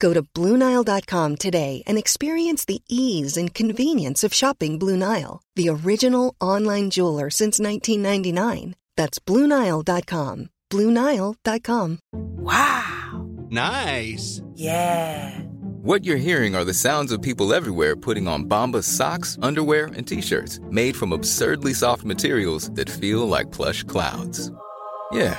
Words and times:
Go 0.00 0.12
to 0.12 0.22
BlueNile.com 0.22 1.36
today 1.36 1.82
and 1.86 1.96
experience 1.96 2.64
the 2.64 2.82
ease 2.88 3.36
and 3.36 3.54
convenience 3.54 4.24
of 4.24 4.34
shopping 4.34 4.78
Blue 4.78 4.96
Nile, 4.96 5.40
the 5.54 5.68
original 5.68 6.34
online 6.40 6.90
jeweler 6.90 7.30
since 7.30 7.60
1999. 7.60 8.74
That's 8.96 9.18
BlueNile.com. 9.20 10.50
BlueNile.com. 10.70 11.98
Wow! 12.12 13.26
Nice! 13.50 14.42
Yeah! 14.54 15.40
What 15.82 16.04
you're 16.04 16.16
hearing 16.16 16.54
are 16.54 16.64
the 16.64 16.74
sounds 16.74 17.12
of 17.12 17.22
people 17.22 17.54
everywhere 17.54 17.96
putting 17.96 18.28
on 18.28 18.44
Bombas 18.44 18.84
socks, 18.84 19.38
underwear, 19.40 19.86
and 19.96 20.06
t-shirts 20.06 20.60
made 20.70 20.96
from 20.96 21.12
absurdly 21.12 21.72
soft 21.72 22.04
materials 22.04 22.70
that 22.72 22.90
feel 22.90 23.26
like 23.26 23.52
plush 23.52 23.84
clouds. 23.84 24.52
Yeah, 25.12 25.38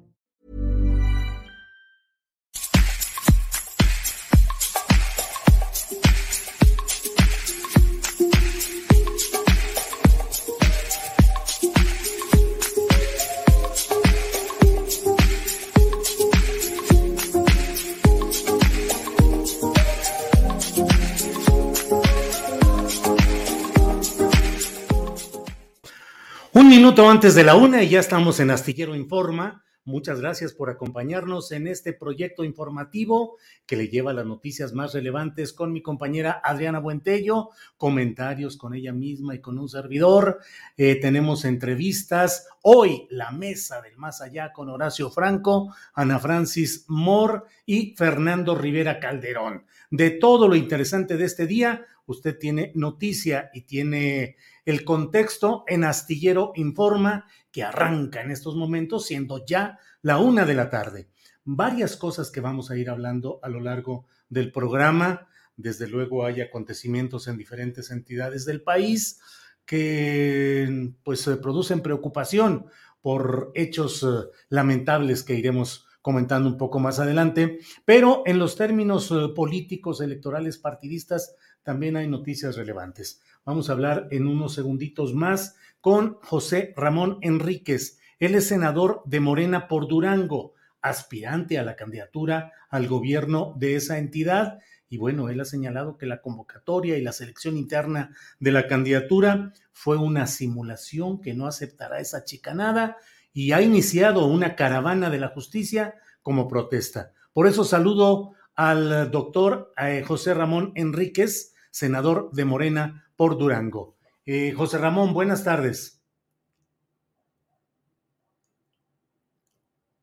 Minuto 26.71 27.09
antes 27.09 27.35
de 27.35 27.43
la 27.43 27.57
una 27.57 27.83
y 27.83 27.89
ya 27.89 27.99
estamos 27.99 28.39
en 28.39 28.49
Astillero 28.49 28.95
Informa. 28.95 29.65
Muchas 29.83 30.21
gracias 30.21 30.53
por 30.53 30.69
acompañarnos 30.69 31.51
en 31.51 31.67
este 31.67 31.91
proyecto 31.91 32.45
informativo 32.45 33.35
que 33.65 33.75
le 33.75 33.89
lleva 33.89 34.13
las 34.13 34.25
noticias 34.25 34.71
más 34.71 34.93
relevantes 34.93 35.51
con 35.51 35.73
mi 35.73 35.81
compañera 35.81 36.39
Adriana 36.41 36.79
Buentello, 36.79 37.49
comentarios 37.75 38.55
con 38.55 38.73
ella 38.73 38.93
misma 38.93 39.35
y 39.35 39.41
con 39.41 39.59
un 39.59 39.67
servidor. 39.67 40.39
Eh, 40.77 40.95
tenemos 40.95 41.43
entrevistas. 41.43 42.47
Hoy 42.61 43.05
la 43.09 43.31
mesa 43.31 43.81
del 43.81 43.97
más 43.97 44.21
allá 44.21 44.53
con 44.53 44.69
Horacio 44.69 45.09
Franco, 45.09 45.75
Ana 45.93 46.19
Francis 46.19 46.85
Moore 46.87 47.41
y 47.65 47.95
Fernando 47.97 48.55
Rivera 48.55 48.97
Calderón. 49.01 49.65
De 49.89 50.11
todo 50.11 50.47
lo 50.47 50.55
interesante 50.55 51.17
de 51.17 51.25
este 51.25 51.47
día, 51.47 51.85
usted 52.05 52.37
tiene 52.39 52.71
noticia 52.75 53.49
y 53.53 53.63
tiene 53.63 54.37
el 54.65 54.83
contexto 54.83 55.63
en 55.67 55.83
Astillero 55.83 56.51
Informa, 56.55 57.25
que 57.51 57.63
arranca 57.63 58.21
en 58.21 58.31
estos 58.31 58.55
momentos, 58.55 59.05
siendo 59.05 59.45
ya 59.45 59.79
la 60.01 60.19
una 60.19 60.45
de 60.45 60.53
la 60.53 60.69
tarde. 60.69 61.09
Varias 61.43 61.97
cosas 61.97 62.31
que 62.31 62.41
vamos 62.41 62.71
a 62.71 62.77
ir 62.77 62.89
hablando 62.89 63.39
a 63.41 63.49
lo 63.49 63.59
largo 63.59 64.05
del 64.29 64.51
programa. 64.51 65.27
Desde 65.57 65.87
luego 65.87 66.25
hay 66.25 66.41
acontecimientos 66.41 67.27
en 67.27 67.37
diferentes 67.37 67.91
entidades 67.91 68.45
del 68.45 68.61
país 68.61 69.19
que 69.65 70.93
pues 71.03 71.29
producen 71.41 71.81
preocupación 71.81 72.67
por 73.01 73.51
hechos 73.55 74.03
eh, 74.03 74.29
lamentables 74.49 75.23
que 75.23 75.35
iremos 75.35 75.87
comentando 76.01 76.49
un 76.49 76.57
poco 76.57 76.79
más 76.79 76.99
adelante, 76.99 77.59
pero 77.85 78.23
en 78.25 78.39
los 78.39 78.55
términos 78.55 79.11
eh, 79.11 79.29
políticos, 79.35 80.01
electorales, 80.01 80.57
partidistas, 80.57 81.35
también 81.63 81.95
hay 81.95 82.07
noticias 82.07 82.55
relevantes. 82.55 83.21
Vamos 83.43 83.69
a 83.69 83.73
hablar 83.73 84.07
en 84.11 84.27
unos 84.27 84.53
segunditos 84.53 85.15
más 85.15 85.55
con 85.79 86.19
José 86.21 86.75
Ramón 86.77 87.17
Enríquez. 87.21 87.97
Él 88.19 88.35
es 88.35 88.47
senador 88.47 89.01
de 89.05 89.19
Morena 89.19 89.67
por 89.67 89.87
Durango, 89.87 90.53
aspirante 90.79 91.57
a 91.57 91.63
la 91.63 91.75
candidatura 91.75 92.51
al 92.69 92.87
gobierno 92.87 93.55
de 93.57 93.75
esa 93.75 93.97
entidad. 93.97 94.59
Y 94.89 94.97
bueno, 94.97 95.29
él 95.29 95.41
ha 95.41 95.45
señalado 95.45 95.97
que 95.97 96.05
la 96.05 96.21
convocatoria 96.21 96.99
y 96.99 97.01
la 97.01 97.13
selección 97.13 97.57
interna 97.57 98.15
de 98.39 98.51
la 98.51 98.67
candidatura 98.67 99.53
fue 99.71 99.97
una 99.97 100.27
simulación 100.27 101.19
que 101.19 101.33
no 101.33 101.47
aceptará 101.47 101.99
esa 101.99 102.23
chicanada 102.23 102.97
y 103.33 103.53
ha 103.53 103.63
iniciado 103.63 104.27
una 104.27 104.55
caravana 104.55 105.09
de 105.09 105.19
la 105.19 105.29
justicia 105.29 105.95
como 106.21 106.47
protesta. 106.47 107.13
Por 107.33 107.47
eso 107.47 107.63
saludo 107.63 108.33
al 108.53 109.09
doctor 109.09 109.73
eh, 109.77 110.03
José 110.05 110.35
Ramón 110.35 110.73
Enríquez, 110.75 111.55
senador 111.71 112.29
de 112.33 112.45
Morena 112.45 113.07
por 113.21 113.37
Durango. 113.37 113.97
Eh, 114.25 114.51
José 114.53 114.79
Ramón, 114.79 115.13
buenas 115.13 115.43
tardes. 115.43 116.01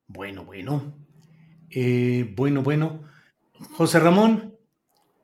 Bueno, 0.07 0.45
bueno. 0.45 0.95
Eh, 1.69 2.33
bueno, 2.37 2.63
bueno. 2.63 3.03
José 3.77 3.99
Ramón. 3.99 4.57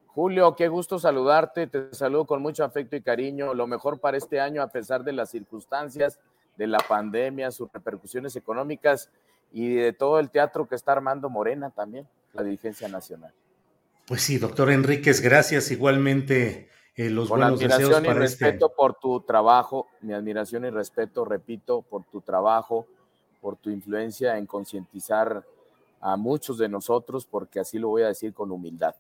Julio, 0.07 0.57
qué 0.57 0.67
gusto 0.67 0.99
saludarte. 0.99 1.69
Te 1.69 1.95
saludo 1.95 2.25
con 2.25 2.43
mucho 2.43 2.65
afecto 2.65 2.97
y 2.97 3.01
cariño. 3.01 3.55
Lo 3.55 3.69
mejor 3.69 4.01
para 4.01 4.17
este 4.17 4.41
año, 4.41 4.61
a 4.61 4.73
pesar 4.73 5.05
de 5.05 5.13
las 5.13 5.31
circunstancias 5.31 6.19
de 6.57 6.67
la 6.67 6.79
pandemia, 6.79 7.53
sus 7.53 7.73
repercusiones 7.73 8.35
económicas 8.35 9.09
y 9.53 9.73
de 9.73 9.93
todo 9.93 10.19
el 10.19 10.31
teatro 10.31 10.67
que 10.67 10.75
está 10.75 10.91
armando 10.91 11.31
Morena 11.31 11.71
también, 11.71 12.09
la 12.33 12.43
dirigencia 12.43 12.89
nacional. 12.89 13.33
Pues 14.05 14.23
sí, 14.23 14.39
doctor 14.39 14.73
Enríquez, 14.73 15.21
gracias. 15.21 15.71
Igualmente 15.71 16.74
eh, 16.97 17.11
los 17.11 17.29
Con 17.29 17.41
buenos 17.41 17.59
admiración 17.59 17.89
deseos 17.89 18.03
y 18.03 18.07
para 18.07 18.25
este 18.25 18.45
respeto 18.45 18.73
por 18.75 18.95
tu 18.95 19.21
trabajo, 19.21 19.89
mi 20.01 20.13
admiración 20.13 20.65
y 20.65 20.71
respeto, 20.71 21.25
repito, 21.25 21.83
por 21.83 22.05
tu 22.05 22.21
trabajo, 22.21 22.87
por 23.41 23.57
tu 23.57 23.71
influencia 23.71 24.39
en 24.39 24.47
concientizar 24.47 25.45
a 26.01 26.17
muchos 26.17 26.59
de 26.59 26.69
nosotros, 26.69 27.27
porque 27.27 27.61
así 27.61 27.79
lo 27.79 27.89
voy 27.89 28.03
a 28.03 28.09
decir 28.09 28.33
con 28.33 28.51
humildad. 28.51 28.95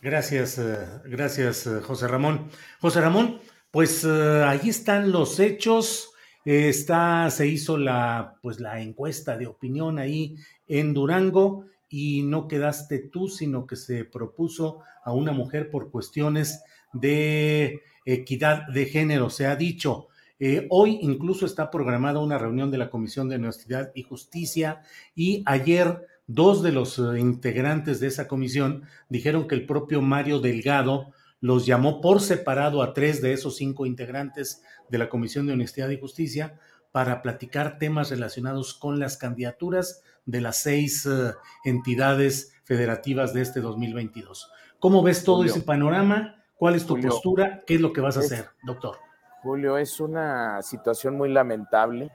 Gracias, 0.00 0.58
eh, 0.58 0.78
gracias, 1.04 1.66
eh, 1.66 1.80
José 1.80 2.08
Ramón. 2.08 2.48
José 2.80 3.00
Ramón, 3.00 3.38
pues 3.70 4.04
eh, 4.04 4.42
ahí 4.44 4.70
están 4.70 5.12
los 5.12 5.38
hechos. 5.38 6.12
Eh, 6.44 6.70
está, 6.70 7.30
se 7.30 7.46
hizo 7.46 7.76
la, 7.76 8.38
pues 8.40 8.60
la 8.60 8.80
encuesta 8.80 9.36
de 9.36 9.46
opinión 9.46 9.98
ahí 9.98 10.36
en 10.66 10.94
Durango 10.94 11.66
y 11.90 12.22
no 12.22 12.46
quedaste 12.46 13.00
tú, 13.00 13.28
sino 13.28 13.66
que 13.66 13.76
se 13.76 14.04
propuso 14.04 14.78
a 15.04 15.12
una 15.12 15.32
mujer 15.32 15.70
por 15.70 15.90
cuestiones 15.90 16.62
de 16.92 17.82
equidad 18.06 18.68
de 18.68 18.86
género. 18.86 19.28
Se 19.28 19.46
ha 19.46 19.56
dicho, 19.56 20.06
eh, 20.38 20.66
hoy 20.70 21.00
incluso 21.02 21.44
está 21.44 21.70
programada 21.70 22.20
una 22.20 22.38
reunión 22.38 22.70
de 22.70 22.78
la 22.78 22.88
Comisión 22.88 23.28
de 23.28 23.34
Honestidad 23.34 23.90
y 23.94 24.04
Justicia 24.04 24.82
y 25.14 25.42
ayer 25.46 26.06
dos 26.28 26.62
de 26.62 26.72
los 26.72 26.98
eh, 26.98 27.18
integrantes 27.18 27.98
de 27.98 28.06
esa 28.06 28.28
comisión 28.28 28.84
dijeron 29.08 29.48
que 29.48 29.56
el 29.56 29.66
propio 29.66 30.00
Mario 30.00 30.38
Delgado 30.38 31.12
los 31.40 31.66
llamó 31.66 32.00
por 32.00 32.20
separado 32.20 32.82
a 32.82 32.94
tres 32.94 33.20
de 33.20 33.32
esos 33.32 33.56
cinco 33.56 33.84
integrantes 33.84 34.62
de 34.88 34.98
la 34.98 35.08
Comisión 35.08 35.46
de 35.46 35.54
Honestidad 35.54 35.90
y 35.90 35.98
Justicia 35.98 36.58
para 36.92 37.22
platicar 37.22 37.78
temas 37.78 38.10
relacionados 38.10 38.74
con 38.74 39.00
las 39.00 39.16
candidaturas 39.16 40.02
de 40.30 40.40
las 40.40 40.58
seis 40.58 41.06
eh, 41.06 41.32
entidades 41.64 42.54
federativas 42.64 43.32
de 43.34 43.42
este 43.42 43.60
2022. 43.60 44.50
¿Cómo 44.78 45.02
ves 45.02 45.24
todo 45.24 45.38
Julio. 45.38 45.52
ese 45.52 45.62
panorama? 45.62 46.44
¿Cuál 46.56 46.74
es 46.74 46.86
tu 46.86 46.94
Julio. 46.94 47.10
postura? 47.10 47.62
¿Qué 47.66 47.74
es 47.74 47.80
lo 47.80 47.92
que 47.92 48.00
vas 48.00 48.16
a 48.16 48.20
hacer, 48.20 48.48
doctor? 48.62 48.96
Julio, 49.42 49.78
es 49.78 50.00
una 50.00 50.60
situación 50.62 51.16
muy 51.16 51.30
lamentable. 51.30 52.10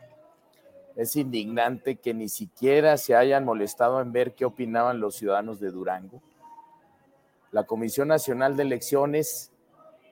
Es 0.96 1.16
indignante 1.16 1.98
que 1.98 2.14
ni 2.14 2.30
siquiera 2.30 2.98
se 2.98 3.16
hayan 3.16 3.44
molestado 3.44 4.00
en 4.02 4.12
ver 4.12 4.36
qué 4.36 4.46
opinaban 4.46 5.00
los 5.00 5.16
ciudadanos 5.16 5.60
de 5.60 5.72
Durango. 5.72 6.22
La 7.52 7.64
Comisión 7.64 8.08
Nacional 8.08 8.56
de 8.56 8.64
Elecciones 8.64 9.52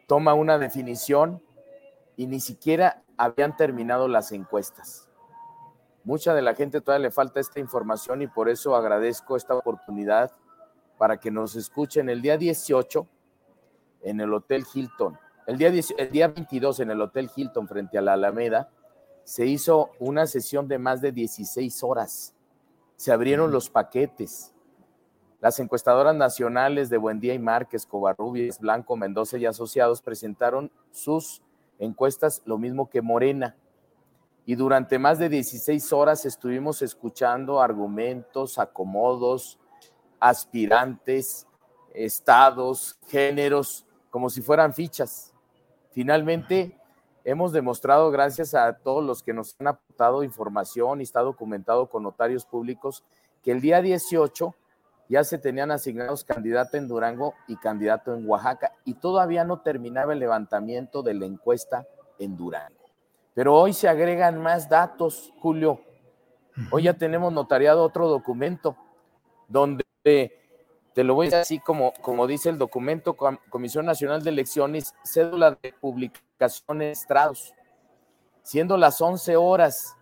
toma 0.08 0.34
una 0.34 0.58
definición 0.58 1.42
y 2.18 2.28
ni 2.28 2.40
siquiera 2.40 3.04
habían 3.18 3.56
terminado 3.56 4.08
las 4.08 4.32
encuestas. 4.32 5.10
Mucha 6.04 6.34
de 6.34 6.42
la 6.42 6.54
gente 6.54 6.82
todavía 6.82 7.08
le 7.08 7.12
falta 7.12 7.40
esta 7.40 7.60
información 7.60 8.22
y 8.22 8.28
por 8.28 8.50
eso 8.50 8.76
agradezco 8.76 9.38
esta 9.38 9.56
oportunidad 9.56 10.32
para 10.98 11.18
que 11.18 11.32
nos 11.32 11.56
escuchen 11.56 12.10
el 12.10 12.22
día 12.22 12.38
18 12.38 13.08
en 14.02 14.20
el 14.20 14.34
Hotel 14.34 14.66
Hilton. 14.74 15.18
El 15.48 15.58
día, 15.58 15.70
el 15.70 16.12
día 16.12 16.28
22 16.28 16.82
en 16.82 16.92
el 16.92 17.02
Hotel 17.02 17.30
Hilton 17.34 17.68
frente 17.68 17.98
a 17.98 18.02
la 18.02 18.14
Alameda 18.14 18.70
se 19.24 19.46
hizo 19.46 19.92
una 20.00 20.28
sesión 20.28 20.68
de 20.68 20.78
más 20.78 21.02
de 21.02 21.12
16 21.12 21.84
horas. 21.84 22.34
Se 22.96 23.12
abrieron 23.12 23.52
los 23.52 23.70
paquetes. 23.70 24.54
Las 25.40 25.60
encuestadoras 25.60 26.16
nacionales 26.16 26.90
de 26.90 26.98
Buendía 26.98 27.34
y 27.34 27.40
Márquez, 27.40 27.86
Covarrubias, 27.86 28.60
Blanco, 28.60 28.96
Mendoza 28.96 29.38
y 29.38 29.46
Asociados 29.46 30.02
presentaron 30.02 30.72
sus 30.92 31.42
encuestas, 31.80 32.42
lo 32.46 32.58
mismo 32.58 32.90
que 32.90 33.02
Morena. 33.02 33.56
Y 34.46 34.56
durante 34.56 35.00
más 35.00 35.20
de 35.20 35.30
16 35.30 35.94
horas 35.94 36.26
estuvimos 36.26 36.82
escuchando 36.82 37.62
argumentos, 37.62 38.60
acomodos, 38.60 39.58
aspirantes, 40.20 41.48
estados, 41.94 43.00
géneros, 43.08 43.86
como 44.10 44.30
si 44.30 44.42
fueran 44.42 44.74
fichas. 44.74 45.34
Finalmente, 45.92 46.78
hemos 47.24 47.54
demostrado, 47.54 48.12
gracias 48.12 48.54
a 48.54 48.74
todos 48.74 49.04
los 49.04 49.24
que 49.24 49.34
nos 49.34 49.56
han 49.60 49.68
aportado 49.68 50.24
información 50.24 51.00
y 51.00 51.04
está 51.04 51.22
documentado 51.22 51.90
con 51.90 52.04
notarios 52.04 52.46
públicos, 52.46 53.04
que 53.44 53.52
el 53.52 53.62
día 53.62 53.82
18 53.82 54.56
ya 55.10 55.24
se 55.24 55.38
tenían 55.38 55.72
asignados 55.72 56.24
candidato 56.24 56.78
en 56.78 56.88
Durango 56.88 57.34
y 57.48 57.58
candidato 57.58 58.14
en 58.14 58.28
Oaxaca 58.28 58.74
y 58.84 58.96
todavía 58.96 59.44
no 59.44 59.62
terminaba 59.62 60.14
el 60.14 60.20
levantamiento 60.20 61.04
de 61.04 61.14
la 61.14 61.26
encuesta 61.26 61.86
en 62.20 62.36
Durango. 62.36 62.83
Pero 63.34 63.56
hoy 63.56 63.74
se 63.74 63.88
agregan 63.88 64.42
más 64.42 64.70
datos, 64.70 65.34
Julio. 65.40 65.82
Hoy 66.72 66.84
ya 66.84 66.94
tenemos 66.94 67.34
notariado 67.34 67.84
otro 67.84 68.08
documento 68.08 68.78
donde 69.48 69.84
te 70.04 71.04
lo 71.04 71.16
voy 71.16 71.28
a 71.28 71.30
decir 71.30 71.40
así 71.40 71.60
como, 71.60 71.94
como 72.02 72.28
dice 72.28 72.50
el 72.50 72.60
documento 72.60 73.16
Comisión 73.50 73.86
Nacional 73.86 74.24
de 74.24 74.30
Elecciones, 74.30 74.94
cédula 75.04 75.58
de 75.62 75.74
publicaciones 75.74 77.00
estrados, 77.02 77.54
siendo 78.44 78.78
las 78.78 79.02
11 79.02 79.36
horas 79.36 79.96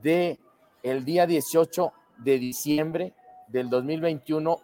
de 0.00 0.40
el 0.82 1.04
día 1.04 1.26
18 1.26 1.92
de 2.18 2.38
diciembre 2.38 3.14
del 3.48 3.68
2021, 3.68 4.58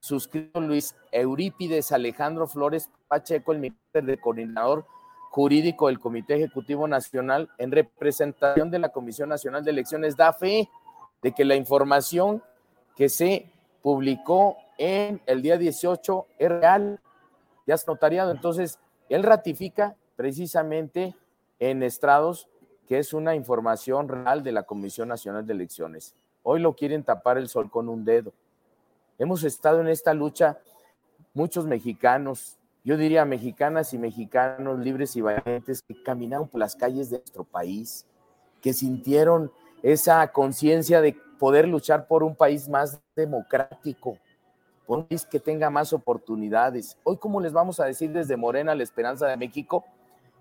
suscrito 0.00 0.60
Luis 0.60 0.94
Eurípides 1.10 1.92
Alejandro 1.92 2.46
Flores 2.46 2.90
Pacheco, 3.08 3.52
el 3.52 3.60
ministro 3.60 4.02
de 4.02 4.18
coordinador 4.18 4.84
jurídico 5.32 5.86
del 5.86 5.98
Comité 5.98 6.34
Ejecutivo 6.34 6.86
Nacional, 6.86 7.48
en 7.56 7.72
representación 7.72 8.70
de 8.70 8.78
la 8.78 8.90
Comisión 8.90 9.30
Nacional 9.30 9.64
de 9.64 9.70
Elecciones, 9.70 10.14
da 10.14 10.34
fe 10.34 10.68
de 11.22 11.32
que 11.32 11.46
la 11.46 11.56
información 11.56 12.42
que 12.94 13.08
se 13.08 13.50
publicó 13.80 14.58
en 14.76 15.22
el 15.24 15.40
día 15.40 15.56
18 15.56 16.26
es 16.38 16.48
real, 16.50 17.00
ya 17.66 17.76
es 17.76 17.86
notariado. 17.86 18.30
Entonces, 18.30 18.78
él 19.08 19.22
ratifica 19.22 19.96
precisamente 20.16 21.16
en 21.58 21.82
estrados 21.82 22.46
que 22.86 22.98
es 22.98 23.14
una 23.14 23.34
información 23.34 24.08
real 24.08 24.42
de 24.42 24.52
la 24.52 24.64
Comisión 24.64 25.08
Nacional 25.08 25.46
de 25.46 25.54
Elecciones. 25.54 26.14
Hoy 26.42 26.60
lo 26.60 26.74
quieren 26.74 27.04
tapar 27.04 27.38
el 27.38 27.48
sol 27.48 27.70
con 27.70 27.88
un 27.88 28.04
dedo. 28.04 28.34
Hemos 29.18 29.44
estado 29.44 29.80
en 29.80 29.88
esta 29.88 30.12
lucha 30.12 30.58
muchos 31.32 31.64
mexicanos, 31.64 32.58
yo 32.84 32.96
diría 32.96 33.24
mexicanas 33.24 33.94
y 33.94 33.98
mexicanos 33.98 34.78
libres 34.78 35.14
y 35.16 35.20
valientes 35.20 35.82
que 35.82 36.02
caminaron 36.02 36.48
por 36.48 36.60
las 36.60 36.74
calles 36.74 37.10
de 37.10 37.18
nuestro 37.18 37.44
país, 37.44 38.06
que 38.60 38.72
sintieron 38.72 39.52
esa 39.82 40.26
conciencia 40.32 41.00
de 41.00 41.16
poder 41.38 41.68
luchar 41.68 42.06
por 42.06 42.22
un 42.22 42.34
país 42.34 42.68
más 42.68 43.00
democrático, 43.14 44.18
por 44.86 45.00
un 45.00 45.06
país 45.06 45.26
que 45.26 45.40
tenga 45.40 45.70
más 45.70 45.92
oportunidades. 45.92 46.96
Hoy, 47.04 47.18
como 47.18 47.40
les 47.40 47.52
vamos 47.52 47.80
a 47.80 47.84
decir 47.84 48.10
desde 48.12 48.36
Morena, 48.36 48.74
la 48.74 48.82
esperanza 48.82 49.26
de 49.26 49.36
México, 49.36 49.84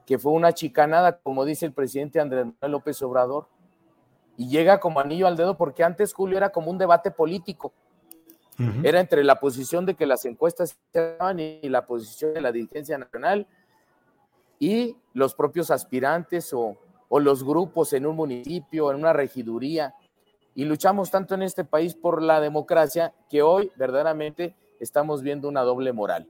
que 0.06 0.18
fue 0.18 0.32
una 0.32 0.54
chicanada, 0.54 1.18
como 1.20 1.46
dice 1.46 1.66
el 1.66 1.74
presidente 1.74 2.20
Andrés 2.20 2.46
Manuel 2.46 2.72
López 2.72 3.02
Obrador, 3.02 3.48
y 4.38 4.48
llega 4.48 4.80
como 4.80 5.00
anillo 5.00 5.28
al 5.28 5.38
dedo 5.38 5.58
porque 5.58 5.84
antes, 5.84 6.14
Julio, 6.14 6.38
era 6.38 6.50
como 6.50 6.72
un 6.72 6.78
debate 6.78 7.12
político. 7.12 7.72
Era 8.84 9.00
entre 9.00 9.24
la 9.24 9.40
posición 9.40 9.86
de 9.86 9.96
que 9.96 10.06
las 10.06 10.26
encuestas 10.26 10.78
estaban 10.88 11.40
y 11.40 11.62
la 11.64 11.86
posición 11.86 12.34
de 12.34 12.42
la 12.42 12.52
dirigencia 12.52 12.98
nacional 12.98 13.48
y 14.60 14.96
los 15.14 15.34
propios 15.34 15.72
aspirantes 15.72 16.54
o, 16.54 16.78
o 17.10 17.20
los 17.20 17.44
grupos 17.44 17.94
en 17.94 18.06
un 18.06 18.16
municipio, 18.16 18.92
en 18.92 18.98
una 18.98 19.14
regiduría 19.14 19.96
y 20.56 20.66
luchamos 20.66 21.12
tanto 21.12 21.36
en 21.36 21.44
este 21.44 21.64
país 21.64 21.96
por 21.96 22.22
la 22.22 22.42
democracia 22.42 23.14
que 23.30 23.42
hoy 23.42 23.72
verdaderamente 23.76 24.56
estamos 24.80 25.22
viendo 25.22 25.48
una 25.48 25.62
doble 25.62 25.94
moral. 25.94 26.28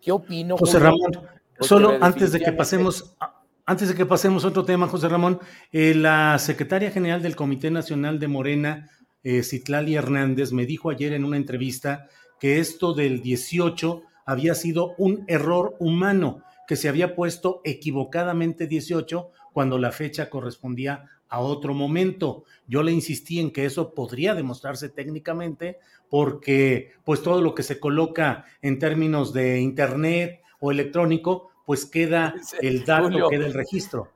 ¿Qué 0.00 0.12
opino? 0.12 0.56
José 0.56 0.78
Ramón, 0.78 1.12
solo 1.60 1.96
antes 2.00 2.32
de 2.32 2.40
que 2.40 2.52
pasemos, 2.52 3.16
antes 3.64 3.88
de 3.88 3.94
que 3.94 4.04
pasemos 4.04 4.44
a 4.44 4.48
otro 4.48 4.64
tema, 4.64 4.88
José 4.88 5.08
Ramón, 5.08 5.38
eh, 5.70 5.94
la 5.94 6.38
secretaria 6.38 6.90
general 6.90 7.22
del 7.22 7.36
Comité 7.36 7.70
Nacional 7.70 8.18
de 8.18 8.28
Morena, 8.28 8.90
eh, 9.24 9.42
Citlali 9.42 9.94
Hernández, 9.94 10.52
me 10.52 10.66
dijo 10.66 10.90
ayer 10.90 11.12
en 11.12 11.24
una 11.24 11.36
entrevista 11.36 12.08
que 12.40 12.58
esto 12.58 12.92
del 12.92 13.22
18 13.22 14.02
había 14.24 14.54
sido 14.54 14.94
un 14.98 15.24
error 15.28 15.76
humano, 15.78 16.42
que 16.66 16.76
se 16.76 16.88
había 16.88 17.14
puesto 17.14 17.60
equivocadamente 17.64 18.66
18 18.66 19.30
cuando 19.52 19.78
la 19.78 19.92
fecha 19.92 20.30
correspondía 20.30 21.08
a 21.28 21.40
otro 21.40 21.74
momento. 21.74 22.44
Yo 22.66 22.82
le 22.82 22.92
insistí 22.92 23.40
en 23.40 23.52
que 23.52 23.64
eso 23.64 23.94
podría 23.94 24.34
demostrarse 24.34 24.88
técnicamente 24.88 25.78
porque 26.10 26.92
pues 27.04 27.22
todo 27.22 27.40
lo 27.40 27.54
que 27.54 27.62
se 27.62 27.80
coloca 27.80 28.44
en 28.60 28.78
términos 28.78 29.32
de 29.32 29.60
internet 29.60 30.42
o 30.60 30.70
electrónico, 30.70 31.50
pues 31.64 31.86
queda 31.86 32.34
el 32.60 32.84
dato, 32.84 33.28
queda 33.30 33.46
el 33.46 33.54
registro. 33.54 34.08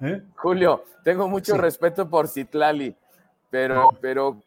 ¿eh? 0.00 0.22
Julio, 0.34 0.84
tengo 1.04 1.28
mucho 1.28 1.56
respeto 1.56 2.08
por 2.10 2.28
Citlali, 2.28 2.94
pero, 3.50 3.90
pero 4.00 4.42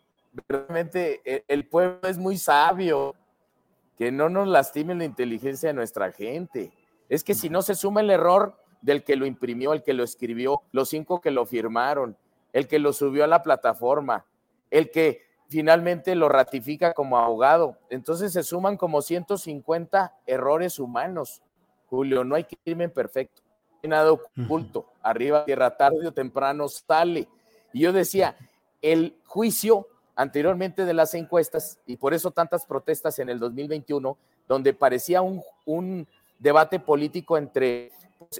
realmente 0.48 1.22
e, 1.26 1.44
el 1.48 1.68
pueblo 1.68 2.08
es 2.08 2.18
muy 2.18 2.38
sabio, 2.38 3.16
que 3.98 4.12
no 4.12 4.30
nos 4.30 4.48
lastime 4.48 4.96
la 4.96 5.06
inteligencia 5.06 5.70
de 5.70 5.74
nuestra 5.74 6.12
gente. 6.12 6.72
Es 7.10 7.24
que 7.24 7.36
si 7.36 7.50
no 7.50 7.62
se 7.62 7.76
suma 7.76 8.02
el 8.02 8.10
error, 8.10 8.56
del 8.82 9.04
que 9.04 9.16
lo 9.16 9.26
imprimió, 9.26 9.74
el 9.74 9.84
que 9.84 9.94
lo 9.94 10.04
escribió, 10.04 10.64
los 10.72 10.90
cinco 10.90 11.22
que 11.22 11.32
lo 11.32 11.46
firmaron, 11.46 12.18
el 12.52 12.68
que 12.68 12.80
lo 12.80 12.94
subió 12.94 13.24
a 13.24 13.28
la 13.28 13.44
plataforma, 13.44 14.26
el 14.70 14.90
que 14.90 15.22
finalmente 15.48 16.16
lo 16.16 16.30
ratifica 16.30 16.94
como 16.94 17.18
abogado. 17.18 17.78
Entonces 17.90 18.34
se 18.34 18.44
suman 18.44 18.78
como 18.78 19.02
150 19.02 20.16
errores 20.26 20.80
humanos. 20.80 21.42
Julio, 21.88 22.24
no 22.24 22.36
hay 22.36 22.46
crimen 22.46 22.90
perfecto, 22.90 23.42
no 23.44 23.80
hay 23.84 23.90
nada 23.90 24.12
oculto. 24.12 24.88
Arriba, 25.02 25.46
tierra, 25.46 25.76
tarde 25.78 26.08
o 26.08 26.12
temprano 26.12 26.68
sale. 26.68 27.28
Y 27.74 27.82
yo 27.82 27.94
decía, 27.94 28.36
el 28.82 29.16
juicio 29.26 29.88
anteriormente 30.16 30.86
de 30.86 30.94
las 30.94 31.14
encuestas, 31.14 31.80
y 31.86 31.98
por 31.98 32.14
eso 32.14 32.32
tantas 32.32 32.66
protestas 32.66 33.20
en 33.20 33.30
el 33.30 33.40
2021, 33.40 34.18
donde 34.48 34.74
parecía 34.74 35.22
un, 35.22 36.08
debate 36.40 36.80
político 36.80 37.38
entre 37.38 37.92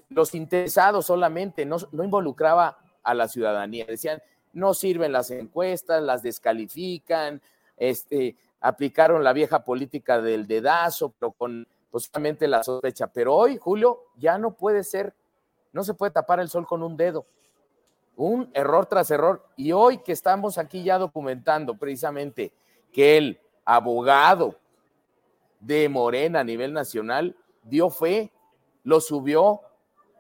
los 0.10 0.34
interesados 0.34 1.06
solamente, 1.06 1.66
no, 1.66 1.78
involucraba 1.94 2.80
a 3.04 3.14
la 3.14 3.28
ciudadanía. 3.28 3.86
Decían, 3.86 4.20
no 4.54 4.74
sirven 4.74 5.12
las 5.12 5.30
encuestas, 5.30 6.02
las 6.02 6.24
descalifican, 6.24 7.42
este, 7.78 8.36
aplicaron 8.60 9.24
la 9.24 9.34
vieja 9.34 9.64
política 9.64 10.20
del 10.20 10.48
dedazo, 10.48 11.14
pero 11.20 11.32
con 11.32 11.68
posiblemente 11.92 12.48
la 12.48 12.64
sospecha. 12.64 13.08
Pero 13.08 13.36
hoy, 13.36 13.58
Julio, 13.58 14.06
ya 14.18 14.38
no 14.38 14.56
puede 14.56 14.84
ser, 14.84 15.14
no 15.74 15.84
se 15.84 15.94
puede 15.94 16.12
tapar 16.12 16.40
el 16.40 16.50
sol 16.50 16.66
con 16.66 16.82
un 16.82 16.98
dedo. 16.98 17.26
Un 18.16 18.50
error 18.54 18.86
tras 18.86 19.10
error. 19.12 19.46
Y 19.56 19.72
hoy 19.72 20.00
que 20.00 20.12
estamos 20.12 20.58
aquí 20.58 20.84
ya 20.84 20.98
documentando 20.98 21.78
precisamente 21.78 22.54
que 22.92 23.18
el 23.18 23.40
abogado 23.66 24.56
de 25.60 25.88
Morena 25.90 26.42
a 26.42 26.44
nivel 26.44 26.74
nacional 26.74 27.36
dio 27.64 27.90
fe, 27.90 28.32
lo 28.84 29.00
subió 29.00 29.62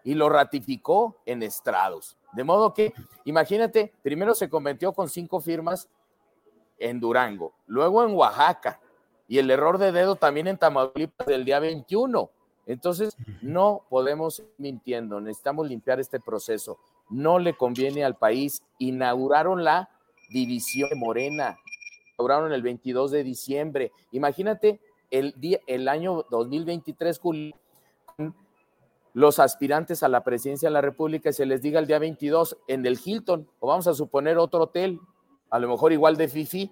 y 0.03 0.13
lo 0.13 0.29
ratificó 0.29 1.17
en 1.25 1.43
estrados. 1.43 2.17
De 2.33 2.43
modo 2.43 2.74
que, 2.74 2.93
imagínate, 3.25 3.93
primero 4.01 4.33
se 4.36 4.50
convirtió 4.50 4.93
con 4.93 5.10
cinco 5.10 5.41
firmas 5.41 5.89
en 6.77 7.00
Durango, 7.00 7.53
luego 7.67 8.03
en 8.03 8.13
Oaxaca 8.13 8.79
y 9.27 9.38
el 9.38 9.50
error 9.51 9.77
de 9.77 9.91
dedo 9.91 10.15
también 10.15 10.48
en 10.48 10.57
Tamaulipas 10.57 11.27
del 11.27 11.45
día 11.45 11.60
21. 11.60 12.29
Entonces, 12.65 13.15
no 13.41 13.86
podemos 13.89 14.39
ir 14.39 14.50
mintiendo, 14.57 15.19
necesitamos 15.19 15.67
limpiar 15.67 16.00
este 16.00 16.19
proceso. 16.19 16.79
No 17.11 17.39
le 17.39 17.55
conviene 17.55 18.03
al 18.03 18.15
país. 18.15 18.63
Inauguraron 18.79 19.63
la 19.63 19.89
división 20.29 20.89
de 20.89 20.95
Morena, 20.95 21.57
inauguraron 22.13 22.53
el 22.53 22.61
22 22.61 23.11
de 23.11 23.23
diciembre. 23.23 23.91
Imagínate 24.11 24.79
el, 25.11 25.33
día, 25.37 25.59
el 25.67 25.87
año 25.87 26.25
2023, 26.29 27.19
Julio, 27.19 27.55
los 29.13 29.39
aspirantes 29.39 30.03
a 30.03 30.07
la 30.07 30.23
presidencia 30.23 30.69
de 30.69 30.73
la 30.73 30.81
República 30.81 31.33
se 31.33 31.45
les 31.45 31.61
diga 31.61 31.79
el 31.79 31.87
día 31.87 31.99
22 31.99 32.57
en 32.67 32.85
el 32.85 32.97
Hilton, 33.03 33.47
o 33.59 33.67
vamos 33.67 33.87
a 33.87 33.93
suponer 33.93 34.37
otro 34.37 34.61
hotel, 34.61 34.99
a 35.49 35.59
lo 35.59 35.67
mejor 35.67 35.91
igual 35.91 36.15
de 36.15 36.29
Fifi. 36.29 36.71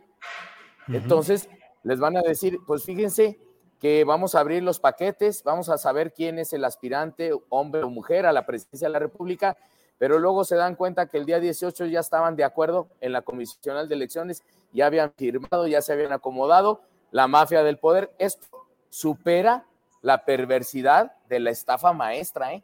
Entonces, 0.87 1.49
les 1.83 1.99
van 1.99 2.17
a 2.17 2.21
decir, 2.21 2.59
pues 2.65 2.83
fíjense 2.83 3.37
que 3.79 4.03
vamos 4.03 4.35
a 4.35 4.39
abrir 4.39 4.63
los 4.63 4.79
paquetes, 4.79 5.43
vamos 5.43 5.69
a 5.69 5.77
saber 5.77 6.13
quién 6.13 6.39
es 6.39 6.53
el 6.53 6.65
aspirante, 6.65 7.31
hombre 7.49 7.83
o 7.83 7.89
mujer, 7.89 8.25
a 8.25 8.33
la 8.33 8.45
presidencia 8.45 8.87
de 8.87 8.93
la 8.93 8.99
República, 8.99 9.57
pero 9.99 10.17
luego 10.17 10.45
se 10.45 10.55
dan 10.55 10.75
cuenta 10.75 11.07
que 11.07 11.17
el 11.17 11.25
día 11.25 11.39
18 11.39 11.85
ya 11.85 11.99
estaban 11.99 12.37
de 12.37 12.45
acuerdo 12.45 12.87
en 13.01 13.11
la 13.11 13.21
Comisión 13.21 13.87
de 13.87 13.93
Elecciones, 13.93 14.43
ya 14.71 14.85
habían 14.85 15.11
firmado, 15.11 15.67
ya 15.67 15.81
se 15.81 15.91
habían 15.91 16.13
acomodado, 16.13 16.81
la 17.11 17.27
mafia 17.27 17.63
del 17.63 17.77
poder. 17.77 18.11
Esto 18.17 18.47
supera 18.89 19.65
la 20.01 20.23
perversidad 20.23 21.11
de 21.27 21.41
la 21.41 21.51
estafa 21.51 21.91
maestra, 21.91 22.53
¿eh? 22.53 22.63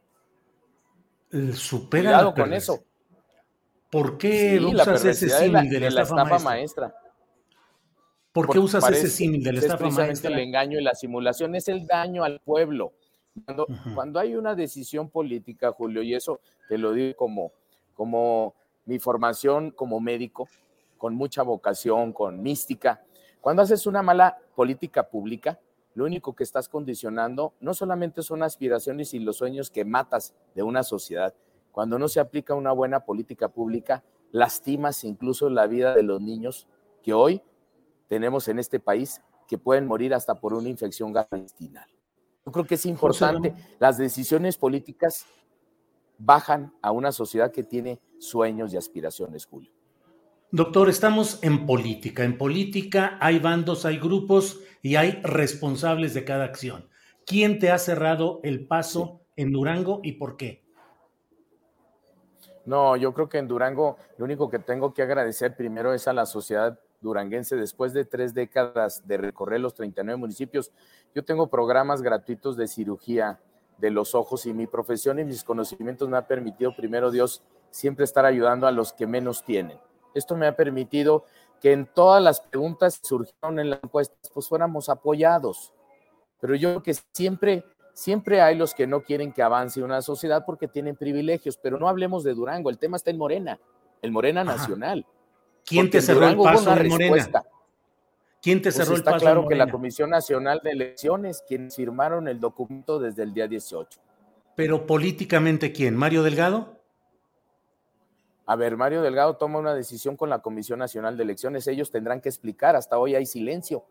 Supera 1.54 2.12
Cuidado 2.12 2.34
con 2.34 2.54
eso. 2.54 2.84
¿Por 3.92 4.18
qué 4.18 4.58
usas 4.60 5.04
ese 5.04 5.30
símil 5.30 5.70
de, 5.70 5.80
la, 5.80 6.01
estafa, 6.01 6.39
maestra? 6.39 6.96
¿Por 8.32 8.50
qué 8.50 8.60
usas 8.60 8.89
ese 8.89 9.10
símil 9.10 9.44
de 9.44 9.54
la 9.54 9.60
estafa 9.60 9.89
maestra? 9.89 10.32
el 10.32 10.39
engaño 10.39 10.80
y 10.80 10.84
la 10.84 10.96
simulación, 10.96 11.54
es 11.56 11.68
el 11.68 11.86
daño 11.86 12.24
al 12.24 12.39
pueblo. 12.39 12.94
Cuando, 13.44 13.68
cuando, 13.94 14.20
hay 14.20 14.36
una 14.36 14.56
decisión 14.56 15.10
política, 15.10 15.72
Julio, 15.72 16.01
y 16.01 16.13
eso 16.13 16.39
te 16.70 16.77
lo 16.77 16.94
digo 16.94 17.15
como, 17.18 17.51
como 17.94 18.54
mi 18.86 18.98
formación 19.00 19.72
como 19.72 20.00
médico, 20.00 20.48
con 20.98 21.15
mucha 21.15 21.44
vocación, 21.44 22.13
con 22.13 22.42
mística, 22.42 23.04
cuando 23.42 23.62
haces 23.62 23.86
una 23.86 24.01
mala 24.01 24.38
política 24.56 25.10
pública, 25.10 25.60
lo 25.96 26.06
único 26.06 26.36
que 26.36 26.44
estás 26.44 26.68
condicionando 26.68 27.54
no 27.60 27.74
solamente 27.74 28.22
son 28.22 28.44
aspiraciones 28.44 29.13
y 29.13 29.20
los 29.20 29.38
sueños 29.38 29.70
que 29.70 29.86
matas 29.86 30.34
de 30.54 30.63
una 30.63 30.84
sociedad, 30.84 31.34
cuando 31.72 32.00
no 32.00 32.08
se 32.08 32.20
aplica 32.20 32.54
una 32.54 32.72
buena 32.72 33.01
política 33.01 33.50
pública, 33.50 34.04
lastimas 34.32 35.04
incluso 35.04 35.50
la 35.50 35.68
vida 35.68 35.94
de 35.94 36.04
los 36.04 36.22
niños 36.22 36.68
que 37.04 37.13
hoy 37.13 37.42
tenemos 38.08 38.48
en 38.48 38.60
este 38.60 38.80
país 38.80 39.22
que 39.48 39.58
pueden 39.58 39.88
morir 39.88 40.13
hasta 40.13 40.36
por 40.36 40.54
una 40.54 40.70
infección 40.70 41.13
gastrointestinal. 41.13 41.95
Yo 42.46 42.52
creo 42.52 42.66
que 42.66 42.75
es 42.75 42.86
importante, 42.86 43.54
las 43.80 43.98
decisiones 43.98 44.58
políticas 44.58 45.25
bajan 46.18 46.74
a 46.82 46.92
una 46.92 47.12
sociedad 47.12 47.52
que 47.52 47.64
tiene 47.64 48.00
sueños 48.20 48.74
y 48.74 48.78
aspiraciones, 48.78 49.46
Julio. 49.46 49.72
Doctor, 50.52 50.90
estamos 50.90 51.40
en 51.44 51.66
política. 51.66 52.24
En 52.24 52.38
política 52.38 53.18
hay 53.20 53.40
bandos, 53.40 53.84
hay 53.86 53.98
grupos 53.98 54.60
y 54.84 54.96
hay 54.96 55.20
responsables 55.24 56.14
de 56.14 56.24
cada 56.24 56.46
acción. 56.46 56.88
¿Quién 57.25 57.58
te 57.58 57.72
ha 57.72 57.80
cerrado 57.80 58.40
el 58.44 58.68
paso 58.68 59.22
en 59.36 59.52
Durango 59.52 60.00
y 60.04 60.14
por 60.14 60.38
qué? 60.38 60.64
No, 62.66 62.96
yo 62.96 63.14
creo 63.14 63.28
que 63.28 63.40
en 63.40 63.48
Durango 63.48 63.98
lo 64.18 64.25
único 64.25 64.50
que 64.50 64.60
tengo 64.60 64.94
que 64.94 65.02
agradecer 65.02 65.56
primero 65.56 65.94
es 65.94 66.08
a 66.08 66.14
la 66.14 66.25
sociedad 66.25 66.80
duranguense. 67.02 67.56
Después 67.56 67.94
de 67.94 68.06
tres 68.06 68.34
décadas 68.34 69.08
de 69.08 69.18
recorrer 69.18 69.60
los 69.60 69.74
39 69.74 70.18
municipios, 70.18 70.72
yo 71.14 71.24
tengo 71.24 71.48
programas 71.48 72.02
gratuitos 72.02 72.58
de 72.58 72.68
cirugía 72.68 73.40
de 73.78 73.92
los 73.92 74.16
ojos 74.16 74.46
y 74.46 74.54
mi 74.54 74.68
profesión 74.68 75.20
y 75.20 75.25
mis 75.25 75.44
conocimientos 75.44 76.10
me 76.10 76.18
ha 76.18 76.28
permitido, 76.28 76.75
primero 76.75 77.12
Dios, 77.12 77.44
siempre 77.70 78.06
estar 78.06 78.25
ayudando 78.25 78.68
a 78.68 78.72
los 78.72 78.94
que 78.94 79.08
menos 79.08 79.44
tienen. 79.44 79.78
Esto 80.14 80.36
me 80.36 80.48
ha 80.48 80.56
permitido 80.56 81.25
que 81.62 81.74
en 81.74 81.86
todas 81.86 82.24
las 82.24 82.40
preguntas 82.40 83.00
que 83.00 83.08
surgieron 83.08 83.60
en 83.60 83.70
la 83.70 83.80
encuesta, 83.82 84.16
pues 84.34 84.48
fuéramos 84.48 84.88
apoyados. 84.88 85.74
Pero 86.40 86.56
yo 86.56 86.70
creo 86.70 86.84
que 86.84 86.96
siempre 87.12 87.66
Siempre 87.96 88.42
hay 88.42 88.58
los 88.58 88.74
que 88.74 88.88
no 88.88 89.04
quieren 89.04 89.32
que 89.32 89.42
avance 89.42 89.82
una 89.82 90.02
sociedad 90.02 90.44
porque 90.46 90.68
tienen 90.68 90.98
privilegios, 90.98 91.56
pero 91.56 91.80
no 91.80 91.88
hablemos 91.88 92.25
de 92.25 92.34
Durango, 92.34 92.70
el 92.70 92.78
tema 92.78 92.98
está 92.98 93.10
en 93.10 93.18
Morena, 93.18 93.58
el 94.02 94.12
Morena 94.12 94.44
nacional. 94.44 95.06
¿Quién 95.66 95.90
te 95.90 96.02
cerró 96.02 96.28
el 96.28 96.38
paso 96.38 96.76
de 96.76 96.84
Morena? 96.84 97.44
¿Quién 98.42 98.62
te 98.62 98.70
pues 98.70 98.76
cerró 98.76 98.96
el 98.96 99.04
paso? 99.04 99.18
Está 99.18 99.26
claro 99.26 99.48
que 99.48 99.56
la 99.56 99.70
Comisión 99.72 100.12
Nacional 100.12 100.62
de 100.64 100.72
Elecciones, 100.72 101.44
quienes 101.48 101.76
firmaron 101.76 102.28
el 102.28 102.40
documento 102.40 103.00
desde 103.00 103.24
el 103.24 103.34
día 103.34 103.48
18. 103.48 104.00
Pero 104.56 104.86
políticamente, 104.86 105.72
¿quién? 105.72 105.96
¿Mario 105.96 106.22
Delgado? 106.22 106.76
A 108.46 108.56
ver, 108.56 108.78
Mario 108.78 109.02
Delgado 109.02 109.38
toma 109.38 109.58
una 109.58 109.74
decisión 109.74 110.16
con 110.16 110.30
la 110.30 110.40
Comisión 110.40 110.78
Nacional 110.78 111.18
de 111.18 111.24
Elecciones. 111.24 111.66
Ellos 111.66 111.90
tendrán 111.90 112.22
que 112.22 112.30
explicar. 112.30 112.76
Hasta 112.76 113.00
hoy 113.00 113.16
hay 113.16 113.26
silencio. 113.26 113.86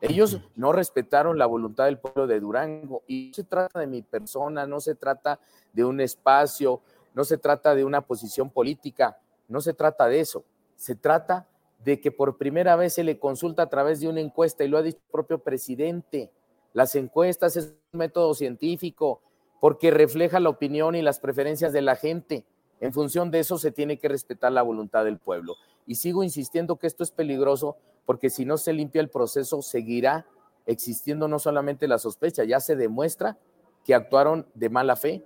Ellos 0.00 0.40
no 0.54 0.70
respetaron 0.72 1.38
la 1.38 1.46
voluntad 1.46 1.86
del 1.86 1.98
pueblo 1.98 2.26
de 2.26 2.38
Durango 2.38 3.02
y 3.08 3.28
no 3.28 3.34
se 3.34 3.44
trata 3.44 3.80
de 3.80 3.86
mi 3.86 4.02
persona, 4.02 4.66
no 4.66 4.80
se 4.80 4.94
trata 4.94 5.40
de 5.72 5.84
un 5.84 6.00
espacio, 6.00 6.82
no 7.14 7.24
se 7.24 7.38
trata 7.38 7.74
de 7.74 7.84
una 7.84 8.02
posición 8.02 8.50
política, 8.50 9.18
no 9.48 9.60
se 9.60 9.72
trata 9.72 10.06
de 10.06 10.20
eso. 10.20 10.44
Se 10.76 10.94
trata 10.94 11.48
de 11.84 12.00
que 12.00 12.10
por 12.10 12.38
primera 12.38 12.76
vez 12.76 12.94
se 12.94 13.04
le 13.04 13.18
consulta 13.18 13.62
a 13.62 13.68
través 13.68 14.00
de 14.00 14.08
una 14.08 14.20
encuesta 14.20 14.64
y 14.64 14.68
lo 14.68 14.78
ha 14.78 14.82
dicho 14.82 14.98
el 14.98 15.12
propio 15.12 15.38
presidente. 15.38 16.32
Las 16.72 16.94
encuestas 16.94 17.56
es 17.56 17.74
un 17.92 17.98
método 17.98 18.34
científico 18.34 19.20
porque 19.60 19.90
refleja 19.90 20.40
la 20.40 20.48
opinión 20.48 20.94
y 20.94 21.02
las 21.02 21.20
preferencias 21.20 21.72
de 21.72 21.82
la 21.82 21.96
gente. 21.96 22.46
En 22.80 22.92
función 22.92 23.30
de 23.30 23.40
eso 23.40 23.58
se 23.58 23.70
tiene 23.70 23.98
que 23.98 24.08
respetar 24.08 24.52
la 24.52 24.62
voluntad 24.62 25.04
del 25.04 25.18
pueblo. 25.18 25.56
Y 25.86 25.96
sigo 25.96 26.24
insistiendo 26.24 26.76
que 26.76 26.86
esto 26.86 27.02
es 27.02 27.10
peligroso 27.10 27.76
porque 28.06 28.30
si 28.30 28.44
no 28.44 28.58
se 28.58 28.72
limpia 28.72 29.00
el 29.00 29.10
proceso, 29.10 29.62
seguirá 29.62 30.26
existiendo 30.66 31.28
no 31.28 31.38
solamente 31.38 31.88
la 31.88 31.98
sospecha, 31.98 32.44
ya 32.44 32.60
se 32.60 32.76
demuestra 32.76 33.38
que 33.84 33.94
actuaron 33.94 34.46
de 34.54 34.70
mala 34.70 34.96
fe, 34.96 35.24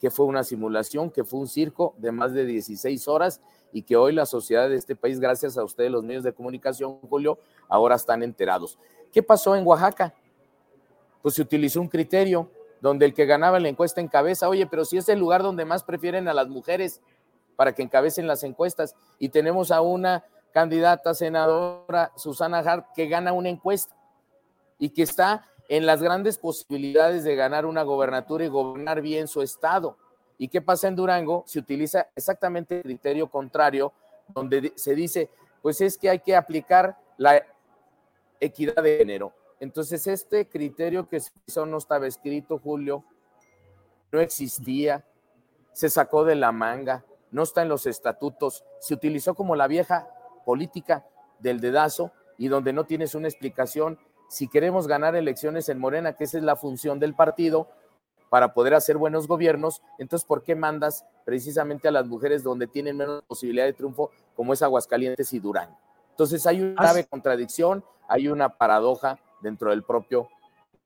que 0.00 0.10
fue 0.10 0.26
una 0.26 0.42
simulación, 0.44 1.10
que 1.10 1.24
fue 1.24 1.40
un 1.40 1.48
circo 1.48 1.94
de 1.98 2.12
más 2.12 2.32
de 2.32 2.44
16 2.46 3.08
horas 3.08 3.40
y 3.74 3.82
que 3.82 3.96
hoy 3.96 4.12
la 4.12 4.24
sociedad 4.24 4.68
de 4.68 4.76
este 4.76 4.94
país, 4.94 5.18
gracias 5.18 5.58
a 5.58 5.64
ustedes 5.64 5.90
los 5.90 6.04
medios 6.04 6.22
de 6.22 6.32
comunicación, 6.32 7.00
Julio, 7.00 7.38
ahora 7.68 7.96
están 7.96 8.22
enterados. 8.22 8.78
¿Qué 9.12 9.20
pasó 9.20 9.56
en 9.56 9.66
Oaxaca? 9.66 10.14
Pues 11.20 11.34
se 11.34 11.42
utilizó 11.42 11.80
un 11.80 11.88
criterio 11.88 12.48
donde 12.80 13.04
el 13.04 13.14
que 13.14 13.26
ganaba 13.26 13.58
la 13.58 13.68
encuesta 13.68 14.00
encabeza, 14.00 14.48
oye, 14.48 14.66
pero 14.66 14.84
si 14.84 14.96
es 14.96 15.08
el 15.08 15.18
lugar 15.18 15.42
donde 15.42 15.64
más 15.64 15.82
prefieren 15.82 16.28
a 16.28 16.34
las 16.34 16.48
mujeres 16.48 17.00
para 17.56 17.74
que 17.74 17.82
encabecen 17.82 18.28
las 18.28 18.44
encuestas 18.44 18.94
y 19.18 19.30
tenemos 19.30 19.72
a 19.72 19.80
una 19.80 20.24
candidata 20.52 21.12
senadora 21.12 22.12
Susana 22.16 22.58
Hart 22.58 22.86
que 22.94 23.08
gana 23.08 23.32
una 23.32 23.48
encuesta 23.48 23.96
y 24.78 24.90
que 24.90 25.02
está 25.02 25.50
en 25.68 25.84
las 25.84 26.00
grandes 26.00 26.38
posibilidades 26.38 27.24
de 27.24 27.34
ganar 27.34 27.66
una 27.66 27.82
gobernatura 27.82 28.44
y 28.44 28.48
gobernar 28.48 29.00
bien 29.00 29.26
su 29.26 29.42
estado. 29.42 29.96
¿Y 30.38 30.48
qué 30.48 30.60
pasa 30.60 30.88
en 30.88 30.96
Durango? 30.96 31.44
Se 31.46 31.58
utiliza 31.58 32.08
exactamente 32.14 32.76
el 32.76 32.82
criterio 32.82 33.28
contrario, 33.28 33.92
donde 34.28 34.72
se 34.76 34.94
dice, 34.94 35.30
pues 35.62 35.80
es 35.80 35.96
que 35.96 36.10
hay 36.10 36.18
que 36.18 36.34
aplicar 36.34 36.96
la 37.16 37.42
equidad 38.40 38.82
de 38.82 38.98
género. 38.98 39.32
Entonces, 39.60 40.06
este 40.06 40.48
criterio 40.48 41.08
que 41.08 41.20
se 41.20 41.30
hizo 41.46 41.64
no 41.66 41.78
estaba 41.78 42.06
escrito, 42.06 42.58
Julio, 42.58 43.04
no 44.12 44.20
existía, 44.20 45.04
se 45.72 45.88
sacó 45.88 46.24
de 46.24 46.34
la 46.34 46.52
manga, 46.52 47.04
no 47.30 47.42
está 47.42 47.62
en 47.62 47.68
los 47.68 47.86
estatutos, 47.86 48.64
se 48.78 48.94
utilizó 48.94 49.34
como 49.34 49.56
la 49.56 49.66
vieja 49.66 50.08
política 50.44 51.06
del 51.38 51.60
dedazo 51.60 52.12
y 52.38 52.48
donde 52.48 52.72
no 52.72 52.84
tienes 52.84 53.14
una 53.14 53.28
explicación. 53.28 53.98
Si 54.28 54.48
queremos 54.48 54.86
ganar 54.86 55.16
elecciones 55.16 55.68
en 55.68 55.78
Morena, 55.78 56.14
que 56.14 56.24
esa 56.24 56.38
es 56.38 56.44
la 56.44 56.56
función 56.56 56.98
del 56.98 57.14
partido, 57.14 57.68
para 58.34 58.52
poder 58.52 58.74
hacer 58.74 58.96
buenos 58.96 59.28
gobiernos, 59.28 59.80
entonces 59.96 60.26
¿por 60.26 60.42
qué 60.42 60.56
mandas 60.56 61.06
precisamente 61.24 61.86
a 61.86 61.92
las 61.92 62.04
mujeres 62.08 62.42
donde 62.42 62.66
tienen 62.66 62.96
menos 62.96 63.22
posibilidad 63.28 63.64
de 63.64 63.72
triunfo, 63.72 64.10
como 64.34 64.52
es 64.52 64.60
Aguascalientes 64.60 65.32
y 65.34 65.38
Durán? 65.38 65.68
Entonces 66.10 66.44
hay 66.44 66.60
una 66.60 66.82
grave 66.82 67.04
contradicción, 67.04 67.84
hay 68.08 68.26
una 68.26 68.48
paradoja 68.48 69.20
dentro 69.40 69.70
del 69.70 69.84
propio 69.84 70.28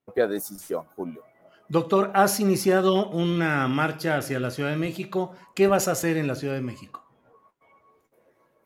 propia 0.05 0.26
decisión, 0.26 0.85
Julio. 0.95 1.23
Doctor, 1.71 2.11
has 2.12 2.38
iniciado 2.38 3.09
una 3.09 3.67
marcha 3.67 4.19
hacia 4.19 4.38
la 4.40 4.50
Ciudad 4.50 4.69
de 4.69 4.76
México. 4.76 5.33
¿Qué 5.55 5.69
vas 5.69 5.88
a 5.88 5.93
hacer 5.93 6.19
en 6.19 6.26
la 6.26 6.35
Ciudad 6.35 6.52
de 6.52 6.61
México? 6.61 7.02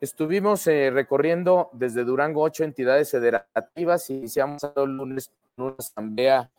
Estuvimos 0.01 0.67
eh, 0.67 0.91
recorriendo 0.91 1.69
desde 1.71 2.03
Durango 2.03 2.41
ocho 2.41 2.65
entidades 2.65 3.11
federativas. 3.11 4.09
Iniciamos 4.09 4.61
el 4.75 4.97
lunes 4.97 5.31
una 5.55 5.73
asamblea 5.79 6.51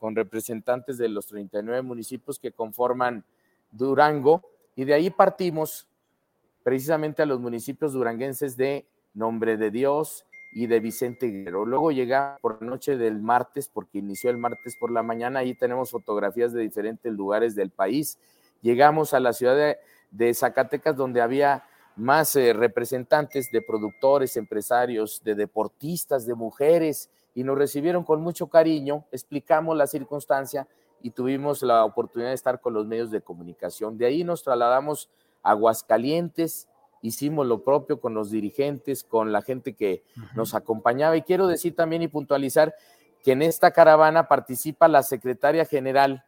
con 0.00 0.16
representantes 0.16 0.98
de 0.98 1.08
los 1.08 1.26
39 1.26 1.82
municipios 1.82 2.40
que 2.40 2.50
conforman 2.50 3.24
Durango 3.70 4.42
y 4.74 4.84
de 4.84 4.94
ahí 4.94 5.10
partimos 5.10 5.86
precisamente 6.64 7.22
a 7.22 7.26
los 7.26 7.38
municipios 7.38 7.92
duranguenses 7.92 8.56
de 8.56 8.86
Nombre 9.14 9.56
de 9.56 9.70
Dios 9.70 10.24
y 10.52 10.66
de 10.66 10.80
Vicente 10.80 11.26
Guerrero. 11.26 11.66
Luego 11.66 11.92
llega 11.92 12.38
por 12.40 12.62
la 12.62 12.70
noche 12.70 12.96
del 12.96 13.20
martes, 13.20 13.68
porque 13.68 13.98
inició 13.98 14.30
el 14.30 14.38
martes 14.38 14.76
por 14.80 14.90
la 14.90 15.02
mañana, 15.02 15.40
ahí 15.40 15.54
tenemos 15.54 15.90
fotografías 15.90 16.52
de 16.52 16.62
diferentes 16.62 17.12
lugares 17.12 17.54
del 17.54 17.70
país. 17.70 18.18
Llegamos 18.62 19.14
a 19.14 19.20
la 19.20 19.32
ciudad 19.32 19.56
de, 19.56 19.78
de 20.10 20.34
Zacatecas 20.34 20.96
donde 20.96 21.20
había 21.20 21.64
más 21.96 22.34
eh, 22.36 22.52
representantes 22.52 23.50
de 23.50 23.62
productores, 23.62 24.36
empresarios, 24.36 25.22
de 25.22 25.34
deportistas, 25.34 26.26
de 26.26 26.34
mujeres, 26.34 27.10
y 27.34 27.44
nos 27.44 27.56
recibieron 27.56 28.04
con 28.04 28.20
mucho 28.20 28.48
cariño, 28.48 29.04
explicamos 29.12 29.76
la 29.76 29.86
circunstancia 29.86 30.66
y 31.02 31.10
tuvimos 31.10 31.62
la 31.62 31.84
oportunidad 31.84 32.30
de 32.30 32.34
estar 32.34 32.60
con 32.60 32.74
los 32.74 32.86
medios 32.86 33.10
de 33.10 33.22
comunicación. 33.22 33.96
De 33.96 34.06
ahí 34.06 34.24
nos 34.24 34.42
trasladamos 34.42 35.10
a 35.42 35.50
Aguascalientes, 35.50 36.68
hicimos 37.02 37.46
lo 37.46 37.62
propio 37.62 38.00
con 38.00 38.14
los 38.14 38.30
dirigentes, 38.30 39.04
con 39.04 39.32
la 39.32 39.42
gente 39.42 39.74
que 39.74 40.04
nos 40.34 40.54
acompañaba. 40.54 41.16
Y 41.16 41.22
quiero 41.22 41.46
decir 41.46 41.74
también 41.74 42.02
y 42.02 42.08
puntualizar 42.08 42.74
que 43.22 43.32
en 43.32 43.42
esta 43.42 43.70
caravana 43.70 44.28
participa 44.28 44.88
la 44.88 45.02
secretaria 45.02 45.64
general 45.64 46.24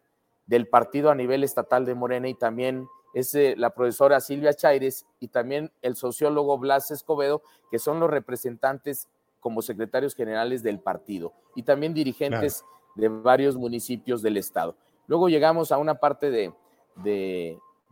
del 0.47 0.69
partido 0.69 1.11
a 1.11 1.15
nivel 1.15 1.45
estatal 1.45 1.85
de 1.85 1.95
Morena 1.95 2.29
y 2.29 2.35
también 2.35 2.87
es 3.15 3.35
eh, 3.35 3.55
la 3.57 3.71
profesora 3.71 4.21
Silvia 4.21 4.55
Chaires 4.55 5.07
y 5.21 5.29
también 5.29 5.71
el 5.83 5.97
sociólogo 5.97 6.59
Blas 6.59 6.91
Escobedo, 6.91 7.43
que 7.71 7.79
son 7.79 8.01
los 8.01 8.11
representantes 8.11 9.09
como 9.43 9.61
secretarios 9.61 10.15
generales 10.15 10.63
del 10.63 10.79
partido 10.79 11.35
y 11.55 11.65
también 11.65 11.93
dirigentes 11.93 12.65
de 12.95 13.09
varios 13.09 13.57
municipios 13.57 14.23
del 14.23 14.37
estado. 14.39 14.77
Luego 15.09 15.29
llegamos 15.29 15.73
a 15.73 15.79
una 15.79 15.97
parte 15.97 16.31
de, 16.31 16.55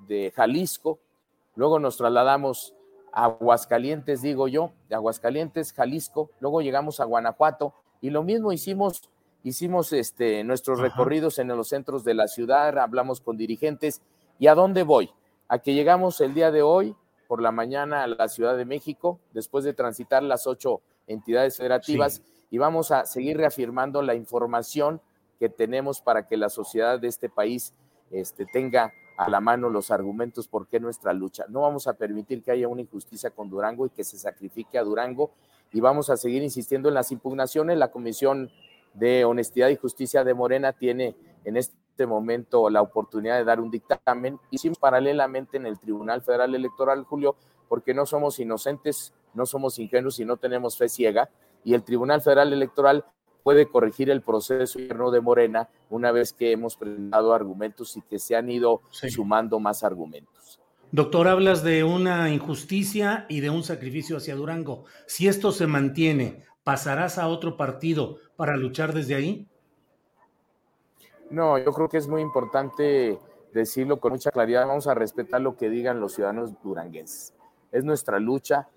de, 0.07 0.33
Jalisco, 0.35 1.01
luego 1.57 1.79
nos 1.79 1.97
trasladamos 1.97 2.75
a 3.13 3.25
Aguascalientes, 3.25 4.23
digo 4.23 4.47
yo, 4.47 4.71
de 4.89 4.95
Aguascalientes, 4.95 5.73
Jalisco, 5.73 6.31
luego 6.39 6.63
llegamos 6.63 7.01
a 7.01 7.05
Guanajuato 7.05 7.75
y 8.01 8.11
lo 8.11 8.23
mismo 8.23 8.53
hicimos, 8.53 9.11
hicimos 9.43 9.93
este, 9.93 10.45
nuestros 10.45 10.79
recorridos 10.79 11.41
en 11.41 11.49
los 11.49 11.69
centros 11.69 12.05
de 12.05 12.15
la 12.15 12.29
ciudad, 12.29 12.79
hablamos 12.79 13.21
con 13.21 13.37
dirigentes. 13.37 14.01
Y 14.39 14.47
a 14.47 14.55
dónde 14.55 14.85
voy, 14.85 15.11
a 15.49 15.59
que 15.59 15.75
llegamos 15.75 16.21
el 16.21 16.33
día 16.33 16.51
de 16.51 16.63
hoy 16.63 16.95
por 17.27 17.43
la 17.43 17.53
mañana 17.53 18.05
a 18.05 18.07
la 18.07 18.29
Ciudad 18.29 18.57
de 18.57 18.65
México, 18.65 19.21
después 19.33 19.65
de 19.65 19.75
transitar 19.75 20.23
las 20.23 20.47
ocho 20.47 20.81
entidades 21.13 21.57
federativas, 21.57 22.23
y 22.51 22.59
vamos 22.59 22.91
a 22.91 23.07
seguir 23.07 23.37
reafirmando 23.37 24.03
la 24.03 24.15
información 24.15 25.01
que 25.39 25.49
tenemos 25.49 26.01
para 26.01 26.27
que 26.27 26.37
la 26.37 26.49
sociedad 26.49 26.99
de 26.99 27.09
este 27.09 27.29
país 27.29 27.73
este, 28.11 28.47
tenga 28.47 28.93
a 29.17 29.29
la 29.29 29.41
mano 29.41 29.69
los 29.69 29.91
argumentos 29.91 30.49
por 30.49 30.67
qué 30.67 30.81
nuestra 30.81 31.13
lucha. 31.13 31.45
No 31.49 31.61
vamos 31.61 31.87
a 31.87 31.93
permitir 31.93 32.43
que 32.43 32.53
haya 32.53 32.69
una 32.69 32.81
injusticia 32.81 33.31
con 33.31 33.51
Durango 33.51 33.87
y 33.87 33.91
que 33.91 34.03
se 34.03 34.19
sacrifique 34.19 34.79
a 34.79 34.83
Durango 34.83 35.31
y 35.73 35.81
vamos 35.81 36.11
a 36.11 36.17
seguir 36.17 36.43
insistiendo 36.43 36.89
en 36.89 36.95
las 36.95 37.13
impugnaciones. 37.13 37.77
La 37.77 37.91
Comisión 37.91 38.51
de 38.95 39.25
Honestidad 39.25 39.69
y 39.69 39.77
Justicia 39.77 40.25
de 40.25 40.35
Morena 40.35 40.73
tiene 40.73 41.15
en 41.45 41.57
este 41.57 42.07
momento 42.07 42.71
la 42.71 42.83
oportunidad 42.83 43.37
de 43.37 43.45
dar 43.45 43.61
un 43.61 43.71
dictamen 43.71 44.41
y 44.51 44.59
sin 44.59 44.75
paralelamente 44.75 45.59
en 45.59 45.67
el 45.67 45.79
Tribunal 45.79 46.23
Federal 46.23 46.55
Electoral, 46.55 47.05
Julio, 47.05 47.37
porque 47.69 47.95
no 47.95 48.07
somos 48.07 48.39
inocentes, 48.41 49.13
no 49.35 49.47
somos 49.47 49.79
ingenuos 49.79 50.19
y 50.21 50.25
no 50.25 50.37
tenemos 50.37 50.77
fe 50.77 50.89
ciega. 50.89 51.31
Y 51.65 51.75
el 51.75 51.83
Tribunal 51.83 52.23
Federal 52.23 52.53
Electoral 52.53 53.05
puede 53.43 53.67
corregir 53.67 54.11
el 54.11 54.23
proceso 54.23 54.79
interno 54.79 55.11
de 55.11 55.21
Morena 55.21 55.69
una 55.89 56.13
vez 56.13 56.33
que 56.33 56.53
hemos 56.53 56.77
presentado 56.77 57.35
argumentos 57.35 57.97
y 57.97 58.03
que 58.03 58.19
se 58.19 58.37
han 58.37 58.51
ido 58.51 58.83
sumando 58.91 59.59
más 59.61 59.83
argumentos. 59.83 60.61
Doctor, 60.93 61.29
hablas 61.29 61.63
de 61.63 61.85
una 61.85 62.31
injusticia 62.31 63.27
y 63.29 63.41
de 63.41 63.51
un 63.51 63.63
sacrificio 63.63 64.17
hacia 64.17 64.35
Durango. 64.35 64.85
Si 65.07 65.29
esto 65.29 65.53
se 65.53 65.67
mantiene, 65.67 66.45
¿pasarás 66.65 67.17
a 67.19 67.29
otro 67.29 67.57
partido 67.57 68.19
para 68.37 68.57
luchar 68.57 68.93
desde 68.93 69.15
ahí? 69.15 69.47
No, 71.31 71.59
yo 71.59 71.73
creo 71.73 71.89
que 71.89 71.99
es 71.99 72.09
muy 72.09 72.23
importante 72.23 73.21
decirlo 73.53 74.01
con 74.01 74.13
mucha 74.13 74.33
claridad. 74.33 74.67
Vamos 74.67 74.89
a 74.89 74.95
respetar 74.95 75.41
lo 75.41 75.57
que 75.57 75.71
digan 75.71 76.01
los 76.01 76.15
ciudadanos 76.15 76.61
duranguenses. 76.63 77.35
Es 77.71 77.85
nuestra 77.85 78.19
lucha, 78.19 78.69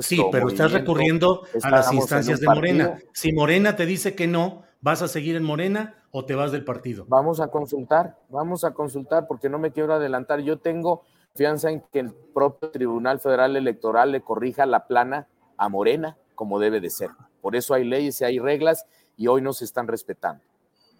sí, 0.00 0.22
pero 0.30 0.48
estás 0.48 0.72
recurriendo 0.72 1.42
a 1.62 1.70
las 1.70 1.92
instancias 1.92 2.40
de 2.40 2.46
Morena. 2.46 2.98
Si 3.12 3.32
Morena 3.32 3.76
te 3.76 3.86
dice 3.86 4.14
que 4.14 4.26
no, 4.26 4.62
¿vas 4.80 5.02
a 5.02 5.08
seguir 5.08 5.36
en 5.36 5.44
Morena 5.44 6.04
o 6.10 6.24
te 6.24 6.34
vas 6.34 6.52
del 6.52 6.64
partido? 6.64 7.06
Vamos 7.08 7.40
a 7.40 7.48
consultar, 7.48 8.18
vamos 8.28 8.64
a 8.64 8.72
consultar 8.72 9.26
porque 9.26 9.48
no 9.48 9.58
me 9.58 9.72
quiero 9.72 9.94
adelantar. 9.94 10.40
Yo 10.40 10.58
tengo 10.58 11.04
confianza 11.32 11.70
en 11.70 11.82
que 11.92 12.00
el 12.00 12.12
propio 12.12 12.70
Tribunal 12.70 13.20
Federal 13.20 13.56
Electoral 13.56 14.12
le 14.12 14.20
corrija 14.20 14.66
la 14.66 14.86
plana 14.86 15.28
a 15.56 15.68
Morena 15.68 16.16
como 16.34 16.58
debe 16.58 16.80
de 16.80 16.90
ser. 16.90 17.10
Por 17.40 17.56
eso 17.56 17.74
hay 17.74 17.84
leyes 17.84 18.20
y 18.20 18.24
hay 18.24 18.38
reglas 18.38 18.86
y 19.16 19.28
hoy 19.28 19.42
no 19.42 19.52
se 19.52 19.64
están 19.64 19.88
respetando. 19.88 20.44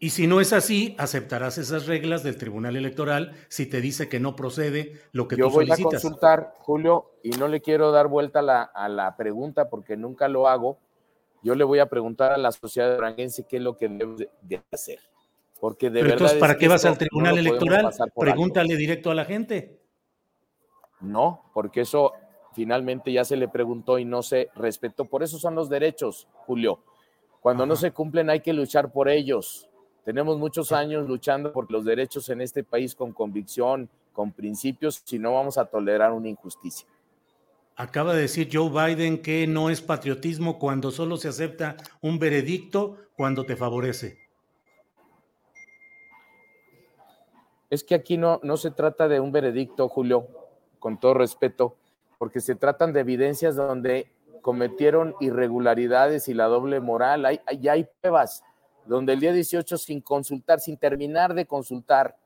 Y 0.02 0.10
si 0.10 0.26
no 0.26 0.40
es 0.40 0.52
así, 0.52 0.96
aceptarás 0.98 1.58
esas 1.58 1.86
reglas 1.86 2.24
del 2.24 2.36
Tribunal 2.36 2.74
Electoral 2.74 3.36
si 3.48 3.66
te 3.66 3.80
dice 3.80 4.08
que 4.08 4.18
no 4.18 4.34
procede 4.34 4.94
lo 5.12 5.28
que 5.28 5.36
Yo 5.36 5.46
tú 5.46 5.52
solicitas. 5.52 5.78
Yo 5.78 5.84
voy 5.84 5.94
a 5.94 6.00
consultar, 6.00 6.54
Julio, 6.58 7.12
y 7.22 7.30
no 7.30 7.46
le 7.46 7.60
quiero 7.60 7.92
dar 7.92 8.08
vuelta 8.08 8.40
a 8.74 8.88
la, 8.88 9.14
pregunta 9.16 9.70
porque 9.70 9.96
nunca 9.96 10.26
lo 10.26 10.48
hago. 10.48 10.80
Yo 11.44 11.54
le 11.54 11.62
voy 11.62 11.78
a 11.78 11.86
preguntar 11.86 12.32
a 12.32 12.36
la 12.36 12.50
sociedad 12.50 12.96
duranguense 12.96 13.46
qué 13.48 13.58
es 13.58 13.62
lo 13.62 13.76
que 13.76 13.88
debe 13.88 14.28
de 14.40 14.60
hacer. 14.72 14.98
Porque 15.60 15.88
de 15.88 16.02
verdad 16.02 16.14
entonces, 16.14 16.38
¿para 16.38 16.58
qué 16.58 16.66
vas 16.66 16.84
al 16.84 16.98
Tribunal 16.98 17.38
Electoral? 17.38 17.88
Pregúntale 18.18 18.74
directo 18.76 19.12
a 19.12 19.14
la 19.14 19.24
gente. 19.24 19.78
No, 21.00 21.44
porque 21.54 21.82
eso 21.82 22.12
finalmente 22.56 23.12
ya 23.12 23.24
se 23.24 23.36
le 23.36 23.46
preguntó 23.46 24.00
y 24.00 24.04
no 24.04 24.24
se 24.24 24.48
respetó. 24.56 25.04
Por 25.04 25.22
eso 25.22 25.38
son 25.38 25.54
los 25.54 25.68
derechos, 25.68 26.26
Julio. 26.44 26.80
Cuando 27.38 27.66
no 27.66 27.76
se 27.76 27.92
cumplen 27.92 28.30
hay 28.30 28.40
que 28.40 28.52
luchar 28.52 28.90
por 28.90 29.08
ellos. 29.08 29.68
Tenemos 30.04 30.36
muchos 30.38 30.72
años 30.72 31.06
luchando 31.06 31.52
por 31.52 31.70
los 31.70 31.84
derechos 31.84 32.28
en 32.28 32.40
este 32.40 32.64
país 32.64 32.94
con 32.94 33.12
convicción, 33.12 33.88
con 34.12 34.32
principios, 34.32 35.02
si 35.04 35.18
no 35.18 35.34
vamos 35.34 35.58
a 35.58 35.66
tolerar 35.66 36.12
una 36.12 36.28
injusticia. 36.28 36.88
Acaba 37.76 38.12
de 38.12 38.22
decir 38.22 38.48
Joe 38.52 38.68
Biden 38.68 39.22
que 39.22 39.46
no 39.46 39.70
es 39.70 39.80
patriotismo 39.80 40.58
cuando 40.58 40.90
solo 40.90 41.16
se 41.16 41.28
acepta 41.28 41.76
un 42.00 42.18
veredicto 42.18 42.96
cuando 43.16 43.44
te 43.44 43.56
favorece. 43.56 44.18
Es 47.70 47.84
que 47.84 47.94
aquí 47.94 48.18
no, 48.18 48.40
no 48.42 48.56
se 48.58 48.70
trata 48.70 49.08
de 49.08 49.20
un 49.20 49.32
veredicto, 49.32 49.88
Julio, 49.88 50.26
con 50.78 51.00
todo 51.00 51.14
respeto, 51.14 51.76
porque 52.18 52.40
se 52.40 52.54
tratan 52.54 52.92
de 52.92 53.00
evidencias 53.00 53.56
donde 53.56 54.12
cometieron 54.42 55.14
irregularidades 55.20 56.28
y 56.28 56.34
la 56.34 56.46
doble 56.46 56.80
moral. 56.80 57.24
Hay, 57.24 57.40
ya 57.60 57.72
hay 57.72 57.88
pruebas 58.00 58.42
donde 58.86 59.12
el 59.12 59.20
día 59.20 59.32
18 59.32 59.78
sin 59.78 60.00
consultar, 60.00 60.60
sin 60.60 60.76
terminar 60.76 61.34
de 61.34 61.46
consultar, 61.46 62.16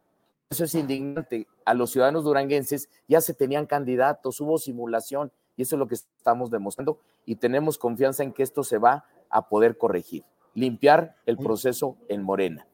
eso 0.51 0.65
es 0.65 0.75
indignante, 0.75 1.47
a 1.65 1.75
los 1.75 1.91
ciudadanos 1.91 2.25
duranguenses 2.25 2.89
ya 3.09 3.21
se 3.21 3.35
tenían 3.35 3.67
candidatos, 3.67 4.41
hubo 4.41 4.59
simulación 4.59 5.33
y 5.57 5.63
eso 5.63 5.75
es 5.75 5.79
lo 5.81 5.89
que 5.89 5.97
estamos 5.97 6.51
demostrando 6.51 7.01
y 7.25 7.37
tenemos 7.37 7.79
confianza 7.79 8.23
en 8.23 8.33
que 8.33 8.43
esto 8.43 8.63
se 8.63 8.79
va 8.79 9.05
a 9.29 9.49
poder 9.49 9.77
corregir, 9.77 10.25
limpiar 10.55 11.17
el 11.27 11.37
proceso 11.37 11.97
en 12.09 12.23
Morena. 12.23 12.69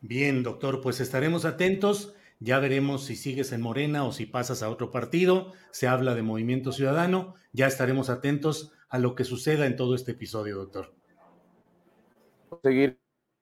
Bien, 0.00 0.44
doctor, 0.44 0.80
pues 0.80 1.00
estaremos 1.00 1.44
atentos. 1.44 2.14
Ya 2.38 2.60
veremos 2.60 3.04
si 3.04 3.16
sigues 3.16 3.50
en 3.50 3.60
Morena 3.60 4.04
o 4.04 4.12
si 4.12 4.24
pasas 4.24 4.62
a 4.62 4.70
otro 4.70 4.92
partido. 4.92 5.52
Se 5.72 5.88
habla 5.88 6.14
de 6.14 6.22
Movimiento 6.22 6.70
Ciudadano. 6.70 7.34
Ya 7.52 7.66
estaremos 7.66 8.10
atentos 8.10 8.70
a 8.88 9.00
lo 9.00 9.16
que 9.16 9.24
suceda 9.24 9.66
en 9.66 9.74
todo 9.74 9.96
este 9.96 10.12
episodio, 10.12 10.56
doctor 10.56 10.97
seguir 12.62 12.98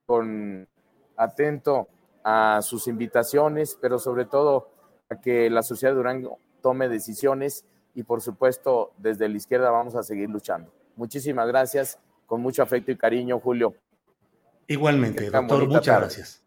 con 0.07 0.69
atento 1.17 1.89
a 2.25 2.61
sus 2.63 2.89
invitaciones, 2.89 3.79
pero 3.81 3.99
sobre 3.99 4.25
todo 4.25 4.71
a 5.09 5.21
que 5.21 5.49
la 5.51 5.63
sociedad 5.63 5.93
de 5.93 5.99
Durango 5.99 6.39
tome 6.61 6.89
decisiones 6.89 7.65
y 7.95 8.03
por 8.03 8.21
supuesto 8.21 8.93
desde 8.99 9.29
la 9.29 9.37
izquierda 9.37 9.71
vamos 9.71 9.95
a 9.95 10.03
seguir 10.03 10.29
luchando. 10.29 10.73
Muchísimas 10.97 11.47
gracias, 11.49 11.99
con 12.27 12.41
mucho 12.41 12.63
afecto 12.63 12.91
y 12.91 12.97
cariño, 12.97 13.39
Julio. 13.39 13.75
Igualmente, 14.67 15.31
doctor, 15.31 15.69
muchas 15.69 15.99
gracias. 15.99 16.43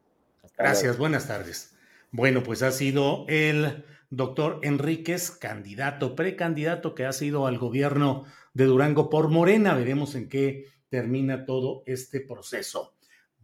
Gracias, 0.57 0.97
buenas 0.97 1.27
tardes. 1.27 1.75
Bueno, 2.11 2.43
pues 2.43 2.63
ha 2.63 2.71
sido 2.71 3.25
el 3.27 3.85
doctor 4.09 4.59
Enríquez, 4.63 5.31
candidato, 5.31 6.15
precandidato 6.15 6.95
que 6.95 7.05
ha 7.05 7.13
sido 7.13 7.47
al 7.47 7.57
gobierno 7.57 8.25
de 8.53 8.65
Durango 8.65 9.09
por 9.09 9.29
Morena. 9.29 9.73
Veremos 9.75 10.15
en 10.15 10.27
qué 10.27 10.65
termina 10.89 11.45
todo 11.45 11.83
este 11.85 12.19
proceso. 12.19 12.95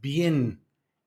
Bien, 0.02 0.62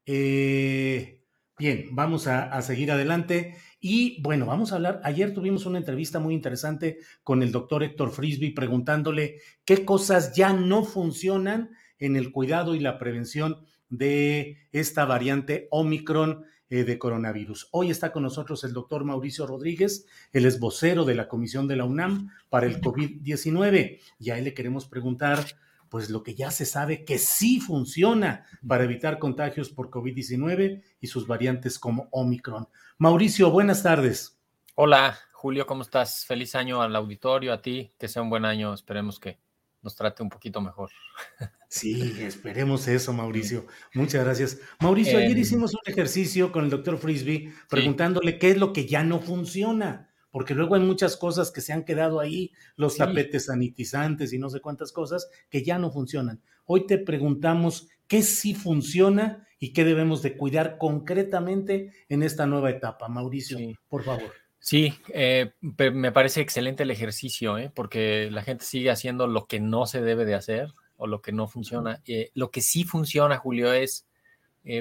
eh, 0.06 1.22
bien, 1.58 1.88
vamos 1.92 2.26
a, 2.26 2.60
seguir 2.62 2.90
adelante. 2.90 3.56
Y 3.80 4.20
bueno, 4.22 4.46
vamos 4.46 4.72
a 4.72 4.76
hablar. 4.76 5.00
Ayer 5.04 5.34
tuvimos 5.34 5.66
una 5.66 5.78
entrevista 5.78 6.18
muy 6.18 6.34
interesante 6.34 6.98
con 7.22 7.42
el 7.42 7.52
doctor 7.52 7.82
Héctor 7.82 8.10
Frisby 8.10 8.50
preguntándole 8.50 9.40
qué 9.64 9.84
cosas 9.84 10.34
ya 10.34 10.52
no 10.52 10.84
funcionan 10.84 11.70
en 11.98 12.16
el 12.16 12.32
cuidado 12.32 12.74
y 12.74 12.80
la 12.80 12.98
prevención 12.98 13.58
de 13.88 14.58
esta 14.72 15.04
variante 15.04 15.68
Omicron 15.70 16.44
eh, 16.70 16.84
de 16.84 16.98
coronavirus. 16.98 17.68
Hoy 17.70 17.90
está 17.90 18.12
con 18.12 18.22
nosotros 18.22 18.62
el 18.64 18.74
doctor 18.74 19.02
Mauricio 19.04 19.46
Rodríguez, 19.46 20.06
el 20.32 20.44
es 20.44 20.60
vocero 20.60 21.04
de 21.04 21.14
la 21.14 21.26
Comisión 21.26 21.66
de 21.66 21.76
la 21.76 21.84
UNAM 21.84 22.30
para 22.50 22.66
el 22.66 22.80
COVID-19 22.80 24.00
y 24.18 24.30
a 24.30 24.38
él 24.38 24.44
le 24.44 24.52
queremos 24.54 24.86
preguntar 24.86 25.46
pues 25.88 26.10
lo 26.10 26.22
que 26.22 26.34
ya 26.34 26.50
se 26.50 26.66
sabe 26.66 27.04
que 27.04 27.18
sí 27.18 27.60
funciona 27.60 28.46
para 28.66 28.84
evitar 28.84 29.18
contagios 29.18 29.70
por 29.70 29.90
COVID-19 29.90 30.82
y 31.00 31.06
sus 31.06 31.26
variantes 31.26 31.78
como 31.78 32.08
Omicron. 32.10 32.68
Mauricio, 32.98 33.50
buenas 33.50 33.82
tardes. 33.82 34.38
Hola, 34.74 35.18
Julio, 35.32 35.66
¿cómo 35.66 35.82
estás? 35.82 36.24
Feliz 36.26 36.54
año 36.54 36.82
al 36.82 36.94
auditorio, 36.96 37.52
a 37.52 37.62
ti, 37.62 37.92
que 37.98 38.08
sea 38.08 38.22
un 38.22 38.30
buen 38.30 38.44
año, 38.44 38.74
esperemos 38.74 39.18
que 39.18 39.38
nos 39.82 39.94
trate 39.94 40.22
un 40.22 40.28
poquito 40.28 40.60
mejor. 40.60 40.90
Sí, 41.70 42.16
esperemos 42.20 42.88
eso, 42.88 43.12
Mauricio. 43.12 43.66
Muchas 43.92 44.24
gracias. 44.24 44.58
Mauricio, 44.80 45.18
ayer 45.18 45.36
hicimos 45.36 45.74
un 45.74 45.80
ejercicio 45.84 46.50
con 46.50 46.64
el 46.64 46.70
doctor 46.70 46.96
Frisby 46.96 47.52
preguntándole 47.68 48.38
qué 48.38 48.52
es 48.52 48.56
lo 48.56 48.72
que 48.72 48.86
ya 48.86 49.04
no 49.04 49.20
funciona 49.20 50.08
porque 50.38 50.54
luego 50.54 50.76
hay 50.76 50.82
muchas 50.82 51.16
cosas 51.16 51.50
que 51.50 51.60
se 51.60 51.72
han 51.72 51.84
quedado 51.84 52.20
ahí, 52.20 52.52
los 52.76 52.96
tapetes 52.96 53.46
sanitizantes 53.46 54.32
y 54.32 54.38
no 54.38 54.48
sé 54.50 54.60
cuántas 54.60 54.92
cosas 54.92 55.28
que 55.50 55.64
ya 55.64 55.80
no 55.80 55.90
funcionan. 55.90 56.40
Hoy 56.64 56.86
te 56.86 56.96
preguntamos 56.96 57.88
qué 58.06 58.22
sí 58.22 58.54
funciona 58.54 59.48
y 59.58 59.72
qué 59.72 59.84
debemos 59.84 60.22
de 60.22 60.36
cuidar 60.36 60.78
concretamente 60.78 61.90
en 62.08 62.22
esta 62.22 62.46
nueva 62.46 62.70
etapa. 62.70 63.08
Mauricio, 63.08 63.58
por 63.88 64.04
favor. 64.04 64.32
Sí, 64.60 64.94
eh, 65.08 65.54
me 65.60 66.12
parece 66.12 66.40
excelente 66.40 66.84
el 66.84 66.92
ejercicio, 66.92 67.58
¿eh? 67.58 67.72
porque 67.74 68.30
la 68.30 68.42
gente 68.42 68.64
sigue 68.64 68.92
haciendo 68.92 69.26
lo 69.26 69.46
que 69.46 69.58
no 69.58 69.86
se 69.86 70.02
debe 70.02 70.24
de 70.24 70.36
hacer 70.36 70.72
o 70.96 71.08
lo 71.08 71.20
que 71.20 71.32
no 71.32 71.48
funciona. 71.48 72.00
Eh, 72.06 72.30
lo 72.34 72.52
que 72.52 72.60
sí 72.60 72.84
funciona, 72.84 73.38
Julio, 73.38 73.72
es 73.72 74.06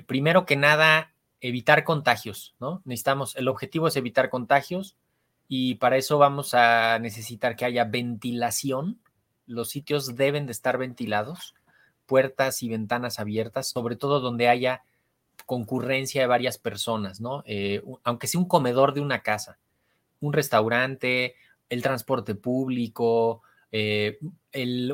primero 0.05 0.45
que 0.45 0.55
nada 0.55 1.15
evitar 1.41 1.83
contagios, 1.83 2.55
¿no? 2.59 2.83
Necesitamos, 2.85 3.35
el 3.37 3.47
objetivo 3.47 3.87
es 3.87 3.95
evitar 3.95 4.29
contagios 4.29 4.97
y 5.47 5.75
para 5.75 5.97
eso 5.97 6.17
vamos 6.17 6.53
a 6.53 6.99
necesitar 6.99 7.55
que 7.55 7.65
haya 7.65 7.85
ventilación. 7.85 8.99
Los 9.45 9.69
sitios 9.69 10.15
deben 10.15 10.45
de 10.45 10.51
estar 10.51 10.77
ventilados, 10.77 11.55
puertas 12.05 12.63
y 12.63 12.69
ventanas 12.69 13.19
abiertas, 13.19 13.69
sobre 13.69 13.95
todo 13.95 14.19
donde 14.19 14.49
haya 14.49 14.83
concurrencia 15.45 16.21
de 16.21 16.27
varias 16.27 16.57
personas, 16.57 17.21
¿no? 17.21 17.43
aunque 18.03 18.27
sea 18.27 18.39
un 18.41 18.47
comedor 18.47 18.93
de 18.93 19.01
una 19.01 19.21
casa 19.21 19.59
un 20.19 20.33
restaurante, 20.33 21.35
el 21.69 21.81
transporte 21.81 22.35
público, 22.35 23.41
eh, 23.71 24.19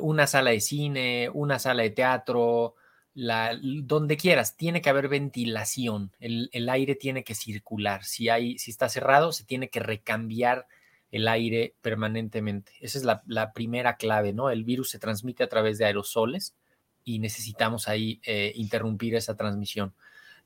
una 0.01 0.27
sala 0.27 0.51
de 0.51 0.59
cine, 0.59 1.29
una 1.33 1.59
sala 1.59 1.83
de 1.83 1.91
teatro, 1.91 2.75
la, 3.13 3.57
donde 3.61 4.17
quieras, 4.17 4.57
tiene 4.57 4.81
que 4.81 4.89
haber 4.89 5.07
ventilación, 5.07 6.11
el, 6.19 6.69
aire 6.69 6.95
tiene 6.95 7.23
que 7.23 7.35
circular. 7.35 8.03
Si, 8.03 8.29
hay, 8.29 8.57
si 8.57 8.71
está 8.71 8.89
cerrado, 8.89 9.31
se 9.31 9.43
tiene 9.43 9.69
que 9.69 9.79
recambiar 9.79 10.67
el 11.11 11.27
aire 11.27 11.75
permanentemente. 11.81 12.73
Esa 12.79 12.97
es 12.97 13.05
la, 13.25 13.53
primera 13.53 13.97
clave, 13.97 14.33
¿no? 14.33 14.49
El 14.49 14.63
virus 14.63 14.89
se 14.89 14.99
transmite 14.99 15.43
a 15.43 15.49
través 15.49 15.77
de 15.77 15.85
aerosoles 15.85 16.55
y 17.03 17.19
necesitamos 17.19 17.87
ahí 17.87 18.19
eh, 18.25 18.53
interrumpir 18.55 19.15
esa 19.15 19.35
transmisión. 19.35 19.93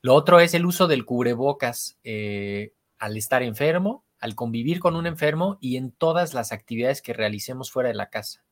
Lo 0.02 0.14
otro 0.14 0.40
es 0.40 0.54
el 0.54 0.66
uso 0.66 0.88
del 0.88 1.06
cubrebocas 1.06 1.98
eh, 2.04 2.74
al 2.98 3.16
estar 3.18 3.44
enfermo 3.44 4.04
al 4.20 4.36
convivir 4.36 4.80
con 4.80 4.96
un 4.96 5.06
enfermo 5.06 5.58
y 5.62 5.78
en 5.78 5.92
todas 5.92 6.34
las 6.34 6.52
actividades 6.52 7.02
que 7.02 7.14
realicemos 7.14 7.72
fuera 7.72 7.90
de 7.90 7.96
la 7.96 8.10
casa. 8.10 8.44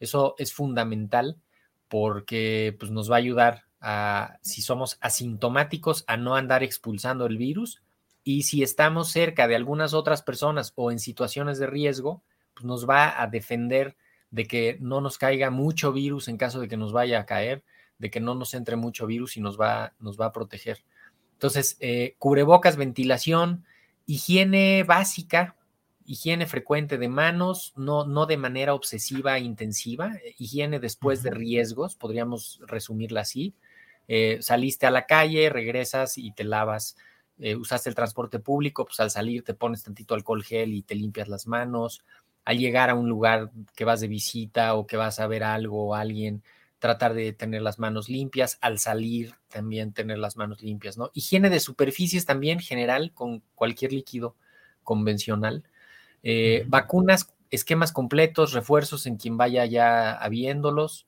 Eso 0.00 0.34
es 0.38 0.52
fundamental 0.52 1.38
porque 1.88 2.76
pues, 2.78 2.90
nos 2.90 3.10
va 3.10 3.16
a 3.16 3.18
ayudar 3.18 3.64
a, 3.80 4.38
si 4.42 4.62
somos 4.62 4.98
asintomáticos, 5.00 6.04
a 6.06 6.16
no 6.16 6.36
andar 6.36 6.62
expulsando 6.62 7.26
el 7.26 7.36
virus 7.36 7.82
y 8.24 8.44
si 8.44 8.62
estamos 8.62 9.10
cerca 9.10 9.46
de 9.46 9.54
algunas 9.54 9.92
otras 9.92 10.22
personas 10.22 10.72
o 10.76 10.90
en 10.90 10.98
situaciones 10.98 11.58
de 11.58 11.66
riesgo, 11.66 12.22
pues 12.54 12.64
nos 12.64 12.88
va 12.88 13.20
a 13.20 13.26
defender 13.26 13.96
de 14.30 14.46
que 14.46 14.78
no 14.80 15.00
nos 15.00 15.18
caiga 15.18 15.50
mucho 15.50 15.92
virus 15.92 16.28
en 16.28 16.38
caso 16.38 16.60
de 16.60 16.68
que 16.68 16.76
nos 16.76 16.92
vaya 16.92 17.20
a 17.20 17.26
caer, 17.26 17.62
de 17.98 18.10
que 18.10 18.20
no 18.20 18.34
nos 18.34 18.54
entre 18.54 18.76
mucho 18.76 19.06
virus 19.06 19.36
y 19.36 19.40
nos 19.40 19.60
va, 19.60 19.94
nos 20.00 20.18
va 20.18 20.26
a 20.26 20.32
proteger. 20.32 20.82
Entonces, 21.34 21.76
eh, 21.80 22.16
cubrebocas, 22.18 22.76
ventilación, 22.76 23.64
higiene 24.06 24.82
básica, 24.84 25.56
higiene 26.04 26.46
frecuente 26.46 26.98
de 26.98 27.08
manos, 27.08 27.72
no, 27.76 28.06
no 28.06 28.26
de 28.26 28.36
manera 28.36 28.74
obsesiva 28.74 29.36
e 29.38 29.42
intensiva, 29.42 30.14
eh, 30.16 30.34
higiene 30.38 30.80
después 30.80 31.22
de 31.22 31.30
riesgos, 31.30 31.96
podríamos 31.96 32.60
resumirla 32.66 33.22
así. 33.22 33.54
Eh, 34.08 34.38
saliste 34.40 34.86
a 34.86 34.90
la 34.90 35.06
calle, 35.06 35.48
regresas 35.50 36.18
y 36.18 36.32
te 36.32 36.44
lavas. 36.44 36.96
Eh, 37.38 37.56
usaste 37.56 37.88
el 37.88 37.94
transporte 37.94 38.38
público, 38.38 38.84
pues 38.84 39.00
al 39.00 39.10
salir 39.10 39.42
te 39.42 39.54
pones 39.54 39.82
tantito 39.82 40.14
alcohol 40.14 40.44
gel 40.44 40.74
y 40.74 40.82
te 40.82 40.94
limpias 40.94 41.28
las 41.28 41.46
manos. 41.46 42.04
Al 42.44 42.58
llegar 42.58 42.90
a 42.90 42.94
un 42.94 43.08
lugar 43.08 43.50
que 43.74 43.84
vas 43.84 44.00
de 44.00 44.08
visita 44.08 44.74
o 44.74 44.86
que 44.86 44.96
vas 44.96 45.18
a 45.18 45.26
ver 45.26 45.42
algo 45.42 45.88
o 45.88 45.94
alguien, 45.94 46.42
tratar 46.78 47.14
de 47.14 47.32
tener 47.32 47.62
las 47.62 47.78
manos 47.78 48.10
limpias, 48.10 48.58
al 48.60 48.78
salir 48.78 49.32
también 49.48 49.94
tener 49.94 50.18
las 50.18 50.36
manos 50.36 50.62
limpias, 50.62 50.98
¿no? 50.98 51.10
Higiene 51.14 51.48
de 51.48 51.60
superficies 51.60 52.26
también 52.26 52.60
general 52.60 53.12
con 53.14 53.42
cualquier 53.54 53.92
líquido 53.94 54.36
convencional. 54.82 55.64
Eh, 56.26 56.64
vacunas, 56.66 57.34
esquemas 57.50 57.92
completos, 57.92 58.54
refuerzos 58.54 59.06
en 59.06 59.16
quien 59.18 59.36
vaya 59.36 59.66
ya 59.66 60.12
habiéndolos. 60.14 61.06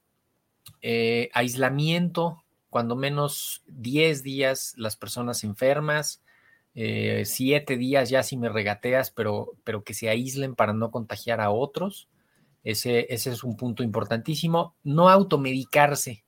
Eh, 0.82 1.30
aislamiento, 1.32 2.44
cuando 2.68 2.96
menos 2.96 3.64
10 3.66 4.22
días 4.22 4.74
las 4.76 4.96
personas 4.96 5.42
enfermas, 5.42 6.22
7 6.74 7.72
eh, 7.72 7.76
días 7.78 8.10
ya 8.10 8.22
si 8.22 8.36
me 8.36 8.50
regateas, 8.50 9.10
pero, 9.10 9.54
pero 9.64 9.82
que 9.82 9.94
se 9.94 10.10
aíslen 10.10 10.54
para 10.54 10.74
no 10.74 10.90
contagiar 10.90 11.40
a 11.40 11.50
otros. 11.50 12.08
Ese, 12.62 13.06
es 13.08 13.42
un 13.42 13.56
punto 13.56 13.82
importantísimo. 13.82 14.74
No 14.84 15.08
automedicarse, 15.08 16.25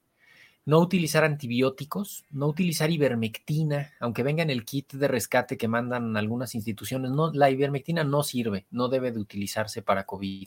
no 0.68 0.80
utilizar 0.80 1.24
antibióticos, 1.24 2.26
no 2.30 2.46
utilizar 2.46 2.90
ivermectina, 2.90 3.94
aunque 4.00 4.22
venga 4.22 4.42
en 4.42 4.50
el 4.50 4.66
kit 4.66 4.92
de 4.92 5.08
rescate 5.08 5.56
que 5.56 5.66
mandan 5.66 6.14
algunas 6.14 6.54
instituciones, 6.54 7.10
no, 7.10 7.32
la 7.32 7.48
ivermectina 7.48 8.04
no 8.04 8.22
sirve, 8.22 8.66
no 8.70 8.88
debe 8.88 9.10
de 9.10 9.18
utilizarse 9.18 9.80
para 9.80 10.04
COVID. 10.04 10.46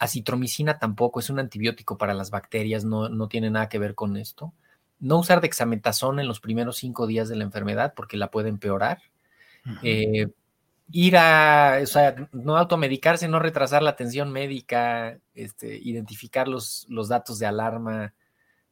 Acitromicina 0.00 0.80
tampoco 0.80 1.20
es 1.20 1.30
un 1.30 1.38
antibiótico 1.38 1.96
para 1.96 2.12
las 2.12 2.32
bacterias, 2.32 2.84
no, 2.84 3.08
no 3.08 3.28
tiene 3.28 3.50
nada 3.50 3.68
que 3.68 3.78
ver 3.78 3.94
con 3.94 4.16
esto. 4.16 4.52
No 4.98 5.20
usar 5.20 5.40
dexametasona 5.40 6.22
en 6.22 6.26
los 6.26 6.40
primeros 6.40 6.78
cinco 6.78 7.06
días 7.06 7.28
de 7.28 7.36
la 7.36 7.44
enfermedad 7.44 7.94
porque 7.94 8.16
la 8.16 8.32
puede 8.32 8.48
empeorar 8.48 8.98
ir 10.92 11.16
a, 11.16 11.78
o 11.80 11.86
sea, 11.86 12.16
no 12.32 12.56
automedicarse, 12.56 13.28
no 13.28 13.38
retrasar 13.38 13.80
la 13.80 13.90
atención 13.90 14.32
médica, 14.32 15.20
este, 15.34 15.78
identificar 15.78 16.48
los, 16.48 16.84
los 16.88 17.08
datos 17.08 17.38
de 17.38 17.46
alarma 17.46 18.12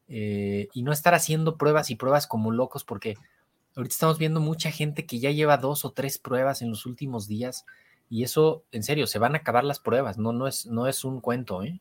eh, 0.08 0.68
y 0.72 0.82
no 0.82 0.92
estar 0.92 1.14
haciendo 1.14 1.56
pruebas 1.56 1.90
y 1.90 1.96
pruebas 1.96 2.26
como 2.26 2.50
locos, 2.50 2.84
porque 2.84 3.16
ahorita 3.76 3.92
estamos 3.92 4.18
viendo 4.18 4.40
mucha 4.40 4.70
gente 4.70 5.06
que 5.06 5.18
ya 5.18 5.30
lleva 5.30 5.58
dos 5.58 5.84
o 5.84 5.92
tres 5.92 6.18
pruebas 6.18 6.62
en 6.62 6.70
los 6.70 6.86
últimos 6.86 7.28
días 7.28 7.64
y 8.10 8.22
eso, 8.22 8.64
en 8.72 8.82
serio, 8.82 9.06
se 9.06 9.18
van 9.18 9.34
a 9.34 9.38
acabar 9.38 9.64
las 9.64 9.80
pruebas, 9.80 10.18
no, 10.18 10.32
no, 10.32 10.48
es, 10.48 10.66
no 10.66 10.86
es 10.86 11.04
un 11.04 11.20
cuento, 11.20 11.62
¿eh? 11.62 11.80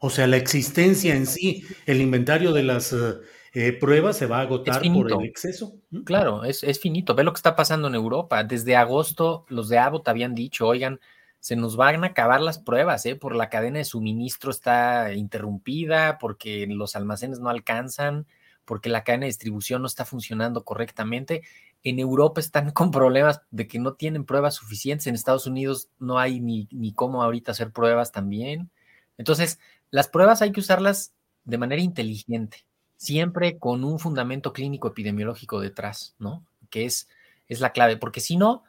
O 0.00 0.10
sea, 0.10 0.26
la 0.26 0.36
existencia 0.36 1.14
en 1.14 1.26
sí, 1.26 1.64
el 1.86 2.00
inventario 2.00 2.52
de 2.52 2.62
las... 2.62 2.92
Eh, 2.92 3.14
eh, 3.56 3.72
prueba 3.72 4.12
se 4.12 4.26
va 4.26 4.38
a 4.38 4.40
agotar 4.40 4.82
por 4.82 5.12
el 5.12 5.28
exceso. 5.28 5.76
Claro, 6.04 6.42
es, 6.42 6.64
es, 6.64 6.80
finito. 6.80 7.14
Ve 7.14 7.22
lo 7.22 7.32
que 7.32 7.38
está 7.38 7.54
pasando 7.54 7.86
en 7.86 7.94
Europa. 7.94 8.42
Desde 8.42 8.74
agosto, 8.74 9.46
los 9.48 9.68
de 9.68 9.78
Abbott 9.78 10.08
habían 10.08 10.34
dicho, 10.34 10.66
oigan, 10.66 10.98
se 11.44 11.56
nos 11.56 11.76
van 11.76 12.04
a 12.04 12.06
acabar 12.06 12.40
las 12.40 12.58
pruebas, 12.58 13.04
¿eh? 13.04 13.16
por 13.16 13.36
la 13.36 13.50
cadena 13.50 13.76
de 13.76 13.84
suministro 13.84 14.50
está 14.50 15.12
interrumpida, 15.12 16.16
porque 16.16 16.66
los 16.66 16.96
almacenes 16.96 17.38
no 17.38 17.50
alcanzan, 17.50 18.26
porque 18.64 18.88
la 18.88 19.04
cadena 19.04 19.24
de 19.24 19.32
distribución 19.32 19.82
no 19.82 19.86
está 19.86 20.06
funcionando 20.06 20.64
correctamente. 20.64 21.42
En 21.82 21.98
Europa 21.98 22.40
están 22.40 22.70
con 22.72 22.90
problemas 22.90 23.42
de 23.50 23.68
que 23.68 23.78
no 23.78 23.92
tienen 23.92 24.24
pruebas 24.24 24.54
suficientes. 24.54 25.06
En 25.06 25.14
Estados 25.14 25.46
Unidos 25.46 25.90
no 25.98 26.18
hay 26.18 26.40
ni, 26.40 26.94
cómo 26.94 27.22
ahorita 27.22 27.52
hacer 27.52 27.72
pruebas 27.72 28.10
también. 28.10 28.70
Entonces, 29.18 29.58
las 29.90 30.08
pruebas 30.08 30.40
hay 30.40 30.50
que 30.50 30.60
usarlas 30.60 31.12
de 31.44 31.58
manera 31.58 31.82
inteligente 31.82 32.64
siempre 32.96 33.58
con 33.58 33.84
un 33.84 33.98
fundamento 33.98 34.54
clínico 34.54 34.88
epidemiológico 34.88 35.60
detrás, 35.60 36.14
¿no? 36.18 36.42
Que 36.70 36.86
es 36.86 37.06
la 37.48 37.72
clave, 37.72 37.98
porque 37.98 38.20
si 38.20 38.38
no, 38.38 38.64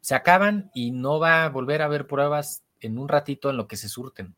se 0.00 0.14
acaban 0.14 0.70
y 0.74 0.90
no 0.90 1.18
va 1.18 1.44
a 1.44 1.48
volver 1.48 1.82
a 1.82 1.86
haber 1.86 2.06
pruebas 2.06 2.64
en 2.80 2.98
un 2.98 3.08
ratito 3.08 3.50
en 3.50 3.56
lo 3.56 3.68
que 3.68 3.76
se 3.76 3.88
surten. 3.88 4.34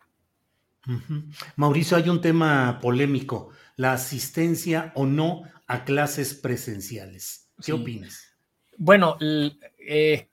Mauricio, 1.56 1.96
hay 1.96 2.08
un 2.08 2.20
tema 2.20 2.80
polémico, 2.80 3.50
la 3.76 3.92
asistencia 3.92 4.92
o 4.96 5.06
no 5.06 5.44
a 5.66 5.84
clases 5.84 6.34
presenciales. 6.34 7.48
¿Qué 7.64 7.72
opinas? 7.72 8.34
Bueno, 8.76 9.16
eh, 9.20 10.28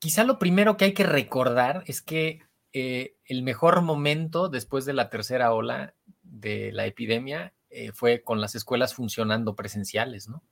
quizá 0.00 0.24
lo 0.24 0.38
primero 0.38 0.76
que 0.76 0.86
hay 0.86 0.94
que 0.94 1.04
recordar 1.04 1.84
es 1.86 2.02
que 2.02 2.42
eh, 2.72 3.16
el 3.24 3.42
mejor 3.42 3.82
momento 3.82 4.48
después 4.48 4.84
de 4.84 4.94
la 4.94 5.10
tercera 5.10 5.52
ola 5.52 5.94
de 6.22 6.72
la 6.72 6.86
epidemia 6.86 7.54
eh, 7.70 7.92
fue 7.92 8.22
con 8.22 8.40
las 8.40 8.54
escuelas 8.54 8.94
funcionando 8.94 9.54
presenciales, 9.54 10.28
¿no? 10.28 10.42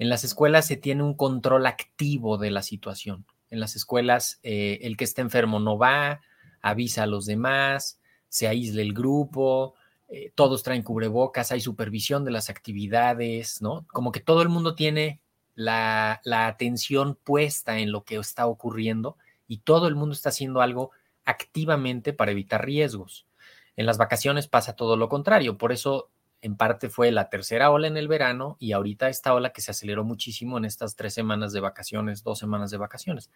En 0.00 0.08
las 0.08 0.24
escuelas 0.24 0.66
se 0.66 0.78
tiene 0.78 1.02
un 1.02 1.12
control 1.12 1.66
activo 1.66 2.38
de 2.38 2.50
la 2.50 2.62
situación. 2.62 3.26
En 3.50 3.60
las 3.60 3.76
escuelas, 3.76 4.40
eh, 4.42 4.78
el 4.80 4.96
que 4.96 5.04
está 5.04 5.20
enfermo 5.20 5.60
no 5.60 5.76
va, 5.76 6.22
avisa 6.62 7.02
a 7.02 7.06
los 7.06 7.26
demás, 7.26 8.00
se 8.30 8.48
aísla 8.48 8.80
el 8.80 8.94
grupo, 8.94 9.74
eh, 10.08 10.32
todos 10.34 10.62
traen 10.62 10.82
cubrebocas, 10.82 11.52
hay 11.52 11.60
supervisión 11.60 12.24
de 12.24 12.30
las 12.30 12.48
actividades, 12.48 13.60
¿no? 13.60 13.86
Como 13.88 14.10
que 14.10 14.20
todo 14.20 14.40
el 14.40 14.48
mundo 14.48 14.74
tiene 14.74 15.20
la, 15.54 16.22
la 16.24 16.46
atención 16.46 17.14
puesta 17.22 17.78
en 17.78 17.92
lo 17.92 18.02
que 18.02 18.16
está 18.16 18.46
ocurriendo 18.46 19.18
y 19.48 19.58
todo 19.58 19.86
el 19.86 19.96
mundo 19.96 20.14
está 20.14 20.30
haciendo 20.30 20.62
algo 20.62 20.92
activamente 21.26 22.14
para 22.14 22.30
evitar 22.30 22.64
riesgos. 22.64 23.26
En 23.76 23.84
las 23.84 23.98
vacaciones 23.98 24.48
pasa 24.48 24.76
todo 24.76 24.96
lo 24.96 25.10
contrario, 25.10 25.58
por 25.58 25.72
eso 25.72 26.08
en 26.42 26.56
parte 26.56 26.88
fue 26.88 27.10
la 27.12 27.28
tercera 27.28 27.70
ola 27.70 27.86
en 27.86 27.96
el 27.96 28.08
verano 28.08 28.56
y 28.58 28.72
ahorita 28.72 29.08
esta 29.08 29.34
ola 29.34 29.52
que 29.52 29.60
se 29.60 29.70
aceleró 29.70 30.04
muchísimo 30.04 30.58
en 30.58 30.64
estas 30.64 30.96
tres 30.96 31.14
semanas 31.14 31.52
de 31.52 31.60
vacaciones, 31.60 32.22
dos 32.22 32.38
semanas 32.38 32.70
de 32.70 32.78
vacaciones. 32.78 33.30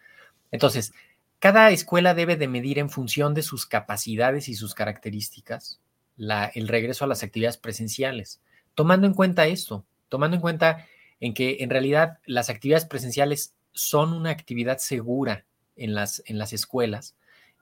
Entonces, 0.51 0.93
cada 1.39 1.69
escuela 1.69 2.13
debe 2.13 2.37
de 2.37 2.47
medir 2.47 2.79
en 2.79 2.89
función 2.89 3.33
de 3.33 3.43
sus 3.43 3.65
capacidades 3.65 4.49
y 4.49 4.55
sus 4.55 4.73
características 4.73 5.79
el 6.17 6.67
regreso 6.67 7.05
a 7.05 7.07
las 7.07 7.23
actividades 7.23 7.57
presenciales, 7.57 8.41
tomando 8.73 9.05
en 9.05 9.13
cuenta 9.13 9.47
esto, 9.47 9.85
tomando 10.09 10.35
en 10.35 10.41
cuenta 10.41 10.85
en 11.19 11.33
que 11.33 11.57
en 11.59 11.69
realidad 11.69 12.19
las 12.25 12.49
actividades 12.49 12.85
presenciales 12.85 13.53
son 13.73 14.13
una 14.13 14.29
actividad 14.29 14.77
segura 14.77 15.45
en 15.75 15.93
las, 15.93 16.23
en 16.25 16.37
las 16.37 16.53
escuelas 16.53 17.15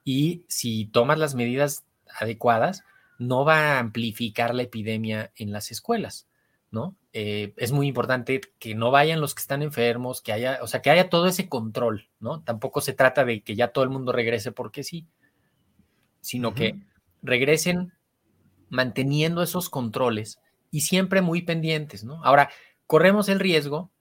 y 0.04 0.44
si 0.48 0.86
tomas 0.86 1.18
las 1.18 1.34
medidas 1.34 1.84
adecuadas, 2.20 2.84
no 3.18 3.44
va 3.44 3.76
a 3.76 3.78
amplificar 3.78 4.54
la 4.54 4.62
epidemia 4.62 5.32
en 5.36 5.52
las 5.52 5.70
escuelas, 5.70 6.28
¿no? 6.70 6.96
Eh, 7.12 7.54
es 7.56 7.72
muy 7.72 7.86
importante 7.86 8.40
que 8.58 8.74
no 8.74 8.90
vayan 8.90 9.20
los 9.20 9.34
que 9.34 9.40
están 9.40 9.62
enfermos, 9.62 10.20
que 10.20 10.32
haya, 10.32 10.58
o 10.62 10.66
sea, 10.66 10.82
que 10.82 10.90
haya 10.90 11.08
todo 11.08 11.26
ese 11.26 11.48
control, 11.48 12.08
¿no? 12.20 12.42
Tampoco 12.42 12.80
se 12.80 12.92
trata 12.92 13.24
de 13.24 13.42
que 13.42 13.54
ya 13.54 13.68
todo 13.68 13.84
el 13.84 13.90
mundo 13.90 14.12
regrese 14.12 14.52
porque 14.52 14.82
sí, 14.82 15.06
sino 16.20 16.54
que 16.54 16.80
regresen 17.22 17.92
manteniendo 18.68 19.42
esos 19.42 19.68
controles 19.70 20.38
y 20.70 20.80
siempre 20.80 21.20
muy 21.20 21.42
pendientes, 21.42 22.02
¿no? 22.02 22.24
Ahora, 22.24 22.50
corremos 22.86 23.28
el 23.28 23.40
riesgo 23.40 23.92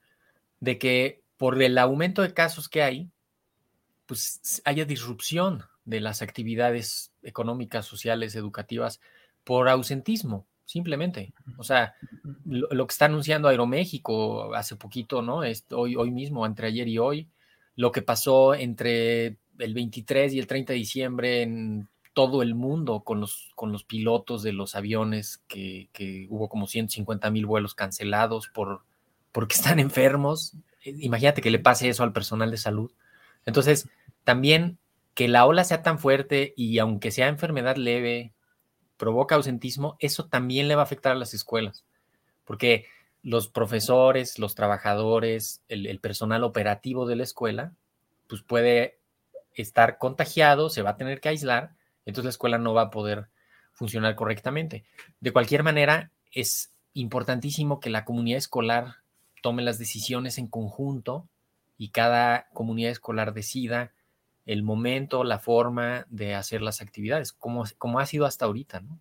de 0.60 0.78
que 0.78 1.22
por 1.38 1.62
el 1.62 1.78
aumento 1.78 2.22
de 2.22 2.34
casos 2.34 2.70
que 2.70 2.82
hay, 2.82 3.12
pues 4.06 4.62
haya 4.66 4.86
disrupción 4.86 5.64
de 5.86 6.00
las 6.00 6.22
actividades 6.22 7.12
económicas, 7.24 7.86
sociales, 7.86 8.36
educativas, 8.36 9.02
por 9.44 9.68
ausentismo, 9.68 10.46
simplemente. 10.66 11.34
O 11.58 11.64
sea, 11.64 11.96
lo, 12.46 12.88
que 12.88 12.92
está 12.92 13.06
anunciando 13.06 13.48
Aeroméxico 13.48 14.54
hace 14.56 14.76
poquito, 14.76 15.22
¿no? 15.22 15.42
hoy, 15.72 15.96
hoy 15.96 16.12
mismo, 16.12 16.46
entre 16.46 16.68
ayer 16.68 16.88
y 16.88 16.98
hoy, 16.98 17.28
lo 17.76 17.92
que 17.92 18.02
pasó 18.02 18.54
entre 18.54 19.38
el 19.60 19.74
23 19.74 20.34
y 20.34 20.40
el 20.40 20.48
30 20.48 20.74
de 20.74 20.80
diciembre 20.80 21.42
en 21.42 21.88
todo 22.14 22.44
el 22.44 22.54
mundo 22.54 23.02
con 23.02 23.20
los, 23.20 23.52
con 23.56 23.72
los 23.72 23.84
pilotos 23.84 24.44
de 24.44 24.54
los 24.54 24.76
aviones, 24.76 25.42
que, 25.48 25.90
que 25.92 26.28
hubo 26.30 26.48
como 26.48 26.68
150 26.68 27.30
mil 27.32 27.46
vuelos 27.46 27.74
cancelados 27.74 28.48
por, 28.50 28.84
porque 29.32 29.56
están 29.56 29.80
enfermos. 29.80 30.56
Imagínate 30.84 31.42
que 31.42 31.52
le 31.52 31.60
pase 31.60 31.90
eso 31.90 32.04
al 32.04 32.14
personal 32.14 32.52
de 32.52 32.58
salud. 32.58 32.92
Entonces, 33.46 33.90
también 34.24 34.78
que 35.14 35.28
la 35.28 35.46
ola 35.46 35.64
sea 35.64 35.84
tan 35.84 36.00
fuerte 36.00 36.54
y 36.58 36.80
aunque 36.80 37.12
sea 37.12 37.28
enfermedad 37.28 37.76
leve, 37.76 38.34
provoca 38.98 39.36
ausentismo, 39.36 39.96
eso 40.00 40.28
también 40.28 40.68
le 40.68 40.76
va 40.76 40.82
a 40.82 40.86
afectar 40.86 41.12
a 41.12 41.16
las 41.16 41.34
escuelas, 41.34 41.86
porque 42.46 42.86
los 43.22 43.48
profesores, 43.48 44.38
los 44.38 44.54
trabajadores, 44.56 45.62
el, 45.70 46.00
personal 46.00 46.44
operativo 46.44 47.06
de 47.06 47.16
la 47.16 47.24
escuela, 47.24 47.74
pues 48.28 48.42
puede 48.42 49.00
estar 49.54 49.98
contagiado, 49.98 50.70
se 50.70 50.82
va 50.82 50.92
a 50.92 50.98
tener 50.98 51.22
que 51.22 51.30
aislar, 51.30 51.72
entonces 52.06 52.26
la 52.26 52.30
escuela 52.32 52.58
no 52.58 52.74
va 52.74 52.84
a 52.84 52.92
poder 52.92 53.28
funcionar 53.72 54.16
correctamente. 54.16 54.84
De 55.22 55.32
cualquier 55.32 55.64
manera, 55.64 56.12
es 56.32 56.74
importantísimo 56.94 57.80
que 57.80 57.90
la 57.90 58.04
comunidad 58.04 58.38
escolar 58.38 58.98
tome 59.42 59.64
las 59.64 59.80
decisiones 59.80 60.38
en 60.38 60.48
conjunto 60.48 61.28
y 61.78 61.90
cada 61.90 62.48
comunidad 62.54 62.92
escolar 62.92 63.34
decida 63.34 63.93
el 64.46 64.64
momento, 64.64 65.24
la 65.24 65.40
forma 65.40 66.06
de 66.10 66.36
hacer 66.36 66.62
las 66.62 66.82
actividades, 66.82 67.32
como, 67.34 67.64
como 67.78 68.00
ha 68.00 68.06
sido 68.06 68.26
hasta 68.26 68.46
ahorita, 68.46 68.82
¿no? 68.82 69.00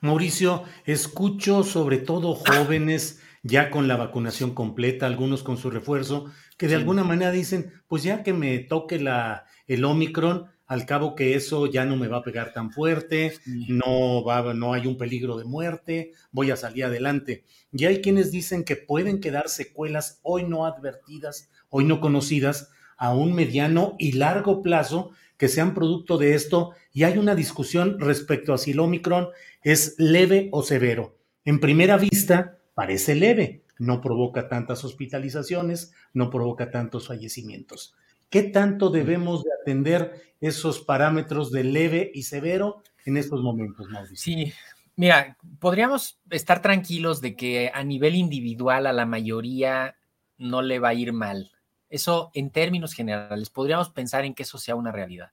Mauricio, 0.00 0.64
escucho 0.84 1.62
sobre 1.62 1.98
todo 1.98 2.34
jóvenes 2.34 3.20
ya 3.42 3.70
con 3.70 3.86
la 3.86 3.96
vacunación 3.96 4.52
completa, 4.52 5.06
algunos 5.06 5.42
con 5.42 5.56
su 5.56 5.70
refuerzo, 5.70 6.26
que 6.56 6.66
de 6.66 6.74
alguna 6.74 7.04
manera 7.04 7.30
dicen, 7.30 7.72
pues 7.86 8.02
ya 8.02 8.22
que 8.22 8.32
me 8.32 8.58
toque 8.58 8.98
la, 8.98 9.44
el 9.66 9.84
Omicron, 9.84 10.46
al 10.66 10.84
cabo 10.84 11.14
que 11.14 11.34
eso 11.34 11.66
ya 11.66 11.86
no 11.86 11.96
me 11.96 12.08
va 12.08 12.18
a 12.18 12.22
pegar 12.22 12.52
tan 12.52 12.70
fuerte, 12.70 13.32
no, 13.46 14.22
va, 14.22 14.52
no 14.52 14.74
hay 14.74 14.86
un 14.86 14.98
peligro 14.98 15.38
de 15.38 15.44
muerte, 15.44 16.12
voy 16.30 16.50
a 16.50 16.56
salir 16.56 16.84
adelante. 16.84 17.44
Y 17.72 17.86
hay 17.86 18.02
quienes 18.02 18.30
dicen 18.30 18.64
que 18.64 18.76
pueden 18.76 19.20
quedar 19.20 19.48
secuelas 19.48 20.20
hoy 20.22 20.44
no 20.44 20.66
advertidas, 20.66 21.48
hoy 21.70 21.84
no 21.84 22.00
conocidas, 22.00 22.70
a 22.98 23.14
un 23.14 23.32
mediano 23.32 23.96
y 23.98 24.12
largo 24.12 24.62
plazo 24.62 25.12
que 25.38 25.48
sean 25.48 25.72
producto 25.72 26.18
de 26.18 26.34
esto 26.34 26.72
y 26.92 27.04
hay 27.04 27.16
una 27.16 27.34
discusión 27.34 27.98
respecto 28.00 28.52
a 28.52 28.58
si 28.58 28.72
el 28.72 28.80
Omicron 28.80 29.28
es 29.62 29.94
leve 29.98 30.48
o 30.52 30.62
severo. 30.62 31.16
En 31.44 31.60
primera 31.60 31.96
vista, 31.96 32.58
parece 32.74 33.14
leve, 33.14 33.62
no 33.78 34.00
provoca 34.00 34.48
tantas 34.48 34.84
hospitalizaciones, 34.84 35.94
no 36.12 36.28
provoca 36.28 36.70
tantos 36.70 37.06
fallecimientos. 37.06 37.94
¿Qué 38.28 38.42
tanto 38.42 38.90
debemos 38.90 39.44
de 39.44 39.50
atender 39.62 40.34
esos 40.40 40.80
parámetros 40.80 41.50
de 41.50 41.64
leve 41.64 42.10
y 42.12 42.24
severo 42.24 42.82
en 43.06 43.16
estos 43.16 43.40
momentos, 43.42 43.88
Mauricio? 43.88 44.16
Sí, 44.16 44.52
mira, 44.96 45.38
podríamos 45.60 46.18
estar 46.30 46.60
tranquilos 46.60 47.20
de 47.20 47.36
que 47.36 47.70
a 47.72 47.82
nivel 47.84 48.16
individual 48.16 48.86
a 48.86 48.92
la 48.92 49.06
mayoría 49.06 49.96
no 50.36 50.62
le 50.62 50.78
va 50.78 50.90
a 50.90 50.94
ir 50.94 51.12
mal. 51.12 51.52
Eso 51.88 52.30
en 52.34 52.50
términos 52.50 52.92
generales, 52.92 53.50
podríamos 53.50 53.90
pensar 53.90 54.24
en 54.24 54.34
que 54.34 54.42
eso 54.42 54.58
sea 54.58 54.74
una 54.74 54.92
realidad. 54.92 55.32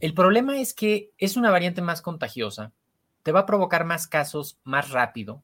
El 0.00 0.14
problema 0.14 0.60
es 0.60 0.74
que 0.74 1.12
es 1.18 1.36
una 1.36 1.50
variante 1.50 1.82
más 1.82 2.02
contagiosa, 2.02 2.72
te 3.22 3.32
va 3.32 3.40
a 3.40 3.46
provocar 3.46 3.84
más 3.84 4.06
casos 4.06 4.60
más 4.62 4.90
rápido 4.90 5.42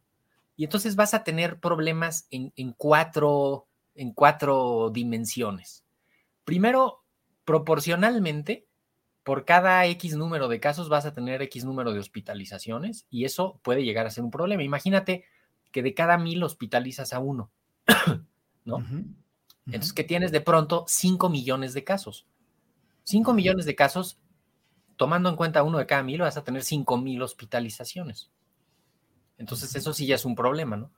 y 0.56 0.64
entonces 0.64 0.94
vas 0.94 1.14
a 1.14 1.24
tener 1.24 1.58
problemas 1.58 2.28
en, 2.30 2.52
cuatro, 2.76 3.66
en 3.94 4.12
cuatro 4.12 4.90
dimensiones. 4.90 5.84
Primero, 6.44 7.02
proporcionalmente, 7.44 8.66
por 9.24 9.44
cada 9.44 9.86
X 9.86 10.14
número 10.14 10.48
de 10.48 10.60
casos 10.60 10.88
vas 10.88 11.06
a 11.06 11.12
tener 11.12 11.42
X 11.42 11.64
número 11.64 11.92
de 11.92 11.98
hospitalizaciones 11.98 13.06
y 13.10 13.24
eso 13.24 13.58
puede 13.62 13.84
llegar 13.84 14.06
a 14.06 14.10
ser 14.10 14.22
un 14.22 14.30
problema. 14.30 14.62
Imagínate 14.62 15.24
que 15.72 15.82
de 15.82 15.94
cada 15.94 16.18
mil 16.18 16.42
hospitalizas 16.44 17.12
a 17.12 17.18
uno, 17.18 17.50
¿no? 18.64 18.84
Entonces, 19.66 19.92
que 19.92 20.04
tienes 20.04 20.30
de 20.30 20.40
pronto 20.40 20.84
5 20.86 21.28
millones 21.30 21.72
de 21.72 21.84
casos. 21.84 22.26
5 23.04 23.32
millones 23.32 23.64
de 23.64 23.74
casos, 23.74 24.18
tomando 24.96 25.28
en 25.28 25.36
cuenta 25.36 25.62
uno 25.62 25.78
de 25.78 25.86
cada 25.86 26.02
mil, 26.02 26.20
vas 26.20 26.36
a 26.36 26.44
tener 26.44 26.62
5 26.62 26.98
mil 26.98 27.22
hospitalizaciones. 27.22 28.30
Entonces, 29.38 29.74
eso 29.74 29.92
sí 29.92 30.06
ya 30.06 30.14
es 30.14 30.24
un 30.24 30.34
problema, 30.34 30.76
¿no? 30.76 30.92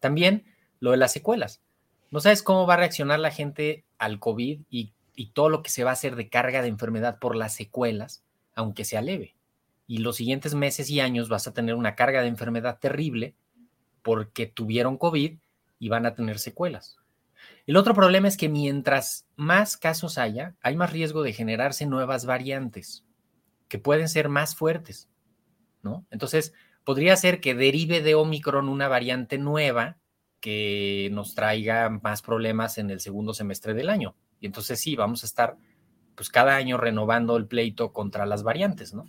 También 0.00 0.44
lo 0.80 0.92
de 0.92 0.96
las 0.96 1.12
secuelas. 1.12 1.62
No 2.10 2.20
sabes 2.20 2.42
cómo 2.42 2.66
va 2.66 2.74
a 2.74 2.78
reaccionar 2.78 3.20
la 3.20 3.30
gente 3.30 3.84
al 3.98 4.18
COVID 4.18 4.62
y, 4.70 4.94
y 5.14 5.30
todo 5.32 5.48
lo 5.48 5.62
que 5.62 5.70
se 5.70 5.84
va 5.84 5.90
a 5.90 5.92
hacer 5.92 6.16
de 6.16 6.28
carga 6.28 6.62
de 6.62 6.68
enfermedad 6.68 7.18
por 7.18 7.36
las 7.36 7.54
secuelas, 7.54 8.24
aunque 8.54 8.84
sea 8.84 9.02
leve. 9.02 9.36
Y 9.86 9.98
los 9.98 10.16
siguientes 10.16 10.54
meses 10.54 10.88
y 10.90 11.00
años 11.00 11.28
vas 11.28 11.46
a 11.46 11.52
tener 11.52 11.74
una 11.74 11.94
carga 11.94 12.22
de 12.22 12.28
enfermedad 12.28 12.78
terrible 12.78 13.34
porque 14.02 14.46
tuvieron 14.46 14.96
COVID 14.96 15.38
y 15.78 15.88
van 15.88 16.06
a 16.06 16.14
tener 16.14 16.38
secuelas. 16.38 16.99
El 17.70 17.76
otro 17.76 17.94
problema 17.94 18.26
es 18.26 18.36
que 18.36 18.48
mientras 18.48 19.28
más 19.36 19.76
casos 19.76 20.18
haya, 20.18 20.56
hay 20.60 20.74
más 20.74 20.90
riesgo 20.90 21.22
de 21.22 21.32
generarse 21.32 21.86
nuevas 21.86 22.26
variantes 22.26 23.04
que 23.68 23.78
pueden 23.78 24.08
ser 24.08 24.28
más 24.28 24.56
fuertes, 24.56 25.08
¿no? 25.80 26.04
Entonces, 26.10 26.52
podría 26.82 27.14
ser 27.14 27.40
que 27.40 27.54
derive 27.54 28.02
de 28.02 28.16
Omicron 28.16 28.68
una 28.68 28.88
variante 28.88 29.38
nueva 29.38 29.98
que 30.40 31.10
nos 31.12 31.36
traiga 31.36 31.88
más 31.90 32.22
problemas 32.22 32.76
en 32.76 32.90
el 32.90 32.98
segundo 32.98 33.34
semestre 33.34 33.72
del 33.72 33.88
año. 33.88 34.16
Y 34.40 34.46
entonces 34.46 34.80
sí, 34.80 34.96
vamos 34.96 35.22
a 35.22 35.26
estar 35.26 35.56
pues 36.16 36.28
cada 36.28 36.56
año 36.56 36.76
renovando 36.76 37.36
el 37.36 37.46
pleito 37.46 37.92
contra 37.92 38.26
las 38.26 38.42
variantes, 38.42 38.94
¿no? 38.94 39.04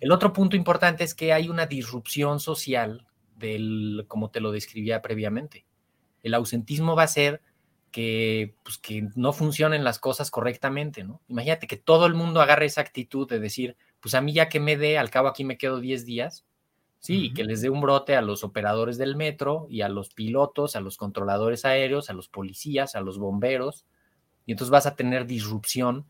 El 0.00 0.10
otro 0.10 0.32
punto 0.32 0.56
importante 0.56 1.04
es 1.04 1.14
que 1.14 1.32
hay 1.32 1.48
una 1.48 1.66
disrupción 1.66 2.40
social 2.40 3.06
del, 3.36 4.06
como 4.08 4.32
te 4.32 4.40
lo 4.40 4.50
describía 4.50 5.02
previamente 5.02 5.66
el 6.24 6.34
ausentismo 6.34 6.96
va 6.96 7.04
a 7.04 7.08
ser 7.08 7.40
que, 7.92 8.56
pues, 8.64 8.78
que 8.78 9.08
no 9.14 9.32
funcionen 9.32 9.84
las 9.84 10.00
cosas 10.00 10.32
correctamente, 10.32 11.04
¿no? 11.04 11.20
Imagínate 11.28 11.68
que 11.68 11.76
todo 11.76 12.06
el 12.06 12.14
mundo 12.14 12.40
agarre 12.40 12.66
esa 12.66 12.80
actitud 12.80 13.28
de 13.28 13.38
decir, 13.38 13.76
pues 14.00 14.16
a 14.16 14.20
mí 14.20 14.32
ya 14.32 14.48
que 14.48 14.58
me 14.58 14.76
dé, 14.76 14.98
al 14.98 15.10
cabo 15.10 15.28
aquí 15.28 15.44
me 15.44 15.56
quedo 15.58 15.78
10 15.78 16.04
días, 16.04 16.44
sí, 16.98 17.32
que 17.34 17.44
les 17.44 17.60
dé 17.60 17.70
un 17.70 17.80
brote 17.80 18.16
a 18.16 18.22
los 18.22 18.42
operadores 18.42 18.98
del 18.98 19.14
metro 19.14 19.66
y 19.70 19.82
a 19.82 19.88
los 19.88 20.08
pilotos, 20.08 20.74
a 20.74 20.80
los 20.80 20.96
controladores 20.96 21.64
aéreos, 21.64 22.10
a 22.10 22.14
los 22.14 22.28
policías, 22.28 22.96
a 22.96 23.00
los 23.00 23.18
bomberos, 23.18 23.84
y 24.46 24.52
entonces 24.52 24.70
vas 24.70 24.86
a 24.86 24.96
tener 24.96 25.26
disrupción 25.26 26.06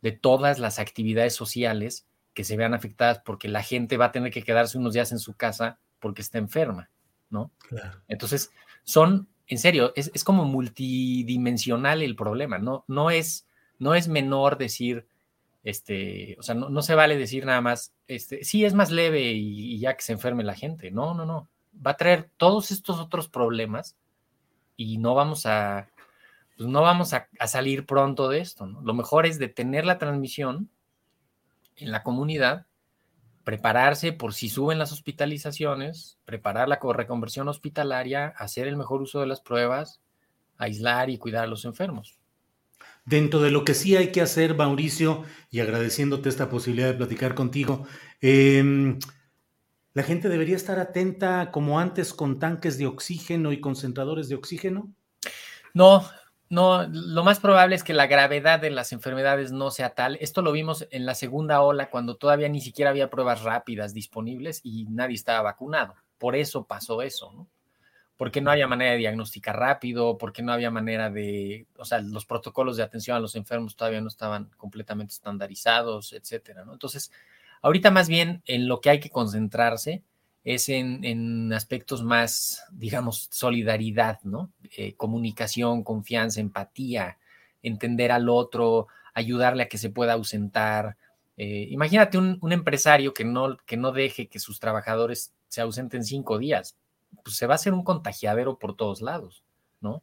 de 0.00 0.12
todas 0.12 0.58
las 0.58 0.78
actividades 0.78 1.34
sociales 1.34 2.06
que 2.32 2.44
se 2.44 2.56
vean 2.56 2.72
afectadas 2.72 3.20
porque 3.24 3.48
la 3.48 3.62
gente 3.62 3.96
va 3.96 4.06
a 4.06 4.12
tener 4.12 4.30
que 4.30 4.42
quedarse 4.42 4.78
unos 4.78 4.94
días 4.94 5.12
en 5.12 5.18
su 5.18 5.34
casa 5.34 5.80
porque 5.98 6.22
está 6.22 6.38
enferma, 6.38 6.90
¿no? 7.28 7.50
Claro. 7.68 8.02
Entonces, 8.08 8.52
son 8.84 9.28
en 9.48 9.58
serio, 9.58 9.92
es, 9.94 10.24
como 10.24 10.44
multidimensional 10.44 12.02
el 12.02 12.16
problema, 12.16 12.58
¿no? 12.58 12.84
No 12.88 13.10
es, 13.10 13.46
no 13.78 13.94
es 13.94 14.08
menor 14.08 14.58
decir, 14.58 15.06
este, 15.62 16.36
o 16.38 16.42
sea, 16.42 16.54
no, 16.54 16.82
se 16.82 16.94
vale 16.94 17.16
decir 17.16 17.46
nada 17.46 17.60
más, 17.60 17.92
este, 18.08 18.44
sí, 18.44 18.64
es 18.64 18.74
más 18.74 18.90
leve 18.90 19.32
y, 19.32 19.78
ya 19.78 19.96
que 19.96 20.02
se 20.02 20.12
enferme 20.12 20.44
la 20.44 20.54
gente. 20.54 20.90
No, 20.90 21.14
no, 21.14 21.26
no. 21.26 21.48
Va 21.84 21.92
a 21.92 21.96
traer 21.96 22.30
todos 22.36 22.70
estos 22.70 22.98
otros 22.98 23.28
problemas 23.28 23.96
y 24.76 24.98
no 24.98 25.14
vamos 25.14 25.46
a, 25.46 25.90
pues 26.56 26.68
no 26.68 26.82
vamos 26.82 27.12
a, 27.12 27.28
salir 27.46 27.86
pronto 27.86 28.28
de 28.28 28.40
esto. 28.40 28.66
Lo 28.66 28.94
mejor 28.94 29.26
es 29.26 29.38
detener 29.38 29.84
la 29.84 29.98
transmisión 29.98 30.70
en 31.76 31.92
la 31.92 32.02
comunidad, 32.02 32.66
prepararse 33.46 34.12
por 34.12 34.34
si 34.34 34.48
suben 34.48 34.76
las 34.76 34.90
hospitalizaciones, 34.90 36.18
preparar 36.24 36.68
la 36.68 36.80
reconversión 36.82 37.46
hospitalaria, 37.46 38.34
hacer 38.36 38.66
el 38.66 38.76
mejor 38.76 39.02
uso 39.02 39.20
de 39.20 39.28
las 39.28 39.40
pruebas, 39.40 40.00
aislar 40.58 41.10
y 41.10 41.18
cuidar 41.18 41.44
a 41.44 41.46
los 41.46 41.64
enfermos. 41.64 42.18
Dentro 43.04 43.40
de 43.40 43.52
lo 43.52 43.64
que 43.64 43.74
sí 43.74 43.94
hay 43.94 44.10
que 44.10 44.20
hacer, 44.20 44.56
Mauricio, 44.56 45.22
y 45.48 45.60
agradeciéndote 45.60 46.28
esta 46.28 46.48
posibilidad 46.48 46.88
de 46.88 46.94
platicar 46.94 47.36
contigo, 47.36 47.86
em, 48.20 48.98
¿la 49.94 50.02
gente 50.02 50.28
debería 50.28 50.56
estar 50.56 50.80
atenta 50.80 51.52
como 51.52 51.78
antes 51.78 52.14
con 52.14 52.40
tanques 52.40 52.78
de 52.78 52.86
oxígeno 52.86 53.52
y 53.52 53.60
concentradores 53.60 54.28
de 54.28 54.34
oxígeno? 54.34 54.92
No, 55.72 56.04
no, 56.48 56.86
lo 56.88 57.24
más 57.24 57.40
probable 57.40 57.74
es 57.74 57.84
que 57.84 57.94
la 57.94 58.06
gravedad 58.06 58.60
de 58.60 58.70
las 58.70 58.92
enfermedades 58.92 59.52
no 59.52 59.70
sea 59.70 59.90
tal. 59.90 60.16
Esto 60.20 60.42
lo 60.42 60.52
vimos 60.52 60.86
en 60.90 61.06
la 61.06 61.14
segunda 61.14 61.60
ola 61.62 61.90
cuando 61.90 62.16
todavía 62.16 62.48
ni 62.48 62.60
siquiera 62.60 62.90
había 62.90 63.10
pruebas 63.10 63.42
rápidas 63.42 63.94
disponibles 63.94 64.60
y 64.62 64.86
nadie 64.86 65.16
estaba 65.16 65.42
vacunado. 65.42 65.94
Por 66.18 66.36
eso 66.36 66.64
pasó 66.64 67.02
eso, 67.02 67.32
¿no? 67.32 67.48
porque 68.16 68.40
no 68.40 68.50
había 68.50 68.66
manera 68.66 68.92
de 68.92 68.98
diagnosticar 68.98 69.58
rápido, 69.58 70.16
porque 70.16 70.42
no 70.42 70.52
había 70.52 70.70
manera 70.70 71.10
de, 71.10 71.66
o 71.76 71.84
sea, 71.84 72.00
los 72.00 72.24
protocolos 72.24 72.76
de 72.76 72.82
atención 72.82 73.16
a 73.16 73.20
los 73.20 73.36
enfermos 73.36 73.76
todavía 73.76 74.00
no 74.00 74.08
estaban 74.08 74.50
completamente 74.56 75.12
estandarizados, 75.12 76.12
etcétera, 76.12 76.64
¿no? 76.64 76.72
Entonces, 76.72 77.12
ahorita 77.60 77.90
más 77.90 78.08
bien 78.08 78.42
en 78.46 78.68
lo 78.68 78.80
que 78.80 78.90
hay 78.90 79.00
que 79.00 79.10
concentrarse 79.10 80.02
es 80.46 80.70
en, 80.70 81.52
aspectos 81.52 82.02
más, 82.02 82.64
digamos, 82.72 83.28
solidaridad, 83.30 84.20
¿no? 84.22 84.50
Eh, 84.78 84.94
comunicación, 84.94 85.82
confianza, 85.84 86.40
empatía, 86.40 87.18
entender 87.62 88.12
al 88.12 88.30
otro, 88.30 88.86
ayudarle 89.12 89.64
a 89.64 89.68
que 89.68 89.76
se 89.76 89.90
pueda 89.90 90.14
ausentar. 90.14 90.96
Eh, 91.36 91.66
imagínate 91.70 92.16
un, 92.16 92.38
un, 92.40 92.52
empresario 92.52 93.12
que 93.12 93.24
no, 93.24 93.58
que 93.66 93.76
no 93.76 93.92
deje 93.92 94.28
que 94.28 94.38
sus 94.38 94.58
trabajadores 94.58 95.34
se 95.48 95.60
ausenten 95.60 96.02
cinco 96.02 96.38
días 96.38 96.76
pues 97.22 97.36
se 97.36 97.46
va 97.46 97.54
a 97.54 97.56
hacer 97.56 97.72
un 97.72 97.84
contagiadero 97.84 98.58
por 98.58 98.76
todos 98.76 99.02
lados, 99.02 99.42
¿no? 99.80 100.02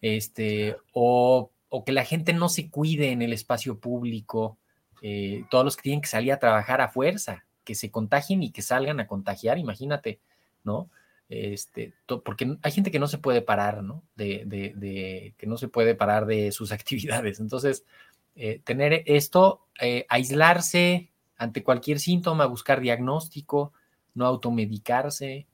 Este, 0.00 0.76
o, 0.92 1.50
que 1.86 1.92
la 1.92 2.04
gente 2.04 2.32
no 2.32 2.48
se 2.48 2.70
cuide 2.70 3.12
en 3.12 3.22
el 3.22 3.32
espacio 3.32 3.78
público, 3.78 4.58
eh, 5.00 5.44
todos 5.50 5.64
los 5.64 5.76
que 5.76 5.82
tienen 5.82 6.00
que 6.00 6.08
salir 6.08 6.32
a 6.32 6.38
trabajar 6.38 6.80
a 6.80 6.88
fuerza, 6.88 7.44
que 7.64 7.74
se 7.74 7.90
contagien 7.90 8.42
y 8.42 8.50
que 8.50 8.62
salgan 8.62 9.00
a 9.00 9.06
contagiar, 9.06 9.58
imagínate, 9.58 10.20
¿no? 10.64 10.90
Este, 11.28 11.94
porque 12.24 12.58
hay 12.62 12.72
gente 12.72 12.90
que 12.90 12.98
no 12.98 13.08
se 13.08 13.18
puede 13.18 13.40
parar, 13.40 13.82
¿no? 13.82 14.02
De, 14.16 15.34
que 15.36 15.46
no 15.46 15.56
se 15.56 15.68
puede 15.68 15.94
parar 15.94 16.26
de 16.26 16.52
sus 16.52 16.72
actividades. 16.72 17.40
Entonces, 17.40 17.84
eh, 18.36 18.60
tener 18.64 19.02
esto, 19.06 19.66
eh, 19.80 20.06
aislarse 20.08 21.10
ante 21.36 21.62
cualquier 21.62 22.00
síntoma, 22.00 22.46
buscar 22.46 22.80
diagnóstico, 22.80 23.72
no 24.14 24.26
automedicarse, 24.26 25.46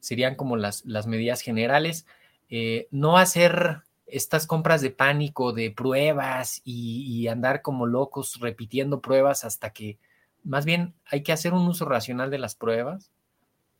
serían 0.00 0.36
como 0.36 0.56
las, 0.56 0.84
las 0.84 1.06
medidas 1.06 1.40
generales. 1.40 2.06
Eh, 2.48 2.86
no 2.92 3.18
hacer 3.18 3.82
estas 4.06 4.46
compras 4.46 4.80
de 4.80 4.90
pánico, 4.90 5.52
de 5.52 5.70
pruebas 5.70 6.62
y, 6.64 7.26
andar 7.26 7.60
como 7.60 7.86
locos 7.86 8.38
repitiendo 8.40 9.00
pruebas 9.00 9.44
hasta 9.44 9.70
que, 9.70 9.98
más 10.46 10.64
bien, 10.64 10.94
hay 11.04 11.22
que 11.22 11.32
hacer 11.32 11.52
un 11.52 11.66
uso 11.66 11.84
racional 11.84 12.30
de 12.30 12.38
las 12.38 12.54
pruebas 12.54 13.10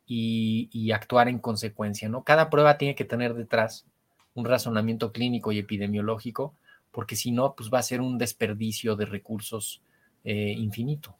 y, 0.05 0.91
actuar 0.91 1.27
en 1.27 1.39
consecuencia, 1.39 2.09
¿no? 2.09 2.23
Cada 2.23 2.49
prueba 2.49 2.77
tiene 2.77 2.95
que 2.95 3.05
tener 3.05 3.33
detrás 3.33 3.85
un 4.33 4.45
razonamiento 4.45 5.11
clínico 5.11 5.51
y 5.51 5.59
epidemiológico, 5.59 6.53
porque 6.91 7.15
si 7.15 7.31
no, 7.31 7.55
pues 7.55 7.69
va 7.73 7.79
a 7.79 7.83
ser 7.83 8.01
un 8.01 8.17
desperdicio 8.17 8.95
de 8.95 9.05
recursos 9.05 9.81
eh, 10.23 10.53
infinito. 10.57 11.15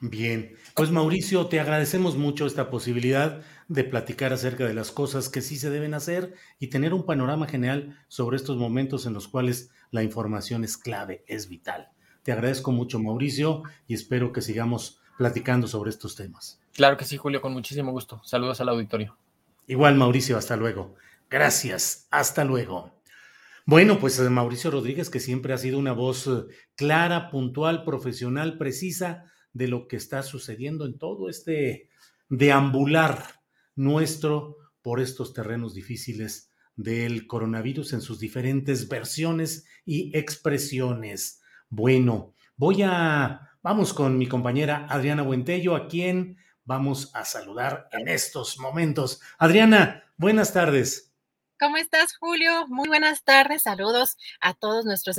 Bien, 0.00 0.54
pues 0.74 0.90
Mauricio, 0.90 1.46
te 1.46 1.60
agradecemos 1.60 2.16
mucho 2.16 2.46
esta 2.46 2.70
posibilidad 2.70 3.42
de 3.68 3.84
platicar 3.84 4.32
acerca 4.32 4.66
de 4.66 4.74
las 4.74 4.90
cosas 4.90 5.28
que 5.28 5.42
sí 5.42 5.56
se 5.56 5.70
deben 5.70 5.92
hacer 5.92 6.34
y 6.58 6.68
tener 6.68 6.94
un 6.94 7.04
panorama 7.04 7.46
general 7.46 7.98
sobre 8.08 8.36
estos 8.36 8.56
momentos 8.56 9.06
en 9.06 9.12
los 9.12 9.28
cuales 9.28 9.70
la 9.90 10.02
información 10.02 10.64
es 10.64 10.78
clave, 10.78 11.22
es 11.26 11.48
vital. 11.48 11.90
Te 12.22 12.32
agradezco 12.32 12.72
mucho, 12.72 12.98
Mauricio, 12.98 13.62
y 13.86 13.94
espero 13.94 14.32
que 14.32 14.42
sigamos 14.42 15.00
platicando 15.16 15.66
sobre 15.66 15.90
estos 15.90 16.16
temas. 16.16 16.60
Claro 16.72 16.96
que 16.96 17.04
sí, 17.04 17.16
Julio, 17.16 17.40
con 17.40 17.52
muchísimo 17.52 17.92
gusto. 17.92 18.20
Saludos 18.24 18.60
al 18.60 18.68
auditorio. 18.68 19.16
Igual, 19.66 19.96
Mauricio, 19.96 20.36
hasta 20.36 20.56
luego. 20.56 20.94
Gracias, 21.28 22.08
hasta 22.10 22.44
luego. 22.44 23.00
Bueno, 23.66 24.00
pues 24.00 24.18
eh, 24.18 24.28
Mauricio 24.28 24.70
Rodríguez, 24.70 25.10
que 25.10 25.20
siempre 25.20 25.52
ha 25.52 25.58
sido 25.58 25.78
una 25.78 25.92
voz 25.92 26.26
eh, 26.26 26.42
clara, 26.74 27.30
puntual, 27.30 27.84
profesional, 27.84 28.58
precisa 28.58 29.24
de 29.52 29.68
lo 29.68 29.86
que 29.86 29.96
está 29.96 30.22
sucediendo 30.22 30.86
en 30.86 30.98
todo 30.98 31.28
este 31.28 31.88
deambular 32.28 33.42
nuestro 33.76 34.56
por 34.82 35.00
estos 35.00 35.34
terrenos 35.34 35.74
difíciles 35.74 36.50
del 36.76 37.26
coronavirus 37.26 37.92
en 37.92 38.00
sus 38.00 38.18
diferentes 38.18 38.88
versiones 38.88 39.66
y 39.84 40.16
expresiones. 40.16 41.39
Bueno, 41.72 42.34
voy 42.56 42.82
a, 42.82 43.52
vamos 43.62 43.94
con 43.94 44.18
mi 44.18 44.26
compañera 44.26 44.86
Adriana 44.88 45.22
Buentello, 45.22 45.76
a 45.76 45.86
quien 45.86 46.36
vamos 46.64 47.12
a 47.14 47.24
saludar 47.24 47.88
en 47.92 48.08
estos 48.08 48.58
momentos. 48.58 49.20
Adriana, 49.38 50.02
buenas 50.16 50.52
tardes. 50.52 51.09
¿Cómo 51.60 51.76
estás, 51.76 52.16
Julio? 52.16 52.66
Muy 52.68 52.88
buenas 52.88 53.22
tardes. 53.22 53.64
Saludos 53.64 54.16
a 54.40 54.54
todos 54.54 54.86
nuestros, 54.86 55.18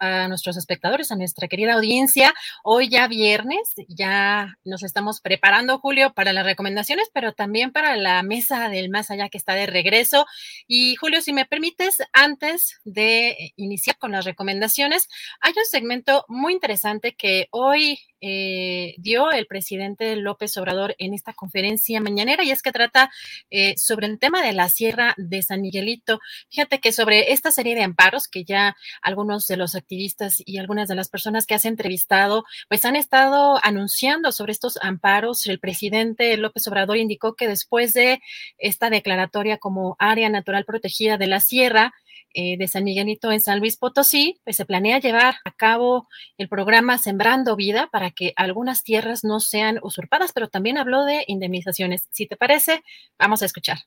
a 0.00 0.26
nuestros 0.26 0.56
espectadores, 0.56 1.12
a 1.12 1.16
nuestra 1.16 1.48
querida 1.48 1.74
audiencia. 1.74 2.32
Hoy 2.64 2.88
ya 2.88 3.06
viernes, 3.08 3.74
ya 3.86 4.56
nos 4.64 4.82
estamos 4.82 5.20
preparando, 5.20 5.78
Julio, 5.78 6.14
para 6.14 6.32
las 6.32 6.46
recomendaciones, 6.46 7.10
pero 7.12 7.34
también 7.34 7.72
para 7.72 7.94
la 7.98 8.22
mesa 8.22 8.70
del 8.70 8.88
más 8.88 9.10
allá 9.10 9.28
que 9.28 9.36
está 9.36 9.52
de 9.52 9.66
regreso. 9.66 10.24
Y, 10.66 10.96
Julio, 10.96 11.20
si 11.20 11.34
me 11.34 11.44
permites, 11.44 11.98
antes 12.14 12.80
de 12.84 13.52
iniciar 13.56 13.98
con 13.98 14.12
las 14.12 14.24
recomendaciones, 14.24 15.10
hay 15.42 15.52
un 15.58 15.66
segmento 15.66 16.24
muy 16.26 16.54
interesante 16.54 17.14
que 17.14 17.48
hoy 17.50 18.00
eh, 18.20 18.94
dio 18.98 19.30
el 19.30 19.46
presidente 19.46 20.16
López 20.16 20.56
Obrador 20.56 20.94
en 20.98 21.14
esta 21.14 21.32
conferencia 21.32 22.00
mañanera 22.00 22.44
y 22.44 22.50
es 22.50 22.62
que 22.62 22.72
trata 22.72 23.10
eh, 23.50 23.74
sobre 23.76 24.06
el 24.06 24.18
tema 24.18 24.42
de 24.42 24.52
la 24.52 24.68
Sierra 24.68 25.14
de 25.16 25.42
San 25.42 25.60
Miguelito. 25.60 26.20
Fíjate 26.50 26.80
que 26.80 26.92
sobre 26.92 27.32
esta 27.32 27.50
serie 27.50 27.74
de 27.74 27.82
amparos 27.82 28.28
que 28.28 28.44
ya 28.44 28.76
algunos 29.02 29.46
de 29.46 29.56
los 29.56 29.74
activistas 29.74 30.42
y 30.44 30.58
algunas 30.58 30.88
de 30.88 30.94
las 30.94 31.08
personas 31.08 31.46
que 31.46 31.54
has 31.54 31.64
entrevistado 31.64 32.44
pues 32.68 32.84
han 32.84 32.96
estado 32.96 33.58
anunciando 33.62 34.32
sobre 34.32 34.52
estos 34.52 34.78
amparos. 34.82 35.46
El 35.46 35.60
presidente 35.60 36.36
López 36.36 36.66
Obrador 36.68 36.96
indicó 36.96 37.34
que 37.34 37.48
después 37.48 37.92
de 37.94 38.20
esta 38.58 38.90
declaratoria 38.90 39.58
como 39.58 39.96
área 39.98 40.28
natural 40.28 40.64
protegida 40.64 41.18
de 41.18 41.26
la 41.26 41.40
Sierra, 41.40 41.92
eh, 42.38 42.58
de 42.58 42.68
San 42.68 42.84
Miguelito 42.84 43.32
en 43.32 43.40
San 43.40 43.60
Luis 43.60 43.78
Potosí, 43.78 44.38
pues 44.44 44.56
se 44.56 44.66
planea 44.66 45.00
llevar 45.00 45.36
a 45.46 45.52
cabo 45.52 46.06
el 46.36 46.50
programa 46.50 46.98
Sembrando 46.98 47.56
Vida 47.56 47.88
para 47.90 48.10
que 48.10 48.34
algunas 48.36 48.82
tierras 48.82 49.24
no 49.24 49.40
sean 49.40 49.78
usurpadas, 49.82 50.32
pero 50.34 50.48
también 50.48 50.76
habló 50.76 51.06
de 51.06 51.24
indemnizaciones. 51.28 52.08
Si 52.10 52.26
te 52.26 52.36
parece, 52.36 52.82
vamos 53.18 53.40
a 53.40 53.46
escuchar. 53.46 53.78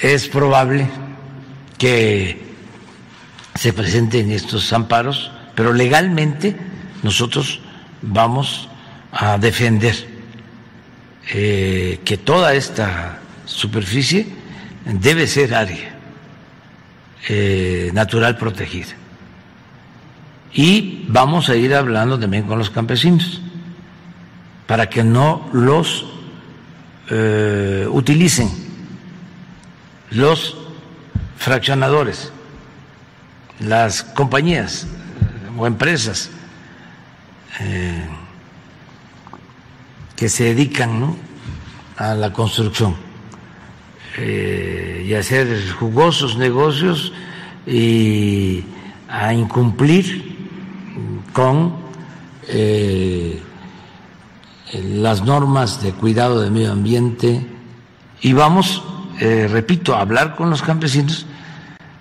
Es 0.00 0.28
probable 0.28 0.86
que 1.78 2.38
se 3.56 3.72
presenten 3.72 4.30
estos 4.30 4.72
amparos, 4.72 5.32
pero 5.56 5.72
legalmente 5.72 6.54
nosotros 7.02 7.60
vamos 8.02 8.68
a 9.10 9.36
defender 9.36 9.96
eh, 11.34 11.98
que 12.04 12.16
toda 12.18 12.54
esta 12.54 13.18
superficie 13.46 14.28
debe 14.84 15.26
ser 15.26 15.56
área 15.56 15.99
eh, 17.28 17.90
natural 17.92 18.36
protegida. 18.36 18.94
Y 20.52 21.04
vamos 21.08 21.48
a 21.48 21.56
ir 21.56 21.74
hablando 21.74 22.18
también 22.18 22.44
con 22.44 22.58
los 22.58 22.70
campesinos 22.70 23.40
para 24.66 24.88
que 24.88 25.04
no 25.04 25.48
los 25.52 26.06
eh, 27.10 27.86
utilicen 27.90 28.50
los 30.10 30.56
fraccionadores, 31.36 32.32
las 33.60 34.02
compañías 34.02 34.86
o 35.56 35.66
empresas 35.66 36.30
eh, 37.60 38.06
que 40.16 40.28
se 40.28 40.44
dedican 40.44 41.16
a 41.96 42.14
la 42.14 42.32
construcción 42.32 43.09
eh, 44.22 45.06
y 45.08 45.14
hacer 45.14 45.48
jugosos 45.72 46.36
negocios 46.36 47.10
y 47.66 48.62
a 49.08 49.32
incumplir 49.32 50.36
con 51.32 51.74
eh, 52.48 53.40
las 54.74 55.22
normas 55.22 55.82
de 55.82 55.92
cuidado 55.92 56.42
del 56.42 56.50
medio 56.50 56.72
ambiente. 56.72 57.46
Y 58.20 58.34
vamos, 58.34 58.84
eh, 59.20 59.48
repito, 59.50 59.96
a 59.96 60.02
hablar 60.02 60.36
con 60.36 60.50
los 60.50 60.60
campesinos 60.60 61.24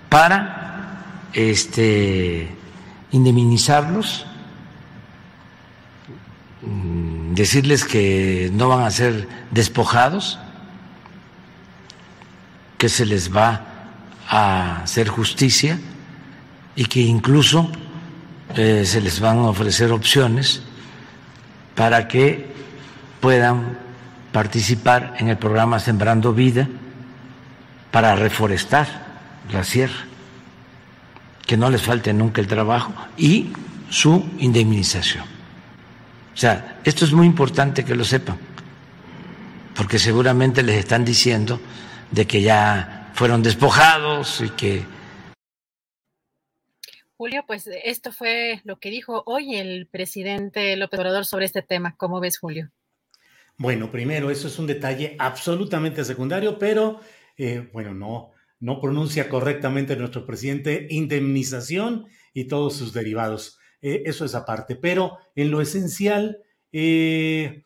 para 0.10 1.06
este, 1.32 2.50
indemnizarlos, 3.12 4.26
mm, 6.64 7.34
decirles 7.34 7.86
que 7.86 8.52
no 8.54 8.68
van 8.68 8.82
a 8.82 8.92
ser 8.92 9.26
despojados, 9.52 10.38
que 12.80 12.88
se 12.88 13.06
les 13.06 13.36
va 13.36 13.62
a 14.30 14.84
hacer 14.84 15.10
justicia 15.10 15.78
y 16.78 16.86
que 16.86 17.02
incluso 17.02 17.70
eh, 18.56 18.84
se 18.86 19.02
les 19.02 19.20
van 19.20 19.40
a 19.40 19.50
ofrecer 19.50 19.92
opciones 19.92 20.62
para 21.76 22.08
que 22.08 22.48
puedan 23.20 23.78
participar 24.32 25.16
en 25.20 25.28
el 25.28 25.38
programa 25.38 25.80
Sembrando 25.80 26.34
Vida 26.34 26.70
para 27.92 28.16
reforestar 28.16 28.88
la 29.52 29.66
sierra, 29.66 30.06
que 31.46 31.58
no 31.58 31.70
les 31.70 31.82
falte 31.82 32.14
nunca 32.14 32.40
el 32.40 32.48
trabajo 32.48 32.94
y 33.18 33.52
su 33.90 34.26
indemnización. 34.40 35.26
O 36.34 36.38
sea, 36.38 36.80
esto 36.86 37.04
es 37.04 37.12
muy 37.12 37.26
importante 37.28 37.84
que 37.84 37.96
lo 37.96 38.06
sepan, 38.06 38.38
porque 39.76 40.00
seguramente 40.00 40.64
les 40.64 40.78
están 40.78 41.04
diciendo 41.04 41.60
de 42.12 42.26
que 42.26 42.42
ya 42.42 43.12
fueron 43.14 43.44
despojados 43.44 44.42
y 44.42 44.50
que 44.50 44.86
Julio, 47.20 47.44
pues 47.46 47.70
esto 47.84 48.14
fue 48.14 48.62
lo 48.64 48.80
que 48.80 48.90
dijo 48.90 49.24
hoy 49.26 49.58
el 49.58 49.88
presidente 49.88 50.78
López 50.78 51.02
Obrador 51.02 51.26
sobre 51.26 51.44
este 51.48 51.62
tema. 51.62 51.98
¿Cómo 51.98 52.22
ves, 52.22 52.40
Julio? 52.40 52.72
Bueno, 53.58 53.92
primero, 53.92 54.32
eso 54.32 54.48
es 54.48 54.58
un 54.58 54.68
detalle 54.68 55.18
absolutamente 55.20 56.06
secundario, 56.06 56.58
pero 56.58 57.02
eh, 57.36 57.70
bueno, 57.74 57.94
no, 57.94 58.32
no 58.62 58.80
pronuncia 58.80 59.28
correctamente 59.28 59.98
nuestro 59.98 60.26
presidente 60.26 60.88
indemnización 60.92 62.08
y 62.34 62.46
todos 62.46 62.78
sus 62.78 62.94
derivados. 62.94 63.60
Eh, 63.82 64.04
eso 64.06 64.24
es 64.24 64.34
aparte, 64.34 64.78
pero 64.78 65.18
en 65.36 65.52
lo 65.52 65.60
esencial, 65.60 66.38
eh, 66.72 67.64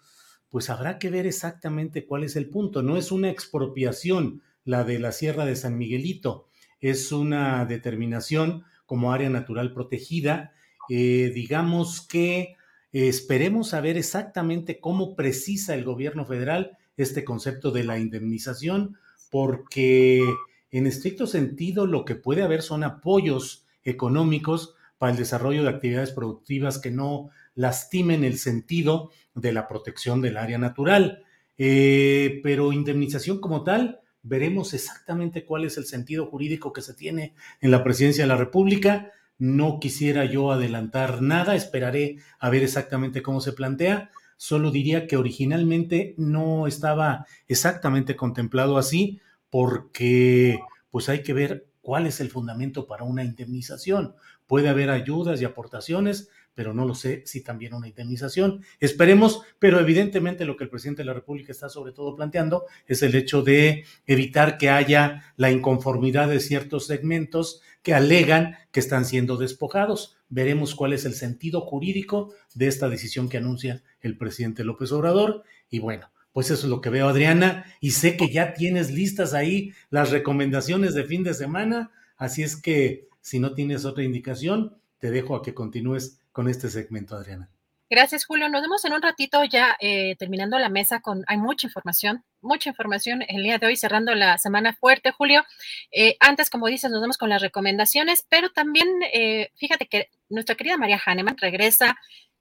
pues 0.53 0.69
habrá 0.69 0.99
que 0.99 1.09
ver 1.09 1.25
exactamente 1.25 2.05
cuál 2.05 2.23
es 2.23 2.35
el 2.35 2.47
punto. 2.47 2.83
No 2.83 2.95
es 2.95 3.11
una 3.11 3.31
expropiación 3.31 4.43
la 4.65 4.83
de 4.83 4.99
la 4.99 5.11
Sierra 5.11 5.45
de 5.45 5.55
San 5.55 5.79
Miguelito, 5.79 6.47
es 6.79 7.11
una 7.11 7.65
determinación 7.65 8.63
como 8.85 9.13
área 9.13 9.31
natural 9.31 9.73
protegida. 9.73 10.53
Eh, 10.89 11.31
digamos 11.33 12.01
que 12.01 12.55
esperemos 12.91 13.69
saber 13.69 13.97
exactamente 13.97 14.79
cómo 14.79 15.15
precisa 15.15 15.73
el 15.73 15.83
gobierno 15.83 16.23
federal 16.23 16.77
este 16.97 17.23
concepto 17.23 17.71
de 17.71 17.85
la 17.85 17.97
indemnización, 17.97 18.99
porque 19.31 20.21
en 20.69 20.85
estricto 20.85 21.25
sentido 21.25 21.87
lo 21.87 22.05
que 22.05 22.13
puede 22.13 22.43
haber 22.43 22.61
son 22.61 22.83
apoyos 22.83 23.65
económicos 23.83 24.75
para 24.99 25.13
el 25.13 25.17
desarrollo 25.17 25.63
de 25.63 25.69
actividades 25.69 26.11
productivas 26.11 26.77
que 26.77 26.91
no 26.91 27.31
lastimen 27.55 28.23
el 28.23 28.37
sentido 28.37 29.11
de 29.35 29.53
la 29.53 29.67
protección 29.67 30.21
del 30.21 30.37
área 30.37 30.57
natural. 30.57 31.23
Eh, 31.57 32.39
pero 32.43 32.73
indemnización 32.73 33.39
como 33.39 33.63
tal, 33.63 33.99
veremos 34.23 34.73
exactamente 34.73 35.45
cuál 35.45 35.65
es 35.65 35.77
el 35.77 35.85
sentido 35.85 36.25
jurídico 36.25 36.73
que 36.73 36.81
se 36.81 36.93
tiene 36.93 37.33
en 37.61 37.71
la 37.71 37.83
presidencia 37.83 38.23
de 38.23 38.29
la 38.29 38.37
República. 38.37 39.11
No 39.37 39.79
quisiera 39.79 40.25
yo 40.25 40.51
adelantar 40.51 41.21
nada, 41.21 41.55
esperaré 41.55 42.17
a 42.39 42.49
ver 42.49 42.63
exactamente 42.63 43.21
cómo 43.21 43.41
se 43.41 43.53
plantea. 43.53 44.11
Solo 44.37 44.71
diría 44.71 45.07
que 45.07 45.17
originalmente 45.17 46.15
no 46.17 46.67
estaba 46.67 47.25
exactamente 47.47 48.15
contemplado 48.15 48.77
así 48.77 49.21
porque 49.49 50.59
pues 50.89 51.09
hay 51.09 51.23
que 51.23 51.33
ver 51.33 51.67
cuál 51.81 52.07
es 52.07 52.19
el 52.19 52.29
fundamento 52.29 52.87
para 52.87 53.03
una 53.03 53.23
indemnización. 53.23 54.15
Puede 54.47 54.69
haber 54.69 54.89
ayudas 54.89 55.41
y 55.41 55.45
aportaciones, 55.45 56.29
pero 56.55 56.73
no 56.73 56.85
lo 56.85 56.95
sé 56.95 57.23
si 57.25 57.41
también 57.41 57.73
una 57.73 57.87
indemnización. 57.87 58.63
Esperemos, 58.79 59.41
pero 59.59 59.79
evidentemente 59.79 60.45
lo 60.45 60.55
que 60.55 60.65
el 60.65 60.69
presidente 60.69 61.01
de 61.01 61.07
la 61.07 61.13
República 61.13 61.51
está 61.51 61.69
sobre 61.69 61.93
todo 61.93 62.15
planteando 62.15 62.65
es 62.87 63.01
el 63.03 63.15
hecho 63.15 63.41
de 63.41 63.85
evitar 64.05 64.57
que 64.57 64.69
haya 64.69 65.33
la 65.35 65.51
inconformidad 65.51 66.29
de 66.29 66.39
ciertos 66.39 66.87
segmentos 66.87 67.61
que 67.81 67.93
alegan 67.93 68.57
que 68.71 68.79
están 68.79 69.05
siendo 69.05 69.37
despojados. 69.37 70.17
Veremos 70.29 70.75
cuál 70.75 70.93
es 70.93 71.05
el 71.05 71.13
sentido 71.13 71.61
jurídico 71.61 72.33
de 72.53 72.67
esta 72.67 72.89
decisión 72.89 73.29
que 73.29 73.37
anuncia 73.37 73.83
el 74.01 74.17
presidente 74.17 74.63
López 74.63 74.91
Obrador. 74.91 75.43
Y 75.69 75.79
bueno, 75.79 76.09
pues 76.31 76.49
eso 76.49 76.65
es 76.65 76.69
lo 76.69 76.81
que 76.81 76.89
veo, 76.89 77.07
Adriana, 77.07 77.65
y 77.79 77.91
sé 77.91 78.17
que 78.17 78.31
ya 78.31 78.53
tienes 78.53 78.91
listas 78.91 79.33
ahí 79.33 79.71
las 79.89 80.09
recomendaciones 80.09 80.95
de 80.95 81.03
fin 81.03 81.23
de 81.23 81.35
semana, 81.35 81.91
así 82.17 82.41
es 82.41 82.55
que 82.55 83.07
si 83.21 83.39
no 83.39 83.53
tienes 83.53 83.85
otra 83.85 84.03
indicación, 84.03 84.75
te 84.97 85.11
dejo 85.11 85.35
a 85.35 85.43
que 85.43 85.53
continúes 85.53 86.19
con 86.33 86.49
este 86.49 86.69
segmento, 86.69 87.15
Adriana. 87.15 87.49
Gracias, 87.89 88.25
Julio. 88.25 88.49
Nos 88.49 88.63
vemos 88.63 88.83
en 88.85 88.93
un 88.93 89.03
ratito 89.03 89.43
ya 89.43 89.77
eh, 89.79 90.15
terminando 90.17 90.57
la 90.57 90.67
mesa 90.67 90.99
con, 90.99 91.23
hay 91.27 91.37
mucha 91.37 91.67
información, 91.67 92.25
mucha 92.41 92.69
información 92.69 93.23
el 93.27 93.43
día 93.43 93.59
de 93.59 93.67
hoy, 93.67 93.77
cerrando 93.77 94.15
la 94.15 94.39
semana 94.39 94.73
fuerte, 94.73 95.11
Julio. 95.11 95.43
Eh, 95.91 96.17
antes, 96.19 96.49
como 96.49 96.67
dices, 96.67 96.89
nos 96.89 97.01
vemos 97.01 97.19
con 97.19 97.29
las 97.29 97.41
recomendaciones, 97.41 98.25
pero 98.27 98.49
también 98.49 98.87
eh, 99.13 99.51
fíjate 99.55 99.85
que 99.87 100.09
nuestra 100.27 100.55
querida 100.55 100.75
María 100.75 100.99
Hahnemann 101.05 101.37
regresa 101.37 101.95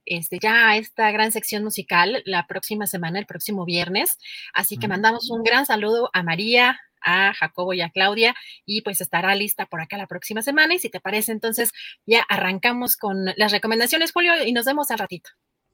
este, 0.06 0.38
ya 0.40 0.70
a 0.70 0.76
esta 0.78 1.10
gran 1.10 1.32
sección 1.32 1.62
musical 1.62 2.22
la 2.24 2.46
próxima 2.46 2.86
semana, 2.86 3.18
el 3.18 3.26
próximo 3.26 3.66
viernes. 3.66 4.16
Así 4.54 4.78
que 4.78 4.88
mandamos 4.88 5.30
un 5.30 5.42
gran 5.42 5.66
saludo 5.66 6.08
a 6.14 6.22
María, 6.22 6.80
a 7.04 7.32
Jacobo 7.34 7.74
y 7.74 7.80
a 7.80 7.90
Claudia 7.90 8.34
y 8.64 8.82
pues 8.82 9.00
estará 9.00 9.34
lista 9.34 9.66
por 9.66 9.80
acá 9.80 9.96
la 9.96 10.06
próxima 10.06 10.42
semana 10.42 10.74
y 10.74 10.78
si 10.78 10.88
te 10.88 11.00
parece 11.00 11.32
entonces 11.32 11.72
ya 12.06 12.22
arrancamos 12.28 12.96
con 12.96 13.26
las 13.36 13.52
recomendaciones 13.52 14.12
Julio 14.12 14.32
y 14.44 14.52
nos 14.52 14.64
vemos 14.64 14.90
al 14.90 14.98
ratito. 14.98 15.30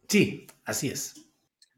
Sí, 0.08 0.46
así 0.64 0.88
es. 0.88 1.27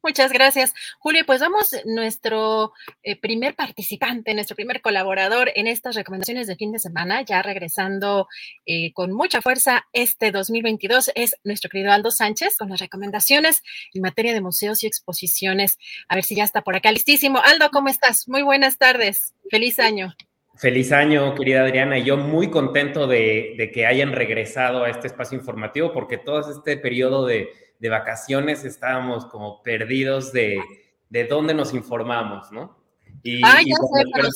Muchas 0.02 0.32
gracias, 0.32 0.72
Julio. 0.98 1.24
Pues 1.26 1.40
vamos, 1.40 1.76
nuestro 1.84 2.72
eh, 3.02 3.20
primer 3.20 3.54
participante, 3.54 4.32
nuestro 4.32 4.56
primer 4.56 4.80
colaborador 4.80 5.52
en 5.54 5.66
estas 5.66 5.94
recomendaciones 5.94 6.46
de 6.46 6.56
fin 6.56 6.72
de 6.72 6.78
semana, 6.78 7.20
ya 7.22 7.42
regresando 7.42 8.26
eh, 8.64 8.92
con 8.94 9.12
mucha 9.12 9.42
fuerza 9.42 9.86
este 9.92 10.30
2022, 10.30 11.12
es 11.14 11.36
nuestro 11.44 11.68
querido 11.68 11.92
Aldo 11.92 12.10
Sánchez 12.10 12.56
con 12.56 12.70
las 12.70 12.80
recomendaciones 12.80 13.62
en 13.92 14.00
materia 14.00 14.32
de 14.32 14.40
museos 14.40 14.82
y 14.82 14.86
exposiciones. 14.86 15.76
A 16.08 16.14
ver 16.14 16.24
si 16.24 16.34
ya 16.34 16.44
está 16.44 16.62
por 16.62 16.76
acá 16.76 16.90
listísimo. 16.92 17.38
Aldo, 17.44 17.68
¿cómo 17.70 17.90
estás? 17.90 18.26
Muy 18.26 18.42
buenas 18.42 18.78
tardes. 18.78 19.34
Feliz 19.50 19.78
año. 19.78 20.14
Feliz 20.56 20.92
año, 20.92 21.34
querida 21.34 21.62
Adriana, 21.62 21.98
yo 21.98 22.16
muy 22.16 22.50
contento 22.50 23.06
de, 23.06 23.54
de 23.56 23.70
que 23.70 23.86
hayan 23.86 24.12
regresado 24.12 24.84
a 24.84 24.90
este 24.90 25.06
espacio 25.06 25.38
informativo 25.38 25.92
porque 25.92 26.18
todo 26.18 26.50
este 26.50 26.76
periodo 26.76 27.24
de 27.24 27.50
de 27.80 27.88
vacaciones 27.88 28.64
estábamos 28.64 29.26
como 29.26 29.62
perdidos 29.62 30.32
de, 30.32 30.60
de 31.08 31.24
dónde 31.24 31.54
nos 31.54 31.74
informamos, 31.74 32.52
¿no? 32.52 32.78
Y, 33.22 33.40
ya 33.40 33.58
sé, 33.58 34.04
pero 34.14 34.28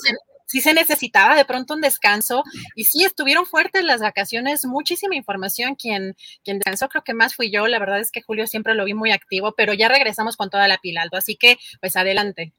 sí 0.47 0.61
se 0.61 0.75
necesitaba 0.75 1.37
de 1.37 1.45
pronto 1.45 1.75
un 1.75 1.81
descanso 1.81 2.43
y 2.75 2.85
sí 2.85 3.05
estuvieron 3.05 3.47
fuertes 3.47 3.85
las 3.85 4.01
vacaciones, 4.01 4.65
muchísima 4.65 5.15
información. 5.15 5.75
Quien, 5.75 6.17
quien 6.43 6.59
descansó 6.59 6.89
creo 6.89 7.03
que 7.03 7.15
más 7.15 7.35
fui 7.35 7.51
yo, 7.51 7.67
la 7.67 7.79
verdad 7.79 8.01
es 8.01 8.11
que 8.11 8.23
Julio 8.23 8.47
siempre 8.47 8.75
lo 8.75 8.85
vi 8.85 8.95
muy 8.95 9.13
activo, 9.13 9.55
pero 9.57 9.73
ya 9.73 9.89
regresamos 9.89 10.37
con 10.37 10.51
toda 10.51 10.69
la 10.69 10.79
pila, 10.79 11.03
Aldo, 11.03 11.17
así 11.19 11.37
que 11.37 11.59
pues 11.81 11.97
adelante. 11.97 12.53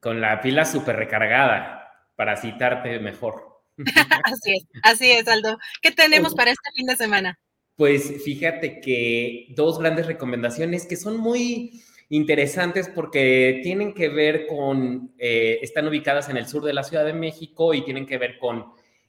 Con 0.00 0.20
la 0.20 0.40
pila 0.40 0.64
súper 0.64 0.96
recargada 0.96 1.90
para 2.16 2.36
citarte 2.36 2.98
mejor. 2.98 3.62
así 4.24 4.54
es, 4.56 4.66
así 4.82 5.10
es, 5.10 5.28
Aldo. 5.28 5.58
¿Qué 5.80 5.90
tenemos 5.90 6.34
para 6.34 6.50
este 6.50 6.70
fin 6.74 6.86
de 6.86 6.96
semana? 6.96 7.38
Pues 7.82 8.22
fíjate 8.22 8.80
que 8.80 9.46
dos 9.56 9.80
grandes 9.80 10.06
recomendaciones 10.06 10.86
que 10.86 10.94
son 10.94 11.16
muy 11.16 11.82
interesantes 12.10 12.88
porque 12.88 13.58
tienen 13.64 13.92
que 13.92 14.08
ver 14.08 14.46
con, 14.46 15.12
eh, 15.18 15.58
están 15.62 15.88
ubicadas 15.88 16.28
en 16.28 16.36
el 16.36 16.46
sur 16.46 16.62
de 16.62 16.74
la 16.74 16.84
Ciudad 16.84 17.04
de 17.04 17.12
México 17.12 17.74
y 17.74 17.84
tienen 17.84 18.06
que 18.06 18.18
ver 18.18 18.38
con, 18.38 18.66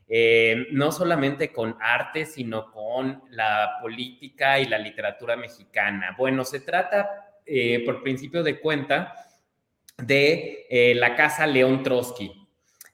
eh, 0.08 0.66
no 0.72 0.92
solamente 0.92 1.52
con 1.52 1.76
arte, 1.80 2.26
sino 2.26 2.72
con 2.72 3.22
la 3.30 3.78
política 3.80 4.60
y 4.60 4.66
la 4.66 4.80
literatura 4.80 5.36
mexicana. 5.36 6.16
Bueno, 6.18 6.44
se 6.44 6.60
trata, 6.60 7.42
eh, 7.46 7.84
por 7.86 8.02
principio 8.02 8.42
de 8.42 8.60
cuenta, 8.60 9.14
de 10.04 10.96
la 10.96 11.16
Casa 11.16 11.46
León 11.46 11.84
Trotsky. 11.84 12.43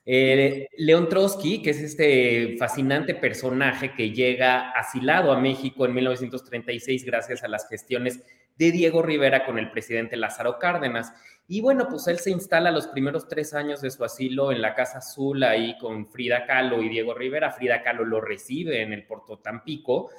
Eh, 0.06 0.68
León 0.78 1.08
Trotsky, 1.08 1.62
que 1.62 1.70
es 1.70 1.80
este 1.80 2.56
fascinante 2.58 3.14
personaje 3.14 3.94
que 3.94 4.10
llega 4.10 4.70
asilado 4.70 5.32
a 5.32 5.40
México 5.40 5.84
en 5.84 5.94
1936 5.94 7.04
gracias 7.04 7.44
a 7.44 7.48
las 7.48 7.68
gestiones 7.68 8.24
de 8.56 8.72
Diego 8.72 9.02
Rivera 9.02 9.44
con 9.46 9.58
el 9.58 9.70
presidente 9.70 10.16
Lázaro 10.16 10.58
Cárdenas. 10.58 11.12
Y 11.48 11.60
bueno, 11.60 11.88
pues 11.88 12.06
él 12.06 12.18
se 12.18 12.30
instala 12.30 12.70
los 12.70 12.88
primeros 12.88 13.26
tres 13.26 13.54
años 13.54 13.80
de 13.80 13.90
su 13.90 14.04
asilo 14.04 14.52
en 14.52 14.62
la 14.62 14.74
Casa 14.74 14.98
Azul, 14.98 15.42
ahí 15.42 15.76
con 15.78 16.06
Frida 16.06 16.44
Kahlo 16.44 16.82
y 16.82 16.88
Diego 16.88 17.14
Rivera. 17.14 17.50
Frida 17.50 17.82
Kahlo 17.82 18.04
lo 18.04 18.20
recibe 18.20 18.82
en 18.82 18.92
el 18.92 19.04
Puerto 19.04 19.38
Tampico. 19.38 20.10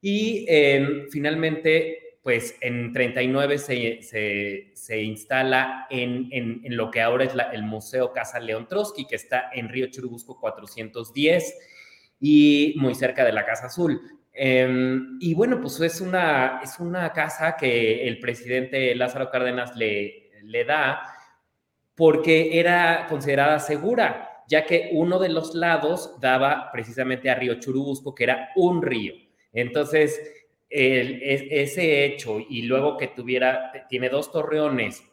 Y 0.00 0.44
em, 0.48 1.08
finalmente, 1.08 2.03
pues 2.24 2.56
en 2.62 2.94
39 2.94 3.58
se, 3.58 4.02
se, 4.02 4.70
se 4.72 5.02
instala 5.02 5.86
en, 5.90 6.28
en, 6.32 6.74
lo 6.74 6.90
que 6.90 7.02
ahora 7.02 7.24
es 7.24 7.34
el 7.52 7.62
Museo 7.62 8.14
Casa 8.14 8.40
León 8.40 8.66
Trotsky, 8.66 9.06
que 9.06 9.16
está 9.16 9.50
en 9.52 9.68
Río 9.68 9.88
Churubusco 9.88 10.40
410 10.40 11.54
y 12.20 12.76
muy 12.78 12.94
cerca 12.94 13.26
de 13.26 13.32
la 13.32 13.44
Casa 13.44 13.66
Azul. 13.66 14.00
Um, 14.32 15.18
y 15.20 15.34
bueno, 15.34 15.60
pues 15.60 15.78
es 15.80 16.00
una, 16.00 16.60
es 16.64 16.80
una 16.80 17.12
casa 17.12 17.56
que 17.58 18.08
el 18.08 18.18
presidente 18.20 18.94
Lázaro 18.94 19.30
Cárdenas 19.30 19.76
le, 19.76 20.30
le 20.44 20.64
da 20.64 21.02
porque 21.94 22.58
era 22.58 23.06
considerada 23.06 23.58
segura, 23.58 24.42
ya 24.48 24.64
que 24.64 24.88
uno 24.94 25.18
de 25.18 25.28
los 25.28 25.54
lados 25.54 26.18
daba 26.22 26.70
precisamente 26.72 27.28
a 27.28 27.34
Río 27.34 27.60
Churubusco, 27.60 28.14
que 28.14 28.24
era 28.24 28.48
un 28.56 28.80
río. 28.80 29.12
Entonces, 29.52 30.18
el, 30.74 31.20
ese 31.22 32.04
hecho 32.04 32.40
y 32.40 32.62
luego 32.62 32.96
que 32.96 33.06
tuviera, 33.06 33.86
tiene 33.88 34.08
dos 34.08 34.32
torreones 34.32 35.04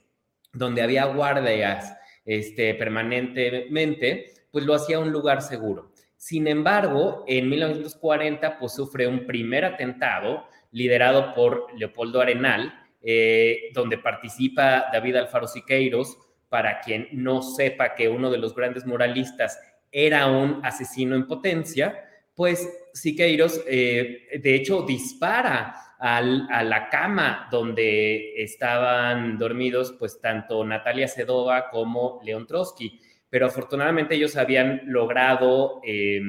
donde 0.51 0.81
había 0.81 1.05
guardias 1.05 1.95
este, 2.25 2.73
permanentemente, 2.73 4.33
pues 4.51 4.65
lo 4.65 4.73
hacía 4.73 4.97
un 4.97 5.11
lugar 5.11 5.43
seguro. 5.43 5.91
Sin 6.17 6.47
embargo, 6.47 7.23
en 7.27 7.47
1940 7.47 8.57
pues 8.57 8.73
sufre 8.73 9.07
un 9.07 9.27
primer 9.27 9.63
atentado 9.65 10.45
liderado 10.71 11.35
por 11.35 11.67
Leopoldo 11.77 12.21
Arenal, 12.21 12.73
eh, 13.03 13.69
donde 13.73 13.99
participa 13.99 14.87
David 14.91 15.17
Alfaro 15.17 15.47
Siqueiros, 15.47 16.17
para 16.49 16.81
quien 16.81 17.07
no 17.11 17.43
sepa 17.43 17.93
que 17.93 18.09
uno 18.09 18.31
de 18.31 18.39
los 18.39 18.55
grandes 18.55 18.85
muralistas 18.85 19.59
era 19.91 20.27
un 20.27 20.59
asesino 20.65 21.15
en 21.15 21.27
potencia, 21.27 22.03
pues 22.35 22.67
Siqueiros, 22.93 23.61
eh, 23.67 24.39
de 24.41 24.55
hecho, 24.55 24.83
dispara 24.83 25.75
a 25.99 26.63
la 26.63 26.89
cama 26.89 27.47
donde 27.51 28.41
estaban 28.41 29.37
dormidos, 29.37 29.95
pues 29.99 30.19
tanto 30.19 30.65
Natalia 30.65 31.07
Sedova 31.07 31.69
como 31.69 32.19
León 32.23 32.47
Trotsky 32.47 32.99
pero 33.31 33.45
afortunadamente 33.47 34.13
ellos 34.13 34.35
habían 34.35 34.81
logrado 34.85 35.81
eh, 35.85 36.21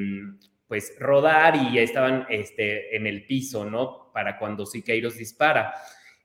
pues 0.68 0.94
rodar 1.00 1.56
y 1.56 1.78
estaban 1.78 2.26
este, 2.30 2.96
en 2.96 3.08
el 3.08 3.26
piso, 3.26 3.68
¿no? 3.68 4.12
Para 4.14 4.38
cuando 4.38 4.64
Siqueiros 4.64 5.16
dispara. 5.16 5.74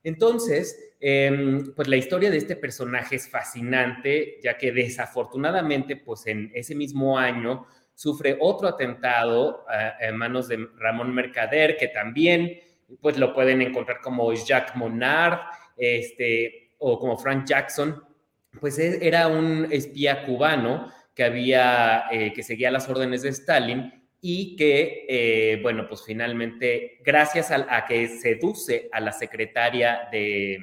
Entonces, 0.04 0.94
eh, 1.00 1.64
pues 1.76 1.88
la 1.88 1.98
historia 1.98 2.30
de 2.30 2.38
este 2.38 2.56
personaje 2.56 3.16
es 3.16 3.28
fascinante, 3.28 4.38
ya 4.44 4.56
que 4.56 4.72
desafortunadamente, 4.72 5.96
pues 5.96 6.28
en 6.28 6.52
ese 6.54 6.76
mismo 6.76 7.18
año 7.18 7.66
sufre 7.98 8.38
otro 8.40 8.68
atentado 8.68 9.66
uh, 9.68 10.04
en 10.04 10.16
manos 10.16 10.48
de 10.48 10.68
Ramón 10.78 11.16
Mercader, 11.16 11.78
que 11.78 11.88
también, 11.88 12.60
pues 13.02 13.18
lo 13.18 13.34
pueden 13.34 13.60
encontrar 13.64 14.02
como 14.02 14.32
Jacques 14.34 14.76
Monard, 14.76 15.40
este, 15.76 16.74
o 16.78 17.00
como 17.00 17.18
Frank 17.18 17.46
Jackson, 17.48 18.04
pues 18.62 18.78
e, 18.78 19.00
era 19.02 19.28
un 19.28 19.68
espía 19.72 20.24
cubano 20.26 20.94
que 21.16 21.24
había, 21.24 22.04
eh, 22.12 22.34
que 22.34 22.44
seguía 22.44 22.70
las 22.70 22.88
órdenes 22.88 23.24
de 23.24 23.30
Stalin 23.30 23.92
y 24.22 24.56
que, 24.56 25.06
eh, 25.10 25.60
bueno, 25.64 25.88
pues 25.88 26.04
finalmente, 26.06 27.00
gracias 27.04 27.50
a, 27.50 27.66
a, 27.68 27.84
que 27.88 28.08
seduce 28.10 28.90
a 28.92 29.00
la 29.00 29.12
secretaria 29.12 30.08
de, 30.12 30.60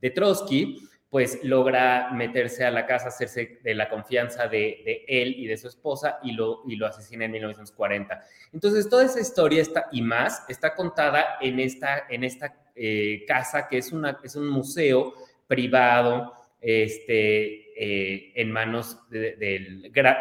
de, 0.00 0.10
Trotsky, 0.10 0.78
pues 1.10 1.40
logra 1.42 2.10
meterse 2.12 2.64
a 2.64 2.70
la 2.70 2.86
casa, 2.86 3.08
hacerse 3.08 3.58
de 3.64 3.74
la 3.74 3.88
confianza 3.88 4.46
de, 4.46 5.04
él 5.08 5.34
y 5.36 5.46
de 5.46 5.56
su 5.56 5.66
esposa 5.66 6.20
y 6.22 6.32
lo, 6.32 6.62
y 6.68 6.76
lo 6.76 6.86
asesina 6.86 7.24
en 7.24 7.32
1940. 7.32 8.22
Entonces, 8.52 8.88
toda 8.88 9.04
esa 9.04 9.20
historia 9.20 9.60
está, 9.60 9.88
y 9.90 10.02
más 10.02 10.44
está 10.48 10.76
contada 10.76 11.36
en 11.40 11.58
esta, 11.58 12.04
en 12.08 12.22
esta 12.22 12.54
eh, 12.76 13.24
casa 13.26 13.66
que 13.66 13.78
es, 13.78 13.90
una, 13.90 14.18
es 14.22 14.36
un 14.36 14.48
museo 14.48 15.12
privado, 15.48 16.32
este, 16.60 17.72
eh, 17.76 18.32
en 18.36 18.52
manos 18.52 18.98
del, 19.10 19.38
de, 19.38 19.90
de, 19.90 20.14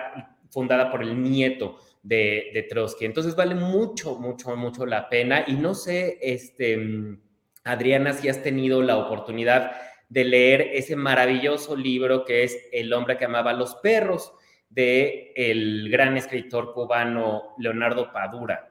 fundada 0.49 0.89
por 0.89 1.03
el 1.03 1.21
nieto 1.21 1.79
de, 2.01 2.49
de, 2.51 2.63
Trotsky. 2.63 3.05
Entonces 3.05 3.35
vale 3.35 3.53
mucho, 3.53 4.15
mucho, 4.15 4.55
mucho 4.55 4.87
la 4.87 5.07
pena. 5.07 5.43
Y 5.45 5.53
no 5.53 5.75
sé, 5.75 6.17
este, 6.21 7.17
Adriana, 7.63 8.13
si 8.13 8.27
has 8.29 8.41
tenido 8.41 8.81
la 8.81 8.97
oportunidad 8.97 9.71
de 10.09 10.23
leer 10.25 10.61
ese 10.73 10.95
maravilloso 10.95 11.75
libro 11.75 12.25
que 12.25 12.43
es 12.43 12.67
El 12.71 12.91
hombre 12.93 13.17
que 13.17 13.25
amaba 13.25 13.51
a 13.51 13.55
los 13.55 13.75
perros 13.75 14.33
de 14.69 15.33
el 15.35 15.89
gran 15.89 16.17
escritor 16.17 16.73
cubano 16.73 17.55
Leonardo 17.57 18.11
Padura. 18.11 18.67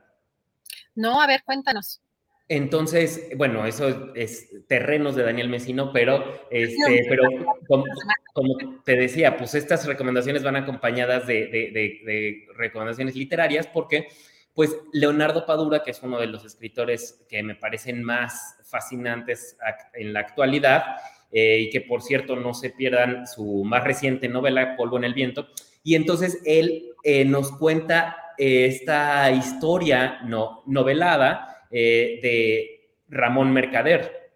No, 0.94 1.20
a 1.22 1.26
ver, 1.26 1.42
cuéntanos. 1.44 2.02
Entonces, 2.48 3.28
bueno, 3.36 3.66
eso 3.66 4.14
es 4.14 4.66
terrenos 4.68 5.14
de 5.14 5.22
Daniel 5.22 5.50
Mesino, 5.50 5.92
pero, 5.92 6.24
este, 6.50 7.04
pero 7.06 7.24
como, 7.68 7.84
como, 8.32 8.82
te 8.84 8.96
decía, 8.96 9.36
pues 9.36 9.54
estas 9.54 9.86
recomendaciones 9.86 10.42
van 10.42 10.56
acompañadas 10.56 11.26
de, 11.26 11.46
de, 11.46 11.70
de, 11.70 12.00
de, 12.06 12.46
recomendaciones 12.56 13.16
literarias 13.16 13.66
porque, 13.66 14.08
pues, 14.54 14.74
Leonardo 14.94 15.44
Padura, 15.44 15.82
que 15.82 15.90
es 15.90 16.02
uno 16.02 16.18
de 16.18 16.26
los 16.26 16.42
escritores 16.46 17.26
que 17.28 17.42
me 17.42 17.54
parecen 17.54 18.02
más 18.02 18.56
fascinantes 18.64 19.58
en 19.92 20.14
la 20.14 20.20
actualidad, 20.20 20.96
eh, 21.30 21.58
y 21.60 21.70
que 21.70 21.82
por 21.82 22.00
cierto 22.00 22.36
no 22.36 22.54
se 22.54 22.70
pierdan 22.70 23.26
su 23.26 23.62
más 23.64 23.84
reciente 23.84 24.28
novela, 24.28 24.76
Polvo 24.76 24.96
en 24.96 25.04
el 25.04 25.12
Viento, 25.12 25.48
y 25.84 25.94
entonces 25.94 26.40
él 26.46 26.92
eh, 27.04 27.24
nos 27.26 27.52
cuenta 27.52 28.16
eh, 28.38 28.64
esta 28.64 29.30
historia 29.30 30.20
no, 30.24 30.62
novelada, 30.66 31.54
de 31.70 32.94
Ramón 33.10 33.52
Mercader, 33.52 34.30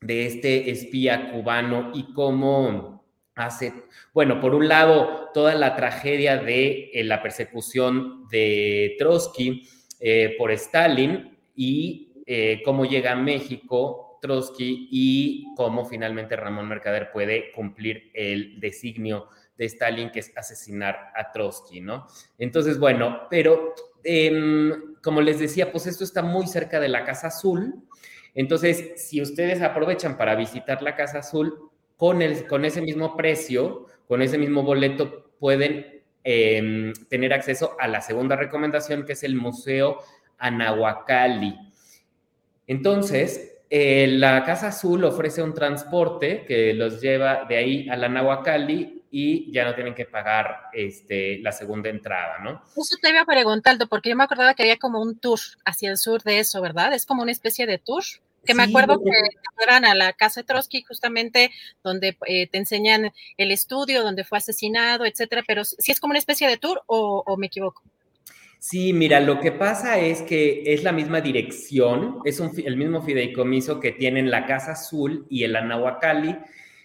de 0.00 0.24
este 0.24 0.70
espía 0.70 1.30
cubano 1.32 1.90
y 1.92 2.14
cómo 2.14 3.04
hace, 3.34 3.74
bueno, 4.14 4.40
por 4.40 4.54
un 4.54 4.68
lado, 4.68 5.28
toda 5.34 5.54
la 5.54 5.76
tragedia 5.76 6.38
de 6.38 6.90
la 7.04 7.22
persecución 7.22 8.26
de 8.28 8.96
Trotsky 8.98 9.68
por 10.38 10.50
Stalin 10.52 11.36
y 11.54 12.08
cómo 12.64 12.86
llega 12.86 13.12
a 13.12 13.16
México 13.16 14.07
Trotsky 14.20 14.88
y 14.90 15.54
cómo 15.56 15.84
finalmente 15.84 16.36
Ramón 16.36 16.68
Mercader 16.68 17.10
puede 17.12 17.52
cumplir 17.52 18.10
el 18.14 18.58
designio 18.60 19.28
de 19.56 19.64
Stalin, 19.66 20.10
que 20.10 20.20
es 20.20 20.32
asesinar 20.36 21.12
a 21.14 21.32
Trotsky, 21.32 21.80
¿no? 21.80 22.06
Entonces, 22.38 22.78
bueno, 22.78 23.26
pero 23.28 23.74
eh, 24.04 24.72
como 25.02 25.20
les 25.20 25.38
decía, 25.38 25.72
pues 25.72 25.86
esto 25.86 26.04
está 26.04 26.22
muy 26.22 26.46
cerca 26.46 26.80
de 26.80 26.88
la 26.88 27.04
Casa 27.04 27.28
Azul. 27.28 27.74
Entonces, 28.34 28.92
si 28.96 29.20
ustedes 29.20 29.60
aprovechan 29.62 30.16
para 30.16 30.36
visitar 30.36 30.82
la 30.82 30.94
Casa 30.94 31.18
Azul, 31.18 31.70
con, 31.96 32.22
el, 32.22 32.46
con 32.46 32.64
ese 32.64 32.80
mismo 32.80 33.16
precio, 33.16 33.86
con 34.06 34.22
ese 34.22 34.38
mismo 34.38 34.62
boleto, 34.62 35.32
pueden 35.40 36.02
eh, 36.22 36.92
tener 37.08 37.32
acceso 37.32 37.76
a 37.80 37.88
la 37.88 38.00
segunda 38.00 38.36
recomendación, 38.36 39.04
que 39.04 39.14
es 39.14 39.24
el 39.24 39.34
Museo 39.34 39.98
Anahuacalli. 40.38 41.58
Entonces, 42.68 43.57
eh, 43.70 44.06
la 44.06 44.44
Casa 44.44 44.68
Azul 44.68 45.04
ofrece 45.04 45.42
un 45.42 45.54
transporte 45.54 46.44
que 46.46 46.72
los 46.72 47.00
lleva 47.00 47.44
de 47.44 47.56
ahí 47.56 47.88
a 47.88 47.96
la 47.96 48.08
Nahuacali 48.08 49.04
y 49.10 49.50
ya 49.52 49.64
no 49.64 49.74
tienen 49.74 49.94
que 49.94 50.04
pagar 50.04 50.68
este, 50.72 51.38
la 51.38 51.52
segunda 51.52 51.88
entrada, 51.88 52.38
¿no? 52.38 52.62
Eso 52.76 52.96
te 53.00 53.10
iba 53.10 53.24
preguntando, 53.24 53.86
porque 53.86 54.10
yo 54.10 54.16
me 54.16 54.24
acordaba 54.24 54.54
que 54.54 54.62
había 54.62 54.78
como 54.78 55.00
un 55.00 55.18
tour 55.18 55.38
hacia 55.64 55.90
el 55.90 55.98
sur 55.98 56.22
de 56.22 56.40
eso, 56.40 56.60
¿verdad? 56.60 56.92
Es 56.94 57.06
como 57.06 57.22
una 57.22 57.32
especie 57.32 57.66
de 57.66 57.78
tour. 57.78 58.04
Que 58.44 58.54
me 58.54 58.62
acuerdo 58.62 59.02
que 59.02 59.10
fueran 59.56 59.84
a 59.84 59.94
la 59.94 60.14
casa 60.14 60.40
de 60.40 60.46
Trotsky, 60.46 60.82
justamente 60.82 61.50
donde 61.82 62.16
eh, 62.26 62.46
te 62.46 62.56
enseñan 62.56 63.12
el 63.36 63.50
estudio, 63.50 64.02
donde 64.02 64.24
fue 64.24 64.38
asesinado, 64.38 65.04
etcétera, 65.04 65.42
pero 65.46 65.64
si 65.64 65.92
es 65.92 66.00
como 66.00 66.12
una 66.12 66.18
especie 66.18 66.48
de 66.48 66.56
tour 66.56 66.82
o, 66.86 67.22
o 67.26 67.36
me 67.36 67.48
equivoco. 67.48 67.82
Sí, 68.60 68.92
mira, 68.92 69.20
lo 69.20 69.38
que 69.40 69.52
pasa 69.52 69.98
es 69.98 70.22
que 70.22 70.64
es 70.66 70.82
la 70.82 70.90
misma 70.90 71.20
dirección, 71.20 72.18
es 72.24 72.40
el 72.40 72.76
mismo 72.76 73.02
fideicomiso 73.02 73.78
que 73.78 73.92
tienen 73.92 74.30
la 74.32 74.46
Casa 74.46 74.72
Azul 74.72 75.26
y 75.30 75.44
el 75.44 75.54
Anahuacalli, 75.54 76.36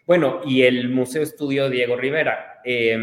bueno, 0.05 0.41
y 0.45 0.63
el 0.63 0.89
Museo 0.89 1.23
Estudio 1.23 1.69
Diego 1.71 1.95
Rivera. 1.95 2.61
Eh, 2.63 2.95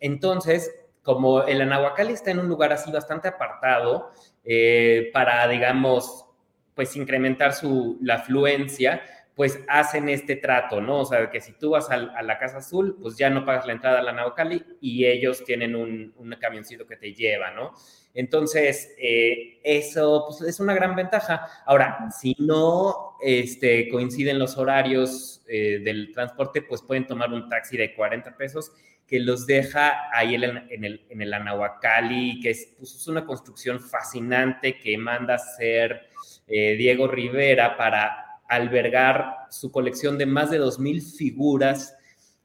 entonces, 0.00 0.70
como 1.02 1.44
el 1.44 1.62
Anahuacalli 1.62 2.12
está 2.12 2.30
en 2.30 2.40
un 2.40 2.48
lugar 2.48 2.70
así 2.70 2.92
bastante 2.92 3.28
apartado, 3.28 4.10
eh, 4.44 5.10
para, 5.14 5.48
digamos, 5.48 6.26
pues 6.74 6.96
incrementar 6.96 7.54
su, 7.54 7.98
la 8.02 8.16
afluencia, 8.16 9.00
pues 9.38 9.60
hacen 9.68 10.08
este 10.08 10.34
trato, 10.34 10.80
¿no? 10.80 11.02
O 11.02 11.04
sea, 11.04 11.30
que 11.30 11.40
si 11.40 11.52
tú 11.52 11.70
vas 11.70 11.88
a, 11.90 11.96
la 11.96 12.38
Casa 12.40 12.56
Azul, 12.56 12.98
pues 13.00 13.16
ya 13.16 13.30
no 13.30 13.44
pagas 13.44 13.66
la 13.66 13.72
entrada 13.74 14.00
a 14.00 14.02
la 14.02 14.34
y 14.80 15.06
ellos 15.06 15.44
tienen 15.44 15.76
un, 15.76 16.12
camioncito 16.40 16.88
que 16.88 16.96
te 16.96 17.14
lleva, 17.14 17.52
¿no? 17.52 17.72
Entonces, 18.14 18.96
eh, 18.98 19.60
eso 19.62 20.24
pues, 20.26 20.40
es 20.40 20.58
una 20.58 20.74
gran 20.74 20.96
ventaja. 20.96 21.46
Ahora, 21.66 22.08
si 22.10 22.34
no 22.40 23.16
este, 23.22 23.88
coinciden 23.90 24.40
los 24.40 24.58
horarios 24.58 25.44
eh, 25.46 25.82
del 25.84 26.10
transporte, 26.12 26.62
pues 26.62 26.82
pueden 26.82 27.06
tomar 27.06 27.32
un 27.32 27.48
taxi 27.48 27.76
de 27.76 27.94
40 27.94 28.36
pesos 28.36 28.72
que 29.06 29.20
los 29.20 29.46
deja 29.46 30.10
ahí 30.12 30.34
en 30.34 30.42
el, 30.84 31.06
en 31.08 31.32
Anahuacalli, 31.32 32.40
que 32.40 32.50
es, 32.50 32.74
pues, 32.76 32.92
es 32.92 33.06
una 33.06 33.24
construcción 33.24 33.78
fascinante 33.78 34.80
que 34.80 34.98
manda 34.98 35.36
a 35.36 35.38
ser 35.38 36.08
eh, 36.48 36.74
Diego 36.74 37.06
Rivera 37.06 37.76
para 37.76 38.27
albergar 38.48 39.46
su 39.50 39.70
colección 39.70 40.18
de 40.18 40.26
más 40.26 40.50
de 40.50 40.60
2.000 40.60 41.16
figuras 41.16 41.96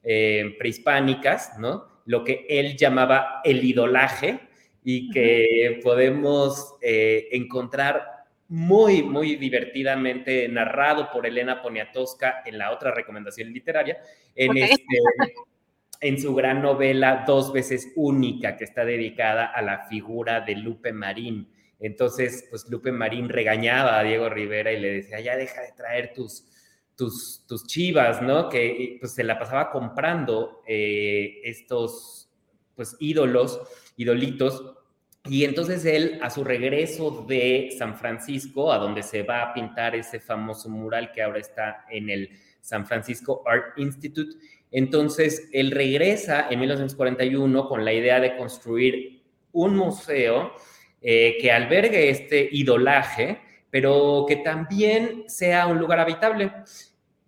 eh, 0.03 0.55
prehispánicas, 0.59 1.57
¿no? 1.59 1.85
Lo 2.05 2.23
que 2.23 2.45
él 2.49 2.75
llamaba 2.77 3.41
el 3.43 3.63
idolaje 3.63 4.41
y 4.83 5.09
que 5.11 5.79
podemos 5.81 6.75
eh, 6.81 7.29
encontrar 7.31 8.25
muy, 8.49 9.01
muy 9.01 9.37
divertidamente 9.37 10.47
narrado 10.49 11.09
por 11.11 11.25
Elena 11.25 11.61
Poniatowska 11.61 12.43
en 12.45 12.57
la 12.57 12.71
otra 12.71 12.91
recomendación 12.93 13.51
literaria, 13.51 13.97
en, 14.35 14.57
este, 14.57 14.83
en 16.01 16.21
su 16.21 16.35
gran 16.35 16.61
novela 16.61 17.23
Dos 17.25 17.53
veces 17.53 17.93
única, 17.95 18.57
que 18.57 18.65
está 18.65 18.83
dedicada 18.83 19.45
a 19.45 19.61
la 19.61 19.87
figura 19.87 20.41
de 20.41 20.55
Lupe 20.55 20.91
Marín. 20.91 21.47
Entonces, 21.83 22.47
pues 22.49 22.65
Lupe 22.69 22.93
Marín 22.93 23.27
regañaba 23.27 23.99
a 23.99 24.03
Diego 24.03 24.29
Rivera 24.29 24.71
y 24.71 24.79
le 24.79 24.93
decía, 24.93 25.19
ya 25.19 25.35
deja 25.35 25.61
de 25.61 25.73
traer 25.73 26.13
tus, 26.13 26.45
tus, 26.95 27.45
tus 27.45 27.67
chivas, 27.67 28.21
¿no? 28.21 28.47
Que 28.47 28.95
pues 29.01 29.13
se 29.13 29.23
la 29.25 29.37
pasaba 29.37 29.69
comprando 29.69 30.63
eh, 30.65 31.41
estos, 31.43 32.29
pues, 32.73 32.95
ídolos, 32.99 33.59
idolitos, 33.97 34.63
y 35.25 35.43
entonces 35.43 35.83
él, 35.83 36.19
a 36.21 36.29
su 36.29 36.45
regreso 36.45 37.25
de 37.27 37.75
San 37.77 37.97
Francisco, 37.97 38.71
a 38.71 38.77
donde 38.77 39.03
se 39.03 39.23
va 39.23 39.41
a 39.41 39.53
pintar 39.53 39.93
ese 39.93 40.21
famoso 40.21 40.69
mural 40.69 41.11
que 41.11 41.21
ahora 41.21 41.39
está 41.39 41.85
en 41.89 42.09
el 42.09 42.29
San 42.61 42.85
Francisco 42.85 43.43
Art 43.45 43.77
Institute, 43.77 44.37
entonces 44.71 45.49
él 45.51 45.71
regresa 45.71 46.47
en 46.49 46.59
1941 46.59 47.67
con 47.67 47.83
la 47.83 47.91
idea 47.91 48.21
de 48.21 48.37
construir 48.37 49.21
un 49.51 49.75
museo 49.75 50.53
eh, 51.05 51.37
que 51.41 51.51
albergue 51.51 52.09
este 52.09 52.47
idolaje, 52.49 53.39
pero 53.69 54.25
que 54.25 54.37
también 54.37 55.25
sea 55.27 55.67
un 55.67 55.77
lugar 55.77 55.99
habitable. 55.99 56.51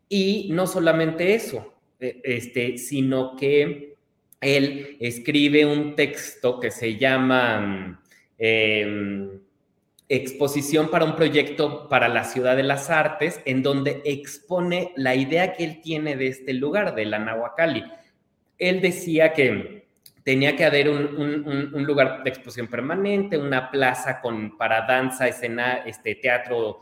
Y 0.07 0.47
no 0.53 0.65
solamente 0.65 1.36
eso, 1.36 1.73
eh, 1.99 2.21
este, 2.23 2.78
sino 2.78 3.36
que 3.36 3.95
él 4.39 4.95
escribe 5.01 5.65
un 5.65 5.95
texto 5.95 6.59
que 6.59 6.71
se 6.71 6.95
llama 6.95 8.01
em, 8.38 9.41
Exposición 10.07 10.89
para 10.89 11.03
un 11.03 11.15
proyecto 11.15 11.89
para 11.89 12.07
la 12.07 12.23
Ciudad 12.26 12.55
de 12.55 12.61
las 12.63 12.91
Artes, 12.91 13.41
en 13.43 13.63
donde 13.63 14.03
expone 14.05 14.93
la 14.95 15.15
idea 15.15 15.53
que 15.53 15.63
él 15.63 15.82
tiene 15.82 16.15
de 16.15 16.28
este 16.28 16.53
lugar, 16.53 16.93
de 16.93 17.05
la 17.05 17.17
Nahuacali. 17.17 17.84
Él 18.59 18.82
decía 18.82 19.34
que 19.34 19.85
tenía 20.26 20.55
que 20.55 20.65
haber 20.65 20.89
un, 20.89 21.84
lugar 21.86 22.23
de 22.23 22.32
exposición 22.32 22.67
permanente, 22.67 23.38
una 23.38 23.69
plaza 23.69 24.19
con, 24.19 24.57
para 24.57 24.88
danza, 24.88 25.28
escena, 25.28 25.84
este, 25.86 26.15
teatro 26.15 26.80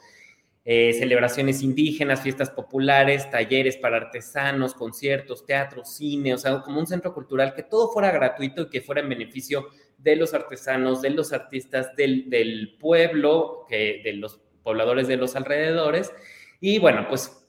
eh, 0.64 0.94
celebraciones 0.94 1.62
indígenas, 1.62 2.22
fiestas 2.22 2.50
populares, 2.50 3.30
talleres 3.30 3.76
para 3.76 3.98
artesanos, 3.98 4.74
conciertos, 4.74 5.46
teatro, 5.46 5.84
cine, 5.84 6.34
o 6.34 6.38
sea, 6.38 6.62
como 6.62 6.80
un 6.80 6.88
centro 6.88 7.14
cultural 7.14 7.54
que 7.54 7.64
todo 7.64 7.90
fuera 7.90 8.12
gratuito 8.12 8.62
y 8.62 8.70
que 8.70 8.80
fuera 8.80 9.02
en 9.02 9.10
beneficio 9.10 9.68
de 9.98 10.16
los 10.16 10.34
artesanos, 10.34 11.02
de 11.02 11.10
los 11.10 11.34
artistas 11.34 11.94
del, 11.98 12.78
pueblo, 12.80 13.68
de 13.70 14.14
los 14.16 14.40
pobladores 14.64 15.10
de 15.10 15.18
los 15.18 15.36
alrededores. 15.36 16.14
Y 16.62 16.80
bueno, 16.80 17.08
pues 17.10 17.43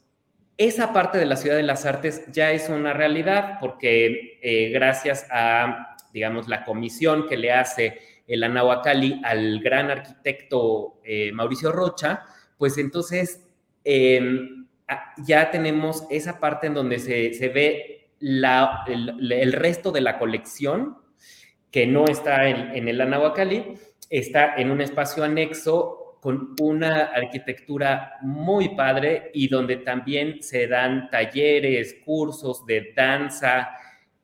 esa 0.57 0.93
parte 0.93 1.19
de 1.19 1.27
la 1.27 1.37
Ciudad 1.37 1.57
de 1.57 1.63
las 1.63 1.85
Artes 1.85 2.25
ya 2.33 2.53
es 2.53 2.69
una 2.69 2.93
realidad 2.93 3.59
porque 3.61 4.39
eh, 4.41 4.71
gracias 4.71 5.27
a, 5.31 5.97
digamos, 6.13 6.49
la 6.49 6.65
comisión 6.65 7.27
que 7.27 7.37
le 7.37 7.53
hace 7.53 7.99
el 8.27 8.43
Anahuacali 8.45 9.21
al 9.25 9.61
gran 9.61 9.91
arquitecto 9.91 11.01
eh, 11.05 11.33
Mauricio 11.33 11.73
Rocha, 11.73 12.25
pues 12.57 12.79
entonces 12.79 13.47
em, 13.83 14.67
ya 15.19 15.51
tenemos 15.51 16.07
esa 16.11 16.39
parte 16.41 16.69
en 16.69 16.75
donde 16.75 16.99
se, 16.99 17.49
ve 17.49 18.11
el, 18.21 19.53
resto 19.53 19.93
de 19.93 20.01
la 20.01 20.19
colección, 20.19 20.99
que 21.71 21.87
no 21.87 22.07
está 22.07 22.49
en, 22.49 22.89
el 22.89 23.01
Anahuacalli, 23.01 23.75
está 24.09 24.55
en 24.55 24.71
un 24.71 24.81
espacio 24.81 25.25
anexo 25.25 26.04
con 26.25 26.57
una 26.59 27.09
arquitectura 27.14 28.14
muy 28.22 28.70
padre 28.70 29.31
y 29.35 29.47
donde 29.47 29.77
también 29.77 30.43
se 30.43 30.66
dan 30.66 31.11
talleres, 31.11 31.97
cursos 32.03 32.64
de 32.64 32.95
danza, 32.97 33.68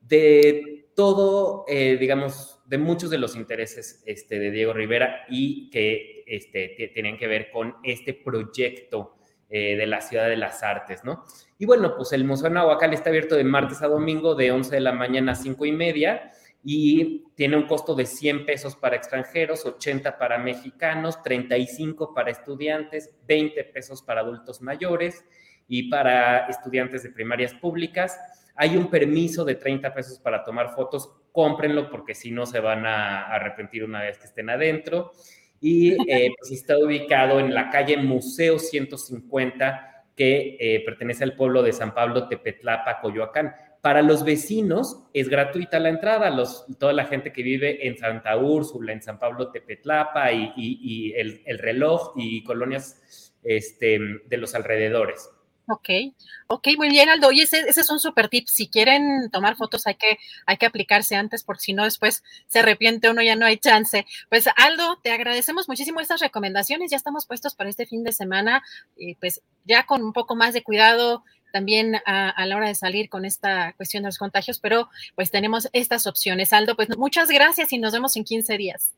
de 0.01 0.87
todo, 0.95 1.63
eh, 1.67 1.97
digamos, 1.99 2.59
de 2.65 2.79
muchos 2.79 3.11
de 3.11 3.19
los 3.19 3.35
intereses 3.35 4.01
este, 4.07 4.39
de 4.39 4.49
Diego 4.49 4.73
Rivera 4.73 5.27
y 5.29 5.69
que 5.69 6.23
este, 6.25 6.89
tienen 6.91 7.19
que 7.19 7.27
ver 7.27 7.51
con 7.51 7.75
este 7.83 8.15
proyecto 8.15 9.17
eh, 9.47 9.75
de 9.75 9.85
la 9.85 10.01
Ciudad 10.01 10.27
de 10.27 10.37
las 10.37 10.63
Artes, 10.63 11.03
¿no? 11.03 11.23
Y 11.59 11.67
bueno, 11.67 11.93
pues 11.95 12.13
el 12.13 12.23
Museo 12.23 12.49
Nahuacal 12.49 12.95
está 12.95 13.11
abierto 13.11 13.35
de 13.35 13.43
martes 13.43 13.83
a 13.83 13.87
domingo 13.87 14.33
de 14.33 14.51
11 14.51 14.73
de 14.73 14.81
la 14.81 14.91
mañana 14.91 15.33
a 15.33 15.35
5 15.35 15.67
y 15.67 15.71
media 15.71 16.31
y 16.63 17.25
tiene 17.35 17.57
un 17.57 17.63
costo 17.63 17.95
de 17.95 18.05
100 18.05 18.45
pesos 18.45 18.75
para 18.75 18.95
extranjeros, 18.95 19.65
80 19.65 20.17
para 20.17 20.37
mexicanos, 20.37 21.21
35 21.23 22.13
para 22.13 22.31
estudiantes, 22.31 23.15
20 23.27 23.63
pesos 23.65 24.01
para 24.03 24.21
adultos 24.21 24.61
mayores 24.61 25.25
y 25.67 25.89
para 25.89 26.47
estudiantes 26.47 27.03
de 27.03 27.09
primarias 27.09 27.53
públicas. 27.55 28.19
Hay 28.55 28.77
un 28.77 28.89
permiso 28.89 29.43
de 29.43 29.55
30 29.55 29.93
pesos 29.93 30.19
para 30.19 30.43
tomar 30.43 30.75
fotos 30.75 31.09
cómprenlo 31.31 31.89
porque 31.89 32.13
si 32.13 32.31
no 32.31 32.45
se 32.45 32.59
van 32.59 32.85
a 32.85 33.25
arrepentir 33.27 33.83
una 33.83 34.01
vez 34.01 34.19
que 34.19 34.25
estén 34.25 34.49
adentro. 34.49 35.13
Y 35.59 35.93
eh, 36.11 36.31
pues 36.37 36.51
está 36.51 36.77
ubicado 36.77 37.39
en 37.39 37.53
la 37.53 37.69
calle 37.69 37.97
Museo 37.97 38.59
150, 38.59 40.05
que 40.15 40.57
eh, 40.59 40.83
pertenece 40.85 41.23
al 41.23 41.35
pueblo 41.35 41.63
de 41.63 41.73
San 41.73 41.93
Pablo, 41.93 42.27
Tepetlapa, 42.27 42.99
Coyoacán. 43.01 43.55
Para 43.81 44.03
los 44.03 44.23
vecinos 44.23 45.03
es 45.13 45.27
gratuita 45.27 45.79
la 45.79 45.89
entrada, 45.89 46.29
los, 46.29 46.65
toda 46.77 46.93
la 46.93 47.05
gente 47.05 47.33
que 47.33 47.41
vive 47.41 47.87
en 47.87 47.97
Santa 47.97 48.37
Úrsula, 48.37 48.93
en 48.93 49.01
San 49.01 49.17
Pablo, 49.17 49.51
Tepetlapa 49.51 50.31
y, 50.31 51.13
el, 51.15 51.41
el, 51.45 51.57
reloj 51.57 52.13
y 52.15 52.43
colonias 52.43 53.33
este, 53.43 53.99
de 54.27 54.37
los 54.37 54.53
alrededores. 54.53 55.29
Ok, 55.67 55.89
ok, 56.47 56.67
muy 56.77 56.89
bien, 56.89 57.09
Aldo. 57.09 57.31
Y 57.31 57.41
ese, 57.41 57.61
ese 57.61 57.81
es 57.81 57.89
un 57.89 57.99
super 57.99 58.27
tip. 58.27 58.47
Si 58.47 58.67
quieren 58.67 59.29
tomar 59.31 59.55
fotos, 59.55 59.87
hay 59.87 59.95
que, 59.95 60.17
hay 60.45 60.57
que 60.57 60.65
aplicarse 60.65 61.15
antes, 61.15 61.43
porque 61.43 61.61
si 61.61 61.73
no, 61.73 61.85
después 61.85 62.23
se 62.47 62.59
arrepiente 62.59 63.09
uno, 63.09 63.21
ya 63.21 63.35
no 63.35 63.45
hay 63.45 63.57
chance. 63.57 64.05
Pues, 64.29 64.49
Aldo, 64.57 64.99
te 65.01 65.11
agradecemos 65.11 65.69
muchísimo 65.69 66.01
estas 66.01 66.19
recomendaciones. 66.19 66.91
Ya 66.91 66.97
estamos 66.97 67.25
puestos 67.25 67.55
para 67.55 67.69
este 67.69 67.85
fin 67.85 68.03
de 68.03 68.11
semana, 68.11 68.61
y 68.97 69.15
pues 69.15 69.41
ya 69.63 69.85
con 69.85 70.03
un 70.03 70.13
poco 70.13 70.35
más 70.35 70.53
de 70.53 70.63
cuidado 70.63 71.23
también 71.51 71.95
a, 72.05 72.29
a, 72.29 72.45
la 72.45 72.55
hora 72.55 72.67
de 72.67 72.75
salir 72.75 73.09
con 73.09 73.25
esta 73.25 73.73
cuestión 73.73 74.03
de 74.03 74.07
los 74.07 74.17
contagios, 74.17 74.59
pero 74.59 74.89
pues 75.15 75.31
tenemos 75.31 75.69
estas 75.73 76.07
opciones. 76.07 76.53
Aldo, 76.53 76.75
pues 76.75 76.89
muchas 76.97 77.29
gracias 77.29 77.71
y 77.73 77.77
nos 77.77 77.93
vemos 77.93 78.15
en 78.15 78.23
15 78.23 78.57
días. 78.57 78.91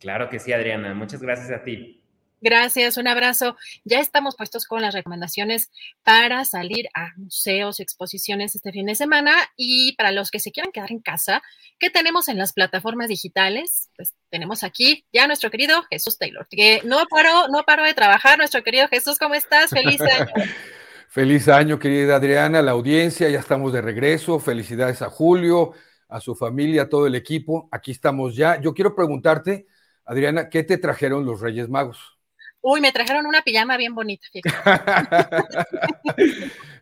Claro 0.00 0.28
que 0.28 0.38
sí, 0.38 0.52
Adriana. 0.52 0.94
Muchas 0.94 1.20
gracias 1.20 1.50
a 1.50 1.62
ti. 1.62 2.00
Gracias, 2.42 2.96
un 2.96 3.06
abrazo. 3.06 3.56
Ya 3.84 4.00
estamos 4.00 4.34
puestos 4.34 4.64
con 4.64 4.80
las 4.80 4.94
recomendaciones 4.94 5.70
para 6.02 6.46
salir 6.46 6.88
a 6.94 7.12
museos, 7.16 7.80
exposiciones 7.80 8.54
este 8.54 8.72
fin 8.72 8.86
de 8.86 8.94
semana 8.94 9.34
y 9.56 9.92
para 9.96 10.10
los 10.10 10.30
que 10.30 10.40
se 10.40 10.50
quieran 10.50 10.72
quedar 10.72 10.90
en 10.90 11.00
casa, 11.00 11.42
¿qué 11.78 11.90
tenemos 11.90 12.28
en 12.28 12.38
las 12.38 12.54
plataformas 12.54 13.08
digitales? 13.08 13.90
Pues 13.94 14.14
tenemos 14.30 14.64
aquí 14.64 15.04
ya 15.12 15.26
nuestro 15.26 15.50
querido 15.50 15.82
Jesús 15.90 16.16
Taylor, 16.16 16.48
que 16.48 16.80
no 16.84 17.04
paró, 17.10 17.48
no 17.48 17.64
paró 17.64 17.84
de 17.84 17.92
trabajar. 17.92 18.38
Nuestro 18.38 18.62
querido 18.62 18.88
Jesús, 18.88 19.18
¿cómo 19.18 19.34
estás? 19.34 19.68
Feliz 19.70 20.00
año. 20.00 20.32
Feliz 21.12 21.48
año, 21.48 21.80
querida 21.80 22.14
Adriana, 22.14 22.62
la 22.62 22.70
audiencia, 22.70 23.28
ya 23.28 23.40
estamos 23.40 23.72
de 23.72 23.80
regreso. 23.82 24.38
Felicidades 24.38 25.02
a 25.02 25.10
Julio, 25.10 25.72
a 26.08 26.20
su 26.20 26.36
familia, 26.36 26.82
a 26.82 26.88
todo 26.88 27.08
el 27.08 27.16
equipo. 27.16 27.68
Aquí 27.72 27.90
estamos 27.90 28.36
ya. 28.36 28.60
Yo 28.60 28.72
quiero 28.74 28.94
preguntarte, 28.94 29.66
Adriana, 30.04 30.48
¿qué 30.48 30.62
te 30.62 30.78
trajeron 30.78 31.26
los 31.26 31.40
Reyes 31.40 31.68
Magos? 31.68 32.16
Uy, 32.60 32.80
me 32.80 32.92
trajeron 32.92 33.26
una 33.26 33.42
pijama 33.42 33.76
bien 33.76 33.92
bonita. 33.92 34.24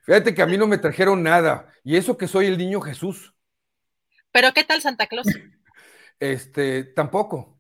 Fíjate. 0.05 0.35
que 0.35 0.43
a 0.43 0.47
mí 0.47 0.59
no 0.59 0.67
me 0.67 0.77
trajeron 0.77 1.23
nada. 1.23 1.73
Y 1.83 1.97
eso 1.97 2.19
que 2.19 2.29
soy 2.29 2.49
el 2.49 2.59
niño 2.59 2.83
Jesús. 2.83 3.33
Pero 4.31 4.53
¿qué 4.53 4.63
tal 4.63 4.83
Santa 4.83 5.07
Claus? 5.07 5.27
Este, 6.21 6.85
tampoco. 6.85 7.59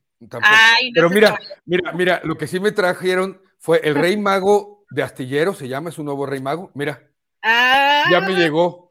Pero 0.93 1.09
mira, 1.09 1.39
mira, 1.64 1.93
mira, 1.93 2.21
lo 2.25 2.37
que 2.37 2.47
sí 2.47 2.61
me 2.61 2.73
trajeron 2.73 3.41
fue 3.57 3.81
el 3.85 3.95
Rey 3.95 4.19
Mago 4.19 4.78
de 4.91 5.03
Astillero, 5.03 5.55
se 5.55 5.68
llama, 5.68 5.91
es 5.91 5.99
un 5.99 6.07
nuevo 6.07 6.26
Rey 6.26 6.41
Mago. 6.41 6.70
Mira. 6.74 7.11
Ya 7.43 8.20
me 8.20 8.34
ah. 8.34 8.39
llegó. 8.39 8.89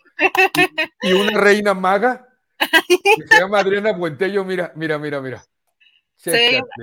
Y, 1.02 1.10
y 1.10 1.14
una 1.14 1.40
reina 1.40 1.74
maga 1.74 2.28
que 2.58 3.28
se 3.28 3.40
llama 3.40 3.60
Adriana 3.60 3.94
Buentello, 3.94 4.44
mira, 4.44 4.72
mira, 4.76 4.98
mira, 4.98 5.22
mira. 5.22 5.44
Sí. 6.16 6.32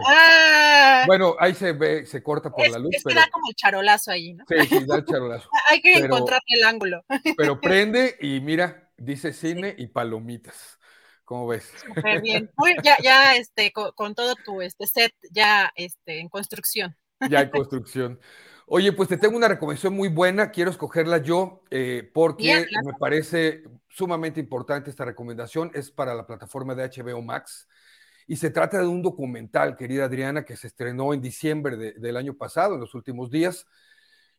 Ah. 0.06 1.02
bueno, 1.06 1.34
ahí 1.40 1.54
se 1.54 1.72
ve, 1.72 2.06
se 2.06 2.22
corta 2.22 2.50
por 2.50 2.68
la 2.68 2.78
luz. 2.78 2.94
Es 2.94 3.02
que 3.02 3.14
da 3.14 3.28
como 3.32 3.48
el 3.48 3.54
charolazo 3.56 4.12
ahí, 4.12 4.34
¿no? 4.34 4.44
Sí, 4.48 4.56
sí, 4.68 4.84
da 4.86 4.96
el 4.96 5.04
charolazo. 5.04 5.48
Hay 5.70 5.80
que 5.80 5.94
encontrar 5.94 6.40
el 6.46 6.64
ángulo. 6.64 7.04
pero 7.36 7.60
prende 7.60 8.16
y 8.20 8.40
mira, 8.40 8.90
dice 8.96 9.32
cine 9.32 9.74
y 9.76 9.88
palomitas. 9.88 10.78
¿Cómo 11.24 11.48
ves? 11.48 11.72
Súper 11.84 12.20
bien. 12.20 12.50
ya, 12.82 12.96
ya 13.02 13.34
este, 13.34 13.72
con, 13.72 14.14
todo 14.14 14.34
tu 14.44 14.60
este 14.60 14.86
set 14.86 15.12
ya 15.30 15.72
este, 15.74 16.20
en 16.20 16.28
construcción. 16.28 16.96
Ya 17.28 17.40
en 17.40 17.50
construcción. 17.50 18.20
Oye, 18.66 18.92
pues 18.92 19.08
te 19.10 19.18
tengo 19.18 19.36
una 19.36 19.48
recomendación 19.48 19.94
muy 19.94 20.08
buena, 20.08 20.50
quiero 20.50 20.70
escogerla 20.70 21.18
yo 21.18 21.62
eh, 21.70 22.10
porque 22.14 22.66
me 22.84 22.94
parece 22.98 23.62
sumamente 23.88 24.40
importante 24.40 24.88
esta 24.88 25.04
recomendación, 25.04 25.70
es 25.74 25.90
para 25.90 26.14
la 26.14 26.26
plataforma 26.26 26.74
de 26.74 26.84
HBO 26.84 27.20
Max 27.20 27.68
y 28.26 28.36
se 28.36 28.50
trata 28.50 28.78
de 28.80 28.86
un 28.86 29.02
documental, 29.02 29.76
querida 29.76 30.06
Adriana, 30.06 30.44
que 30.46 30.56
se 30.56 30.68
estrenó 30.68 31.12
en 31.12 31.20
diciembre 31.20 31.76
del 31.76 32.16
año 32.16 32.34
pasado, 32.34 32.74
en 32.74 32.80
los 32.80 32.94
últimos 32.94 33.30
días, 33.30 33.66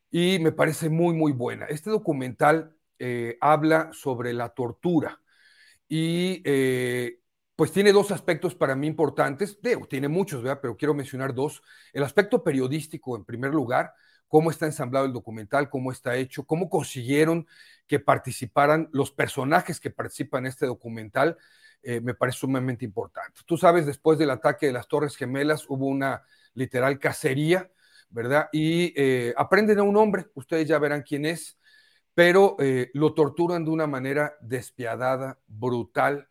y 0.10 0.40
me 0.40 0.52
parece 0.52 0.90
muy, 0.90 1.14
muy 1.14 1.32
buena. 1.32 1.66
Este 1.66 1.92
documental 1.92 2.76
eh, 2.98 3.38
habla 3.42 3.92
sobre 3.94 4.34
la 4.34 4.50
tortura 4.50 5.22
y 5.88 6.42
eh, 6.46 7.20
pues 7.56 7.72
tiene 7.72 7.92
dos 7.92 8.12
aspectos 8.12 8.56
para 8.56 8.76
mí 8.76 8.88
importantes, 8.88 9.60
tiene 9.88 10.08
muchos, 10.08 10.42
¿verdad? 10.42 10.60
pero 10.62 10.76
quiero 10.76 10.96
mencionar 10.96 11.36
dos. 11.36 11.62
El 11.94 12.04
aspecto 12.04 12.44
periodístico, 12.44 13.16
en 13.16 13.24
primer 13.24 13.54
lugar, 13.54 13.94
cómo 14.28 14.52
está 14.52 14.66
ensamblado 14.66 15.06
el 15.06 15.14
documental, 15.14 15.70
cómo 15.70 15.92
está 15.92 16.16
hecho, 16.16 16.46
cómo 16.46 16.70
consiguieron 16.70 17.48
que 17.88 18.00
participaran 18.00 18.90
los 18.92 19.12
personajes 19.12 19.80
que 19.80 19.92
participan 19.92 20.44
en 20.44 20.50
este 20.50 20.66
documental, 20.66 21.38
eh, 21.84 22.02
me 22.02 22.16
parece 22.16 22.40
sumamente 22.40 22.84
importante. 22.84 23.42
Tú 23.46 23.58
sabes, 23.58 23.86
después 23.86 24.18
del 24.18 24.32
ataque 24.32 24.68
de 24.68 24.74
las 24.74 24.88
Torres 24.88 25.16
Gemelas 25.16 25.66
hubo 25.70 25.86
una 25.86 26.24
literal 26.54 26.98
cacería, 27.00 27.70
¿verdad? 28.10 28.50
Y 28.52 28.94
eh, 28.96 29.34
aprenden 29.38 29.80
a 29.80 29.84
un 29.84 29.96
hombre, 29.98 30.28
ustedes 30.34 30.68
ya 30.68 30.80
verán 30.80 31.04
quién 31.04 31.26
es, 31.26 31.60
pero 32.16 32.56
eh, 32.60 32.90
lo 32.94 33.14
torturan 33.14 33.66
de 33.66 33.72
una 33.72 33.88
manera 33.88 34.36
despiadada, 34.42 35.40
brutal, 35.48 36.28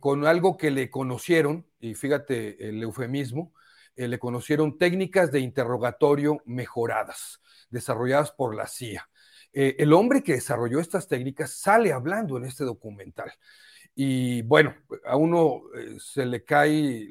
con 0.00 0.26
algo 0.26 0.56
que 0.56 0.70
le 0.70 0.88
conocieron, 0.88 1.66
y 1.78 1.94
fíjate 1.94 2.66
el 2.66 2.82
eufemismo, 2.82 3.52
le 3.96 4.18
conocieron 4.18 4.78
técnicas 4.78 5.32
de 5.32 5.40
interrogatorio 5.40 6.38
mejoradas, 6.44 7.40
desarrolladas 7.70 8.30
por 8.32 8.54
la 8.54 8.66
CIA. 8.66 9.08
el 9.52 9.92
hombre 9.92 10.22
que 10.22 10.34
desarrolló 10.34 10.80
estas 10.80 11.08
técnicas 11.08 11.52
sale 11.52 11.92
hablando 11.92 12.36
en 12.36 12.44
este 12.44 12.64
documental. 12.64 13.32
Y 13.98 14.42
bueno, 14.42 14.74
a 15.06 15.16
uno 15.16 15.62
eh, 15.74 15.96
se 15.98 16.26
le 16.26 16.44
cae 16.44 17.08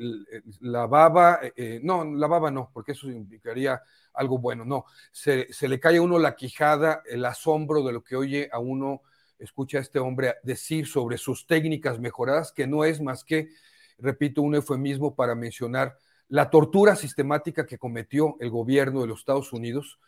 la 0.59 0.85
baba, 0.85 1.39
eh, 1.41 1.51
eh, 1.55 1.79
no, 1.81 2.05
la 2.05 2.27
baba 2.27 2.51
no, 2.51 2.69
porque 2.71 2.91
eso 2.91 3.09
implicaría 3.09 3.81
algo 4.13 4.37
bueno, 4.37 4.65
no, 4.65 4.85
se, 5.11 5.47
le 5.61 5.79
cae 5.79 5.97
a 5.97 6.03
uno 6.03 6.19
la 6.19 6.35
quijada, 6.35 7.01
el 7.07 7.25
asombro 7.25 7.81
de 7.83 7.91
lo 7.91 8.03
que 8.03 8.15
oye 8.15 8.49
a 8.51 8.59
uno, 8.59 9.01
escucha 9.39 9.79
a 9.79 9.81
este 9.81 9.97
hombre 9.97 10.35
decir 10.43 10.85
sobre 10.85 11.17
sus 11.17 11.47
técnicas 11.47 11.99
mejoradas, 11.99 12.51
que 12.51 12.67
no 12.67 12.85
es 12.85 13.01
más 13.01 13.23
que, 13.23 13.49
repito, 13.97 14.43
un 14.43 14.53
eufemismo 14.53 15.15
para 15.15 15.33
mencionar 15.33 15.97
la 16.27 16.49
tortura 16.49 16.95
sistemática 16.95 17.65
que 17.65 17.77
cometió 17.77 18.37
el 18.39 18.49
gobierno 18.49 19.01
de 19.01 19.07
los 19.07 19.19
Estados 19.19 19.53
Unidos 19.53 19.99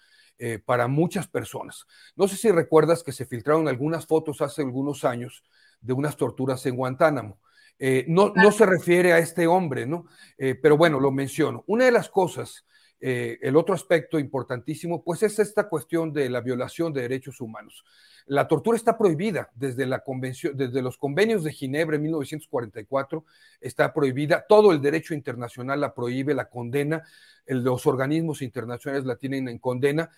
para 0.66 0.88
muchas 0.88 1.28
personas. 1.28 1.88
No 2.16 2.28
sé 2.28 2.38
si 2.38 2.52
recuerdas 2.52 3.02
que 3.02 3.12
se 3.12 3.26
filtraron 3.26 3.68
algunas 3.68 4.06
fotos 4.06 4.40
hace 4.42 4.62
algunos 4.62 5.04
años 5.04 5.44
de 5.82 5.94
unas 5.94 6.16
torturas 6.16 6.64
en 6.68 6.76
Guantánamo. 6.76 7.40
Eh, 7.80 8.06
no, 8.08 8.34
no, 8.36 8.52
se 8.52 8.66
refiere 8.66 9.14
a 9.14 9.20
este 9.20 9.46
hombre, 9.46 9.86
¿no? 9.86 10.06
Eh, 10.38 10.56
pero 10.56 10.78
bueno, 10.78 11.00
lo 11.00 11.12
menciono. 11.12 11.64
Una 11.68 11.86
de 11.86 11.92
las 11.92 12.10
cosas, 12.10 12.66
eh, 13.00 13.38
el 13.42 13.56
otro 13.56 13.76
aspecto 13.76 14.18
importantísimo, 14.18 15.04
pues 15.04 15.22
es 15.24 15.38
esta 15.40 15.70
cuestión 15.70 16.12
de 16.14 16.30
la 16.30 16.42
violación 16.42 16.94
de 16.94 17.02
derechos 17.02 17.42
humanos. 17.42 17.86
La 18.26 18.48
tortura 18.48 18.76
está 18.76 18.98
prohibida 18.98 19.52
desde, 19.56 19.86
la 19.86 20.04
convención, 20.04 20.58
desde 20.58 20.82
los 20.82 20.98
convenios 20.98 21.44
de 21.44 21.54
Ginebra 21.54 21.96
en 21.96 22.04
1944, 22.04 23.24
está 23.62 23.94
prohibida, 23.94 24.46
todo 24.48 24.72
el 24.72 24.82
derecho 24.82 25.14
internacional 25.14 25.80
la 25.80 25.94
prohíbe, 25.94 26.34
la 26.34 26.50
condena, 26.50 27.04
los 27.46 27.86
organismos 27.86 28.42
internacionales 28.42 29.06
la 29.06 29.16
tienen 29.16 29.48
en 29.48 29.60
condena, 29.60 30.10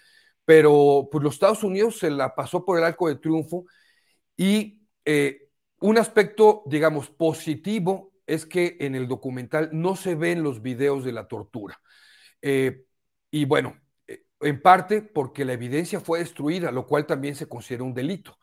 pero 0.46 1.10
pues 1.12 1.24
los 1.24 1.34
Estados 1.36 1.64
Unidos 1.64 2.00
se 2.00 2.10
la 2.10 2.34
pasó 2.34 2.66
por 2.66 2.78
el 2.78 2.84
arco 2.84 3.10
de 3.10 3.18
triunfo 3.18 3.66
y 4.36 4.80
un 5.82 5.98
aspecto, 5.98 6.64
digamos, 6.66 7.10
positivo 7.10 8.12
es 8.26 8.46
que 8.46 8.78
en 8.80 8.96
el 8.96 9.08
documental 9.08 9.70
no 9.72 9.96
se 9.96 10.16
ven 10.16 10.44
los 10.44 10.62
videos 10.62 11.04
de 11.04 11.12
la 11.12 11.28
tortura. 11.28 11.82
Eh, 12.42 12.86
y 13.32 13.46
bueno, 13.46 13.80
eh, 14.08 14.24
en 14.42 14.62
parte 14.62 15.02
porque 15.02 15.46
la 15.46 15.54
evidencia 15.54 16.00
fue 16.00 16.20
destruida, 16.20 16.72
lo 16.72 16.88
cual 16.88 17.06
también 17.06 17.36
se 17.36 17.48
considera 17.48 17.84
un 17.84 17.94
delito, 17.94 18.38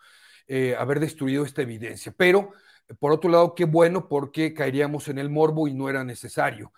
eh, 0.47 0.77
haber 0.79 1.01
destruido 1.01 1.45
esta 1.45 1.63
evidencia. 1.63 2.15
Pero, 2.17 2.53
por 2.99 3.13
otro 3.13 3.31
lado, 3.31 3.55
qué 3.55 3.65
bueno 3.65 4.09
porque 4.09 4.55
caeríamos 4.55 5.09
en 5.09 5.19
el 5.19 5.31
morbo 5.31 5.69
y 5.69 5.75
no 5.75 5.89
era 5.89 6.05
necesario 6.05 6.73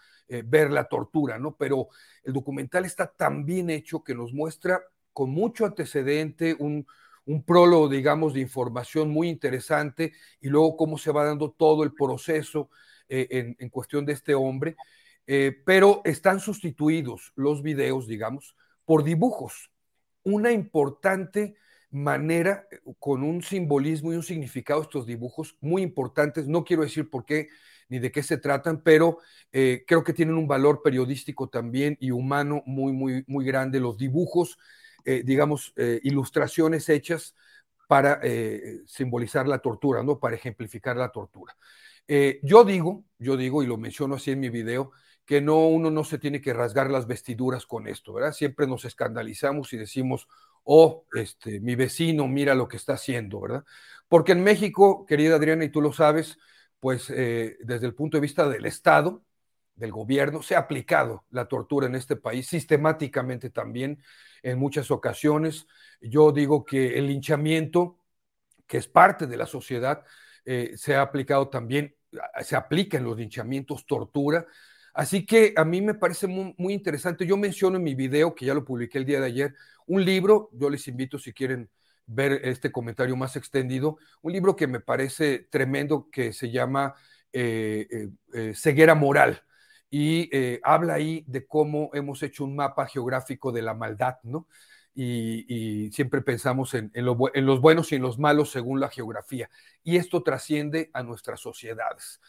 ver 0.45 0.71
la 0.71 0.85
tortura, 0.85 1.39
¿no? 1.39 1.57
Pero 1.57 1.89
el 2.23 2.35
documental 2.35 2.85
está 2.85 3.11
tan 3.11 3.47
bien 3.47 3.71
hecho 3.71 4.05
que 4.05 4.14
nos 4.14 4.35
muestra 4.35 4.83
con 5.14 5.31
mucho 5.31 5.64
antecedente 5.64 6.55
un, 6.59 6.87
un 7.29 7.43
prólogo, 7.45 7.89
digamos, 7.89 8.33
de 8.33 8.41
información 8.41 9.11
muy 9.11 9.29
interesante 9.29 10.12
y 10.41 10.49
luego 10.49 10.77
cómo 10.77 10.97
se 10.97 11.12
va 11.12 11.25
dando 11.25 11.51
todo 11.51 11.85
el 11.85 11.93
proceso 11.93 12.71
eh, 13.11 13.55
en, 13.59 13.69
cuestión 13.69 14.07
de 14.07 14.14
este 14.14 14.35
hombre, 14.35 14.77
eh, 15.29 15.57
pero 15.64 16.03
están 16.05 16.41
sustituidos 16.41 17.33
los 17.37 17.62
videos, 17.62 18.09
digamos, 18.09 18.57
por 18.85 19.05
dibujos. 19.05 19.70
Una 20.24 20.51
importante 20.51 21.55
manera, 21.91 22.66
eh, 22.72 22.81
con 22.99 23.22
un 23.22 23.45
simbolismo 23.45 24.12
y 24.12 24.16
un 24.16 24.24
significado 24.24 24.83
estos 24.83 25.07
dibujos 25.07 25.57
muy 25.61 25.83
importantes, 25.83 26.49
no 26.49 26.64
quiero 26.64 26.83
decir 26.83 27.09
por 27.09 27.24
qué 27.24 27.49
ni 27.89 28.01
de 28.01 28.11
qué 28.11 28.24
se 28.24 28.37
tratan, 28.37 28.83
pero 28.83 29.18
creo 29.51 30.05
que 30.05 30.12
tienen 30.12 30.35
un 30.35 30.47
valor 30.47 30.83
periodístico 30.83 31.49
también 31.49 31.97
y 32.01 32.11
humano 32.11 32.62
muy, 32.66 32.93
muy, 32.93 33.24
muy 33.26 33.47
grande. 33.47 33.81
Los 33.81 33.97
dibujos 33.97 34.59
eh, 35.11 35.22
digamos, 35.24 35.72
eh, 35.76 36.01
ilustraciones 36.03 36.87
hechas 36.91 37.35
para 37.87 38.20
eh, 38.22 38.81
simbolizar 38.87 39.49
la 39.49 39.61
tortura, 39.61 40.03
¿no? 40.03 40.18
Para 40.18 40.37
ejemplificar 40.37 40.99
la 40.99 41.11
tortura. 41.11 41.57
yo 42.43 42.64
digo, 42.64 43.05
yo 43.18 43.39
digo, 43.39 43.62
y 43.62 43.66
lo 43.66 43.79
menciono 43.79 44.16
así 44.16 44.33
en 44.33 44.41
mi 44.41 44.51
video, 44.51 44.93
que 45.29 45.43
no, 45.43 45.68
uno 45.68 45.91
no 45.91 46.05
se 46.05 46.16
tiene 46.16 46.41
que 46.41 46.55
rasgar 46.55 46.91
las 46.91 47.07
vestiduras 47.07 47.66
con 47.66 47.87
esto, 47.87 48.14
¿verdad? 48.14 48.33
Siempre 48.33 48.66
nos 48.66 48.87
escandalizamos 48.87 49.74
y 49.74 49.76
decimos, 49.76 50.26
oh, 50.64 51.05
este, 51.12 51.61
mi 51.61 51.74
vecino, 51.74 52.26
mira 52.26 52.55
lo 52.55 52.66
que 52.66 52.79
está 52.79 52.95
haciendo, 52.95 53.43
¿verdad? 53.43 53.62
Porque 54.09 54.33
en 54.33 54.43
México, 54.43 55.05
querida 55.05 55.37
Adriana, 55.37 55.64
y 55.64 55.68
tú 55.68 55.83
lo 55.83 55.93
sabes, 55.93 56.39
pues 56.81 57.09
desde 57.09 57.87
el 57.87 57.95
punto 57.95 58.16
de 58.16 58.22
vista 58.22 58.49
del 58.49 58.64
Estado, 58.64 59.22
del 59.74 59.93
gobierno, 59.93 60.43
se 60.43 60.57
ha 60.57 60.61
aplicado 60.61 61.26
la 61.29 61.47
tortura 61.47 61.87
en 61.87 61.95
este 61.95 62.16
país 62.16 62.47
sistemáticamente 62.47 63.51
también 63.51 64.03
en 64.43 64.59
muchas 64.59 64.91
ocasiones. 64.91 65.66
Yo 66.01 66.33
digo 66.33 66.64
que 66.64 66.99
el 66.99 67.07
linchamiento, 67.07 68.01
que 68.66 68.79
es 68.79 68.89
parte 68.89 69.26
de 69.26 69.37
la 69.37 69.45
sociedad, 69.47 70.05
eh, 70.47 70.72
se 70.76 70.97
ha 70.97 71.03
aplicado 71.03 71.51
también, 71.51 71.95
se 72.41 72.57
aplica 72.57 72.97
en 72.97 73.05
los 73.05 73.18
linchamientos, 73.18 73.85
tortura. 73.85 74.47
Así 74.99 75.24
que 75.24 75.55
a 75.55 75.64
mí 75.64 75.80
me 75.80 75.94
parece 75.94 76.26
muy, 76.26 76.72
interesante. 76.72 77.24
Yo 77.24 77.36
menciono 77.36 77.76
en 77.76 77.84
mi 77.84 77.94
video, 77.94 78.34
que 78.34 78.46
ya 78.46 78.53
lo 78.53 78.64
publiqué 78.64 78.99
el 78.99 79.05
día 79.05 79.20
de 79.20 79.26
ayer, 79.26 79.55
un 79.86 80.05
libro, 80.05 80.51
yo 80.53 80.68
les 80.68 80.88
invito 80.88 81.20
si 81.20 81.32
quieren 81.32 81.70
ver 82.07 82.40
este 82.42 82.72
comentario 82.72 83.14
más 83.14 83.36
extendido, 83.36 83.99
un 84.22 84.32
libro 84.32 84.57
que 84.57 84.66
me 84.66 84.80
parece 84.80 85.46
tremendo 85.51 86.09
que 86.11 86.32
se 86.32 86.51
llama 86.51 86.96
eh, 87.32 88.09
eh, 88.34 88.55
Ceguera 88.57 88.96
Moral 88.96 89.40
y 89.88 90.28
eh, 90.36 90.59
habla 90.64 90.94
ahí 90.94 91.22
de 91.28 91.46
cómo 91.46 91.90
hemos 91.94 92.20
hecho 92.24 92.42
un 92.42 92.57
mapa 92.57 92.88
geográfico 92.88 93.53
de 93.53 93.62
la 93.62 93.74
maldad, 93.74 94.16
¿no? 94.24 94.49
Y, 94.96 95.92
siempre 95.92 96.22
pensamos 96.22 96.74
en, 96.74 96.90
los 96.92 97.61
buenos 97.61 97.92
y 97.92 97.94
en 97.94 98.03
los 98.03 98.18
malos 98.18 98.51
según 98.51 98.80
la 98.80 98.88
geografía. 98.88 99.49
Y 99.84 99.96
esto 99.96 100.24
trasciende 100.24 100.90
a 100.92 101.05
nuestras 101.05 101.38
sociedades. 101.38 102.20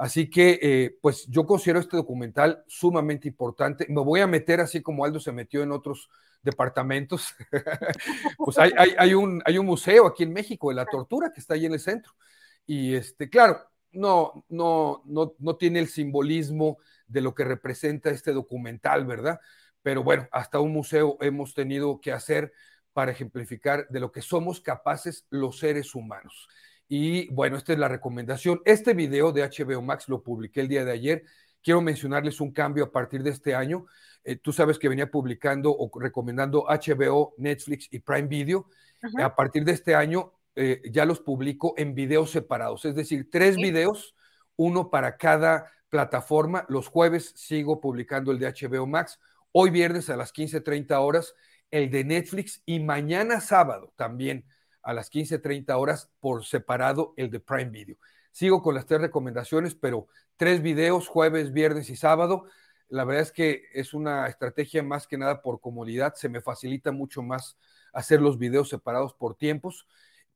Así 0.00 0.30
que, 0.30 0.58
eh, 0.62 0.96
pues 1.02 1.26
yo 1.26 1.44
considero 1.44 1.78
este 1.78 1.98
documental 1.98 2.64
sumamente 2.66 3.28
importante. 3.28 3.84
Me 3.90 4.00
voy 4.00 4.20
a 4.20 4.26
meter 4.26 4.58
así 4.62 4.80
como 4.80 5.04
Aldo 5.04 5.20
se 5.20 5.30
metió 5.30 5.62
en 5.62 5.72
otros 5.72 6.08
departamentos. 6.42 7.34
pues 8.38 8.58
hay, 8.58 8.72
hay, 8.96 9.12
un, 9.12 9.42
hay 9.44 9.58
un 9.58 9.66
museo 9.66 10.06
aquí 10.06 10.22
en 10.22 10.32
México 10.32 10.70
de 10.70 10.76
la 10.76 10.86
tortura 10.86 11.30
que 11.34 11.40
está 11.40 11.52
ahí 11.52 11.66
en 11.66 11.74
el 11.74 11.80
centro. 11.80 12.14
Y 12.64 12.94
este, 12.94 13.28
claro, 13.28 13.60
no, 13.92 14.46
no, 14.48 15.02
no, 15.04 15.34
no 15.38 15.56
tiene 15.56 15.80
el 15.80 15.88
simbolismo 15.88 16.78
de 17.06 17.20
lo 17.20 17.34
que 17.34 17.44
representa 17.44 18.08
este 18.08 18.32
documental, 18.32 19.04
¿verdad? 19.04 19.38
Pero 19.82 20.02
bueno, 20.02 20.26
hasta 20.32 20.60
un 20.60 20.72
museo 20.72 21.18
hemos 21.20 21.52
tenido 21.52 22.00
que 22.00 22.12
hacer 22.12 22.54
para 22.94 23.12
ejemplificar 23.12 23.86
de 23.90 24.00
lo 24.00 24.12
que 24.12 24.22
somos 24.22 24.62
capaces 24.62 25.26
los 25.28 25.58
seres 25.58 25.94
humanos. 25.94 26.48
Y 26.92 27.32
bueno, 27.32 27.56
esta 27.56 27.72
es 27.72 27.78
la 27.78 27.86
recomendación. 27.86 28.62
Este 28.64 28.94
video 28.94 29.30
de 29.30 29.44
HBO 29.44 29.80
Max 29.80 30.08
lo 30.08 30.24
publiqué 30.24 30.60
el 30.60 30.66
día 30.66 30.84
de 30.84 30.90
ayer. 30.90 31.22
Quiero 31.62 31.80
mencionarles 31.80 32.40
un 32.40 32.50
cambio 32.50 32.82
a 32.82 32.90
partir 32.90 33.22
de 33.22 33.30
este 33.30 33.54
año. 33.54 33.86
Eh, 34.24 34.34
tú 34.34 34.52
sabes 34.52 34.76
que 34.76 34.88
venía 34.88 35.08
publicando 35.08 35.70
o 35.70 35.88
recomendando 36.00 36.66
HBO, 36.68 37.34
Netflix 37.38 37.86
y 37.92 38.00
Prime 38.00 38.26
Video. 38.26 38.66
A 39.22 39.36
partir 39.36 39.64
de 39.64 39.70
este 39.70 39.94
año 39.94 40.32
eh, 40.56 40.82
ya 40.90 41.04
los 41.04 41.20
publico 41.20 41.74
en 41.76 41.94
videos 41.94 42.32
separados, 42.32 42.84
es 42.84 42.96
decir, 42.96 43.30
tres 43.30 43.54
videos, 43.54 44.16
uno 44.56 44.90
para 44.90 45.16
cada 45.16 45.70
plataforma. 45.90 46.66
Los 46.68 46.88
jueves 46.88 47.32
sigo 47.36 47.80
publicando 47.80 48.32
el 48.32 48.40
de 48.40 48.48
HBO 48.48 48.88
Max. 48.88 49.20
Hoy 49.52 49.70
viernes 49.70 50.10
a 50.10 50.16
las 50.16 50.32
15:30 50.32 50.98
horas 50.98 51.36
el 51.70 51.88
de 51.88 52.02
Netflix 52.02 52.64
y 52.66 52.80
mañana 52.80 53.40
sábado 53.40 53.92
también 53.94 54.44
a 54.82 54.92
las 54.92 55.10
15.30 55.10 55.78
horas 55.78 56.10
por 56.20 56.44
separado 56.44 57.14
el 57.16 57.30
de 57.30 57.40
Prime 57.40 57.70
Video. 57.70 57.96
Sigo 58.32 58.62
con 58.62 58.74
las 58.74 58.86
tres 58.86 59.00
recomendaciones, 59.00 59.74
pero 59.74 60.06
tres 60.36 60.62
videos, 60.62 61.08
jueves, 61.08 61.52
viernes 61.52 61.90
y 61.90 61.96
sábado. 61.96 62.46
La 62.88 63.04
verdad 63.04 63.22
es 63.22 63.32
que 63.32 63.64
es 63.72 63.94
una 63.94 64.26
estrategia 64.26 64.82
más 64.82 65.06
que 65.06 65.18
nada 65.18 65.42
por 65.42 65.60
comodidad. 65.60 66.14
Se 66.14 66.28
me 66.28 66.40
facilita 66.40 66.92
mucho 66.92 67.22
más 67.22 67.56
hacer 67.92 68.20
los 68.20 68.38
videos 68.38 68.68
separados 68.68 69.14
por 69.14 69.36
tiempos. 69.36 69.86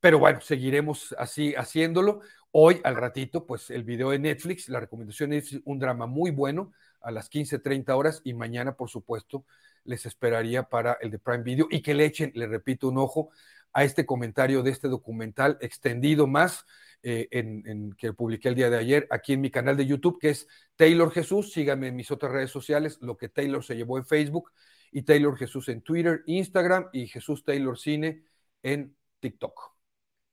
Pero 0.00 0.18
bueno, 0.18 0.40
seguiremos 0.40 1.14
así 1.18 1.54
haciéndolo. 1.54 2.20
Hoy, 2.50 2.80
al 2.84 2.96
ratito, 2.96 3.46
pues 3.46 3.70
el 3.70 3.84
video 3.84 4.10
de 4.10 4.18
Netflix, 4.18 4.68
la 4.68 4.80
recomendación 4.80 5.32
es 5.32 5.58
un 5.64 5.78
drama 5.78 6.06
muy 6.06 6.30
bueno 6.30 6.72
a 7.00 7.10
las 7.10 7.30
15.30 7.30 7.96
horas 7.96 8.20
y 8.24 8.34
mañana, 8.34 8.76
por 8.76 8.90
supuesto, 8.90 9.44
les 9.84 10.06
esperaría 10.06 10.64
para 10.64 10.98
el 11.00 11.10
de 11.10 11.18
Prime 11.18 11.42
Video 11.42 11.68
y 11.70 11.82
que 11.82 11.94
le 11.94 12.04
echen, 12.04 12.32
le 12.34 12.46
repito, 12.46 12.88
un 12.88 12.98
ojo 12.98 13.30
a 13.74 13.84
este 13.84 14.06
comentario 14.06 14.62
de 14.62 14.70
este 14.70 14.88
documental 14.88 15.58
extendido 15.60 16.26
más 16.26 16.64
eh, 17.02 17.28
en, 17.32 17.92
que 17.98 18.14
publiqué 18.14 18.48
el 18.48 18.54
día 18.54 18.70
de 18.70 18.78
ayer 18.78 19.06
aquí 19.10 19.34
en 19.34 19.42
mi 19.42 19.50
canal 19.50 19.76
de 19.76 19.84
YouTube, 19.84 20.18
que 20.18 20.30
es 20.30 20.48
Taylor 20.76 21.10
Jesús. 21.12 21.52
Síganme 21.52 21.88
en 21.88 21.96
mis 21.96 22.10
otras 22.10 22.32
redes 22.32 22.50
sociales, 22.50 22.98
lo 23.02 23.16
que 23.16 23.28
Taylor 23.28 23.62
se 23.62 23.76
llevó 23.76 23.98
en 23.98 24.06
Facebook 24.06 24.52
y 24.90 25.02
Taylor 25.02 25.36
Jesús 25.36 25.68
en 25.68 25.82
Twitter, 25.82 26.22
Instagram 26.26 26.88
y 26.92 27.08
Jesús 27.08 27.44
Taylor 27.44 27.78
Cine 27.78 28.24
en 28.62 28.96
TikTok. 29.20 29.73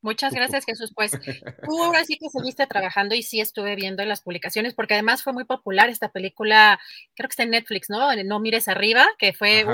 Muchas 0.02 0.34
gracias, 0.34 0.66
Jesús. 0.66 0.92
Pues 0.96 1.12
tú 1.12 1.84
ahora 1.84 2.04
sí 2.04 2.18
que 2.18 2.30
seguiste 2.30 2.66
trabajando 2.66 3.14
y 3.14 3.22
sí 3.22 3.40
estuve 3.40 3.76
viendo 3.76 4.04
las 4.04 4.22
publicaciones, 4.22 4.74
porque 4.74 4.96
además 4.96 5.24
fue 5.24 5.32
muy 5.32 5.44
popular 5.44 5.90
esta 5.90 6.10
película, 6.10 6.80
creo 7.16 7.28
que 7.28 7.34
está 7.34 7.44
en 7.44 7.52
Netflix, 7.52 7.90
¿no? 7.90 8.16
No 8.24 8.40
mires 8.40 8.68
arriba, 8.68 9.06
que 9.20 9.34
fue, 9.34 9.66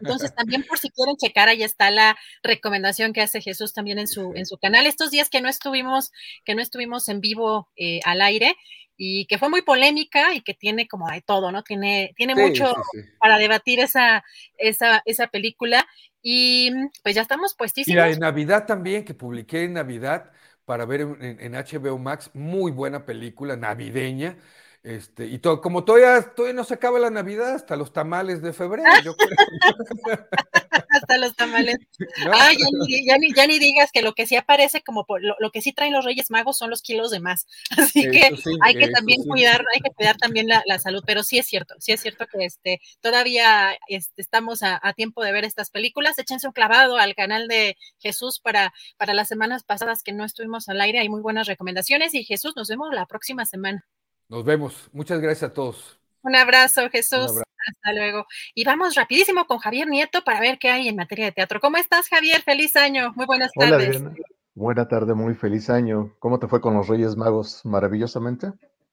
entonces 0.00 0.34
también 0.34 0.64
por 0.64 0.78
si 0.78 0.88
quieren 0.90 1.16
checar, 1.16 1.48
ahí 1.48 1.62
está 1.62 1.90
la 1.90 2.16
recomendación 2.42 3.12
que 3.12 3.20
hace 3.20 3.42
Jesús 3.42 3.74
también 3.74 3.98
en 3.98 4.08
su, 4.08 4.32
en 4.34 4.46
su 4.46 4.56
canal. 4.56 4.86
Estos 4.86 5.10
días 5.10 5.28
que 5.28 5.42
no 5.42 5.48
estuvimos, 5.48 6.10
que 6.44 6.54
no 6.54 6.62
estuvimos 6.62 7.08
en 7.08 7.20
vivo 7.20 7.68
eh, 7.76 8.00
al 8.04 8.22
aire, 8.22 8.56
y 9.02 9.24
que 9.24 9.38
fue 9.38 9.48
muy 9.48 9.62
polémica 9.62 10.34
y 10.34 10.42
que 10.42 10.52
tiene 10.52 10.86
como 10.86 11.08
de 11.08 11.22
todo, 11.22 11.50
¿no? 11.50 11.62
Tiene, 11.62 12.12
tiene 12.18 12.34
mucho 12.34 12.74
para 13.18 13.38
debatir 13.38 13.80
esa, 13.80 14.22
esa, 14.58 15.00
esa 15.06 15.28
película. 15.28 15.88
Y 16.22 16.70
pues 17.02 17.14
ya 17.14 17.22
estamos 17.22 17.54
puestísimos. 17.54 17.94
Mira, 17.94 18.10
en 18.10 18.20
Navidad 18.20 18.66
también, 18.66 19.04
que 19.04 19.14
publiqué 19.14 19.64
en 19.64 19.74
Navidad 19.74 20.30
para 20.64 20.84
ver 20.84 21.00
en, 21.20 21.52
HBO 21.52 21.98
Max, 21.98 22.30
muy 22.34 22.70
buena 22.70 23.04
película 23.04 23.56
navideña. 23.56 24.36
Este, 24.82 25.26
y 25.26 25.38
todo, 25.38 25.60
como 25.60 25.84
todavía, 25.84 26.22
todavía 26.34 26.54
no 26.54 26.64
se 26.64 26.74
acaba 26.74 26.98
la 26.98 27.10
Navidad, 27.10 27.54
hasta 27.54 27.76
los 27.76 27.92
tamales 27.92 28.40
de 28.40 28.52
febrero, 28.52 28.88
yo 29.04 29.14
creo. 29.16 29.36
hasta 30.90 31.18
los 31.18 31.34
tamales. 31.34 31.78
Ah, 32.32 32.50
ya, 32.52 33.18
ni, 33.18 33.32
ya, 33.34 33.46
ni, 33.46 33.58
digas 33.58 33.90
que 33.92 34.02
lo 34.02 34.14
que 34.14 34.26
sí 34.26 34.36
aparece 34.36 34.82
como 34.82 35.04
por, 35.04 35.20
lo, 35.22 35.50
que 35.50 35.62
sí 35.62 35.72
traen 35.72 35.92
los 35.92 36.04
Reyes 36.04 36.30
Magos 36.30 36.58
son 36.58 36.70
los 36.70 36.82
kilos 36.82 37.10
de 37.10 37.20
más. 37.20 37.46
Así 37.76 38.10
que 38.10 38.30
hay 38.62 38.74
que 38.74 38.88
también 38.88 39.22
cuidar, 39.24 39.64
hay 39.74 39.80
que 39.80 39.90
cuidar 39.90 40.16
también 40.16 40.48
la, 40.48 40.78
salud, 40.78 41.02
pero 41.06 41.22
sí 41.22 41.38
es 41.38 41.46
cierto, 41.46 41.74
sí 41.78 41.92
es 41.92 42.00
cierto 42.00 42.26
que 42.26 42.44
este, 42.44 42.80
todavía 43.00 43.76
este, 43.88 44.22
estamos 44.22 44.62
a, 44.62 44.80
tiempo 44.94 45.22
de 45.22 45.32
ver 45.32 45.44
estas 45.44 45.70
películas. 45.70 46.18
Échense 46.18 46.46
un 46.46 46.52
clavado 46.52 46.96
al 46.96 47.14
canal 47.14 47.48
de 47.48 47.76
Jesús 47.98 48.40
para, 48.40 48.72
para 48.96 49.14
las 49.14 49.28
semanas 49.28 49.64
pasadas 49.64 50.02
que 50.02 50.12
no 50.12 50.24
estuvimos 50.24 50.68
al 50.68 50.80
aire. 50.80 51.00
Hay 51.00 51.08
muy 51.08 51.20
buenas 51.20 51.46
recomendaciones 51.46 52.14
y 52.14 52.24
Jesús, 52.24 52.54
nos 52.56 52.68
vemos 52.68 52.88
la 52.92 53.06
próxima 53.06 53.46
semana. 53.46 53.84
Nos 54.28 54.44
vemos. 54.44 54.88
Muchas 54.92 55.20
gracias 55.20 55.50
a 55.50 55.52
todos. 55.52 55.98
Un 56.22 56.36
abrazo, 56.36 56.88
Jesús. 56.90 57.32
Hasta 57.68 57.92
luego. 57.92 58.26
Y 58.54 58.64
vamos 58.64 58.94
rapidísimo 58.94 59.46
con 59.46 59.58
Javier 59.58 59.88
Nieto 59.88 60.22
para 60.24 60.40
ver 60.40 60.58
qué 60.58 60.70
hay 60.70 60.88
en 60.88 60.96
materia 60.96 61.26
de 61.26 61.32
teatro. 61.32 61.60
¿Cómo 61.60 61.76
estás, 61.76 62.08
Javier? 62.08 62.42
Feliz 62.42 62.76
año. 62.76 63.12
Muy 63.16 63.26
buenas 63.26 63.52
tardes. 63.52 63.96
Hola, 63.96 64.14
Buena 64.54 64.88
tarde, 64.88 65.14
muy 65.14 65.34
feliz 65.34 65.70
año. 65.70 66.14
¿Cómo 66.18 66.38
te 66.38 66.48
fue 66.48 66.60
con 66.60 66.74
los 66.74 66.88
Reyes 66.88 67.16
Magos? 67.16 67.64
¿Maravillosamente? 67.64 68.48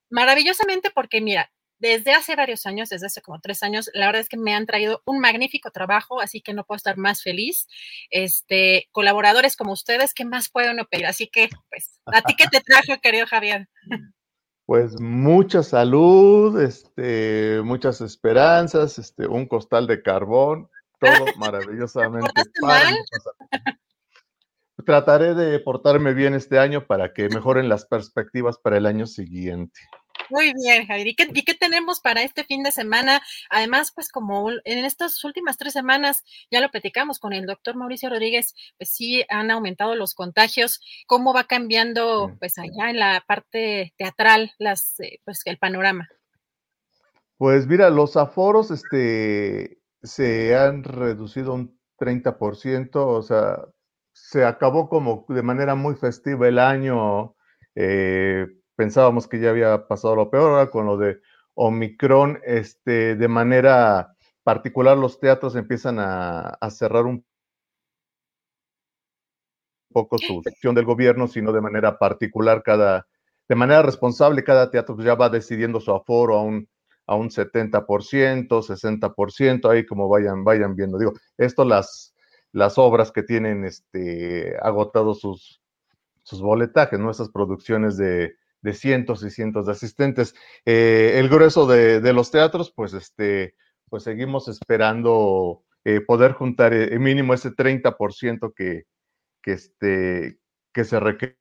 Maravillosamente 0.10 0.92
porque, 0.94 1.20
mira, 1.20 1.52
desde 1.80 2.14
hace 2.14 2.36
varios 2.36 2.66
años, 2.66 2.90
desde 2.90 3.08
hace 3.08 3.22
como 3.22 3.40
tres 3.40 3.64
años, 3.64 3.90
la 3.94 4.06
verdad 4.06 4.22
es 4.22 4.30
que 4.30 4.38
me 4.38 4.54
han 4.54 4.66
traído 4.66 5.02
un 5.06 5.20
magnífico 5.20 5.72
trabajo, 5.72 6.22
así 6.22 6.42
que 6.42 6.54
no 6.54 6.64
puedo 6.64 6.78
estar 6.78 6.98
más 6.98 7.22
feliz. 7.22 7.68
Este, 8.10 8.88
colaboradores 8.92 9.56
como 9.56 9.74
ustedes, 9.74 10.14
¿qué 10.14 10.26
más 10.26 10.50
puedo 10.50 10.74
no 10.74 10.86
pedir? 10.86 11.06
Así 11.08 11.28
que, 11.28 11.50
pues, 11.70 12.00
¿a 12.06 12.22
ti 12.22 12.36
qué 12.36 12.46
te 12.48 12.62
trajo, 12.62 13.02
querido 13.02 13.26
Javier? 13.28 13.68
Pues 14.68 15.00
mucha 15.00 15.64
salud, 15.64 16.62
este, 16.62 17.62
muchas 17.64 18.02
esperanzas, 18.02 19.00
este, 19.00 19.26
un 19.26 19.48
costal 19.48 19.88
de 19.88 20.02
carbón, 20.04 20.70
todo 21.00 21.10
maravillosamente. 21.38 22.44
Trataré 24.86 25.36
de 25.36 25.58
portarme 25.60 26.14
bien 26.14 26.34
este 26.34 26.60
año 26.60 26.86
para 26.86 27.14
que 27.14 27.30
mejoren 27.30 27.70
las 27.70 27.86
perspectivas 27.86 28.58
para 28.58 28.76
el 28.76 28.88
año 28.88 29.06
siguiente. 29.06 29.80
Muy 30.30 30.54
bien, 30.54 30.86
Javier. 30.86 31.08
¿Y 31.08 31.16
qué, 31.16 31.54
tenemos 31.54 32.00
para 32.00 32.22
este 32.22 32.44
fin 32.44 32.64
de 32.64 32.72
semana? 32.72 33.22
Además, 33.50 33.92
pues 33.94 34.10
como 34.10 34.50
en 34.52 34.86
estas 34.86 35.24
últimas 35.24 35.58
tres 35.58 35.74
semanas, 35.74 36.24
ya 36.52 36.62
lo 36.62 36.70
platicamos 36.70 37.20
con 37.20 37.34
el 37.34 37.46
doctor 37.46 37.76
Mauricio 37.76 38.10
Rodríguez, 38.10 38.54
pues 38.78 38.90
sí 38.92 39.24
han 39.30 39.52
aumentado 39.52 39.96
los 39.96 40.14
contagios. 40.14 40.82
¿Cómo 41.08 41.34
va 41.34 41.46
cambiando, 41.46 42.36
pues 42.40 42.58
allá 42.58 42.90
en 42.90 43.00
la 43.00 43.24
parte 43.26 43.94
teatral, 43.98 44.52
las, 44.58 45.00
eh, 45.00 45.20
pues 45.24 45.42
el 45.46 45.58
panorama? 45.58 46.08
Pues 47.38 47.68
mira, 47.68 47.90
los 47.90 48.18
aforos 48.18 48.72
este, 48.72 49.80
se 50.02 50.56
han 50.56 50.84
reducido 50.84 51.54
un 51.54 51.80
30%, 52.00 52.90
o 52.96 53.22
sea, 53.22 53.58
se 54.14 54.44
acabó 54.44 54.90
como 54.90 55.26
de 55.30 55.44
manera 55.44 55.76
muy 55.76 55.96
festiva 55.96 56.48
el 56.48 56.60
año. 56.60 57.36
Eh, 57.76 58.48
pensábamos 58.78 59.28
que 59.28 59.40
ya 59.40 59.50
había 59.50 59.88
pasado 59.88 60.16
lo 60.16 60.30
peor, 60.30 60.70
con 60.70 60.86
lo 60.86 60.98
de 60.98 61.20
Omicron, 61.56 62.40
este, 62.46 63.16
de 63.16 63.28
manera 63.28 64.16
particular 64.44 64.98
los 64.98 65.20
teatros 65.20 65.56
empiezan 65.56 65.98
a, 66.00 66.58
cerrar 66.70 67.06
un 67.06 67.26
poco 69.92 70.18
su 70.20 70.42
sección 70.44 70.76
del 70.76 70.86
gobierno, 70.86 71.28
sino 71.28 71.52
de 71.52 71.60
manera 71.60 71.98
particular 71.98 72.62
cada, 72.64 73.08
de 73.50 73.56
manera 73.56 73.82
responsable, 73.82 74.44
cada 74.44 74.70
teatro 74.70 74.96
ya 75.00 75.16
va 75.16 75.30
decidiendo 75.30 75.82
su 75.82 75.92
aforo 75.92 76.38
a 76.38 76.44
un, 76.44 76.70
a 77.08 77.16
un 77.16 77.30
70%, 77.30 78.48
60%, 78.48 79.70
ahí 79.70 79.86
como 79.86 80.08
vayan, 80.08 80.44
vayan 80.44 80.76
viendo. 80.76 81.00
Digo, 81.00 81.14
esto 81.38 81.66
las, 81.66 82.16
las 82.52 82.78
obras 82.78 83.12
que 83.12 83.24
tienen 83.24 83.66
este, 83.66 84.56
agotados 84.62 85.20
sus, 85.20 85.62
sus 86.22 86.42
boletajes, 86.42 87.00
¿no? 87.00 87.10
Esas 87.10 87.30
producciones 87.30 87.98
de, 87.98 88.36
de 88.62 88.74
cientos 88.74 89.24
y 89.24 89.30
cientos 89.30 89.66
de 89.66 89.72
asistentes. 89.72 90.36
Eh, 90.66 91.14
el 91.16 91.30
grueso 91.30 91.68
de, 91.68 92.14
los 92.14 92.32
teatros, 92.32 92.72
pues, 92.76 92.94
este, 92.94 93.56
pues 93.90 94.04
seguimos 94.04 94.48
esperando 94.48 95.64
eh, 95.84 96.02
poder 96.02 96.34
juntar 96.34 96.74
el 96.74 96.94
eh, 96.94 97.00
mínimo 97.00 97.34
ese 97.34 97.52
30% 97.52 98.54
que, 98.56 98.84
que, 99.42 99.52
este, 99.54 100.40
que 100.74 100.84
se 100.84 101.00
requería 101.00 101.38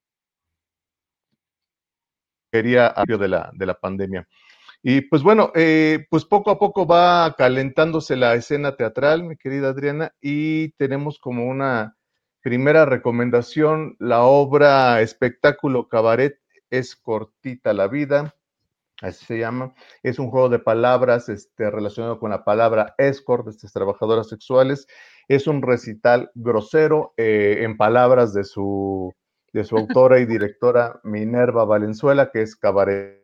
a 2.95 3.05
de 3.07 3.29
la, 3.29 3.51
de 3.55 3.67
la 3.67 3.75
pandemia. 3.75 4.27
Y 4.83 5.01
pues 5.01 5.23
bueno, 5.23 5.53
pues 6.11 6.25
poco 6.27 6.51
a 6.51 6.59
poco 6.59 6.87
va 6.87 7.35
calentándose 7.37 8.14
la 8.14 8.35
escena 8.35 8.77
teatral, 8.77 9.25
mi 9.25 9.37
querida 9.37 9.71
Adriana, 9.71 10.12
y 10.21 10.71
tenemos 10.73 11.19
como 11.19 11.47
una 11.47 11.97
primera 12.41 12.85
recomendación 12.85 13.97
la 13.99 14.23
obra 14.23 15.01
espectáculo 15.01 15.89
cabaret 15.89 16.39
es 16.79 16.97
cortita 16.97 17.72
la 17.72 17.89
vida, 17.89 18.35
así 19.03 19.24
se 19.24 19.39
llama. 19.39 19.74
Es 20.03 20.18
un 20.18 20.31
juego 20.31 20.49
de 20.49 20.59
palabras 20.59 21.29
este, 21.29 21.70
relacionado 21.70 22.18
con 22.18 22.31
la 22.31 22.45
palabra 22.45 22.95
escort, 22.99 23.45
de 23.45 23.53
estas 23.53 23.72
trabajadoras 23.72 24.29
sexuales. 24.29 24.87
Es 25.29 25.47
un 25.47 25.62
recital 25.62 26.31
grosero 26.35 27.14
eh, 27.16 27.59
en 27.61 27.77
palabras 27.77 28.33
de 28.33 28.45
su, 28.45 29.12
de 29.53 29.64
su 29.64 29.77
autora 29.77 30.20
y 30.20 30.27
directora 30.27 31.01
Minerva 31.03 31.64
Valenzuela, 31.64 32.31
que 32.31 32.43
es 32.43 32.57
cabaretera. 32.57 33.20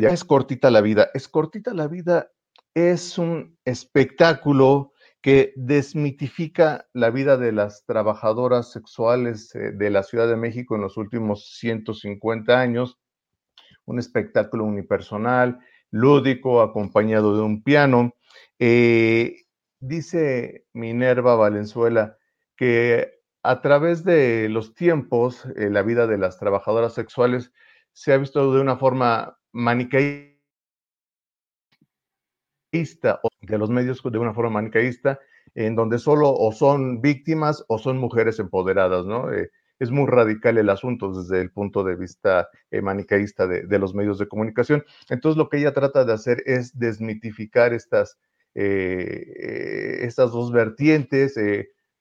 Ya 0.00 0.08
es 0.10 0.24
cortita 0.24 0.70
la 0.70 0.80
vida. 0.80 1.10
Es 1.14 1.28
cortita 1.28 1.72
la 1.72 1.88
vida. 1.88 2.30
Es 2.74 3.18
un 3.18 3.56
espectáculo 3.64 4.93
que 5.24 5.54
desmitifica 5.56 6.86
la 6.92 7.08
vida 7.08 7.38
de 7.38 7.50
las 7.50 7.86
trabajadoras 7.86 8.70
sexuales 8.70 9.54
eh, 9.54 9.72
de 9.72 9.88
la 9.88 10.02
Ciudad 10.02 10.28
de 10.28 10.36
México 10.36 10.74
en 10.74 10.82
los 10.82 10.98
últimos 10.98 11.48
150 11.60 12.60
años, 12.60 12.98
un 13.86 13.98
espectáculo 13.98 14.64
unipersonal, 14.64 15.60
lúdico, 15.90 16.60
acompañado 16.60 17.34
de 17.34 17.42
un 17.42 17.62
piano. 17.62 18.12
Eh, 18.58 19.46
dice 19.80 20.66
Minerva 20.74 21.36
Valenzuela 21.36 22.18
que 22.54 23.14
a 23.42 23.62
través 23.62 24.04
de 24.04 24.50
los 24.50 24.74
tiempos, 24.74 25.46
eh, 25.56 25.70
la 25.70 25.80
vida 25.80 26.06
de 26.06 26.18
las 26.18 26.38
trabajadoras 26.38 26.92
sexuales 26.92 27.50
se 27.94 28.12
ha 28.12 28.18
visto 28.18 28.52
de 28.52 28.60
una 28.60 28.76
forma 28.76 29.38
maniqueísta 29.52 30.34
de 33.46 33.58
los 33.58 33.70
medios 33.70 34.02
de 34.02 34.18
una 34.18 34.34
forma 34.34 34.50
manicaísta, 34.50 35.18
en 35.54 35.74
donde 35.74 35.98
solo 35.98 36.32
o 36.32 36.52
son 36.52 37.00
víctimas 37.00 37.64
o 37.68 37.78
son 37.78 37.98
mujeres 37.98 38.38
empoderadas, 38.38 39.06
¿no? 39.06 39.32
Eh, 39.32 39.50
es 39.78 39.90
muy 39.90 40.06
radical 40.06 40.56
el 40.58 40.70
asunto 40.70 41.12
desde 41.12 41.40
el 41.40 41.50
punto 41.50 41.82
de 41.82 41.96
vista 41.96 42.48
eh, 42.70 42.80
manicaísta 42.80 43.46
de, 43.46 43.78
los 43.78 43.94
medios 43.94 44.18
de 44.18 44.28
comunicación. 44.28 44.84
Entonces, 45.08 45.36
lo 45.36 45.48
que 45.48 45.58
ella 45.58 45.74
trata 45.74 46.04
de 46.04 46.12
hacer 46.12 46.42
es 46.46 46.78
desmitificar 46.78 47.72
estas, 47.72 48.16
eh, 48.54 49.98
estas 50.02 50.30
dos 50.30 50.52
vertientes, 50.52 51.34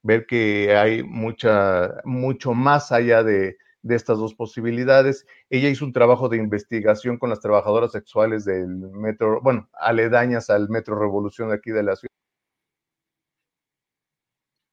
ver 0.03 0.25
que 0.27 0.75
hay 0.75 1.03
mucha, 1.03 1.95
mucho 2.05 2.53
más 2.53 2.91
allá 2.91 3.23
de, 3.23 3.57
de 3.83 3.95
estas 3.95 4.17
dos 4.17 4.33
posibilidades. 4.33 5.27
Ella 5.49 5.69
hizo 5.69 5.85
un 5.85 5.93
trabajo 5.93 6.29
de 6.29 6.37
investigación 6.37 7.17
con 7.19 7.29
las 7.29 7.41
trabajadoras 7.41 7.91
sexuales 7.91 8.45
del 8.45 8.67
metro, 8.67 9.41
bueno, 9.41 9.69
aledañas 9.73 10.49
al 10.49 10.69
Metro 10.69 10.97
Revolución 10.97 11.49
de 11.49 11.55
aquí 11.55 11.71
de 11.71 11.83
la 11.83 11.95
ciudad 11.95 12.09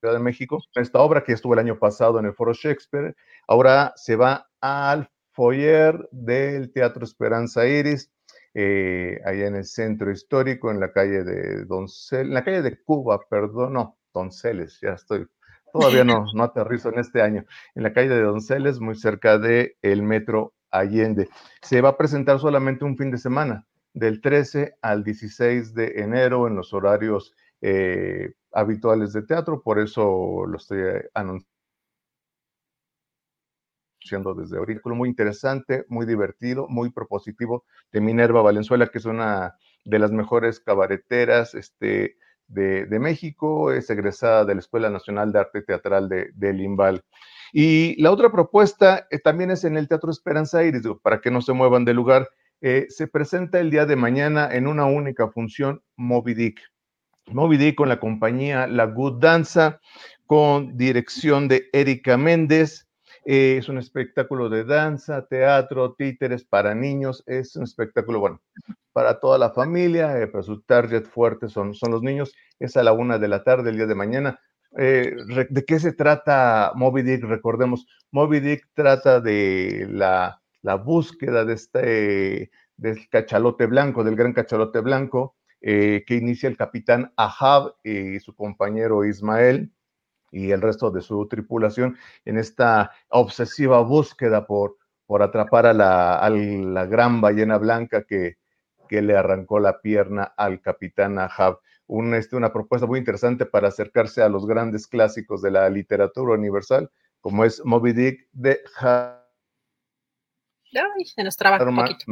de 0.03 0.19
México. 0.19 0.63
Esta 0.75 1.01
obra 1.01 1.23
que 1.25 1.33
estuvo 1.33 1.53
el 1.53 1.61
año 1.61 1.79
pasado 1.79 2.19
en 2.19 2.27
el 2.27 2.35
Foro 2.35 2.55
Shakespeare, 2.55 3.15
ahora 3.47 3.93
se 3.97 4.17
va 4.17 4.49
al 4.61 5.11
foyer 5.33 6.09
del 6.11 6.73
Teatro 6.73 7.05
Esperanza 7.05 7.67
Iris, 7.67 8.11
eh, 8.55 9.21
allá 9.25 9.47
en 9.47 9.57
el 9.57 9.65
centro 9.65 10.11
histórico, 10.11 10.71
en 10.71 10.81
la 10.81 10.93
calle 10.93 11.23
de 11.25 11.65
Doncel, 11.67 12.29
en 12.29 12.35
la 12.35 12.45
calle 12.45 12.63
de 12.63 12.83
Cuba, 12.83 13.21
perdón, 13.29 13.75
no, 13.75 13.99
Donceles, 14.13 14.79
ya 14.81 14.95
estoy 14.95 15.27
Todavía 15.73 16.05
no, 16.05 16.25
no 16.35 16.43
aterrizo 16.43 16.91
en 16.91 16.99
este 16.99 17.23
año. 17.23 17.45
En 17.75 17.83
la 17.83 17.93
calle 17.93 18.09
de 18.09 18.23
Donceles, 18.23 18.81
muy 18.81 18.97
cerca 18.97 19.39
del 19.39 19.77
el 19.83 20.03
metro 20.03 20.55
Allende. 20.71 21.29
Se 21.63 21.81
va 21.81 21.91
a 21.91 21.97
presentar 21.97 22.39
solamente 22.39 22.85
un 22.85 22.97
fin 22.97 23.11
de 23.11 23.19
semana, 23.19 23.67
del 23.93 24.21
13 24.21 24.77
al 24.83 25.03
16 25.03 25.75
de 25.75 26.01
enero, 26.01 26.47
en 26.47 26.57
los 26.57 26.73
horarios 26.73 27.35
eh, 27.61 28.33
habituales 28.53 29.13
de 29.13 29.23
teatro. 29.23 29.63
Por 29.63 29.79
eso 29.79 30.47
lo 30.47 30.57
estoy 30.57 30.81
anunciando 31.15 31.47
desde 34.37 34.59
ahorita. 34.59 34.81
Muy 34.91 35.09
interesante, 35.09 35.85
muy 35.89 36.07
divertido, 36.07 36.67
muy 36.69 36.91
propositivo 36.91 37.65
de 37.93 38.01
Minerva 38.01 38.43
Valenzuela, 38.43 38.89
que 38.89 38.99
es 38.99 39.05
una 39.05 39.57
de 39.85 39.99
las 39.99 40.13
mejores 40.13 40.61
cabareteras, 40.61 41.55
este, 41.55 42.17
de, 42.51 42.99
México, 42.99 43.73
es 43.73 43.89
egresada 43.91 44.45
de 44.45 44.55
la 44.55 44.61
Escuela 44.61 44.91
Nacional 44.91 45.33
de 45.33 45.39
Arte 45.39 45.63
Teatral 45.63 46.09
de, 46.09 46.53
Limbal. 46.53 47.03
Y 47.53 48.01
la 48.01 48.11
otra 48.11 48.31
propuesta 48.31 49.07
eh, 49.11 49.19
también 49.19 49.51
es 49.51 49.65
en 49.65 49.77
el 49.77 49.89
Teatro 49.89 50.11
Esperanza 50.11 50.63
Iris, 50.65 50.83
para 51.03 51.21
que 51.21 51.31
no 51.31 51.41
se 51.43 51.53
muevan 51.53 51.85
de 51.85 51.95
lugar. 51.95 52.29
Eh, 52.61 52.87
se 52.91 53.07
presenta 53.07 53.59
el 53.59 53.71
día 53.71 53.87
de 53.87 53.97
mañana 53.97 54.49
en 54.53 54.67
una 54.67 54.85
única 54.85 55.29
función 55.29 55.83
Moby 55.97 56.35
Dick. 56.35 56.61
Moby 57.33 57.57
Dick 57.57 57.77
con 57.77 57.89
la 57.89 58.01
compañía 58.01 58.67
La 58.67 58.85
Good 58.85 59.21
Danza, 59.21 59.81
con 60.27 60.77
dirección 60.77 61.49
de 61.49 61.69
Erika 61.73 62.17
Méndez. 62.17 62.87
Eh, 63.25 63.57
es 63.59 63.69
un 63.69 63.79
espectáculo 63.79 64.49
de 64.49 64.65
danza, 64.65 65.27
teatro, 65.27 65.95
títeres 65.95 66.45
para 66.45 66.75
niños. 66.75 67.23
Es 67.27 67.57
un 67.57 67.65
espectáculo, 67.65 68.21
bueno, 68.21 68.41
para 68.93 69.21
toda 69.21 69.39
la 69.39 69.51
familia, 69.51 70.19
eh, 70.21 70.27
pero 70.27 70.43
su 70.43 70.63
target 70.63 71.05
fuerte 71.05 71.49
son, 71.49 71.75
son 71.75 71.93
los 71.93 72.03
niños. 72.03 72.35
Es 72.59 72.77
a 72.77 72.83
la 72.83 72.93
una 72.93 73.19
de 73.19 73.29
la 73.29 73.45
tarde 73.45 73.71
el 73.71 73.77
día 73.77 73.87
de 73.87 73.95
mañana. 73.95 74.41
Eh, 74.79 75.15
¿De 75.49 75.65
qué 75.65 75.81
se 75.81 75.93
trata 75.93 76.73
Moby 76.75 77.03
Dick? 77.03 77.25
Recordemos, 77.25 77.87
Moby 78.11 78.41
Dick 78.41 78.69
trata 78.75 79.21
de 79.21 79.87
la, 79.91 80.41
la 80.63 80.77
búsqueda 80.77 81.45
de 81.45 81.55
este 81.55 82.51
del 82.77 83.09
cachalote 83.11 83.67
blanco, 83.67 84.05
del 84.05 84.17
gran 84.17 84.33
cachalote 84.33 84.81
blanco, 84.81 85.37
que 85.61 86.05
inicia 86.09 86.49
el 86.49 86.57
capitán 86.57 87.13
Ahab 87.17 87.75
y 87.85 88.19
su 88.21 88.35
compañero 88.35 89.05
Ismael 89.05 89.71
y 90.31 90.51
el 90.53 90.61
resto 90.61 90.91
de 90.91 91.03
su 91.03 91.27
tripulación 91.29 91.97
en 92.25 92.39
esta 92.39 92.93
obsesiva 93.09 93.81
búsqueda 93.81 94.47
por, 94.47 94.77
por 95.07 95.23
atrapar 95.23 95.67
a 95.67 95.73
la, 95.73 96.87
gran 96.87 97.21
ballena 97.21 97.59
blanca 97.59 98.05
que, 98.05 98.37
que, 98.89 99.03
le 99.03 99.17
arrancó 99.17 99.59
la 99.59 99.81
pierna 99.81 100.33
al 100.37 100.61
capitán 100.61 101.19
Ahab. 101.19 101.59
Un, 101.87 102.15
este, 102.15 102.37
una 102.37 102.53
propuesta 102.53 102.87
muy 102.87 102.99
interesante 102.99 103.47
para 103.47 103.69
acercarse 103.69 104.23
a 104.23 104.29
los 104.29 104.47
grandes 104.47 104.87
clásicos 104.87 105.43
de 105.43 105.51
la 105.51 105.69
literatura 105.69 106.35
universal, 106.35 106.91
como 107.21 107.45
es 107.45 107.65
Moby 107.65 107.93
Dick 107.93 108.29
de 108.33 108.61
se 111.05 111.25
nos 111.25 111.37
traba 111.37 111.63
un 111.63 111.77
poquito. 111.77 112.05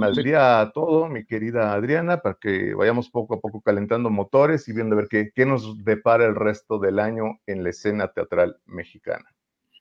todo, 0.73 1.09
mi 1.09 1.25
querida 1.25 1.73
Adriana, 1.73 2.21
para 2.21 2.37
que 2.41 2.75
vayamos 2.75 3.11
poco 3.11 3.35
a 3.35 3.41
poco 3.41 3.61
calentando 3.61 4.11
motores 4.11 4.69
y 4.69 4.73
viendo 4.73 4.95
a 4.95 4.99
ver 4.99 5.09
qué, 5.09 5.31
qué 5.35 5.47
nos 5.47 5.85
depara 5.85 6.25
el 6.25 6.35
resto 6.35 6.79
del 6.79 6.99
año 6.99 7.39
en 7.47 7.63
la 7.63 7.71
escena 7.71 8.09
teatral 8.09 8.59
mexicana. 8.67 9.29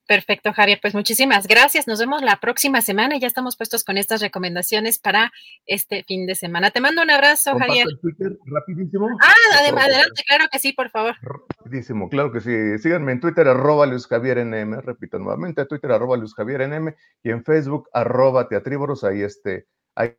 Perfecto, 0.08 0.53
Javier. 0.53 0.80
Pues 0.82 0.93
muchísimas 0.93 1.47
gracias. 1.47 1.86
Nos 1.86 1.99
vemos 1.99 2.22
la 2.22 2.39
próxima 2.39 2.82
semana 2.82 3.18
y 3.18 3.20
ya 3.20 3.28
estamos 3.28 3.58
puestos 3.58 3.84
con 3.84 3.97
estas 3.97 4.22
recomendaciones 4.22 4.99
para 4.99 5.34
este 5.66 6.03
fin 6.03 6.26
de 6.26 6.34
semana. 6.34 6.72
Te 6.72 6.80
mando 6.80 7.01
un 7.01 7.10
abrazo, 7.10 7.58
Javier. 7.58 7.86
Twitter 8.01 8.38
rapidísimo. 8.45 9.10
Ah, 9.22 9.34
adelante, 9.68 10.24
claro 10.26 10.45
que 10.49 10.60
sí, 10.60 10.72
por 10.72 10.89
favor. 10.91 11.16
Rapidísimo, 11.22 12.08
claro 12.08 12.32
que 12.32 12.39
sí. 12.39 12.78
Síganme 12.80 13.12
en 13.12 13.20
Twitter, 13.20 13.49
arroba 13.49 13.86
Luis 13.86 14.08
Javier 14.08 14.45
NM, 14.45 14.80
repito 14.82 15.20
nuevamente, 15.20 15.66
Twitter, 15.66 15.91
arroba 15.91 16.16
Luis 16.16 16.34
Javier 16.34 16.70
NM 16.70 16.95
y 17.24 17.30
en 17.30 17.43
Facebook, 17.43 17.89
arroba 17.91 18.47
Teatríboros, 18.47 19.03
ahí 19.03 19.22
este, 19.22 19.68
ahí 19.93 20.16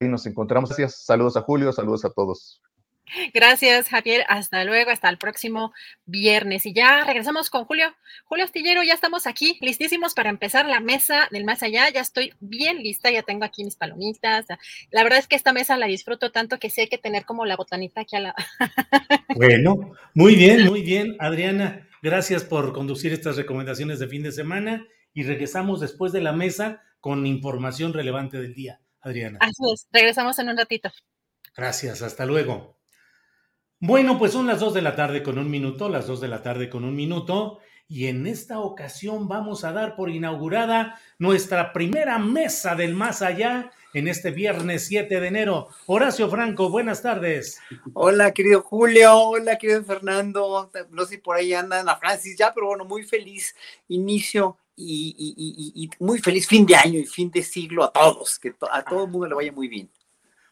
nos 0.00 0.24
encontramos. 0.24 0.70
Gracias. 0.70 1.04
Saludos 1.04 1.36
a 1.36 1.42
Julio, 1.42 1.70
saludos 1.72 2.06
a 2.06 2.10
todos. 2.10 2.62
Gracias, 3.32 3.88
Javier. 3.88 4.24
Hasta 4.28 4.64
luego, 4.64 4.90
hasta 4.90 5.08
el 5.08 5.18
próximo 5.18 5.72
viernes. 6.04 6.66
Y 6.66 6.72
ya 6.72 7.04
regresamos 7.04 7.50
con 7.50 7.64
Julio. 7.64 7.94
Julio 8.24 8.44
Astillero, 8.44 8.82
ya 8.82 8.94
estamos 8.94 9.26
aquí, 9.26 9.58
listísimos 9.60 10.14
para 10.14 10.30
empezar 10.30 10.66
la 10.66 10.80
mesa 10.80 11.28
del 11.30 11.44
más 11.44 11.62
allá. 11.62 11.88
Ya 11.90 12.00
estoy 12.00 12.34
bien 12.40 12.78
lista, 12.78 13.10
ya 13.10 13.22
tengo 13.22 13.44
aquí 13.44 13.64
mis 13.64 13.76
palomitas. 13.76 14.46
La 14.90 15.02
verdad 15.02 15.18
es 15.18 15.28
que 15.28 15.36
esta 15.36 15.52
mesa 15.52 15.76
la 15.76 15.86
disfruto 15.86 16.32
tanto 16.32 16.58
que 16.58 16.70
sí 16.70 16.82
hay 16.82 16.88
que 16.88 16.98
tener 16.98 17.24
como 17.24 17.46
la 17.46 17.56
botanita 17.56 18.02
aquí 18.02 18.16
a 18.16 18.20
la. 18.20 18.34
bueno, 19.36 19.92
muy 20.14 20.34
bien, 20.34 20.64
muy 20.66 20.82
bien, 20.82 21.16
Adriana. 21.20 21.88
Gracias 22.02 22.44
por 22.44 22.72
conducir 22.72 23.12
estas 23.12 23.36
recomendaciones 23.36 23.98
de 23.98 24.08
fin 24.08 24.22
de 24.22 24.32
semana 24.32 24.86
y 25.14 25.22
regresamos 25.22 25.80
después 25.80 26.12
de 26.12 26.20
la 26.20 26.32
mesa 26.32 26.82
con 27.00 27.26
información 27.26 27.92
relevante 27.92 28.38
del 28.38 28.54
día, 28.54 28.80
Adriana. 29.00 29.38
Así 29.40 29.62
es, 29.72 29.86
regresamos 29.92 30.38
en 30.38 30.48
un 30.48 30.56
ratito. 30.56 30.90
Gracias, 31.56 32.02
hasta 32.02 32.26
luego. 32.26 32.75
Bueno, 33.80 34.18
pues 34.18 34.32
son 34.32 34.46
las 34.46 34.60
dos 34.60 34.72
de 34.72 34.80
la 34.80 34.96
tarde 34.96 35.22
con 35.22 35.36
un 35.38 35.50
minuto, 35.50 35.90
las 35.90 36.06
dos 36.06 36.22
de 36.22 36.28
la 36.28 36.42
tarde 36.42 36.70
con 36.70 36.82
un 36.82 36.96
minuto, 36.96 37.58
y 37.86 38.06
en 38.06 38.26
esta 38.26 38.60
ocasión 38.60 39.28
vamos 39.28 39.64
a 39.64 39.72
dar 39.72 39.96
por 39.96 40.08
inaugurada 40.08 40.98
nuestra 41.18 41.74
primera 41.74 42.18
mesa 42.18 42.74
del 42.74 42.94
más 42.94 43.20
allá 43.20 43.70
en 43.92 44.08
este 44.08 44.30
viernes 44.30 44.86
7 44.86 45.20
de 45.20 45.28
enero. 45.28 45.68
Horacio 45.84 46.30
Franco, 46.30 46.70
buenas 46.70 47.02
tardes. 47.02 47.60
Hola, 47.92 48.32
querido 48.32 48.62
Julio, 48.62 49.14
hola, 49.14 49.58
querido 49.58 49.84
Fernando, 49.84 50.70
no 50.90 51.04
sé 51.04 51.16
si 51.16 51.18
por 51.18 51.36
ahí 51.36 51.52
andan 51.52 51.86
a 51.86 51.96
Francis 51.96 52.34
ya, 52.38 52.54
pero 52.54 52.68
bueno, 52.68 52.86
muy 52.86 53.02
feliz 53.02 53.54
inicio 53.88 54.56
y, 54.74 55.90
muy 55.98 56.18
feliz 56.18 56.48
fin 56.48 56.64
de 56.64 56.76
año 56.76 56.98
y 56.98 57.04
fin 57.04 57.30
de 57.30 57.42
siglo 57.42 57.84
a 57.84 57.92
todos, 57.92 58.38
que 58.38 58.54
a 58.70 58.82
todo 58.82 59.04
el 59.04 59.10
mundo 59.10 59.26
le 59.26 59.34
vaya 59.34 59.52
muy 59.52 59.68
bien. 59.68 59.90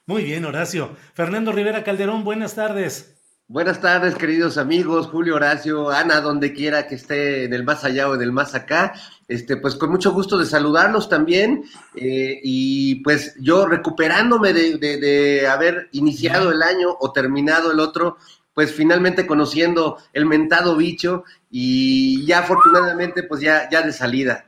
Muy 0.06 0.24
bien, 0.24 0.44
Horacio. 0.44 0.94
Fernando 1.14 1.52
Rivera 1.52 1.82
Calderón, 1.82 2.22
buenas 2.22 2.54
tardes. 2.54 3.13
Buenas 3.46 3.82
tardes, 3.82 4.14
queridos 4.14 4.56
amigos, 4.56 5.08
Julio 5.08 5.34
Horacio, 5.34 5.90
Ana, 5.90 6.22
donde 6.22 6.54
quiera 6.54 6.86
que 6.86 6.94
esté 6.94 7.44
en 7.44 7.52
el 7.52 7.62
más 7.62 7.84
allá 7.84 8.08
o 8.08 8.14
en 8.14 8.22
el 8.22 8.32
más 8.32 8.54
acá. 8.54 8.94
Este, 9.28 9.58
pues 9.58 9.74
con 9.76 9.90
mucho 9.90 10.12
gusto 10.14 10.38
de 10.38 10.46
saludarlos 10.46 11.10
también. 11.10 11.62
Eh, 11.94 12.40
y 12.42 13.02
pues 13.02 13.34
yo 13.38 13.66
recuperándome 13.66 14.54
de, 14.54 15.46
haber 15.46 15.90
iniciado 15.92 16.52
el 16.52 16.62
año 16.62 16.96
o 16.98 17.12
terminado 17.12 17.70
el 17.70 17.80
otro, 17.80 18.16
pues 18.54 18.72
finalmente 18.72 19.26
conociendo 19.26 19.98
el 20.14 20.24
mentado 20.24 20.74
bicho 20.74 21.24
y 21.50 22.24
ya 22.24 22.38
afortunadamente 22.38 23.24
pues 23.24 23.42
ya, 23.42 23.68
ya 23.68 23.82
de 23.82 23.92
salida. 23.92 24.46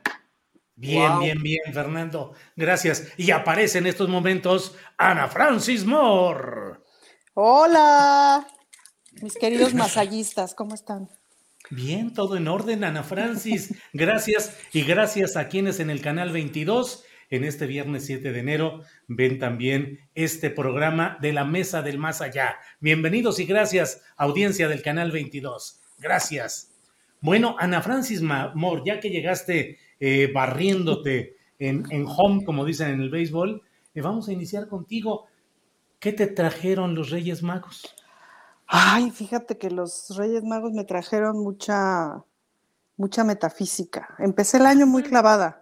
Bien, 0.75 1.19
bien, 1.19 1.43
bien, 1.43 1.71
Fernando. 1.71 2.33
Gracias. 2.55 3.13
Y 3.15 3.29
aparece 3.29 3.77
en 3.77 3.85
estos 3.85 4.09
momentos 4.09 4.75
Ana 4.97 5.27
Francis 5.27 5.85
Moore. 5.85 6.79
Hola. 7.35 8.47
Mis 9.21 9.35
queridos 9.35 9.73
masallistas, 9.73 10.53
¿cómo 10.53 10.75
están? 10.75 11.09
Bien, 11.69 12.13
todo 12.13 12.37
en 12.37 12.47
orden, 12.47 12.83
Ana 12.83 13.03
Francis. 13.03 13.73
Gracias 13.93 14.57
y 14.73 14.83
gracias 14.83 15.35
a 15.37 15.47
quienes 15.47 15.79
en 15.79 15.89
el 15.89 16.01
canal 16.01 16.31
22 16.31 17.03
en 17.29 17.43
este 17.43 17.65
viernes 17.65 18.05
7 18.05 18.31
de 18.31 18.39
enero 18.39 18.81
ven 19.07 19.37
también 19.37 19.99
este 20.15 20.49
programa 20.49 21.17
de 21.21 21.33
la 21.33 21.43
Mesa 21.43 21.81
del 21.81 21.97
Más 21.97 22.21
Allá. 22.21 22.57
Bienvenidos 22.79 23.39
y 23.39 23.45
gracias, 23.45 24.01
audiencia 24.15 24.67
del 24.67 24.81
canal 24.81 25.11
22. 25.11 25.81
Gracias. 25.97 26.71
Bueno, 27.19 27.55
Ana 27.59 27.81
Francis 27.81 28.21
Moore, 28.21 28.83
ya 28.85 28.99
que 28.99 29.09
llegaste 29.09 29.79
eh, 29.99 30.31
barriéndote 30.33 31.35
en, 31.59 31.83
home, 32.07 32.45
como 32.45 32.63
dicen 32.63 32.89
en 32.89 33.01
el 33.01 33.09
béisbol, 33.09 33.61
eh, 33.93 34.01
vamos 34.01 34.29
a 34.29 34.33
iniciar 34.33 34.67
contigo. 34.67 35.27
¿qué 35.99 36.13
te 36.13 36.27
trajeron 36.27 36.95
los 36.95 37.09
Reyes 37.09 37.43
Magos? 37.43 37.95
Ay, 38.67 39.11
fíjate 39.11 39.57
que 39.57 39.71
los 39.71 40.15
Reyes 40.17 40.43
Magos 40.43 40.73
me 40.73 40.83
trajeron 40.83 41.39
mucha, 41.39 42.25
mucha 42.97 43.23
metafísica. 43.23 44.13
Empecé 44.19 44.57
el 44.57 44.65
año 44.65 44.85
muy 44.85 45.03
clavada. 45.03 45.61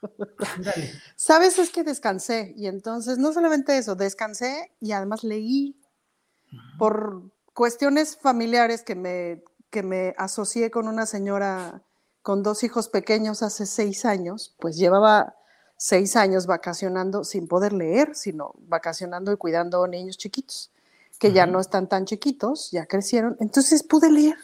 Sabes, 1.16 1.58
es 1.58 1.70
que 1.70 1.82
descansé 1.82 2.54
y 2.56 2.68
entonces 2.68 3.18
no 3.18 3.32
solamente 3.32 3.76
eso, 3.76 3.96
descansé 3.96 4.72
y 4.80 4.92
además 4.92 5.24
leí 5.24 5.76
por 6.78 7.32
cuestiones 7.52 8.16
familiares 8.16 8.84
que 8.84 8.94
me, 8.94 9.42
que 9.70 9.82
me 9.82 10.14
asocié 10.16 10.70
con 10.70 10.86
una 10.86 11.06
señora 11.06 11.82
con 12.22 12.44
dos 12.44 12.62
hijos 12.62 12.88
pequeños 12.88 13.42
hace 13.42 13.66
seis 13.66 14.04
años, 14.04 14.54
pues 14.60 14.76
llevaba 14.76 15.34
seis 15.76 16.14
años 16.16 16.46
vacacionando 16.46 17.24
sin 17.24 17.48
poder 17.48 17.72
leer, 17.72 18.14
sino 18.14 18.54
vacacionando 18.58 19.32
y 19.32 19.36
cuidando 19.36 19.86
niños 19.88 20.16
chiquitos 20.16 20.72
que 21.18 21.32
ya 21.32 21.46
no 21.46 21.60
están 21.60 21.88
tan 21.88 22.04
chiquitos, 22.04 22.70
ya 22.70 22.86
crecieron, 22.86 23.36
entonces 23.40 23.82
pude 23.82 24.10
leer. 24.10 24.36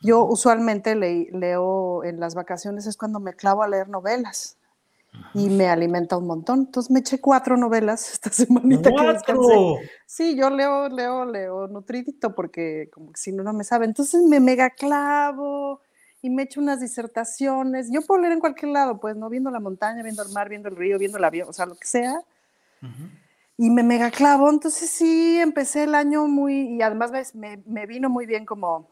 Yo 0.00 0.24
usualmente 0.24 0.94
leo 0.94 2.04
en 2.04 2.20
las 2.20 2.34
vacaciones, 2.34 2.86
es 2.86 2.96
cuando 2.96 3.20
me 3.20 3.34
clavo 3.34 3.62
a 3.62 3.68
leer 3.68 3.88
novelas 3.88 4.58
y 5.32 5.48
me 5.48 5.68
alimenta 5.68 6.16
un 6.16 6.26
montón. 6.26 6.60
Entonces 6.60 6.90
me 6.90 7.00
eché 7.00 7.20
cuatro 7.20 7.56
novelas 7.56 8.12
esta 8.12 8.30
semanita 8.30 8.90
que 8.90 9.12
descansé. 9.12 9.90
Sí, 10.06 10.36
yo 10.36 10.50
leo, 10.50 10.88
leo, 10.88 11.24
leo 11.24 11.68
nutridito 11.68 12.34
porque 12.34 12.90
como 12.92 13.12
que 13.12 13.20
si 13.20 13.32
no, 13.32 13.42
no 13.42 13.52
me 13.52 13.64
sabe. 13.64 13.86
Entonces 13.86 14.22
me 14.22 14.40
mega 14.40 14.70
clavo 14.70 15.80
y 16.20 16.30
me 16.30 16.42
echo 16.42 16.60
unas 16.60 16.80
disertaciones. 16.80 17.90
Yo 17.90 18.02
puedo 18.02 18.20
leer 18.20 18.34
en 18.34 18.40
cualquier 18.40 18.72
lado, 18.72 18.98
pues, 19.00 19.16
¿no? 19.16 19.28
Viendo 19.28 19.50
la 19.50 19.60
montaña, 19.60 20.02
viendo 20.02 20.22
el 20.22 20.30
mar, 20.32 20.48
viendo 20.48 20.68
el 20.68 20.76
río, 20.76 20.98
viendo 20.98 21.18
el 21.18 21.24
avión, 21.24 21.48
o 21.48 21.52
sea, 21.52 21.66
lo 21.66 21.76
que 21.76 21.86
sea 21.86 22.20
y 23.56 23.70
me 23.70 23.82
mega 23.82 24.10
clavo. 24.10 24.50
Entonces 24.50 24.90
sí, 24.90 25.38
empecé 25.38 25.84
el 25.84 25.94
año 25.94 26.26
muy, 26.26 26.76
y 26.76 26.82
además 26.82 27.34
me, 27.34 27.62
me, 27.66 27.86
vino 27.86 28.08
muy 28.08 28.26
bien 28.26 28.44
como 28.44 28.90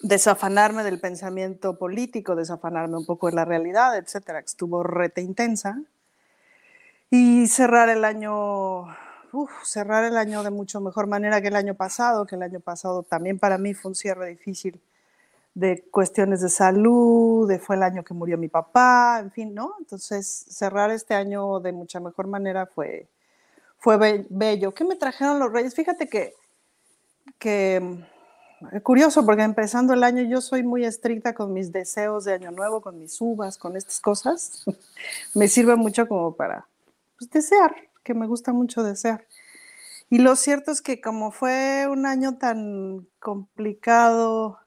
desafanarme 0.00 0.84
del 0.84 1.00
pensamiento 1.00 1.78
político, 1.78 2.36
desafanarme 2.36 2.96
un 2.96 3.06
poco 3.06 3.28
de 3.28 3.34
la 3.34 3.44
realidad, 3.44 3.96
etcétera, 3.96 4.40
que 4.40 4.46
estuvo 4.46 4.82
rete 4.82 5.20
intensa. 5.20 5.82
Y 7.10 7.46
cerrar 7.46 7.88
el 7.88 8.04
año, 8.04 8.84
cerrar 9.64 10.04
el 10.04 10.16
año 10.16 10.42
de 10.42 10.50
mucho 10.50 10.80
mejor 10.80 11.06
manera 11.06 11.40
que 11.40 11.48
el 11.48 11.56
año 11.56 11.74
pasado, 11.74 12.26
que 12.26 12.36
el 12.36 12.42
año 12.42 12.60
pasado 12.60 13.02
también 13.02 13.38
para 13.38 13.58
mí 13.58 13.74
fue 13.74 13.90
un 13.90 13.94
cierre 13.94 14.28
difícil 14.28 14.80
de 15.54 15.82
cuestiones 15.90 16.40
de 16.40 16.50
salud, 16.50 17.48
de 17.48 17.58
fue 17.58 17.76
el 17.76 17.82
año 17.82 18.04
que 18.04 18.14
murió 18.14 18.38
mi 18.38 18.48
papá, 18.48 19.18
en 19.20 19.32
fin, 19.32 19.54
¿no? 19.54 19.74
Entonces 19.80 20.46
cerrar 20.48 20.90
este 20.90 21.14
año 21.14 21.60
de 21.60 21.72
mucha 21.72 21.98
mejor 21.98 22.28
manera 22.28 22.66
fue, 22.66 23.08
fue 23.78 24.26
bello. 24.28 24.74
¿Qué 24.74 24.84
me 24.84 24.96
trajeron 24.96 25.38
los 25.38 25.52
reyes? 25.52 25.74
Fíjate 25.74 26.08
que, 26.08 26.34
que 27.38 27.80
mm, 27.80 28.78
curioso, 28.82 29.24
porque 29.24 29.42
empezando 29.42 29.94
el 29.94 30.02
año 30.02 30.22
yo 30.24 30.40
soy 30.40 30.62
muy 30.62 30.84
estricta 30.84 31.32
con 31.34 31.52
mis 31.52 31.72
deseos 31.72 32.24
de 32.24 32.34
año 32.34 32.50
nuevo, 32.50 32.80
con 32.80 32.98
mis 32.98 33.20
uvas, 33.20 33.56
con 33.56 33.76
estas 33.76 34.00
cosas. 34.00 34.64
me 35.34 35.48
sirve 35.48 35.76
mucho 35.76 36.08
como 36.08 36.34
para 36.34 36.66
pues, 37.18 37.30
desear, 37.30 37.74
que 38.02 38.14
me 38.14 38.26
gusta 38.26 38.52
mucho 38.52 38.82
desear. 38.82 39.24
Y 40.10 40.18
lo 40.18 40.36
cierto 40.36 40.72
es 40.72 40.82
que 40.82 41.00
como 41.00 41.30
fue 41.30 41.86
un 41.88 42.06
año 42.06 42.38
tan 42.38 43.06
complicado, 43.20 44.58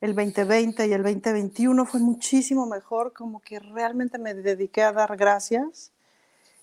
el 0.00 0.14
2020 0.14 0.86
y 0.86 0.92
el 0.92 1.02
2021 1.02 1.86
fue 1.86 2.00
muchísimo 2.00 2.66
mejor, 2.66 3.12
como 3.12 3.40
que 3.40 3.60
realmente 3.60 4.18
me 4.18 4.34
dediqué 4.34 4.82
a 4.82 4.92
dar 4.92 5.16
gracias 5.16 5.92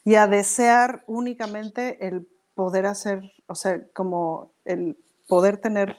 y 0.06 0.16
a 0.16 0.28
desear 0.28 1.04
únicamente 1.08 2.08
el 2.08 2.28
poder 2.56 2.86
hacer, 2.86 3.32
o 3.48 3.56
sea, 3.56 3.82
como 3.94 4.52
el 4.66 4.98
poder 5.28 5.58
tener 5.58 5.98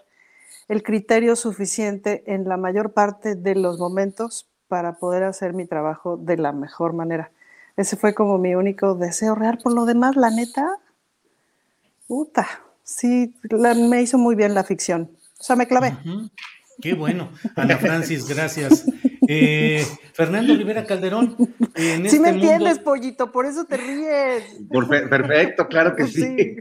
el 0.69 0.83
criterio 0.83 1.37
suficiente 1.37 2.23
en 2.27 2.49
la 2.49 2.57
mayor 2.57 2.93
parte 2.93 3.35
de 3.35 3.55
los 3.55 3.79
momentos 3.79 4.49
para 4.69 4.99
poder 4.99 5.25
hacer 5.25 5.53
mi 5.53 5.67
trabajo 5.67 6.17
de 6.17 6.37
la 6.37 6.53
mejor 6.53 6.93
manera. 6.93 7.31
Ese 7.77 7.97
fue 7.97 8.15
como 8.15 8.39
mi 8.39 8.55
único 8.55 8.95
deseo 8.95 9.35
real. 9.35 9.59
Por 9.63 9.73
lo 9.73 9.85
demás, 9.85 10.17
la 10.17 10.31
neta, 10.31 10.79
puta, 12.07 12.47
sí, 12.83 13.35
me 13.51 14.03
hizo 14.03 14.17
muy 14.17 14.37
bien 14.37 14.55
la 14.55 14.65
ficción. 14.65 15.11
O 15.39 15.43
sea, 15.43 15.57
me 15.57 15.67
clavé. 15.67 15.97
Qué 16.81 16.95
bueno. 16.95 17.31
Ana 17.57 17.77
Francis, 17.79 18.27
gracias. 18.29 18.87
Eh, 19.29 19.85
Fernando 20.13 20.55
Rivera 20.55 20.85
Calderón. 20.85 21.37
En 21.75 22.03
sí 22.03 22.17
este 22.17 22.21
me 22.21 22.29
entiendes, 22.31 22.79
pollito, 22.79 23.33
por 23.33 23.47
eso 23.47 23.65
te 23.65 23.77
ríes. 23.77 24.45
perfecto, 25.11 25.67
claro 25.69 25.97
que 25.97 26.07
sí. 26.07 26.57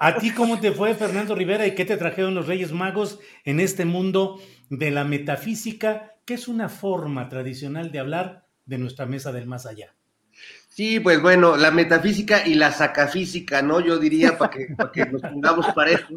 ¿A 0.00 0.16
ti 0.16 0.32
cómo 0.32 0.60
te 0.60 0.72
fue, 0.72 0.94
Fernando 0.94 1.34
Rivera, 1.34 1.66
y 1.66 1.74
qué 1.74 1.84
te 1.84 1.96
trajeron 1.96 2.34
los 2.34 2.46
Reyes 2.46 2.72
Magos 2.72 3.20
en 3.44 3.60
este 3.60 3.84
mundo 3.84 4.40
de 4.68 4.90
la 4.90 5.04
metafísica, 5.04 6.14
que 6.24 6.34
es 6.34 6.48
una 6.48 6.68
forma 6.68 7.28
tradicional 7.28 7.90
de 7.92 7.98
hablar 7.98 8.46
de 8.66 8.78
nuestra 8.78 9.06
mesa 9.06 9.32
del 9.32 9.46
más 9.46 9.66
allá? 9.66 9.94
Sí, 10.80 10.98
pues 10.98 11.20
bueno, 11.20 11.58
la 11.58 11.70
metafísica 11.70 12.46
y 12.46 12.54
la 12.54 12.72
sacafísica, 12.72 13.60
¿no? 13.60 13.80
Yo 13.80 13.98
diría 13.98 14.38
para 14.38 14.50
que, 14.50 14.68
que 14.94 15.04
nos 15.04 15.20
pongamos 15.20 15.66
parejos. 15.74 16.16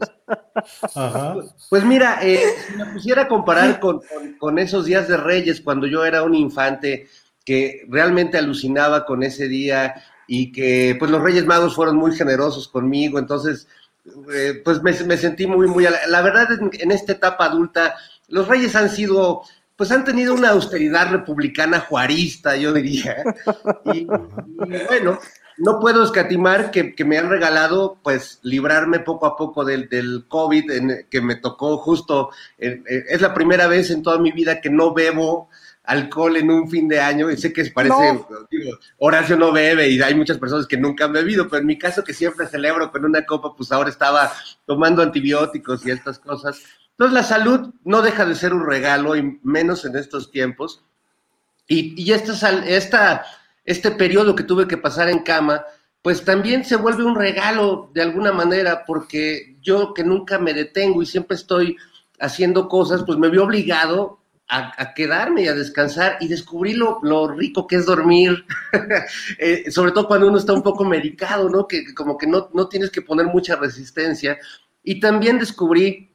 Pues 1.70 1.84
mira, 1.84 2.20
eh, 2.22 2.40
si 2.66 2.78
me 2.78 2.86
pusiera 2.86 3.24
a 3.24 3.28
comparar 3.28 3.82
con, 3.82 4.00
con, 4.40 4.58
esos 4.60 4.86
días 4.86 5.10
de 5.10 5.18
Reyes, 5.18 5.60
cuando 5.60 5.86
yo 5.86 6.06
era 6.06 6.24
un 6.24 6.34
infante 6.34 7.08
que 7.44 7.82
realmente 7.90 8.38
alucinaba 8.38 9.06
con 9.06 9.22
ese 9.24 9.50
día 9.50 9.96
y 10.28 10.54
que 10.54 10.96
pues 10.98 11.12
los 11.12 11.22
Reyes 11.22 11.46
Magos 11.46 11.76
fueron 11.76 11.98
muy 11.98 12.16
generosos 12.16 12.70
conmigo, 12.70 13.20
entonces 13.20 13.68
eh, 14.34 14.62
pues 14.64 14.82
me, 14.82 14.94
sentí 14.94 15.46
muy, 15.46 15.68
muy... 15.68 15.86
La 16.08 16.22
verdad, 16.22 16.48
en 16.72 16.92
esta 16.92 17.12
etapa 17.12 17.48
adulta, 17.48 17.98
los 18.30 18.48
Reyes 18.48 18.78
han 18.78 18.90
sido 18.90 19.42
pues 19.76 19.92
han 19.92 20.04
tenido 20.04 20.34
una 20.34 20.50
austeridad 20.50 21.12
republicana 21.12 21.80
juarista, 21.80 22.56
yo 22.56 22.74
diría. 22.74 23.24
Y, 23.94 24.06
bueno, 24.06 25.20
no 25.58 25.80
puedo 25.80 26.04
escatimar 26.04 26.72
que, 26.72 26.94
me 27.06 27.18
han 27.18 27.30
regalado, 27.30 27.98
pues, 28.04 28.40
librarme 28.44 29.00
poco 29.00 29.26
a 29.26 29.36
poco 29.36 29.66
del, 29.66 29.90
del 29.90 30.26
COVID, 30.28 30.72
en, 30.72 31.08
que 31.10 31.22
me 31.22 31.36
tocó 31.36 31.78
justo, 31.78 32.30
es 32.58 33.22
la 33.22 33.34
primera 33.34 33.68
vez 33.68 33.90
en 33.92 34.04
toda 34.04 34.20
mi 34.20 34.32
vida 34.32 34.62
que 34.62 34.70
no 34.70 34.94
bebo 34.94 35.50
alcohol 35.84 36.38
en 36.38 36.50
un 36.50 36.70
fin 36.70 36.88
de 36.88 37.00
año, 37.00 37.30
y 37.30 37.38
sé 37.38 37.52
que 37.52 37.66
parece, 37.66 37.96
digo, 38.50 38.78
Horacio 39.00 39.36
no 39.36 39.52
bebe 39.52 39.90
y 39.90 40.02
hay 40.02 40.16
muchas 40.16 40.38
personas 40.38 40.66
que 40.66 40.78
nunca 40.78 41.06
han 41.06 41.14
bebido, 41.14 41.48
pero 41.48 41.60
en 41.60 41.68
mi 41.68 41.78
caso 41.78 42.04
que 42.04 42.14
siempre 42.14 42.48
celebro 42.48 42.92
con 42.92 43.04
una 43.04 43.26
copa, 43.26 43.54
pues 43.56 43.72
ahora 43.72 43.90
estaba 43.90 44.32
tomando 44.66 45.02
antibióticos 45.02 45.86
y 45.86 45.92
estas 45.92 46.20
cosas. 46.20 46.62
Entonces 46.94 47.14
la 47.14 47.24
salud 47.24 47.74
no 47.84 48.02
deja 48.02 48.26
de 48.26 48.36
ser 48.36 48.54
un 48.54 48.66
regalo, 48.66 49.16
y 49.16 49.40
menos 49.44 49.84
en 49.86 49.96
estos 49.96 50.32
tiempos. 50.32 50.84
Y, 51.68 52.00
y 52.02 52.12
esta, 52.12 53.26
este 53.66 53.92
periodo 53.92 54.36
que 54.36 54.44
tuve 54.44 54.68
que 54.68 54.78
pasar 54.78 55.10
en 55.10 55.20
cama, 55.20 55.66
pues 56.02 56.24
también 56.24 56.66
se 56.66 56.76
vuelve 56.76 57.04
un 57.04 57.16
regalo 57.16 57.90
de 57.94 58.02
alguna 58.02 58.32
manera, 58.32 58.84
porque 58.86 59.58
yo 59.62 59.94
que 59.94 60.04
nunca 60.04 60.38
me 60.38 60.54
detengo 60.54 61.02
y 61.02 61.06
siempre 61.06 61.36
estoy 61.36 61.78
haciendo 62.20 62.68
cosas, 62.68 63.04
pues 63.04 63.18
me 63.18 63.30
vi 63.30 63.38
obligado 63.38 64.20
a, 64.50 64.94
quedarme 64.94 65.44
y 65.44 65.48
a 65.48 65.56
descansar 65.56 66.18
y 66.20 66.28
descubrí 66.28 66.74
lo, 66.74 67.28
rico 67.28 67.66
que 67.66 67.78
es 67.78 67.86
dormir, 67.86 68.46
eh, 69.40 69.72
sobre 69.72 69.92
todo 69.92 70.08
cuando 70.08 70.28
uno 70.28 70.38
está 70.38 70.54
un 70.54 70.62
poco 70.62 70.84
medicado, 70.86 71.50
¿no? 71.50 71.68
Que, 71.68 71.94
como 71.96 72.18
que 72.18 72.28
no, 72.28 72.50
no, 72.54 72.68
tienes 72.68 72.92
que 72.92 73.02
poner 73.02 73.26
mucha 73.28 73.56
resistencia. 73.56 74.38
Y 74.84 75.00
también 75.00 75.40
descubrí 75.40 76.13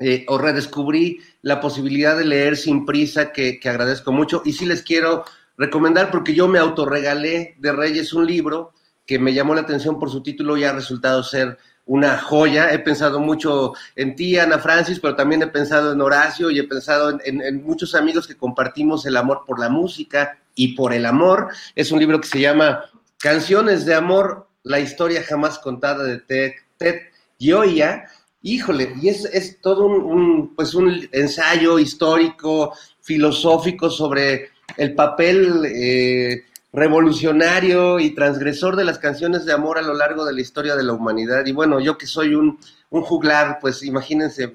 eh, 0.00 0.24
o 0.28 0.38
redescubrí 0.38 1.18
la 1.42 1.60
posibilidad 1.60 2.16
de 2.16 2.24
leer 2.24 2.56
sin 2.56 2.86
prisa, 2.86 3.32
que, 3.32 3.58
agradezco 3.64 4.12
mucho. 4.12 4.42
Y 4.44 4.52
sí 4.52 4.64
les 4.64 4.82
quiero 4.82 5.24
recomendar, 5.56 6.12
porque 6.12 6.34
yo 6.34 6.46
me 6.46 6.60
autorregalé 6.60 7.56
de 7.58 7.72
Reyes 7.72 8.12
un 8.12 8.26
libro 8.26 8.72
que 9.06 9.18
me 9.18 9.34
llamó 9.34 9.56
la 9.56 9.62
atención 9.62 9.98
por 9.98 10.10
su 10.10 10.22
título 10.22 10.56
y 10.56 10.62
ha 10.62 10.72
resultado 10.72 11.24
ser 11.24 11.58
una 11.86 12.16
joya. 12.18 12.72
He 12.72 12.78
pensado 12.78 13.18
mucho 13.18 13.72
en 13.96 14.14
ti, 14.14 14.38
Ana 14.38 14.58
Francis, 14.58 15.00
pero 15.00 15.16
también 15.16 15.42
he 15.42 15.48
pensado 15.48 15.92
en 15.92 16.00
Horacio 16.00 16.50
y 16.52 16.60
he 16.60 16.64
pensado 16.64 17.18
en, 17.24 17.64
muchos 17.64 17.96
amigos 17.96 18.28
que 18.28 18.36
compartimos 18.36 19.04
el 19.04 19.16
amor 19.16 19.42
por 19.44 19.58
la 19.58 19.68
música 19.68 20.38
y 20.54 20.76
por 20.76 20.92
el 20.92 21.06
amor. 21.06 21.48
Es 21.74 21.90
un 21.90 21.98
libro 21.98 22.20
que 22.20 22.28
se 22.28 22.40
llama 22.40 22.84
Canciones 23.18 23.84
de 23.84 23.96
Amor, 23.96 24.46
la 24.62 24.78
historia 24.78 25.24
jamás 25.24 25.58
contada 25.58 26.04
de 26.04 26.18
Ted, 26.18 26.52
Ted 26.76 27.00
Gioia 27.38 28.04
híjole, 28.42 28.94
y 29.00 29.08
es, 29.08 29.24
es 29.26 29.60
todo 29.60 29.86
un, 29.86 30.54
pues 30.54 30.74
un 30.74 31.08
ensayo 31.12 31.78
histórico, 31.78 32.74
filosófico 33.00 33.90
sobre 33.90 34.50
el 34.76 34.94
papel 34.94 35.64
eh, 35.66 36.44
revolucionario 36.72 37.98
y 37.98 38.10
transgresor 38.10 38.76
de 38.76 38.84
las 38.84 38.98
canciones 38.98 39.44
de 39.44 39.52
amor 39.52 39.78
a 39.78 39.82
lo 39.82 39.94
largo 39.94 40.24
de 40.24 40.34
la 40.34 40.40
historia 40.40 40.76
de 40.76 40.84
la 40.84 40.92
humanidad. 40.92 41.46
Y 41.46 41.52
bueno, 41.52 41.80
yo 41.80 41.96
que 41.96 42.06
soy 42.06 42.34
un, 42.34 42.58
un 42.90 43.02
juglar, 43.02 43.58
pues 43.60 43.82
imagínense, 43.82 44.52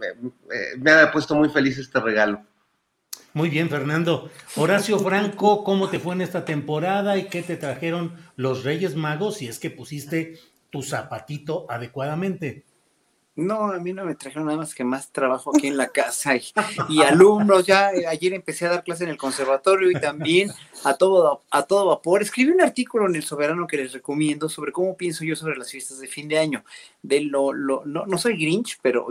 me, 0.78 0.92
ha 0.92 1.12
puesto 1.12 1.36
muy 1.36 1.50
feliz 1.50 1.78
este 1.78 2.00
regalo. 2.00 2.42
Muy 3.34 3.50
bien, 3.50 3.68
Fernando. 3.68 4.30
Horacio 4.56 5.00
Franco, 5.00 5.64
¿cómo 5.64 5.90
te 5.90 6.00
fue 6.00 6.14
en 6.14 6.22
esta 6.22 6.46
temporada 6.46 7.18
y 7.18 7.26
qué 7.30 7.42
te 7.42 7.58
trajeron 7.58 8.16
los 8.36 8.64
Reyes 8.64 8.96
Magos? 8.96 9.38
Si 9.38 9.48
es 9.48 9.58
que 9.58 9.72
pusiste 9.72 10.40
tu 10.70 10.84
zapatito 10.84 11.66
adecuadamente. 11.68 12.64
No, 13.36 13.72
a 13.72 13.80
mí 13.80 13.94
no 13.94 14.06
me 14.06 14.14
trajeron 14.14 14.46
nada 14.46 14.60
más 14.60 14.76
que 14.76 14.84
más 14.84 15.12
trabajo 15.12 15.52
aquí 15.56 15.66
en 15.66 15.76
la 15.76 15.88
casa 15.88 16.34
y, 16.36 17.02
alumnos. 17.02 17.66
Ya 17.66 17.92
eh, 17.92 18.06
ayer 18.06 18.34
empecé 18.34 18.68
a 18.68 18.70
dar 18.70 18.84
clase 18.84 19.06
en 19.06 19.10
el 19.10 19.18
conservatorio 19.18 19.90
y 19.90 20.00
también 20.00 20.52
a 20.84 20.94
todo, 20.94 21.42
a 21.50 21.64
todo 21.64 21.88
vapor. 21.88 22.22
Escribí 22.22 22.52
un 22.52 22.62
artículo 22.62 23.08
en 23.08 23.16
El 23.16 23.24
Soberano 23.24 23.66
que 23.66 23.78
les 23.78 23.92
recomiendo 23.92 24.50
sobre 24.50 24.72
cómo 24.72 24.96
pienso 24.96 25.24
yo 25.24 25.36
sobre 25.36 25.58
las 25.58 25.72
fiestas 25.72 26.00
de 26.00 26.08
fin 26.08 26.28
de 26.28 26.38
año. 26.38 26.64
De 27.02 27.22
lo, 27.22 27.54
lo, 27.54 27.84
no, 27.86 28.06
no 28.06 28.18
soy 28.20 28.38
Grinch, 28.38 28.78
pero 28.84 29.08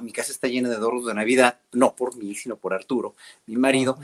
mi 0.00 0.10
casa 0.10 0.32
está 0.32 0.48
llena 0.48 0.68
de 0.68 0.74
adornos 0.74 1.06
de 1.06 1.14
Navidad, 1.14 1.60
no 1.72 1.94
por 1.94 2.16
mí, 2.16 2.34
sino 2.34 2.56
por 2.56 2.74
Arturo, 2.74 3.14
mi 3.46 3.56
marido. 3.56 3.98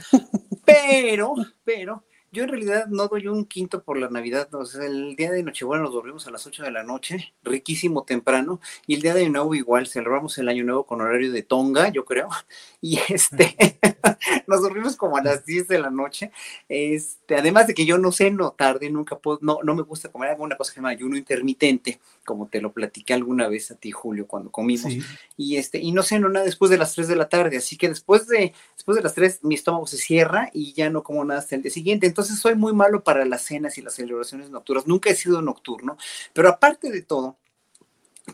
Pero, 0.67 1.33
pero, 1.63 2.03
yo 2.31 2.43
en 2.43 2.49
realidad 2.49 2.87
no 2.87 3.07
doy 3.07 3.27
un 3.27 3.45
quinto 3.45 3.83
por 3.83 3.97
la 3.97 4.09
Navidad. 4.09 4.49
El 4.81 5.15
día 5.15 5.31
de 5.31 5.43
Nochebuena 5.43 5.83
nos 5.83 5.93
dormimos 5.93 6.27
a 6.27 6.31
las 6.31 6.45
8 6.45 6.63
de 6.63 6.71
la 6.71 6.83
noche, 6.83 7.33
riquísimo 7.43 8.03
temprano. 8.03 8.59
Y 8.85 8.95
el 8.95 9.01
día 9.01 9.13
de 9.13 9.29
Nuevo 9.29 9.55
igual, 9.55 9.87
celebramos 9.87 10.37
el 10.37 10.49
Año 10.49 10.63
Nuevo 10.63 10.85
con 10.85 11.01
horario 11.01 11.31
de 11.31 11.43
Tonga, 11.43 11.89
yo 11.89 12.05
creo. 12.05 12.29
Y 12.79 12.99
este, 13.09 13.55
nos 14.47 14.61
dormimos 14.61 14.95
como 14.95 15.17
a 15.17 15.23
las 15.23 15.45
10 15.45 15.67
de 15.67 15.79
la 15.79 15.89
noche. 15.89 16.31
Este, 16.69 17.35
además 17.35 17.65
de 17.65 17.73
que 17.73 17.85
yo 17.85 17.97
no 17.97 18.11
sé, 18.11 18.29
no 18.29 18.51
tarde, 18.51 18.89
nunca 18.91 19.17
puedo, 19.17 19.39
no, 19.41 19.59
no 19.63 19.73
me 19.73 19.81
gusta 19.81 20.11
comer 20.11 20.29
alguna 20.29 20.55
cosa 20.55 20.71
que 20.71 20.75
se 20.75 20.79
llama 20.79 20.89
ayuno 20.89 21.17
intermitente, 21.17 21.99
como 22.27 22.47
te 22.47 22.59
lo 22.59 22.73
platiqué 22.73 23.13
alguna 23.13 23.47
vez 23.47 23.71
a 23.71 23.75
ti, 23.75 23.91
Julio, 23.91 24.27
cuando 24.27 24.51
comimos. 24.51 24.91
Y 25.37 25.55
este, 25.55 25.79
y 25.79 25.93
no 25.93 26.03
sé, 26.03 26.19
no 26.19 26.27
nada 26.27 26.45
después 26.45 26.69
de 26.69 26.77
las 26.77 26.93
3 26.93 27.07
de 27.07 27.15
la 27.15 27.29
tarde. 27.29 27.55
Así 27.55 27.77
que 27.77 27.87
después 27.87 28.27
de, 28.27 28.53
después 28.75 28.97
de 28.97 29.01
las 29.01 29.13
3, 29.13 29.39
mi 29.43 29.55
estómago 29.55 29.87
se 29.87 29.95
cierra 29.95 30.49
y 30.53 30.73
ya 30.73 30.89
no 30.89 31.03
como 31.03 31.23
nada 31.23 31.39
hasta 31.39 31.55
el 31.55 31.61
día 31.61 31.71
siguiente. 31.71 32.05
Entonces 32.05 32.37
soy 32.37 32.55
muy 32.55 32.73
malo 32.73 33.01
para 33.01 33.23
las 33.23 33.43
cenas 33.43 33.77
y 33.77 33.81
las 33.81 33.93
celebraciones 33.93 34.49
nocturnas. 34.49 34.87
Nunca 34.87 35.09
he 35.09 35.15
sido 35.15 35.41
nocturno, 35.41 35.97
pero 36.33 36.49
aparte 36.49 36.91
de 36.91 37.01
todo, 37.01 37.37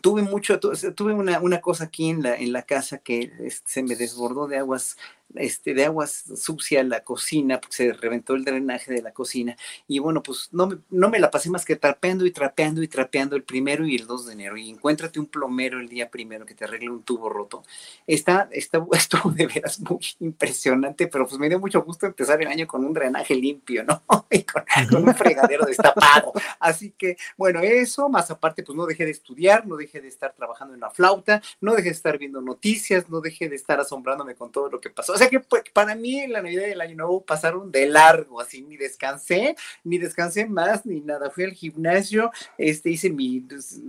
tuve 0.02 0.24
mucho, 0.24 0.60
tuve 0.60 1.14
una, 1.14 1.40
una, 1.40 1.62
cosa 1.62 1.84
aquí 1.84 2.10
en 2.10 2.24
la, 2.24 2.36
en 2.36 2.52
la 2.52 2.64
casa 2.64 2.98
que 2.98 3.32
este, 3.42 3.62
se 3.72 3.84
me 3.84 3.96
desbordó 3.96 4.48
de 4.48 4.58
aguas 4.58 4.98
este, 5.36 5.74
de 5.74 5.86
aguas 5.86 6.24
sucia 6.36 6.84
la 6.84 7.04
cocina, 7.04 7.60
porque 7.60 7.76
se 7.76 7.94
reventó 7.94 8.36
el 8.36 8.46
drenaje 8.46 8.94
de 8.94 9.02
la 9.02 9.12
cocina. 9.12 9.56
Y 9.88 10.00
bueno, 10.00 10.24
pues 10.24 10.50
no 10.52 10.68
me, 10.68 10.78
no 10.90 11.10
me 11.10 11.20
la 11.20 11.32
pasé 11.32 11.50
más 11.50 11.66
que 11.66 11.76
trapeando 11.76 12.26
y 12.26 12.32
trapeando 12.32 12.82
y 12.84 12.88
trapeando 12.88 13.36
el 13.36 13.44
primero 13.44 13.86
y 13.86 13.96
el 13.96 14.08
2 14.08 14.28
de 14.28 14.34
enero. 14.34 14.58
Y 14.58 14.70
encuéntrate 14.70 15.20
un 15.20 15.28
plomero 15.28 15.80
el 15.80 15.90
día 15.90 16.10
primero 16.10 16.46
que 16.46 16.56
te 16.56 16.66
arregle 16.66 16.90
un 16.90 17.04
tubo 17.04 17.30
roto. 17.30 17.64
Está, 18.08 18.48
está, 18.52 18.86
estuvo 18.94 19.32
de 19.32 19.48
veras 19.48 19.80
muy 19.80 20.00
impresionante, 20.20 21.08
pero 21.08 21.28
pues 21.28 21.40
me 21.40 21.50
dio 21.50 21.60
mucho 21.60 21.82
gusto 21.84 22.06
empezar 22.06 22.42
el 22.42 22.48
año 22.48 22.68
con 22.68 22.86
un 22.86 22.94
drenaje 22.94 23.36
limpio, 23.36 23.84
¿no? 23.84 24.04
Y 24.34 24.44
con, 24.44 24.64
un 25.08 25.14
fregadero 25.14 25.66
destapado. 25.66 26.34
Así 26.60 26.92
que, 26.98 27.18
bueno, 27.38 27.60
eso, 27.62 28.10
más 28.10 28.32
aparte, 28.32 28.64
pues 28.64 28.76
no 28.76 28.88
dejé 28.88 29.06
de 29.06 29.12
estudiar, 29.12 29.68
no 29.68 29.76
dejé 29.76 30.02
de 30.02 30.08
estar 30.08 30.34
trabajando 30.34 30.74
en 30.74 30.80
la 30.80 30.90
flauta, 30.90 31.42
no 31.62 31.76
dejé 31.76 31.90
de 31.90 31.96
estar 31.96 32.18
viendo 32.18 32.42
noticias, 32.42 33.10
no 33.10 33.22
dejé 33.22 33.48
de 33.48 33.56
estar 33.56 33.80
asombrándome 33.80 34.34
con 34.34 34.52
todo 34.52 34.70
lo 34.70 34.82
que 34.82 34.90
pasó. 34.90 35.14
Que 35.30 35.40
pues, 35.40 35.64
para 35.74 35.96
mí 35.96 36.28
la 36.28 36.42
Navidad 36.42 36.68
y 36.68 36.72
el 36.72 36.82
Año 36.82 36.96
Nuevo 36.96 37.24
pasaron 37.26 37.72
de 37.72 37.88
largo, 37.88 38.40
así 38.40 38.62
ni 38.62 38.78
descansé, 38.78 39.56
ni 39.84 39.98
descansé 39.98 40.46
más, 40.46 40.86
ni 40.86 41.02
nada. 41.02 41.30
Fui 41.30 41.44
al 41.44 41.54
gimnasio, 41.54 42.32
este, 42.58 42.90
hice 42.90 43.12
pues, 43.12 43.80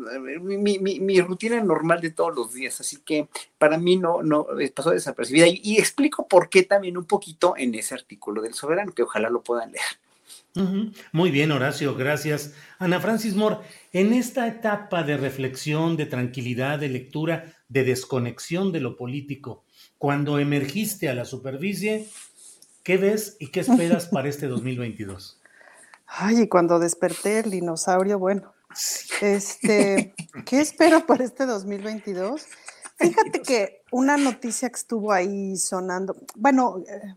mi, 0.41 0.79
mi, 0.79 1.01
mi, 1.01 1.21
rutina 1.21 1.61
normal 1.63 2.01
de 2.01 2.11
todos 2.11 2.35
los 2.35 2.53
días, 2.53 2.81
así 2.81 2.99
que 3.05 3.29
para 3.59 3.79
mí 3.79 3.97
no, 3.97 4.23
no 4.23 4.47
eh, 4.61 4.71
pasó 4.71 4.91
desapercibida. 4.91 5.47
Y, 5.47 5.61
y 5.63 5.79
explico 5.79 6.27
por 6.27 6.49
qué 6.49 6.63
también 6.63 6.97
un 6.97 7.05
poquito 7.05 7.55
en 7.57 7.75
ese 7.75 7.95
artículo 7.95 8.43
del 8.43 8.55
Soberano, 8.55 8.93
que 8.93 9.03
ojalá 9.03 9.31
lo 9.31 9.43
puedan 9.43 9.73
leer. 9.73 9.85
Muy 11.11 11.33
bien, 11.33 11.51
Horacio, 11.51 11.97
gracias. 11.97 12.55
Ana 12.79 13.01
Francis 13.01 13.35
Moore, 13.35 13.59
en 13.93 14.13
esta 14.13 14.47
etapa 14.47 15.03
de 15.03 15.17
reflexión, 15.17 15.97
de 15.97 16.07
tranquilidad, 16.07 16.79
de 16.79 16.89
lectura, 16.89 17.54
de 17.69 17.85
desconexión 17.85 18.73
de 18.73 18.81
lo 18.81 18.97
político, 18.97 19.65
cuando 19.99 20.39
emergiste 20.39 21.09
a 21.09 21.15
la 21.15 21.25
superficie, 21.25 22.09
¿qué 22.83 22.97
ves 22.97 23.37
y 23.39 23.49
qué 23.49 23.61
esperas 23.61 24.07
para 24.07 24.29
este 24.29 24.47
2022? 24.47 25.41
Ay, 26.07 26.43
y 26.43 26.49
cuando 26.49 26.79
desperté 26.79 27.41
el 27.41 27.51
dinosaurio, 27.51 28.19
bueno, 28.19 28.53
este, 29.21 30.15
¿qué 30.45 30.61
espero 30.61 31.07
para 31.07 31.25
este 31.25 31.47
2022? 31.47 32.47
Fíjate 32.97 33.43
que 33.43 33.83
una 33.91 34.17
noticia 34.17 34.69
que 34.69 34.77
estuvo 34.77 35.13
ahí 35.13 35.57
sonando, 35.57 36.17
bueno, 36.37 36.79
eh, 36.89 37.15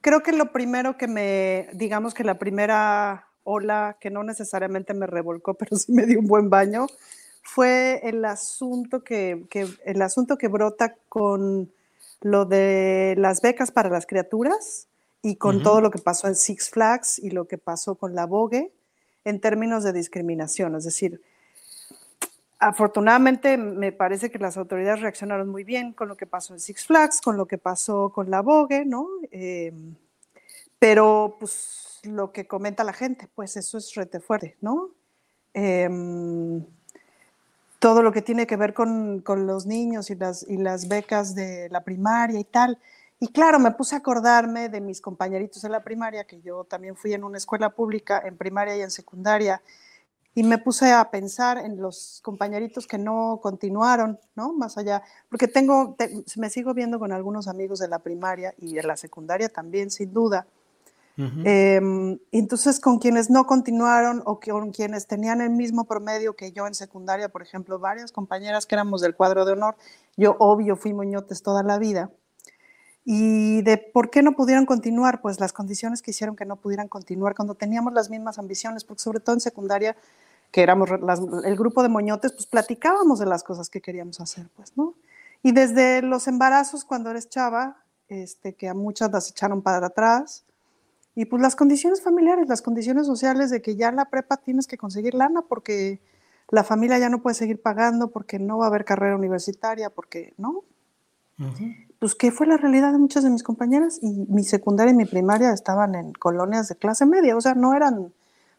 creo 0.00 0.22
que 0.22 0.32
lo 0.32 0.52
primero 0.52 0.96
que 0.96 1.08
me, 1.08 1.68
digamos 1.74 2.14
que 2.14 2.24
la 2.24 2.38
primera 2.38 3.28
ola, 3.42 3.96
que 4.00 4.10
no 4.10 4.22
necesariamente 4.22 4.94
me 4.94 5.06
revolcó, 5.06 5.54
pero 5.58 5.76
sí 5.76 5.92
me 5.92 6.06
dio 6.06 6.20
un 6.20 6.26
buen 6.26 6.50
baño, 6.50 6.86
fue 7.42 8.00
el 8.04 8.24
asunto 8.24 9.02
que, 9.02 9.44
que 9.50 9.66
el 9.84 10.02
asunto 10.02 10.38
que 10.38 10.48
brota 10.48 10.96
con 11.08 11.70
lo 12.20 12.44
de 12.44 13.14
las 13.18 13.40
becas 13.40 13.70
para 13.72 13.88
las 13.88 14.06
criaturas 14.06 14.88
y 15.22 15.36
con 15.36 15.62
todo 15.62 15.80
lo 15.80 15.90
que 15.90 15.98
pasó 15.98 16.28
en 16.28 16.34
Six 16.34 16.70
Flags 16.70 17.18
y 17.18 17.30
lo 17.30 17.46
que 17.46 17.58
pasó 17.58 17.94
con 17.94 18.14
la 18.14 18.26
Vogue 18.26 18.72
en 19.24 19.40
términos 19.40 19.84
de 19.84 19.92
discriminación. 19.92 20.74
Es 20.76 20.84
decir, 20.84 21.20
afortunadamente 22.58 23.56
me 23.56 23.92
parece 23.92 24.30
que 24.30 24.38
las 24.38 24.56
autoridades 24.56 25.00
reaccionaron 25.00 25.48
muy 25.48 25.64
bien 25.64 25.92
con 25.92 26.08
lo 26.08 26.16
que 26.16 26.26
pasó 26.26 26.54
en 26.54 26.60
Six 26.60 26.86
Flags, 26.86 27.20
con 27.20 27.36
lo 27.36 27.46
que 27.46 27.58
pasó 27.58 28.10
con 28.10 28.30
la 28.30 28.42
Vogue, 28.42 28.84
¿no? 28.84 29.08
Em, 29.30 29.94
pero 30.78 31.36
pues 31.38 32.00
lo 32.04 32.32
que 32.32 32.46
comenta 32.46 32.84
la 32.84 32.92
gente, 32.92 33.28
pues 33.34 33.56
eso 33.56 33.78
es 33.78 33.94
rete 33.94 34.20
fuerte, 34.20 34.56
¿no? 34.60 34.90
Em, 35.52 36.64
todo 37.80 38.02
lo 38.02 38.12
que 38.12 38.22
tiene 38.22 38.46
que 38.46 38.56
ver 38.56 38.74
con, 38.74 39.24
los 39.26 39.66
niños 39.66 40.10
y 40.10 40.14
las, 40.14 40.46
y 40.48 40.58
las 40.58 40.86
becas 40.86 41.34
de 41.34 41.68
la 41.70 41.82
primaria 41.82 42.38
y 42.38 42.44
tal. 42.44 42.78
Y 43.18 43.28
claro, 43.28 43.58
me 43.58 43.72
puse 43.72 43.94
a 43.94 43.98
acordarme 43.98 44.68
de 44.68 44.80
mis 44.80 45.00
compañeritos 45.00 45.62
de 45.62 45.70
la 45.70 45.82
primaria, 45.82 46.24
que 46.24 46.40
yo 46.42 46.64
también 46.64 46.94
fui 46.94 47.14
en 47.14 47.24
una 47.24 47.38
escuela 47.38 47.70
pública, 47.70 48.22
en 48.24 48.36
primaria 48.36 48.76
y 48.76 48.82
en 48.82 48.90
secundaria, 48.90 49.62
y 50.34 50.42
me 50.42 50.58
puse 50.58 50.92
a 50.92 51.10
pensar 51.10 51.58
en 51.58 51.80
los 51.80 52.20
compañeritos 52.22 52.86
que 52.86 52.98
no 52.98 53.40
continuaron, 53.42 54.20
¿no? 54.36 54.52
Más 54.52 54.78
allá, 54.78 55.02
porque 55.28 55.48
tengo, 55.48 55.96
me 56.36 56.50
sigo 56.50 56.72
viendo 56.72 56.98
con 56.98 57.12
algunos 57.12 57.48
amigos 57.48 57.78
de 57.78 57.88
la 57.88 57.98
primaria 57.98 58.54
y 58.58 58.74
de 58.74 58.82
la 58.82 58.96
secundaria 58.96 59.48
también, 59.48 59.90
sin 59.90 60.12
duda. 60.12 60.46
Em, 61.44 62.18
entonces, 62.32 62.80
con 62.80 62.98
quienes 62.98 63.30
no 63.30 63.46
continuaron 63.46 64.22
o 64.24 64.40
con 64.40 64.70
quienes 64.70 65.06
tenían 65.06 65.40
el 65.40 65.50
mismo 65.50 65.84
promedio 65.84 66.34
que 66.34 66.52
yo 66.52 66.66
en 66.66 66.74
secundaria, 66.74 67.28
por 67.28 67.42
ejemplo, 67.42 67.78
varias 67.78 68.12
compañeras 68.12 68.66
que 68.66 68.74
éramos 68.74 69.00
del 69.00 69.14
cuadro 69.14 69.44
de 69.44 69.52
honor, 69.52 69.76
yo 70.16 70.36
obvio 70.38 70.76
fui 70.76 70.94
moñotes 70.94 71.42
toda 71.42 71.62
la 71.62 71.78
vida. 71.78 72.10
Y 73.04 73.62
de 73.62 73.78
por 73.78 74.10
qué 74.10 74.22
no 74.22 74.36
pudieron 74.36 74.66
continuar, 74.66 75.20
pues 75.20 75.40
las 75.40 75.52
condiciones 75.52 76.02
que 76.02 76.10
hicieron 76.10 76.36
que 76.36 76.44
no 76.44 76.56
pudieran 76.56 76.88
continuar 76.88 77.34
cuando 77.34 77.54
teníamos 77.54 77.92
las 77.92 78.10
mismas 78.10 78.38
ambiciones, 78.38 78.84
porque 78.84 79.02
sobre 79.02 79.20
todo 79.20 79.34
en 79.34 79.40
secundaria, 79.40 79.96
que 80.50 80.62
éramos 80.62 80.90
el 81.44 81.56
grupo 81.56 81.82
de 81.82 81.88
moñotes, 81.88 82.32
pues 82.32 82.46
platicábamos 82.46 83.18
de 83.18 83.26
las 83.26 83.42
cosas 83.42 83.70
que 83.70 83.80
queríamos 83.80 84.20
hacer, 84.20 84.48
pues, 84.56 84.76
¿no? 84.76 84.94
Y 85.42 85.52
desde 85.52 86.02
los 86.02 86.28
embarazos, 86.28 86.84
cuando 86.84 87.10
eres 87.10 87.28
chava, 87.28 87.78
este, 88.08 88.54
que 88.54 88.68
a 88.68 88.74
muchas 88.74 89.10
las 89.10 89.30
echaron 89.30 89.62
para 89.62 89.86
atrás, 89.86 90.44
y 91.14 91.24
pues 91.24 91.42
las 91.42 91.56
condiciones 91.56 92.02
familiares, 92.02 92.48
las 92.48 92.62
condiciones 92.62 93.06
sociales 93.06 93.50
de 93.50 93.62
que 93.62 93.76
ya 93.76 93.88
en 93.88 93.96
la 93.96 94.10
prepa 94.10 94.36
tienes 94.36 94.66
que 94.66 94.78
conseguir 94.78 95.14
lana 95.14 95.42
porque 95.42 96.00
la 96.50 96.64
familia 96.64 96.98
ya 96.98 97.08
no 97.08 97.22
puede 97.22 97.34
seguir 97.34 97.60
pagando, 97.60 98.10
porque 98.10 98.38
no 98.38 98.58
va 98.58 98.66
a 98.66 98.68
haber 98.68 98.84
carrera 98.84 99.16
universitaria, 99.16 99.90
porque, 99.90 100.34
¿no? 100.36 100.64
Pues 101.98 102.14
que 102.14 102.30
fue 102.32 102.46
la 102.46 102.58
realidad 102.58 102.92
de 102.92 102.98
muchas 102.98 103.24
de 103.24 103.30
mis 103.30 103.42
compañeras 103.42 103.98
y 104.02 104.10
mi 104.28 104.44
secundaria 104.44 104.92
y 104.92 104.96
mi 104.96 105.06
primaria 105.06 105.52
estaban 105.52 105.94
en 105.94 106.12
colonias 106.12 106.68
de 106.68 106.76
clase 106.76 107.06
media, 107.06 107.36
o 107.36 107.40
sea, 107.40 107.54
no 107.54 107.74
eran 107.74 108.12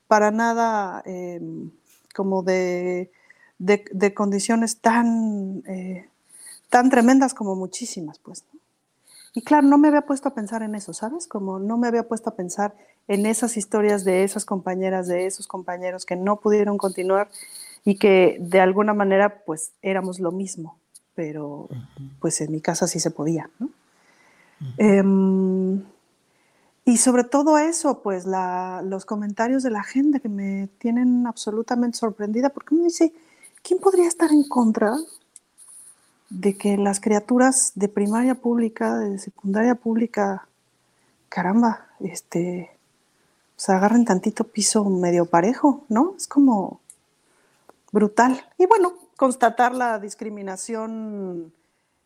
para 0.07 0.31
nada 0.31 1.03
em, 1.05 1.71
como 2.15 2.43
de, 2.43 3.11
de, 3.59 4.13
condiciones 4.13 4.79
tan, 4.79 5.63
eh, 5.67 6.09
tan 6.69 6.89
tremendas 6.89 7.33
como 7.33 7.55
muchísimas, 7.55 8.17
pues. 8.19 8.43
Y 9.33 9.41
claro, 9.41 9.67
no 9.67 9.77
me 9.77 9.87
había 9.87 10.01
puesto 10.01 10.29
a 10.29 10.33
pensar 10.33 10.61
en 10.61 10.75
eso, 10.75 10.93
¿sabes? 10.93 11.27
Como 11.27 11.59
no 11.59 11.77
me 11.77 11.87
había 11.87 12.07
puesto 12.07 12.29
a 12.29 12.35
pensar 12.35 12.75
en 13.07 13.25
esas 13.25 13.55
historias 13.57 14.03
de 14.03 14.23
esas 14.23 14.45
compañeras, 14.45 15.07
de 15.07 15.25
esos 15.25 15.47
compañeros 15.47 16.05
que 16.05 16.15
no 16.15 16.37
pudieron 16.37 16.77
continuar 16.77 17.29
y 17.85 17.97
que 17.97 18.37
de 18.39 18.59
alguna 18.59 18.93
manera 18.93 19.43
pues 19.45 19.71
éramos 19.81 20.19
lo 20.19 20.31
mismo, 20.31 20.77
pero 21.15 21.69
pues 22.19 22.41
en 22.41 22.51
mi 22.51 22.61
casa 22.61 22.87
sí 22.87 22.99
se 22.99 23.11
podía, 23.11 23.49
¿no? 23.59 23.69
Em, 24.77 25.83
y 26.85 26.97
sobre 26.97 27.23
todo 27.23 27.57
eso, 27.57 28.01
pues 28.01 28.25
los 28.25 29.05
comentarios 29.05 29.63
de 29.63 29.71
la 29.71 29.83
gente 29.83 30.19
que 30.19 30.29
me 30.29 30.67
tienen 30.77 31.25
absolutamente 31.25 31.97
sorprendida, 31.97 32.49
porque 32.49 32.75
uno 32.75 32.83
dice, 32.83 33.13
¿quién 33.63 33.79
podría 33.79 34.07
estar 34.07 34.31
en 34.31 34.43
contra 34.43 34.95
de 36.31 36.57
que 36.57 36.77
las 36.77 37.01
criaturas 37.01 37.73
de 37.75 37.89
primaria 37.89 38.35
pública, 38.35 38.97
de 38.97 39.19
secundaria 39.19 39.75
pública, 39.75 40.47
caramba, 41.27 41.87
este, 41.99 42.71
se 43.57 43.71
agarren 43.73 44.05
tantito 44.05 44.45
piso 44.45 44.85
medio 44.85 45.25
parejo, 45.25 45.83
¿no? 45.89 46.15
Es 46.15 46.27
como, 46.27 46.79
brutal. 47.91 48.41
Y 48.57 48.65
bueno, 48.65 48.93
constatar 49.17 49.75
la 49.75 49.99
discriminación 49.99 51.53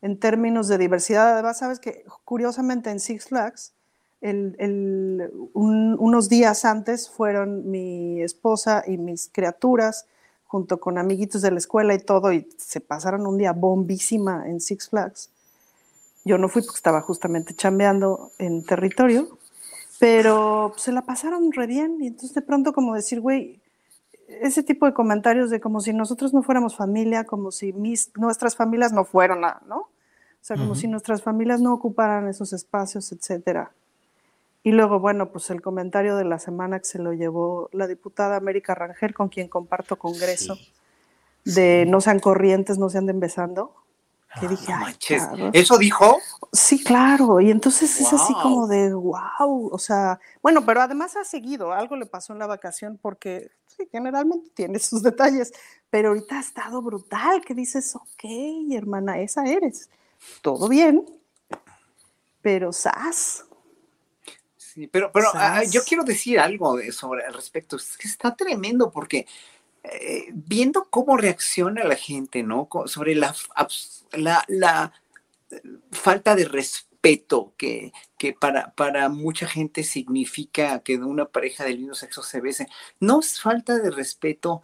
en 0.02 0.20
términos 0.20 0.68
de 0.68 0.80
diversidad. 0.80 1.34
Además, 1.34 1.60
sabes 1.60 1.80
que 1.80 2.04
curiosamente 2.26 2.90
en 2.90 3.00
Six 3.00 3.28
Flags, 3.28 3.74
unos 5.54 6.30
días 6.30 6.66
antes 6.66 7.10
fueron 7.10 7.70
mi 7.70 8.24
esposa 8.24 8.84
y 8.88 8.98
mis 8.98 9.30
criaturas 9.32 10.08
junto 10.46 10.80
con 10.80 10.98
amiguitos 10.98 11.42
de 11.42 11.52
la 11.52 11.58
escuela 11.58 11.94
y 11.94 12.00
todo, 12.00 12.32
y 12.32 12.48
se 12.58 12.82
pasaron 12.82 13.28
un 13.28 13.38
día 13.38 13.52
bombísima 13.54 14.48
en 14.48 14.62
Six 14.62 14.90
Flags. 14.90 15.30
Yo 16.24 16.38
no 16.38 16.50
fui 16.50 16.62
porque 16.62 16.78
estaba 16.78 17.02
justamente 17.02 17.54
chambeando 17.54 18.32
en 18.40 18.64
territorio, 18.66 19.38
pero 20.00 20.74
se 20.78 20.92
la 20.92 21.04
pasaron 21.04 21.52
re 21.52 21.68
bien. 21.68 21.98
Y 22.02 22.08
entonces 22.08 22.34
de 22.34 22.42
pronto 22.42 22.74
como 22.74 22.96
decir, 22.96 23.22
güey, 23.22 23.60
ese 24.28 24.64
tipo 24.64 24.86
de 24.86 24.94
comentarios 24.94 25.50
de 25.50 25.60
como 25.60 25.82
si 25.82 25.94
nosotros 25.94 26.34
no 26.34 26.42
fuéramos 26.42 26.76
familia, 26.76 27.26
como 27.26 27.52
si 27.52 27.74
mis, 27.74 28.12
nuestras 28.18 28.56
familias 28.56 28.92
no 28.92 29.06
fueran, 29.06 29.42
¿no? 29.68 29.78
O 29.78 30.48
sea, 30.48 30.58
como 30.58 30.76
si 30.76 30.88
nuestras 30.88 31.24
familias 31.24 31.60
no 31.60 31.74
ocuparan 31.74 32.28
esos 32.28 32.54
espacios, 32.54 33.12
etcétera. 33.12 33.72
Y 34.66 34.72
luego, 34.72 35.00
bueno, 35.00 35.30
pues 35.32 35.52
el 35.52 35.62
comentario 35.62 36.16
de 36.16 36.26
la 36.26 36.40
semana 36.40 36.80
que 36.80 36.86
se 36.86 36.98
lo 36.98 37.14
llevó 37.14 37.70
la 37.72 37.86
diputada 37.86 38.36
América 38.36 38.74
Rangel, 38.74 39.14
con 39.14 39.30
quien 39.30 39.48
comparto 39.48 39.96
congreso, 39.96 40.58
de 41.44 41.86
no 41.88 42.02
sean 42.02 42.20
corrientes, 42.20 42.80
no 42.80 42.90
se 42.90 42.98
anden 42.98 43.20
besando. 43.20 43.76
Que 44.40 44.48
dije, 44.48 44.74
Ay, 44.74 44.96
¿Eso 45.54 45.78
dijo? 45.78 46.18
Sí, 46.52 46.84
claro. 46.84 47.40
Y 47.42 47.52
entonces 47.52 48.02
es 48.02 48.12
así 48.12 48.34
como 48.42 48.66
de, 48.66 48.92
wow. 48.92 49.70
O 49.72 49.78
sea, 49.78 50.20
bueno, 50.42 50.66
pero 50.66 50.82
además 50.82 51.16
ha 51.16 51.24
seguido. 51.24 51.72
Algo 51.72 51.96
le 51.96 52.08
pasó 52.08 52.34
en 52.34 52.40
la 52.40 52.48
vacación 52.48 52.98
porque 53.00 53.52
generalmente 53.92 54.50
tiene 54.56 54.80
sus 54.80 55.04
detalles. 55.04 55.54
Pero 55.92 56.10
ahorita 56.10 56.38
ha 56.38 56.42
estado 56.42 56.82
brutal. 56.82 57.46
Que 57.46 57.54
dices, 57.54 57.96
ok, 57.96 58.24
hermana, 58.72 59.20
esa 59.20 59.46
eres. 59.46 59.92
Todo 60.42 60.68
bien. 60.68 61.06
Pero 62.42 62.74
sas. 62.74 63.46
Sí, 64.76 64.88
pero, 64.88 65.10
pero 65.14 65.30
ah, 65.34 65.64
yo 65.64 65.82
quiero 65.88 66.04
decir 66.04 66.38
algo 66.38 66.78
sobre 66.92 67.24
al 67.26 67.34
respecto. 67.34 67.78
Es 67.78 67.98
que 67.98 68.10
está 68.10 68.36
tremendo 68.36 68.92
porque 68.92 69.26
eh, 69.84 70.28
viendo 70.34 70.88
cómo 70.90 71.16
reacciona 71.16 71.86
la 71.86 71.96
gente, 71.96 72.44
¿no? 72.44 72.68
Sobre 72.86 73.16
la, 73.16 73.34
la, 74.48 74.94
eh, 75.50 75.62
falta 75.92 76.36
de 76.36 76.44
respeto 76.44 77.54
que, 77.58 77.94
que 78.18 78.34
para, 78.34 78.74
para, 78.74 79.08
mucha 79.08 79.48
gente 79.48 79.84
significa 79.84 80.80
que 80.80 80.98
una 80.98 81.26
pareja 81.26 81.64
del 81.64 81.80
mismo 81.80 81.94
sexo 81.94 82.22
se 82.22 82.42
bese. 82.42 82.68
No 83.00 83.22
es 83.22 83.40
falta 83.40 83.78
de 83.78 83.92
respeto 83.92 84.62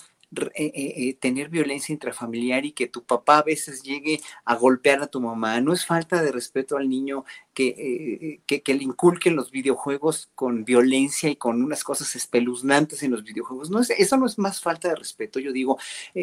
eh, 0.56 1.18
tener 1.20 1.50
violencia 1.50 1.94
intrafamiliar 1.94 2.66
y 2.66 2.72
que 2.72 2.88
tu 2.88 3.04
papá 3.04 3.40
a 3.40 3.44
veces 3.44 3.84
llegue 3.84 4.22
a 4.46 4.56
golpear 4.56 5.02
a 5.02 5.08
tu 5.08 5.22
mamá. 5.22 5.62
No 5.62 5.72
es 5.74 5.86
falta 5.86 6.22
de 6.22 6.32
respeto 6.32 6.78
al 6.78 6.90
niño 6.90 7.26
que, 7.54 8.42
que, 8.46 8.74
le 8.74 8.84
inculquen 8.84 9.36
los 9.36 9.52
videojuegos 9.52 10.30
con 10.36 10.64
violencia 10.64 11.30
y 11.30 11.36
con 11.36 11.62
unas 11.62 11.84
cosas 11.84 12.16
espeluznantes 12.16 13.04
en 13.04 13.12
los 13.12 13.24
videojuegos. 13.24 13.70
No 13.70 13.80
es, 13.80 13.90
eso 13.90 14.18
no 14.18 14.26
es 14.26 14.38
más 14.38 14.62
falta 14.62 14.90
de 14.90 14.96
respeto. 14.96 15.40
Yo 15.40 15.52
digo, 15.52 15.78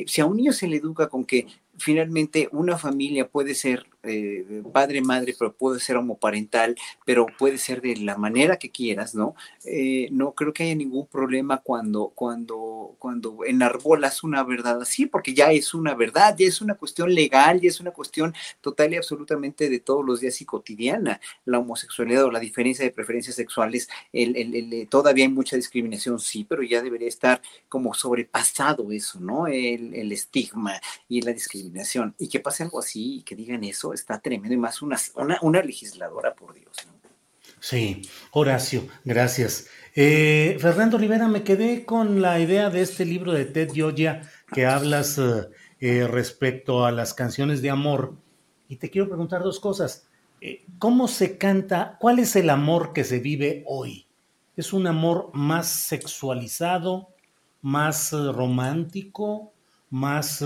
si 0.06 0.20
a 0.20 0.26
un 0.26 0.36
niño 0.36 0.52
se 0.52 0.68
le 0.68 0.76
educa 0.76 1.08
con 1.08 1.24
que 1.24 1.46
finalmente 1.78 2.48
una 2.52 2.76
familia 2.76 3.28
puede 3.28 3.54
ser 3.54 3.86
eh, 4.02 4.62
padre, 4.72 5.00
madre, 5.00 5.34
pero 5.38 5.52
puede 5.52 5.80
ser 5.80 5.96
homoparental, 5.96 6.76
pero 7.04 7.26
puede 7.38 7.58
ser 7.58 7.80
de 7.80 7.96
la 7.96 8.16
manera 8.16 8.56
que 8.56 8.70
quieras, 8.70 9.14
¿no? 9.14 9.34
Eh, 9.64 10.08
no 10.10 10.32
creo 10.32 10.52
que 10.52 10.64
haya 10.64 10.74
ningún 10.74 11.06
problema 11.06 11.58
cuando, 11.58 12.12
cuando, 12.14 12.96
cuando 12.98 13.44
enarbolas 13.44 14.22
una 14.22 14.42
verdad 14.44 14.80
así, 14.82 15.06
porque 15.06 15.34
ya 15.34 15.52
es 15.52 15.74
una 15.74 15.94
verdad, 15.94 16.36
ya 16.38 16.46
es 16.46 16.60
una 16.60 16.74
cuestión 16.74 17.14
legal, 17.14 17.60
ya 17.60 17.68
es 17.68 17.80
una 17.80 17.90
cuestión 17.90 18.34
total 18.60 18.92
y 18.92 18.96
absolutamente 18.96 19.68
de 19.68 19.80
todos 19.80 20.04
los 20.04 20.20
días 20.20 20.40
y 20.40 20.44
cotidiana. 20.44 21.17
La 21.44 21.58
homosexualidad 21.58 22.24
o 22.24 22.30
la 22.30 22.40
diferencia 22.40 22.84
de 22.84 22.90
preferencias 22.90 23.36
sexuales, 23.36 23.88
el, 24.12 24.86
todavía 24.90 25.24
hay 25.24 25.32
mucha 25.32 25.56
discriminación, 25.56 26.18
sí, 26.18 26.44
pero 26.48 26.62
ya 26.62 26.82
debería 26.82 27.08
estar 27.08 27.40
como 27.68 27.94
sobrepasado 27.94 28.90
eso, 28.92 29.20
¿no? 29.20 29.46
El, 29.46 30.12
estigma 30.12 30.80
y 31.08 31.20
la 31.20 31.32
discriminación 31.32 32.14
y 32.18 32.28
que 32.28 32.40
pase 32.40 32.62
algo 32.62 32.78
así 32.80 33.18
y 33.18 33.22
que 33.22 33.36
digan 33.36 33.62
eso 33.64 33.92
está 33.92 34.18
tremendo 34.18 34.54
y 34.54 34.56
más 34.56 34.82
una, 34.82 34.98
una, 35.42 35.62
legisladora, 35.62 36.34
por 36.34 36.54
Dios. 36.54 36.76
Sí, 37.60 38.02
Horacio, 38.30 38.86
gracias. 39.04 39.68
Eh, 39.94 40.56
Fernando 40.60 40.96
Rivera, 40.96 41.28
me 41.28 41.42
quedé 41.42 41.84
con 41.84 42.22
la 42.22 42.38
idea 42.38 42.70
de 42.70 42.82
este 42.82 43.04
libro 43.04 43.32
de 43.32 43.44
Ted 43.44 43.72
Gioia 43.72 44.22
que 44.52 44.64
hablas 44.64 45.18
eh, 45.18 45.48
eh, 45.80 46.06
respecto 46.06 46.84
a 46.84 46.92
las 46.92 47.14
canciones 47.14 47.62
de 47.62 47.70
amor 47.70 48.14
y 48.68 48.76
te 48.76 48.90
quiero 48.90 49.08
preguntar 49.08 49.42
dos 49.42 49.60
cosas. 49.60 50.07
¿Cómo 50.78 51.08
se 51.08 51.38
canta? 51.38 51.96
¿Cuál 52.00 52.18
es 52.18 52.36
el 52.36 52.50
amor 52.50 52.92
que 52.92 53.04
se 53.04 53.18
vive 53.18 53.64
hoy? 53.66 54.06
¿Es 54.56 54.72
un 54.72 54.86
amor 54.86 55.30
más 55.34 55.68
sexualizado, 55.68 57.08
más 57.62 58.12
romántico, 58.12 59.52
más 59.90 60.44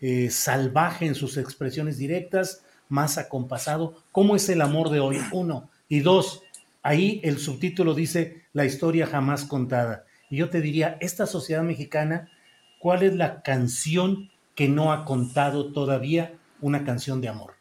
eh, 0.00 0.30
salvaje 0.30 1.06
en 1.06 1.14
sus 1.14 1.36
expresiones 1.36 1.98
directas, 1.98 2.64
más 2.88 3.18
acompasado. 3.18 3.94
¿Cómo 4.12 4.36
es 4.36 4.48
el 4.48 4.62
amor 4.62 4.90
de 4.90 5.00
hoy? 5.00 5.18
Uno. 5.32 5.68
Y 5.88 6.00
dos, 6.00 6.42
ahí 6.82 7.20
el 7.22 7.38
subtítulo 7.38 7.94
dice 7.94 8.44
la 8.52 8.64
historia 8.64 9.06
jamás 9.06 9.44
contada. 9.44 10.04
Y 10.30 10.36
yo 10.36 10.50
te 10.50 10.60
diría, 10.60 10.96
esta 11.00 11.26
sociedad 11.26 11.62
mexicana, 11.62 12.30
¿cuál 12.78 13.02
es 13.02 13.14
la 13.14 13.42
canción 13.42 14.30
que 14.54 14.68
no 14.68 14.92
ha 14.92 15.04
contado 15.04 15.72
todavía 15.72 16.34
una 16.60 16.84
canción 16.84 17.20
de 17.20 17.28
amor? 17.28 17.54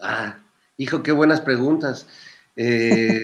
Ah, 0.00 0.43
hijo, 0.76 1.02
qué 1.02 1.12
buenas 1.12 1.40
preguntas. 1.40 2.06
Eh, 2.56 3.22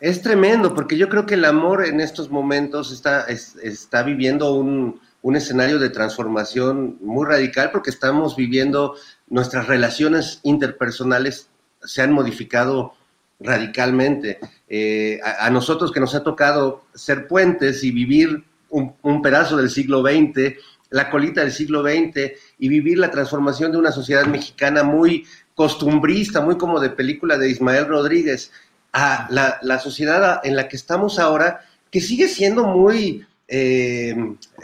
es 0.00 0.22
tremendo, 0.22 0.74
porque 0.74 0.96
yo 0.96 1.08
creo 1.08 1.26
que 1.26 1.34
el 1.34 1.44
amor 1.44 1.84
en 1.84 2.00
estos 2.00 2.30
momentos 2.30 2.92
está, 2.92 3.26
está 3.26 4.02
viviendo 4.02 4.54
un, 4.54 5.00
un 5.22 5.36
escenario 5.36 5.78
de 5.78 5.90
transformación 5.90 6.98
muy 7.00 7.26
radical 7.26 7.70
porque 7.70 7.90
estamos 7.90 8.36
viviendo 8.36 8.96
nuestras 9.28 9.66
relaciones 9.66 10.40
interpersonales 10.42 11.48
se 11.82 12.02
han 12.02 12.12
modificado 12.12 12.94
radicalmente. 13.38 14.38
Eh, 14.68 15.18
a, 15.22 15.48
nosotros 15.50 15.92
que 15.92 16.00
nos 16.00 16.14
ha 16.14 16.22
tocado 16.22 16.84
ser 16.94 17.26
puentes 17.26 17.82
y 17.84 17.90
vivir 17.90 18.44
un, 18.68 19.22
pedazo 19.22 19.56
del 19.56 19.70
siglo 19.70 20.02
XX, 20.02 20.56
la 20.90 21.10
colita 21.10 21.40
del 21.40 21.52
siglo 21.52 21.82
XX 21.82 22.32
y 22.58 22.68
vivir 22.68 22.98
la 22.98 23.10
transformación 23.10 23.72
de 23.72 23.78
una 23.78 23.92
sociedad 23.92 24.26
mexicana 24.26 24.82
muy 24.82 25.24
costumbrista, 25.60 26.40
muy 26.40 26.56
como 26.56 26.80
de 26.80 26.88
película 26.88 27.36
de 27.36 27.50
Ismael 27.50 27.86
Rodríguez, 27.86 28.50
a 28.94 29.28
la, 29.28 29.58
la 29.60 29.78
sociedad 29.78 30.40
en 30.42 30.56
la 30.56 30.68
que 30.68 30.76
estamos 30.76 31.18
ahora, 31.18 31.60
que 31.90 32.00
sigue 32.00 32.28
siendo 32.28 32.64
muy 32.64 33.26
eh, 33.46 34.16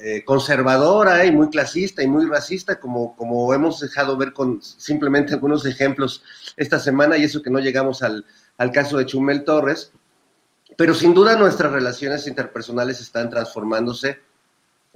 eh, 0.03 0.25
conservadora 0.25 1.27
y 1.27 1.33
muy 1.33 1.51
clasista 1.51 2.03
y 2.03 2.07
muy 2.07 2.25
racista, 2.25 2.81
como, 2.81 3.15
como 3.15 3.53
hemos 3.53 3.79
dejado 3.79 4.17
ver 4.17 4.33
con 4.33 4.63
simplemente 4.63 5.35
algunos 5.35 5.67
ejemplos 5.67 6.23
esta 6.57 6.81
semana, 6.81 7.19
y 7.19 7.25
eso 7.25 7.43
que 7.43 7.51
no 7.51 7.59
llegamos 7.59 8.03
al, 8.03 8.25
al 8.57 8.73
caso 8.73 8.97
de 8.97 9.05
Chumel 9.05 9.45
Torres. 9.45 9.93
Pero 10.79 10.95
sin 10.95 11.13
duda 11.13 11.37
nuestras 11.37 11.73
relaciones 11.73 12.27
interpersonales 12.27 13.03
están 13.03 13.29
transformándose. 13.29 14.21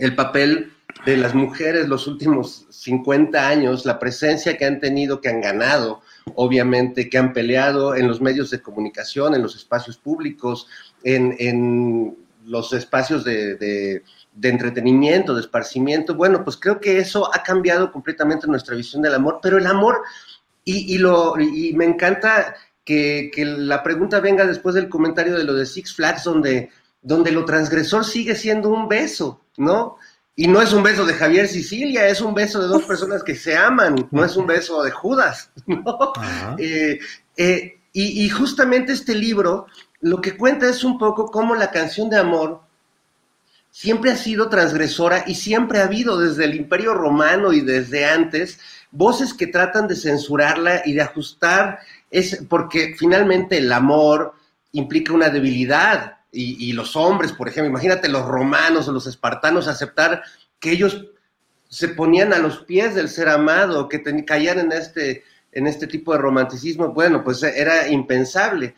El 0.00 0.14
papel 0.14 0.72
de 1.06 1.16
las 1.16 1.34
mujeres 1.34 1.88
los 1.88 2.06
últimos 2.06 2.66
50 2.70 3.48
años, 3.48 3.86
la 3.86 3.98
presencia 3.98 4.56
que 4.56 4.64
han 4.64 4.80
tenido, 4.80 5.20
que 5.20 5.28
han 5.28 5.40
ganado, 5.40 6.02
obviamente, 6.34 7.08
que 7.08 7.18
han 7.18 7.32
peleado 7.32 7.94
en 7.94 8.08
los 8.08 8.20
medios 8.20 8.50
de 8.50 8.60
comunicación, 8.60 9.34
en 9.34 9.42
los 9.42 9.54
espacios 9.54 9.96
públicos, 9.96 10.66
en, 11.04 11.36
en 11.38 12.16
los 12.46 12.72
espacios 12.72 13.24
de, 13.24 14.02
entretenimiento, 14.42 15.34
de 15.34 15.40
esparcimiento. 15.40 16.14
Bueno, 16.14 16.44
pues 16.44 16.56
creo 16.56 16.80
que 16.80 16.98
eso 16.98 17.32
ha 17.34 17.42
cambiado 17.42 17.92
completamente 17.92 18.46
nuestra 18.46 18.76
visión 18.76 19.02
del 19.02 19.14
amor, 19.14 19.38
pero 19.42 19.58
el 19.58 19.66
amor, 19.66 20.02
y, 20.64 20.98
lo, 20.98 21.38
y 21.40 21.72
me 21.74 21.84
encanta 21.84 22.54
que, 22.84 23.30
la 23.36 23.82
pregunta 23.82 24.20
venga 24.20 24.46
después 24.46 24.74
del 24.74 24.88
comentario 24.88 25.36
de 25.36 25.44
lo 25.44 25.54
de 25.54 25.66
Six 25.66 25.94
Flags, 25.94 26.24
donde, 26.24 26.70
donde 27.02 27.32
lo 27.32 27.44
transgresor 27.44 28.04
sigue 28.04 28.34
siendo 28.34 28.68
un 28.68 28.88
beso, 28.88 29.40
¿no? 29.56 29.96
Y 30.36 30.46
no 30.46 30.62
es 30.62 30.72
un 30.72 30.82
beso 30.82 31.04
de 31.04 31.14
Javier 31.14 31.48
Sicilia, 31.48 32.08
es 32.08 32.20
un 32.20 32.34
beso 32.34 32.60
de 32.60 32.68
dos 32.68 32.84
personas 32.84 33.22
que 33.22 33.34
se 33.34 33.56
aman, 33.56 34.08
no 34.10 34.24
es 34.24 34.36
un 34.36 34.46
beso 34.46 34.82
de 34.82 34.90
Judas, 34.90 35.50
¿no? 35.66 36.12
Eh, 36.58 36.98
eh, 37.36 37.78
y, 37.92 38.24
y, 38.24 38.28
justamente 38.28 38.92
este 38.92 39.14
libro 39.14 39.66
lo 40.00 40.20
que 40.20 40.36
cuenta 40.36 40.68
es 40.68 40.84
un 40.84 40.96
poco 40.96 41.26
cómo 41.26 41.56
la 41.56 41.72
canción 41.72 42.08
de 42.08 42.18
amor 42.18 42.60
siempre 43.70 44.12
ha 44.12 44.16
sido 44.16 44.48
transgresora 44.48 45.24
y 45.26 45.34
siempre 45.34 45.80
ha 45.80 45.84
habido 45.84 46.18
desde 46.18 46.44
el 46.44 46.54
Imperio 46.54 46.94
Romano 46.94 47.52
y 47.52 47.60
desde 47.60 48.04
antes 48.04 48.60
voces 48.90 49.34
que 49.34 49.46
tratan 49.46 49.88
de 49.88 49.96
censurarla 49.96 50.82
y 50.84 50.92
de 50.94 51.02
ajustar, 51.02 51.80
es 52.10 52.44
porque 52.48 52.94
finalmente 52.98 53.58
el 53.58 53.72
amor 53.72 54.34
implica 54.72 55.12
una 55.12 55.30
debilidad 55.30 56.19
y, 56.32 56.72
los 56.72 56.94
hombres, 56.94 57.32
por 57.32 57.48
ejemplo, 57.48 57.70
imagínate 57.70 58.08
los 58.08 58.24
romanos 58.24 58.86
o 58.86 58.92
los 58.92 59.06
espartanos 59.06 59.66
aceptar 59.66 60.22
que 60.60 60.70
ellos 60.70 61.06
se 61.68 61.88
ponían 61.88 62.32
a 62.32 62.38
los 62.38 62.58
pies 62.58 62.94
del 62.94 63.08
ser 63.08 63.28
amado, 63.28 63.88
que 63.88 64.02
caían 64.24 64.60
en 64.60 64.72
este, 64.72 65.24
en 65.52 65.66
este 65.66 65.86
tipo 65.86 66.12
de 66.12 66.18
romanticismo, 66.18 66.92
bueno, 66.92 67.24
pues 67.24 67.42
era 67.42 67.88
impensable. 67.88 68.74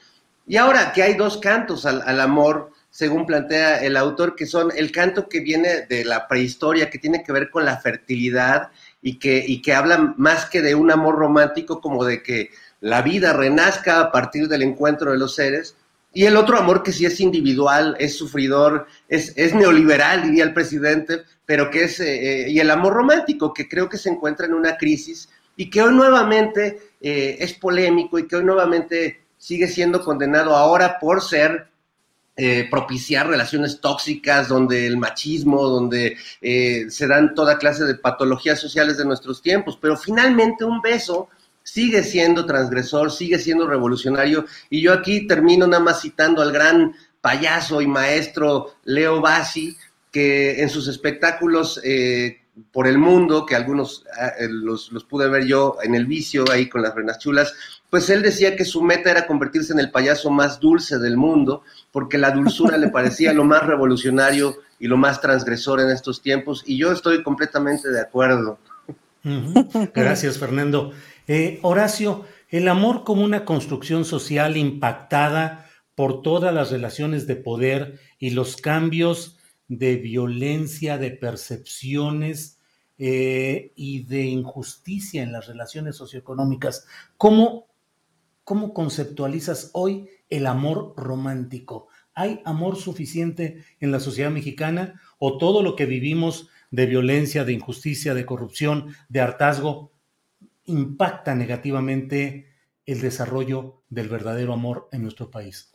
Y 0.47 0.57
ahora 0.57 0.93
que 0.93 1.03
hay 1.03 1.15
dos 1.15 1.39
cantos 1.39 1.85
al, 1.85 2.03
al 2.03 2.21
amor, 2.21 2.71
según 2.91 3.27
plantea 3.27 3.83
el 3.83 3.97
autor, 3.97 4.35
que 4.35 4.47
son 4.47 4.71
el 4.77 4.93
canto 4.93 5.29
que 5.29 5.41
viene 5.41 5.87
de 5.89 6.05
la 6.05 6.29
prehistoria, 6.29 6.91
que 6.91 6.99
tiene 6.99 7.23
que 7.23 7.33
ver 7.33 7.51
con 7.51 7.65
la 7.65 7.79
fertilidad 7.79 8.71
y 9.01 9.19
que, 9.19 9.45
y 9.47 9.63
que 9.63 9.75
habla 9.75 10.15
más 10.17 10.47
que 10.47 10.63
de 10.63 10.75
un 10.75 10.91
amor 10.91 11.17
romántico, 11.17 11.81
como 11.81 12.05
de 12.05 12.23
que 12.23 12.51
la 12.81 13.01
vida 13.01 13.33
renazca 13.33 14.01
a 14.01 14.13
partir 14.13 14.49
del 14.49 14.63
encuentro 14.63 15.13
de 15.13 15.19
los 15.19 15.35
seres, 15.35 15.77
y 16.15 16.25
el 16.27 16.37
otro 16.37 16.59
amor 16.59 16.83
que 16.83 16.93
sí 16.93 17.07
es 17.07 17.21
individual, 17.21 17.97
es 17.99 18.17
sufridor, 18.17 18.87
es, 19.09 19.33
es 19.37 19.55
neoliberal, 19.55 20.23
diría 20.23 20.45
el 20.45 20.53
presidente, 20.53 21.23
pero 21.47 21.71
que 21.71 21.85
es, 21.85 22.01
eh, 22.01 22.45
eh, 22.45 22.51
y 22.51 22.61
el 22.61 22.71
amor 22.71 22.93
romántico, 22.93 23.53
que 23.53 23.69
creo 23.69 23.89
que 23.89 23.97
se 23.97 24.11
encuentra 24.11 24.47
en 24.47 24.55
una 24.55 24.77
crisis 24.77 25.31
y 25.57 25.71
que 25.71 25.83
hoy 25.83 25.95
nuevamente 25.95 26.93
eh, 27.01 27.37
es 27.41 27.55
polémico 27.55 28.19
y 28.19 28.27
que 28.27 28.37
hoy 28.37 28.45
nuevamente 28.45 29.23
sigue 29.39 29.69
siendo 29.69 30.03
condenado 30.05 30.55
ahora 30.55 30.99
por 30.99 31.23
ser 31.23 31.69
propiciar 32.71 33.29
relaciones 33.29 33.81
tóxicas, 33.81 34.49
donde 34.49 34.87
el 34.87 34.97
machismo, 34.97 35.63
donde 35.69 36.17
se 36.41 37.07
dan 37.07 37.35
toda 37.35 37.59
clase 37.59 37.85
de 37.85 37.95
patologías 37.95 38.59
sociales 38.59 38.97
de 38.97 39.05
nuestros 39.05 39.43
tiempos, 39.43 39.79
pero 39.81 39.97
finalmente 39.97 40.65
un 40.65 40.81
beso 40.81 41.29
sigue 41.63 42.03
siendo 42.03 42.47
transgresor, 42.47 43.11
sigue 43.11 43.39
siendo 43.39 43.67
revolucionario. 43.67 44.45
Y 44.71 44.83
yo 44.83 44.93
aquí 44.93 45.27
termino 45.27 45.67
nada 45.67 45.83
más 45.83 46.03
citando 46.03 46.43
al 46.43 46.53
gran 46.53 46.95
payaso 47.21 47.81
y 47.81 47.87
maestro 47.87 48.75
Leo 48.85 49.21
Bassi, 49.21 49.77
que 50.11 50.61
en 50.61 50.69
sus 50.69 50.89
espectáculos 50.89 51.81
eh, 51.85 52.43
por 52.71 52.87
el 52.87 52.99
mundo, 52.99 53.47
que 53.47 53.55
algunos 53.55 54.05
eh, 54.39 54.47
los, 54.49 54.91
pude 55.09 55.29
ver 55.29 55.47
yo 55.47 55.79
en 55.83 55.95
el 55.95 56.07
vicio, 56.07 56.45
ahí 56.51 56.69
con 56.69 56.83
las 56.83 56.95
renas 56.95 57.19
chulas, 57.19 57.55
pues 57.89 58.11
él 58.11 58.23
decía 58.23 58.57
que 58.57 58.65
su 58.65 58.83
meta 58.83 59.11
era 59.11 59.27
convertirse 59.27 59.73
en 59.73 59.79
el 59.79 59.91
payaso 59.91 60.31
más 60.31 60.61
dulce 60.61 60.99
del 60.99 61.17
mundo, 61.17 61.63
porque 61.91 62.19
la 62.19 62.31
dulzura 62.31 62.77
le 62.77 62.89
parecía 62.89 63.33
lo 63.33 63.45
más 63.45 63.67
revolucionario 63.67 64.57
y 64.79 64.87
lo 64.87 64.97
más 64.97 65.21
transgresor 65.21 65.81
en 65.81 65.91
estos 65.91 66.21
tiempos, 66.21 66.63
y 66.67 66.77
yo 66.77 66.93
estoy 66.93 67.23
completamente 67.23 67.91
de 67.91 68.01
acuerdo. 68.01 68.59
Gracias, 69.95 70.39
Fernando. 70.39 70.93
Eh, 71.29 71.61
Horacio, 71.63 72.25
el 72.49 72.69
amor 72.69 73.05
como 73.05 73.23
una 73.23 73.45
construcción 73.45 74.05
social 74.05 74.57
impactada 74.57 75.67
por 75.95 76.23
todas 76.23 76.53
las 76.53 76.71
relaciones 76.71 77.27
de 77.27 77.37
poder 77.37 78.01
y 78.19 78.31
los 78.31 78.57
cambios 78.57 79.39
de 79.69 79.97
violencia, 79.97 80.99
de 80.99 81.13
percepciones 81.13 82.59
eh, 82.99 83.73
y 83.77 84.05
de 84.05 84.25
injusticia 84.25 85.23
en 85.23 85.33
las 85.33 85.47
relaciones 85.47 85.97
socioeconómicas. 85.97 86.87
¿Cómo, 87.17 87.69
¿Cómo 88.45 88.75
conceptualizas 88.75 89.71
hoy 89.75 90.09
el 90.29 90.47
amor 90.47 90.95
romántico? 90.97 91.89
¿Hay 92.15 92.41
amor 92.45 92.77
suficiente 92.77 93.65
en 93.81 93.93
la 93.93 94.01
sociedad 94.01 94.31
mexicana 94.31 95.01
o 95.19 95.39
todo 95.39 95.63
lo 95.63 95.77
que 95.77 95.87
vivimos 95.87 96.49
de 96.71 96.87
violencia, 96.87 97.45
de 97.45 97.53
injusticia, 97.53 98.13
de 98.13 98.27
corrupción, 98.27 98.95
de 99.09 99.21
hartazgo, 99.21 99.93
impacta 100.65 101.35
negativamente 101.35 102.47
el 102.87 103.01
desarrollo 103.01 103.85
del 103.89 104.09
verdadero 104.09 104.53
amor 104.53 104.89
en 104.93 105.03
nuestro 105.03 105.31
país. 105.31 105.71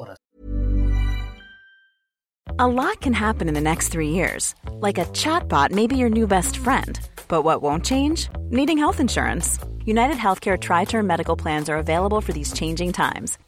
A 2.60 2.68
lot 2.68 3.02
can 3.02 3.14
happen 3.14 3.48
in 3.48 3.54
the 3.54 3.62
next 3.62 3.90
three 3.90 4.10
years. 4.10 4.56
Like 4.82 4.98
a 4.98 5.06
chatbot 5.14 5.72
may 5.72 5.88
be 5.88 5.96
your 5.96 6.10
new 6.10 6.28
best 6.28 6.58
friend. 6.58 7.00
But 7.28 7.44
what 7.44 7.62
won't 7.62 7.86
change? 7.86 8.30
Needing 8.50 8.78
health 8.78 9.00
insurance. 9.00 9.60
United 9.86 10.18
Healthcare 10.18 10.60
Tri 10.60 10.86
Term 10.86 11.06
Medical 11.06 11.36
Plans 11.36 11.70
are 11.70 11.78
available 11.78 12.22
for 12.22 12.34
these 12.34 12.52
changing 12.54 12.94
times 12.94 13.38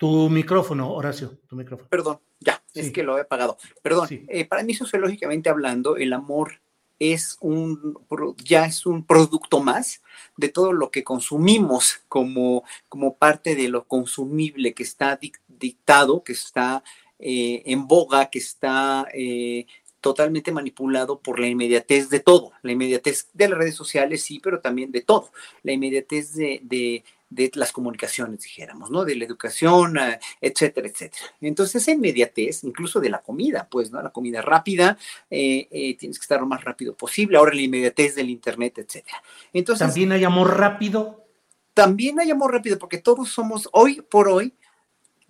Tu 0.00 0.30
micrófono, 0.30 0.94
Horacio, 0.94 1.36
tu 1.46 1.56
micrófono. 1.56 1.90
Perdón. 1.90 2.20
Ya, 2.40 2.64
es 2.72 2.90
que 2.90 3.02
lo 3.02 3.18
he 3.18 3.20
apagado. 3.20 3.58
Perdón, 3.82 4.08
eh, 4.28 4.46
para 4.46 4.62
mí 4.62 4.72
sociológicamente 4.72 5.50
hablando, 5.50 5.98
el 5.98 6.14
amor 6.14 6.62
es 6.98 7.36
un, 7.42 7.98
ya 8.42 8.64
es 8.64 8.86
un 8.86 9.04
producto 9.04 9.60
más 9.60 10.00
de 10.38 10.48
todo 10.48 10.72
lo 10.72 10.90
que 10.90 11.04
consumimos 11.04 12.00
como, 12.08 12.64
como 12.88 13.18
parte 13.18 13.54
de 13.54 13.68
lo 13.68 13.84
consumible 13.84 14.72
que 14.72 14.84
está 14.84 15.20
dictado, 15.46 16.24
que 16.24 16.32
está 16.32 16.82
eh, 17.18 17.62
en 17.66 17.86
boga, 17.86 18.30
que 18.30 18.38
está 18.38 19.06
eh, 19.12 19.66
totalmente 20.00 20.50
manipulado 20.50 21.20
por 21.20 21.38
la 21.38 21.46
inmediatez 21.46 22.08
de 22.08 22.20
todo, 22.20 22.52
la 22.62 22.72
inmediatez 22.72 23.28
de 23.34 23.50
las 23.50 23.58
redes 23.58 23.74
sociales, 23.74 24.22
sí, 24.22 24.40
pero 24.42 24.60
también 24.60 24.92
de 24.92 25.02
todo, 25.02 25.30
la 25.62 25.72
inmediatez 25.72 26.32
de 26.32 26.60
de 26.62 27.04
las 27.54 27.72
comunicaciones, 27.72 28.40
dijéramos, 28.42 28.90
¿no? 28.90 29.04
De 29.04 29.14
la 29.14 29.24
educación, 29.24 29.98
eh, 29.98 30.18
etcétera, 30.40 30.88
etcétera. 30.88 31.22
Entonces, 31.40 31.82
esa 31.82 31.92
inmediatez, 31.92 32.64
incluso 32.64 33.00
de 33.00 33.10
la 33.10 33.22
comida, 33.22 33.68
pues, 33.70 33.90
¿no? 33.90 34.02
La 34.02 34.10
comida 34.10 34.42
rápida, 34.42 34.98
eh, 35.30 35.68
eh, 35.70 35.96
tienes 35.96 36.18
que 36.18 36.24
estar 36.24 36.40
lo 36.40 36.46
más 36.46 36.64
rápido 36.64 36.94
posible, 36.94 37.38
ahora 37.38 37.54
la 37.54 37.62
inmediatez 37.62 38.14
del 38.14 38.30
Internet, 38.30 38.78
etcétera. 38.78 39.22
Entonces, 39.52 39.86
¿También 39.86 40.12
hay 40.12 40.24
amor 40.24 40.58
rápido? 40.58 41.24
También 41.72 42.20
hay 42.20 42.30
amor 42.30 42.52
rápido, 42.52 42.78
porque 42.78 42.98
todos 42.98 43.30
somos, 43.30 43.68
hoy 43.72 44.02
por 44.02 44.28
hoy, 44.28 44.52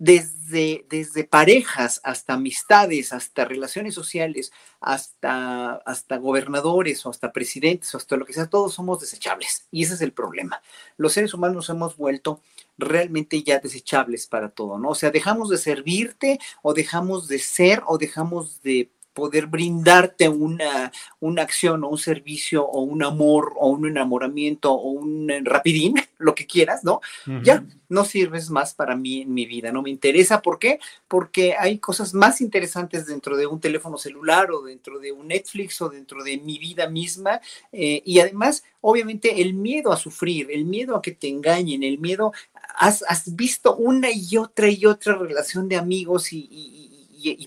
desde, 0.01 0.83
desde 0.89 1.23
parejas 1.23 2.01
hasta 2.03 2.33
amistades, 2.33 3.13
hasta 3.13 3.45
relaciones 3.45 3.93
sociales, 3.93 4.51
hasta, 4.79 5.73
hasta 5.75 6.17
gobernadores 6.17 7.05
o 7.05 7.11
hasta 7.11 7.31
presidentes 7.31 7.93
o 7.93 7.97
hasta 7.97 8.17
lo 8.17 8.25
que 8.25 8.33
sea, 8.33 8.47
todos 8.47 8.73
somos 8.73 8.99
desechables. 8.99 9.67
Y 9.69 9.83
ese 9.83 9.93
es 9.93 10.01
el 10.01 10.11
problema. 10.11 10.59
Los 10.97 11.13
seres 11.13 11.35
humanos 11.35 11.55
nos 11.55 11.69
hemos 11.69 11.97
vuelto 11.97 12.41
realmente 12.79 13.43
ya 13.43 13.59
desechables 13.59 14.25
para 14.25 14.49
todo, 14.49 14.79
¿no? 14.79 14.89
O 14.89 14.95
sea, 14.95 15.11
dejamos 15.11 15.49
de 15.49 15.59
servirte 15.59 16.39
o 16.63 16.73
dejamos 16.73 17.27
de 17.27 17.37
ser 17.37 17.83
o 17.85 17.99
dejamos 17.99 18.63
de 18.63 18.89
poder 19.13 19.45
brindarte 19.45 20.29
una, 20.29 20.91
una 21.19 21.43
acción 21.43 21.83
o 21.83 21.89
un 21.89 21.99
servicio 21.99 22.65
o 22.65 22.81
un 22.81 23.03
amor 23.03 23.53
o 23.59 23.69
un 23.69 23.85
enamoramiento 23.85 24.73
o 24.73 24.89
un 24.89 25.29
rapidín, 25.43 25.93
lo 26.21 26.35
que 26.35 26.45
quieras, 26.45 26.83
¿no? 26.83 27.01
Ya 27.43 27.65
no 27.89 28.05
sirves 28.05 28.49
más 28.49 28.73
para 28.73 28.95
mí 28.95 29.21
en 29.21 29.33
mi 29.33 29.45
vida, 29.45 29.71
no 29.71 29.81
me 29.81 29.89
interesa. 29.89 30.41
¿Por 30.41 30.59
qué? 30.59 30.79
Porque 31.07 31.55
hay 31.57 31.79
cosas 31.79 32.13
más 32.13 32.41
interesantes 32.41 33.05
dentro 33.05 33.35
de 33.35 33.47
un 33.47 33.59
teléfono 33.59 33.97
celular 33.97 34.51
o 34.51 34.61
dentro 34.61 34.99
de 34.99 35.11
un 35.11 35.27
Netflix 35.27 35.81
o 35.81 35.89
dentro 35.89 36.23
de 36.23 36.37
mi 36.37 36.57
vida 36.57 36.89
misma. 36.89 37.41
Eh, 37.71 38.01
y 38.05 38.19
además, 38.19 38.63
obviamente, 38.81 39.41
el 39.41 39.53
miedo 39.53 39.91
a 39.91 39.97
sufrir, 39.97 40.47
el 40.51 40.65
miedo 40.65 40.95
a 40.95 41.01
que 41.01 41.11
te 41.11 41.27
engañen, 41.27 41.83
el 41.83 41.99
miedo, 41.99 42.33
has, 42.77 43.03
has 43.07 43.35
visto 43.35 43.75
una 43.75 44.09
y 44.11 44.37
otra 44.37 44.69
y 44.69 44.85
otra 44.85 45.15
relación 45.15 45.67
de 45.67 45.77
amigos 45.77 46.33
y 46.33 46.47
y, 46.51 47.00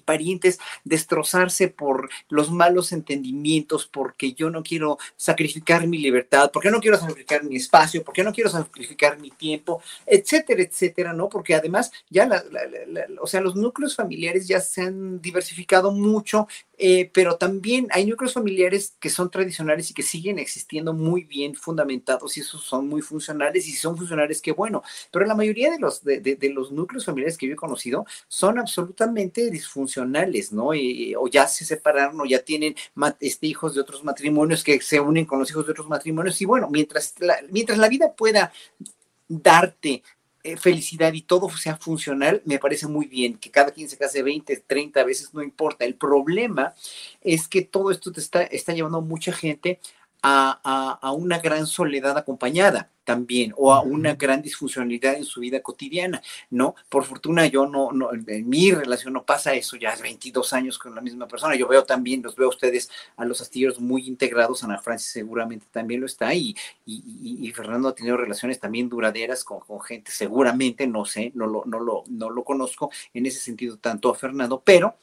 parientes 0.05 0.59
destrozarse 0.85 1.69
por 1.69 2.11
los 2.29 2.51
malos 2.51 2.93
entendimientos, 2.93 3.87
porque 3.87 4.33
yo 4.33 4.51
no 4.51 4.63
quiero 4.63 4.99
sacrificar 5.17 5.87
mi 5.87 5.99
libertad, 5.99 6.51
porque 6.53 6.71
no 6.71 6.81
quiero 6.81 6.99
sacrificar 6.99 7.45
mi 7.45 7.57
espacio, 7.57 8.03
porque 8.03 8.25
no 8.25 8.33
quiero 8.33 8.51
sacrificar 8.51 9.19
mi 9.21 9.31
tiempo, 9.31 9.83
etcétera, 10.07 10.63
etcétera, 10.63 11.13
¿no? 11.13 11.29
Porque 11.29 11.55
además 11.55 11.91
ya, 12.11 12.29
o 13.21 13.27
sea, 13.27 13.41
los 13.41 13.57
núcleos 13.57 13.97
familiares 13.97 14.47
ya 14.47 14.61
se 14.61 14.83
han 14.83 15.21
diversificado 15.21 15.91
mucho, 15.93 16.47
eh, 16.77 17.11
pero 17.13 17.37
también 17.37 17.87
hay 17.91 18.07
núcleos 18.07 18.35
familiares 18.35 18.97
que 18.99 19.11
son 19.11 19.31
tradicionales 19.31 19.91
y 19.91 19.95
que 19.95 20.03
siguen 20.03 20.39
existiendo 20.39 20.93
muy 20.93 21.23
bien 21.23 21.55
fundamentados 21.55 22.37
y 22.37 22.41
esos 22.41 22.65
son 22.65 22.89
muy 22.89 23.01
funcionales 23.01 23.67
y 23.69 23.73
si 23.73 23.79
son 23.79 23.97
funcionales, 23.97 24.41
qué 24.41 24.53
bueno, 24.53 24.83
pero 25.13 25.25
la 25.25 25.35
mayoría 25.35 25.71
de 25.71 25.79
los, 25.79 26.03
de, 26.05 26.39
los 26.53 26.73
núcleos 26.73 27.05
familiares 27.05 27.39
que 27.39 27.47
yo 27.47 27.53
he 27.53 27.57
conocido 27.57 28.07
son 28.29 28.59
absolutamente 28.59 29.51
disfuncionales, 29.65 30.53
¿no? 30.53 30.71
o 31.19 31.29
ya 31.29 31.49
se 31.49 31.65
separaron 31.65 32.21
o 32.21 32.25
ya 32.25 32.41
tienen 32.41 32.75
este, 33.21 33.47
hijos 33.47 33.75
de 33.75 33.81
otros 33.81 34.05
matrimonios 34.05 34.63
que 34.63 34.81
se 34.81 35.01
unen 35.01 35.25
con 35.25 35.39
los 35.39 35.51
hijos 35.51 35.67
de 35.67 35.73
otros 35.73 35.89
matrimonios 35.89 36.41
y 36.41 36.45
bueno, 36.45 36.69
mientras 36.71 37.15
mientras 37.51 37.79
la 37.79 37.89
vida 37.89 38.13
pueda 38.13 38.53
darte 39.29 40.03
eh, 40.47 40.59
felicidad 40.59 41.11
y 41.15 41.23
todo 41.23 41.49
sea 41.49 41.77
funcional, 41.79 42.43
me 42.45 42.59
parece 42.59 42.87
muy 42.87 43.07
bien. 43.07 43.39
Que 43.39 43.51
cada 43.51 43.71
quien 43.71 43.89
se 43.89 43.97
case 43.97 44.23
20, 44.23 44.55
30 44.59 45.03
veces, 45.05 45.33
no 45.33 45.43
importa. 45.43 45.87
El 45.87 45.95
problema 45.95 46.75
es 47.23 47.49
que 47.49 47.63
todo 47.63 47.91
esto 47.91 48.13
te 48.13 48.21
está, 48.21 48.43
está 48.43 48.75
llevando 48.75 48.99
a 48.99 49.01
mucha 49.01 49.33
gente 49.33 49.81
a, 50.23 51.13
una 51.17 51.39
gran 51.39 51.67
soledad 51.67 52.17
acompañada 52.19 52.91
también 53.05 53.53
o 53.57 53.73
a 53.73 53.83
una 53.83 54.15
gran 54.15 54.43
disfuncionalidad 54.43 55.15
en 55.15 55.25
su 55.25 55.41
vida 55.41 55.61
cotidiana, 55.61 56.23
¿no? 56.51 56.75
Por 56.89 57.05
fortuna 57.05 57.47
yo 57.47 57.67
no, 57.67 57.93
no, 57.93 58.11
en 58.13 58.49
mi 58.49 58.73
relación 58.73 59.13
no 59.13 59.25
pasa 59.25 59.55
eso, 59.55 59.77
ya 59.77 59.91
es 59.91 60.03
22 60.03 60.53
años 60.53 60.79
con 60.79 60.95
la 60.95 61.01
misma 61.01 61.29
persona, 61.29 61.55
yo 61.55 61.69
veo 61.69 61.85
también, 61.85 62.23
los 62.23 62.37
veo 62.37 62.47
a 62.47 62.51
ustedes, 62.51 62.91
a 63.17 63.25
los 63.25 63.41
astilleros 63.41 63.81
muy 63.81 64.07
integrados, 64.07 64.65
Ana 64.65 64.79
Francis 64.79 65.11
seguramente 65.11 65.67
también 65.71 66.01
lo 66.01 66.07
está 66.07 66.35
y, 66.35 66.55
y, 66.87 67.53
Fernando 67.55 67.89
ha 67.89 67.95
tenido 67.95 68.17
relaciones 68.17 68.59
también 68.59 68.89
duraderas 68.89 69.45
con, 69.45 69.61
con, 69.61 69.81
gente, 69.81 70.11
seguramente, 70.11 70.87
no 70.87 71.05
sé, 71.05 71.31
no 71.35 71.47
lo, 71.47 71.63
no, 71.67 71.79
lo, 71.79 72.03
no 72.09 72.31
lo 72.31 72.43
conozco 72.43 72.91
en 73.13 73.27
ese 73.27 73.39
sentido 73.39 73.77
tanto 73.77 74.11
a 74.11 74.15
Fernando, 74.15 74.61
pero 74.65 74.97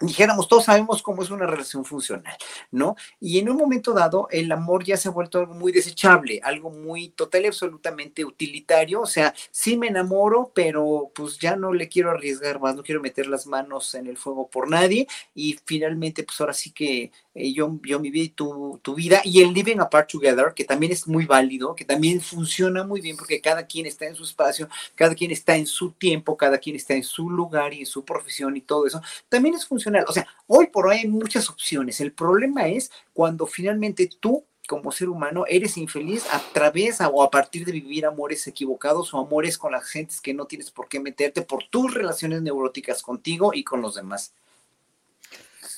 dijéramos, 0.00 0.48
todos 0.48 0.64
sabemos 0.64 1.02
cómo 1.02 1.22
es 1.22 1.30
una 1.30 1.46
relación 1.46 1.84
funcional, 1.84 2.36
¿no? 2.70 2.96
Y 3.20 3.38
en 3.38 3.48
un 3.48 3.56
momento 3.56 3.92
dado, 3.92 4.28
el 4.30 4.50
amor 4.50 4.84
ya 4.84 4.96
se 4.96 5.08
ha 5.08 5.12
vuelto 5.12 5.38
algo 5.38 5.54
muy 5.54 5.72
desechable, 5.72 6.40
algo 6.42 6.70
muy 6.70 7.10
total 7.10 7.44
y 7.44 7.46
absolutamente 7.46 8.24
utilitario, 8.24 9.02
o 9.02 9.06
sea, 9.06 9.34
sí 9.50 9.76
me 9.76 9.88
enamoro, 9.88 10.50
pero 10.54 11.10
pues 11.14 11.38
ya 11.38 11.56
no 11.56 11.72
le 11.72 11.88
quiero 11.88 12.10
arriesgar 12.10 12.60
más, 12.60 12.74
no 12.74 12.82
quiero 12.82 13.00
meter 13.00 13.26
las 13.26 13.46
manos 13.46 13.94
en 13.94 14.06
el 14.06 14.16
fuego 14.16 14.48
por 14.48 14.68
nadie, 14.68 15.06
y 15.34 15.58
finalmente, 15.64 16.24
pues 16.24 16.40
ahora 16.40 16.52
sí 16.52 16.72
que 16.72 17.12
eh, 17.34 17.52
yo, 17.52 17.78
yo 17.84 18.00
mi 18.00 18.10
vida 18.10 18.24
y 18.24 18.28
tu, 18.30 18.80
tu, 18.82 18.94
vida, 18.94 19.20
y 19.24 19.42
el 19.42 19.52
living 19.52 19.78
apart 19.78 20.10
together, 20.10 20.54
que 20.54 20.64
también 20.64 20.92
es 20.92 21.06
muy 21.06 21.24
válido, 21.24 21.74
que 21.74 21.84
también 21.84 22.20
funciona 22.20 22.84
muy 22.84 23.00
bien, 23.00 23.16
porque 23.16 23.40
cada 23.40 23.66
quien 23.66 23.86
está 23.86 24.06
en 24.06 24.16
su 24.16 24.24
espacio, 24.24 24.68
cada 24.94 25.14
quien 25.14 25.30
está 25.30 25.56
en 25.56 25.66
su 25.66 25.92
tiempo, 25.92 26.36
cada 26.36 26.58
quien 26.58 26.76
está 26.76 26.94
en 26.94 27.04
su 27.04 27.30
lugar 27.30 27.72
y 27.74 27.80
en 27.80 27.86
su 27.86 28.04
profesión 28.04 28.56
y 28.56 28.60
todo 28.60 28.86
eso, 28.86 29.00
también 29.28 29.54
es 29.54 29.66
funcional 29.66 29.83
o 30.06 30.12
sea, 30.12 30.26
hoy 30.46 30.68
por 30.68 30.86
hoy 30.86 30.98
hay 30.98 31.08
muchas 31.08 31.48
opciones. 31.50 32.00
El 32.00 32.12
problema 32.12 32.68
es 32.68 32.90
cuando 33.12 33.46
finalmente 33.46 34.08
tú 34.20 34.44
como 34.66 34.92
ser 34.92 35.08
humano 35.08 35.44
eres 35.46 35.76
infeliz 35.76 36.24
a 36.32 36.40
través 36.52 36.98
o 37.00 37.22
a 37.22 37.30
partir 37.30 37.64
de 37.66 37.72
vivir 37.72 38.06
amores 38.06 38.46
equivocados 38.46 39.12
o 39.12 39.18
amores 39.18 39.58
con 39.58 39.72
las 39.72 39.84
gentes 39.84 40.20
que 40.20 40.32
no 40.32 40.46
tienes 40.46 40.70
por 40.70 40.88
qué 40.88 41.00
meterte 41.00 41.42
por 41.42 41.64
tus 41.64 41.92
relaciones 41.92 42.40
neuróticas 42.40 43.02
contigo 43.02 43.52
y 43.52 43.62
con 43.62 43.82
los 43.82 43.94
demás. 43.94 44.32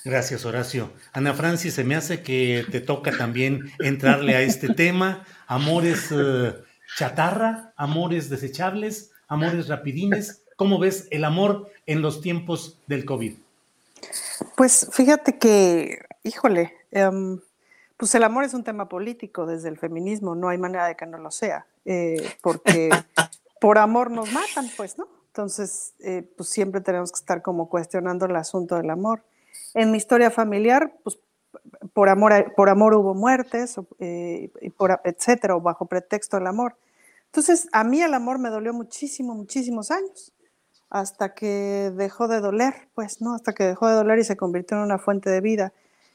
Gracias, 0.05 0.45
Horacio. 0.45 0.93
Ana 1.13 1.35
Francis, 1.35 1.75
se 1.75 1.83
me 1.83 1.97
hace 1.97 2.23
que 2.23 2.65
te 2.71 2.81
toca 2.81 3.11
también 3.17 3.73
entrarle 3.81 4.37
a 4.37 4.43
este 4.43 4.69
tema. 4.73 5.27
Amores 5.49 6.13
eh, 6.13 6.55
chatarra, 6.97 7.73
amores 7.77 8.31
desechables, 8.31 9.11
amores 9.27 9.67
rapidines. 9.67 10.45
¿Cómo 10.55 10.79
ves 10.79 11.09
el 11.11 11.25
amor 11.25 11.73
en 11.87 12.03
los 12.03 12.21
tiempos 12.21 12.79
del 12.87 13.05
COVID? 13.05 13.35
Pues 14.57 14.89
fíjate 14.93 15.39
que, 15.39 16.01
híjole, 16.23 16.75
em, 16.91 17.41
pues 17.97 18.15
el 18.15 18.25
amor 18.25 18.45
es 18.45 18.55
un 18.55 18.65
tema 18.65 18.89
político 18.89 19.47
desde 19.47 19.69
el 19.69 19.79
feminismo, 19.79 20.35
no 20.35 20.49
hay 20.49 20.59
manera 20.59 20.87
de 20.87 20.97
que 20.97 21.07
no 21.07 21.19
lo 21.19 21.31
sea, 21.31 21.67
eh, 21.85 22.31
porque 22.43 22.91
por 23.61 23.79
amor 23.79 24.11
nos 24.11 24.33
matan, 24.33 24.71
pues, 24.77 24.99
¿no? 24.99 25.09
Entonces, 25.29 25.95
eh, 26.01 26.29
pues 26.37 26.49
siempre 26.49 26.81
tenemos 26.81 27.13
que 27.13 27.19
estar 27.19 27.43
como 27.43 27.69
cuestionando 27.69 28.27
el 28.27 28.37
asunto 28.37 28.77
del 28.77 28.91
amor. 28.91 29.23
En 29.75 29.91
mi 29.91 29.99
historia 29.99 30.31
familiar, 30.31 30.95
pues 31.03 31.19
por 31.93 32.09
amor, 32.09 32.55
por 32.55 32.69
amor 32.69 32.95
hubo 32.95 33.15
muertes, 33.15 33.77
eh, 33.99 34.51
y 34.61 34.71
por, 34.71 35.01
etcétera, 35.05 35.57
o 35.57 35.61
bajo 35.61 35.87
pretexto 35.87 36.39
del 36.39 36.47
amor. 36.47 36.77
Entonces, 37.27 37.69
a 37.73 37.85
mí 37.85 38.01
el 38.01 38.15
amor 38.15 38.39
me 38.39 38.49
dolió 38.49 38.73
muchísimo, 38.73 39.35
muchísimos 39.35 39.91
años 39.91 40.33
hasta 40.91 41.35
que 41.35 41.93
dejó 41.95 42.29
de 42.29 42.41
doler, 42.41 42.89
pues, 42.95 43.21
¿no? 43.21 43.35
Hasta 43.35 43.53
que 43.53 43.65
dejó 43.65 43.89
de 43.89 43.95
doler 43.95 44.19
y 44.19 44.25
se 44.25 44.37
convirtió 44.37 44.77
en 44.77 44.85
una 44.85 44.99
fuente 44.99 45.31
de 45.31 45.41
vida. 45.41 45.73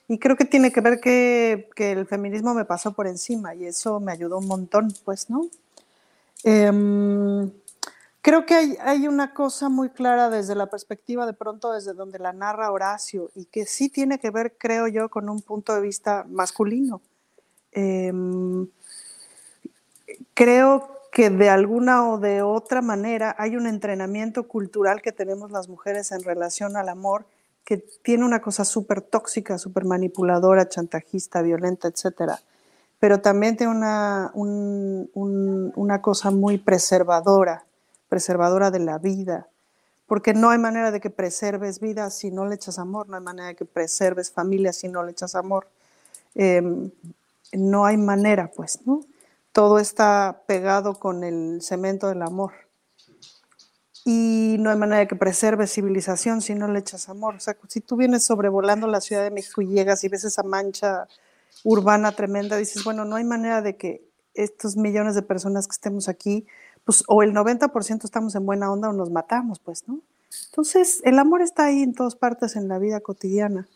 Y 0.07 0.19
creo 0.19 0.35
que 0.35 0.45
tiene 0.45 0.71
que 0.71 0.81
ver 0.81 0.99
que, 0.99 1.69
el 1.77 2.05
feminismo 2.05 2.53
me 2.53 2.65
pasó 2.65 2.93
por 2.93 3.07
encima 3.07 3.55
y 3.55 3.65
eso 3.65 3.99
me 3.99 4.11
ayudó 4.11 4.37
un 4.39 4.47
montón, 4.47 4.93
pues, 5.05 5.29
¿no? 5.29 5.47
Em, 6.43 7.51
creo 8.21 8.45
que 8.45 8.55
hay, 8.55 8.77
hay, 8.81 9.07
una 9.07 9.33
cosa 9.33 9.69
muy 9.69 9.89
clara 9.89 10.29
desde 10.29 10.55
la 10.55 10.67
perspectiva, 10.67 11.25
de 11.25 11.33
pronto, 11.33 11.71
desde 11.71 11.93
donde 11.93 12.19
la 12.19 12.33
narra 12.33 12.71
Horacio, 12.71 13.31
y 13.35 13.45
que 13.45 13.65
sí 13.65 13.89
tiene 13.89 14.19
que 14.19 14.31
ver, 14.31 14.55
creo 14.57 14.87
yo, 14.87 15.09
con 15.09 15.29
un 15.29 15.41
punto 15.41 15.73
de 15.75 15.81
vista 15.81 16.25
masculino. 16.29 17.01
Em, 17.71 18.67
creo 20.33 21.00
que 21.11 21.29
de 21.29 21.49
alguna 21.49 22.09
o 22.09 22.17
de 22.17 22.41
otra 22.41 22.81
manera 22.81 23.35
hay 23.37 23.57
un 23.57 23.67
entrenamiento 23.67 24.47
cultural 24.47 25.01
que 25.01 25.11
tenemos 25.11 25.51
las 25.51 25.67
mujeres 25.67 26.11
en 26.13 26.23
relación 26.23 26.77
al 26.77 26.89
amor 26.89 27.25
que 27.65 27.77
tiene 27.77 28.25
una 28.25 28.41
cosa 28.41 28.65
súper 28.65 29.01
tóxica, 29.01 29.57
súper 29.57 29.85
manipuladora, 29.85 30.67
chantajista, 30.67 31.41
violenta, 31.41 31.89
etcétera, 31.89 32.39
pero 32.99 33.19
también 33.21 33.57
tiene 33.57 33.73
una, 33.73 34.31
una 34.33 36.01
cosa 36.01 36.31
muy 36.31 36.57
preservadora, 36.57 37.65
preservadora 38.09 38.71
de 38.71 38.79
la 38.79 38.97
vida, 38.97 39.47
porque 40.07 40.33
no 40.33 40.49
hay 40.49 40.59
manera 40.59 40.91
de 40.91 40.99
que 40.99 41.09
preserves 41.09 41.79
vida 41.79 42.09
si 42.09 42.31
no 42.31 42.45
le 42.45 42.55
echas 42.55 42.79
amor, 42.79 43.07
no 43.07 43.15
hay 43.15 43.23
manera 43.23 43.47
de 43.49 43.55
que 43.55 43.65
preserves 43.65 44.31
familia 44.31 44.73
si 44.73 44.87
no 44.87 45.03
le 45.03 45.11
echas 45.11 45.35
amor. 45.35 45.67
Em, 46.35 46.91
no 47.53 47.85
hay 47.85 47.97
manera, 47.97 48.51
pues, 48.53 48.79
¿no? 48.85 49.01
Todo 49.51 49.79
está 49.79 50.43
pegado 50.47 50.95
con 50.99 51.23
el 51.23 51.61
cemento 51.61 52.07
del 52.07 52.21
amor. 52.21 52.53
Y 54.03 54.55
no 54.59 54.71
hay 54.71 54.77
manera 54.77 54.99
de 54.99 55.07
que 55.07 55.15
preserve 55.15 55.67
civilización 55.67 56.41
si 56.41 56.55
no 56.55 56.67
le 56.67 56.79
echas 56.79 57.09
amor. 57.09 57.35
O 57.35 57.39
sea, 57.39 57.55
si 57.67 57.81
tú 57.81 57.95
vienes 57.97 58.23
sobrevolando 58.23 58.87
la 58.87 59.01
Ciudad 59.01 59.23
de 59.23 59.31
México 59.31 59.61
y 59.61 59.67
llegas 59.67 60.03
y 60.03 60.07
ves 60.07 60.23
esa 60.23 60.43
mancha 60.43 61.07
urbana 61.63 62.11
tremenda, 62.13 62.57
dices, 62.57 62.83
bueno, 62.83 63.05
no 63.05 63.17
hay 63.17 63.23
manera 63.23 63.61
de 63.61 63.77
que 63.77 64.03
estos 64.33 64.75
millones 64.75 65.13
de 65.13 65.21
personas 65.21 65.67
que 65.67 65.73
estemos 65.73 66.07
aquí, 66.07 66.47
pues 66.83 67.03
o 67.07 67.21
el 67.21 67.33
90% 67.33 68.05
estamos 68.05 68.33
en 68.33 68.45
buena 68.45 68.71
onda 68.71 68.89
o 68.89 68.93
nos 68.93 69.11
matamos, 69.11 69.59
pues, 69.59 69.87
¿no? 69.87 69.99
Entonces, 70.49 71.01
el 71.03 71.19
amor 71.19 71.41
está 71.41 71.65
ahí 71.65 71.83
en 71.83 71.93
todas 71.93 72.15
partes 72.15 72.55
en 72.55 72.67
la 72.69 72.79
vida 72.79 73.01
cotidiana. 73.01 73.67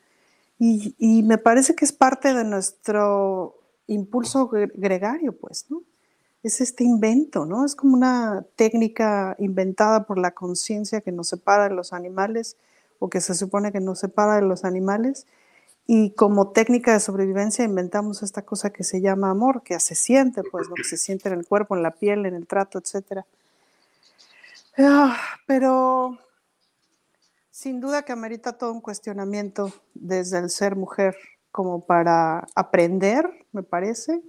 Y, 0.57 0.95
y 0.97 1.21
me 1.21 1.37
parece 1.37 1.75
que 1.75 1.85
es 1.85 1.91
parte 1.91 2.33
de 2.33 2.45
nuestro 2.45 3.57
impulso 3.87 4.47
gregario, 4.47 5.37
pues, 5.37 5.65
¿no? 5.69 5.83
Es 6.43 6.61
este 6.61 6.83
invento, 6.83 7.45
¿no? 7.45 7.65
Es 7.65 7.75
como 7.75 7.95
una 7.95 8.45
técnica 8.55 9.35
inventada 9.39 10.05
por 10.05 10.17
la 10.17 10.31
conciencia 10.31 11.01
que 11.01 11.11
nos 11.11 11.29
separa 11.29 11.69
de 11.69 11.75
los 11.75 11.91
animales 11.91 12.57
o 12.99 13.09
que 13.09 13.21
se 13.21 13.33
supone 13.33 13.71
que 13.71 13.79
nos 13.79 13.99
separa 13.99 14.35
de 14.35 14.43
los 14.43 14.63
animales. 14.63 15.25
Y 15.87 16.11
como 16.11 16.49
técnica 16.49 16.93
de 16.93 16.99
sobrevivencia 16.99 17.65
inventamos 17.65 18.23
esta 18.23 18.43
cosa 18.43 18.71
que 18.71 18.83
se 18.83 19.01
llama 19.01 19.29
amor, 19.29 19.63
que 19.63 19.79
se 19.79 19.95
siente, 19.95 20.43
pues, 20.43 20.69
¿no? 20.69 20.75
Que 20.75 20.83
se 20.83 20.97
siente 20.97 21.29
en 21.29 21.39
el 21.39 21.47
cuerpo, 21.47 21.75
en 21.75 21.83
la 21.83 21.91
piel, 21.91 22.25
en 22.25 22.35
el 22.35 22.47
trato, 22.47 22.79
etc. 22.79 23.23
Ah, 24.77 25.17
pero 25.47 26.17
sin 27.49 27.79
duda 27.79 28.03
que 28.03 28.11
amerita 28.11 28.57
todo 28.57 28.71
un 28.73 28.81
cuestionamiento 28.81 29.71
desde 29.93 30.39
el 30.39 30.49
ser 30.49 30.75
mujer 30.75 31.15
como 31.55 31.85
para 31.85 32.45
aprender, 32.53 33.29
me 33.53 33.63
parece, 33.63 34.21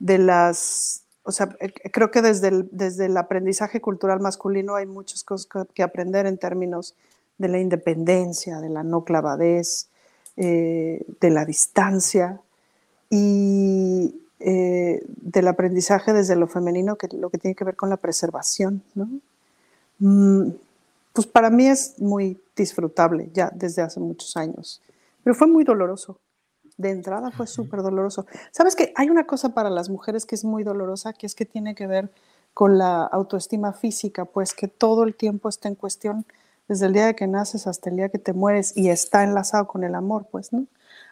de 0.00 0.18
las, 0.18 1.04
o 1.22 1.30
sea, 1.30 1.54
eh, 1.60 1.72
creo 1.92 2.10
que 2.10 2.22
desde 2.22 2.48
el, 2.48 2.68
desde 2.72 3.06
el 3.06 3.16
aprendizaje 3.16 3.80
cultural 3.80 4.18
masculino 4.18 4.74
hay 4.74 4.84
muchas 4.84 5.22
cosas 5.22 5.46
que 5.72 5.84
aprender 5.84 6.26
en 6.26 6.38
términos 6.38 6.96
de 7.38 7.46
la 7.46 7.60
independencia, 7.60 8.60
de 8.60 8.68
la 8.68 8.82
no 8.82 9.04
clavadez, 9.04 9.90
eh, 10.36 11.06
de 11.20 11.30
la 11.30 11.44
distancia 11.44 12.40
y 13.10 14.20
eh, 14.40 15.04
del 15.06 15.46
aprendizaje 15.46 16.12
desde 16.12 16.34
lo 16.34 16.48
femenino, 16.48 16.96
que 16.96 17.06
lo 17.16 17.30
que 17.30 17.38
tiene 17.38 17.54
que 17.54 17.62
ver 17.62 17.76
con 17.76 17.90
la 17.90 17.96
preservación, 17.96 18.82
¿no? 18.96 19.08
Mm, 20.00 20.50
pues 21.12 21.28
para 21.28 21.48
mí 21.48 21.68
es 21.68 21.96
muy 22.00 22.42
disfrutable 22.56 23.30
ya 23.32 23.52
desde 23.54 23.82
hace 23.82 24.00
muchos 24.00 24.36
años, 24.36 24.82
pero 25.22 25.36
fue 25.36 25.46
muy 25.46 25.62
doloroso. 25.62 26.18
De 26.76 26.90
entrada 26.90 27.30
fue 27.30 27.46
súper 27.46 27.82
doloroso. 27.82 28.26
¿Sabes 28.50 28.76
que 28.76 28.92
hay 28.96 29.08
una 29.08 29.26
cosa 29.26 29.50
para 29.54 29.70
las 29.70 29.88
mujeres 29.88 30.26
que 30.26 30.34
es 30.34 30.44
muy 30.44 30.62
dolorosa, 30.62 31.12
que 31.12 31.26
es 31.26 31.34
que 31.34 31.46
tiene 31.46 31.74
que 31.74 31.86
ver 31.86 32.10
con 32.52 32.78
la 32.78 33.04
autoestima 33.04 33.72
física, 33.72 34.24
pues 34.24 34.54
que 34.54 34.68
todo 34.68 35.04
el 35.04 35.14
tiempo 35.14 35.48
está 35.48 35.68
en 35.68 35.74
cuestión 35.74 36.24
desde 36.68 36.86
el 36.86 36.92
día 36.92 37.06
de 37.06 37.14
que 37.14 37.26
naces 37.26 37.66
hasta 37.66 37.90
el 37.90 37.96
día 37.96 38.08
que 38.08 38.18
te 38.18 38.32
mueres 38.32 38.76
y 38.76 38.88
está 38.88 39.22
enlazado 39.24 39.66
con 39.66 39.84
el 39.84 39.94
amor, 39.94 40.26
pues, 40.30 40.52
¿no? 40.52 40.66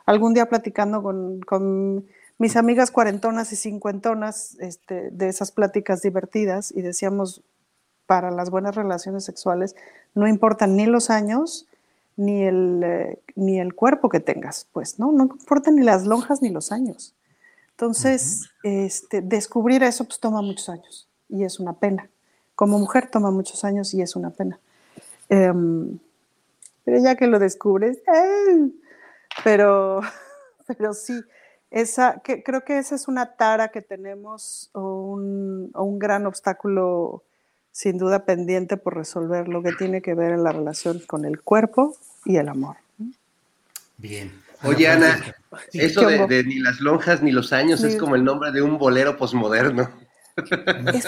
Algún 0.07 0.35
día 0.35 0.49
platicando 0.49 1.03
con, 1.03 1.41
con 1.41 2.07
mis 2.39 2.57
amigas 2.57 2.91
cuarentonas 2.91 3.53
y 3.53 3.57
cincuentonas 3.57 4.57
este, 4.61 5.11
de 5.11 5.29
esas 5.29 5.53
pláticas 5.53 6.03
divertidas 6.03 6.73
y 6.73 6.83
decíamos, 6.83 7.43
para 8.07 8.31
las 8.31 8.51
buenas 8.51 8.75
relaciones 8.75 9.25
sexuales 9.25 9.77
no 10.15 10.29
importan 10.29 10.77
ni 10.77 10.87
los 10.87 11.11
años 11.11 11.67
ni 12.17 12.45
el, 12.45 12.83
eh, 12.85 13.23
ni 13.35 13.59
el 13.61 13.75
cuerpo 13.75 14.09
que 14.09 14.21
tengas, 14.21 14.69
pues, 14.73 14.99
¿no? 14.99 15.13
No 15.13 15.25
importan 15.25 15.77
ni 15.77 15.83
las 15.83 16.07
lonjas 16.07 16.43
ni 16.43 16.51
los 16.51 16.73
años. 16.73 17.15
Entonces, 17.71 18.51
este, 18.63 19.21
descubrir 19.21 19.83
eso 19.83 20.05
pues 20.05 20.21
toma 20.21 20.43
muchos 20.43 20.69
años 20.69 21.09
y 21.29 21.43
es 21.43 21.59
una 21.59 21.73
pena. 21.73 22.09
Como 22.55 22.79
mujer 22.79 23.11
toma 23.11 23.33
muchos 23.33 23.65
años 23.65 23.93
y 23.95 24.01
es 24.01 24.15
una 24.15 24.31
pena. 24.31 24.61
Em, 25.29 25.99
pero 26.85 26.99
ya 26.99 27.17
que 27.17 27.27
lo 27.27 27.41
descubres, 27.41 27.99
¡eh! 28.07 28.71
pero, 29.43 30.01
pero 30.67 30.95
sí, 30.95 31.21
esa, 31.71 32.21
que, 32.23 32.45
creo 32.45 32.65
que 32.65 32.79
esa 32.79 32.95
es 32.95 33.09
una 33.09 33.35
tara 33.35 33.69
que 33.69 33.83
tenemos 33.83 34.71
o 34.73 35.01
un, 35.03 35.71
o 35.75 35.83
un 35.83 35.99
gran 35.99 36.27
obstáculo 36.27 37.25
sin 37.75 37.99
duda 37.99 38.25
pendiente 38.25 38.77
por 38.77 38.95
resolver 38.95 39.49
lo 39.49 39.61
que 39.61 39.73
tiene 39.73 40.01
que 40.01 40.15
ver 40.15 40.31
en 40.31 40.45
la 40.45 40.53
relación 40.53 41.01
con 41.01 41.25
el 41.25 41.41
cuerpo 41.41 41.97
y 42.25 42.37
el 42.37 42.49
amor. 42.49 42.77
Bien. 43.97 44.31
Oye, 44.63 44.87
Ana, 44.87 45.35
eso 45.73 46.07
de, 46.07 46.45
ni 46.45 46.61
las 46.61 46.79
lonjas 46.79 47.21
ni 47.21 47.33
los 47.33 47.53
años 47.53 47.83
es 47.83 47.97
como 47.97 48.15
el 48.15 48.23
nombre 48.23 48.53
de 48.53 48.63
un 48.63 48.79
bolero 48.79 49.17
posmoderno. 49.17 49.91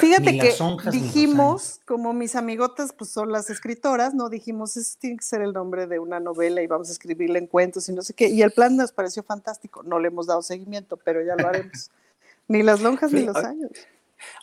Fíjate 0.01 0.39
que 0.39 0.55
dijimos, 0.91 1.81
como 1.85 2.13
mis 2.13 2.35
amigotas 2.35 2.93
pues 2.93 3.11
son 3.11 3.31
las 3.31 3.49
escritoras, 3.49 4.13
no 4.13 4.29
dijimos, 4.29 4.77
eso 4.77 4.97
tiene 5.01 5.19
que 5.19 5.25
ser 5.25 5.43
el 5.43 5.53
nombre 5.53 5.87
de 5.87 6.01
una 6.01 6.19
novela 6.19 6.63
y 6.63 6.67
vamos 6.67 6.89
a 6.89 6.93
escribirle 6.93 7.39
en 7.39 7.47
cuentos 7.47 7.89
y 7.89 7.93
no 7.93 8.03
sé 8.03 8.13
qué. 8.13 8.29
Y 8.29 8.43
el 8.43 8.51
plan 8.51 8.77
nos 8.77 8.91
pareció 8.91 9.23
fantástico. 9.23 9.85
No 9.85 10.01
le 10.01 10.09
hemos 10.09 10.27
dado 10.27 10.43
seguimiento, 10.43 10.97
pero 10.97 11.23
ya 11.23 11.37
lo 11.37 11.47
haremos. 11.47 11.93
ni 12.49 12.65
las 12.65 12.81
lonjas 12.81 13.13
ni 13.13 13.23
los 13.23 13.37
años. 13.37 13.71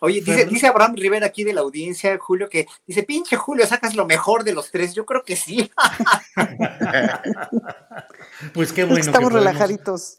Oye, 0.02 0.22
dice, 0.22 0.46
dice 0.46 0.68
Abraham 0.68 0.96
Rivera 0.96 1.28
aquí 1.28 1.44
de 1.44 1.54
la 1.54 1.62
audiencia, 1.62 2.18
Julio, 2.20 2.50
que 2.50 2.68
dice, 2.86 3.04
pinche 3.04 3.36
Julio, 3.36 3.66
sacas 3.66 3.96
lo 3.96 4.06
mejor 4.06 4.44
de 4.44 4.54
los 4.54 4.72
tres. 4.72 4.94
Yo 4.94 5.06
creo 5.06 5.24
que 5.24 5.36
sí. 5.36 5.72
pues 8.54 8.74
qué 8.74 8.84
bueno. 8.84 9.00
Estamos 9.00 9.32
relajaditos. 9.32 10.18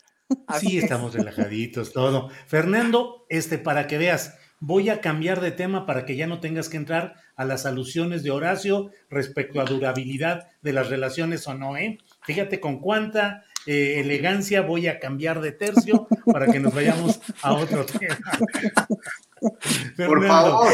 Sí, 0.59 0.78
estamos 0.78 1.14
relajaditos, 1.14 1.93
todo. 1.93 2.31
Fernando, 2.47 3.26
este, 3.28 3.59
para 3.59 3.86
que 3.86 3.98
veas, 3.98 4.35
voy 4.60 4.89
a 4.89 5.01
cambiar 5.01 5.40
de 5.40 5.51
tema 5.51 5.86
para 5.86 6.06
que 6.06 6.16
ya 6.16 6.26
no 6.26 6.40
tengas 6.40 6.68
que 6.68 6.78
entrar 6.78 7.14
a 7.36 7.44
las 7.44 7.66
alusiones 7.66 8.22
de 8.22 8.31
Horacio 8.31 8.90
respecto 9.10 9.60
a 9.60 9.64
durabilidad 9.64 10.48
de 10.62 10.72
las 10.72 10.89
relaciones 10.89 11.47
o 11.47 11.55
no, 11.55 11.76
¿eh? 11.76 11.98
Fíjate 12.22 12.60
con 12.60 12.81
cuánta 12.81 13.44
eh, 13.66 14.01
elegancia 14.01 14.62
voy 14.62 14.89
a 14.89 14.98
cambiar 14.98 15.40
de 15.40 15.52
tercio 15.52 16.06
para 16.26 16.47
que 16.47 16.60
nos 16.60 16.74
vayamos 16.74 17.20
a 17.43 17.55
otro 17.55 17.85
tema. 17.98 18.18
Por 19.96 20.26
favor. 20.26 20.68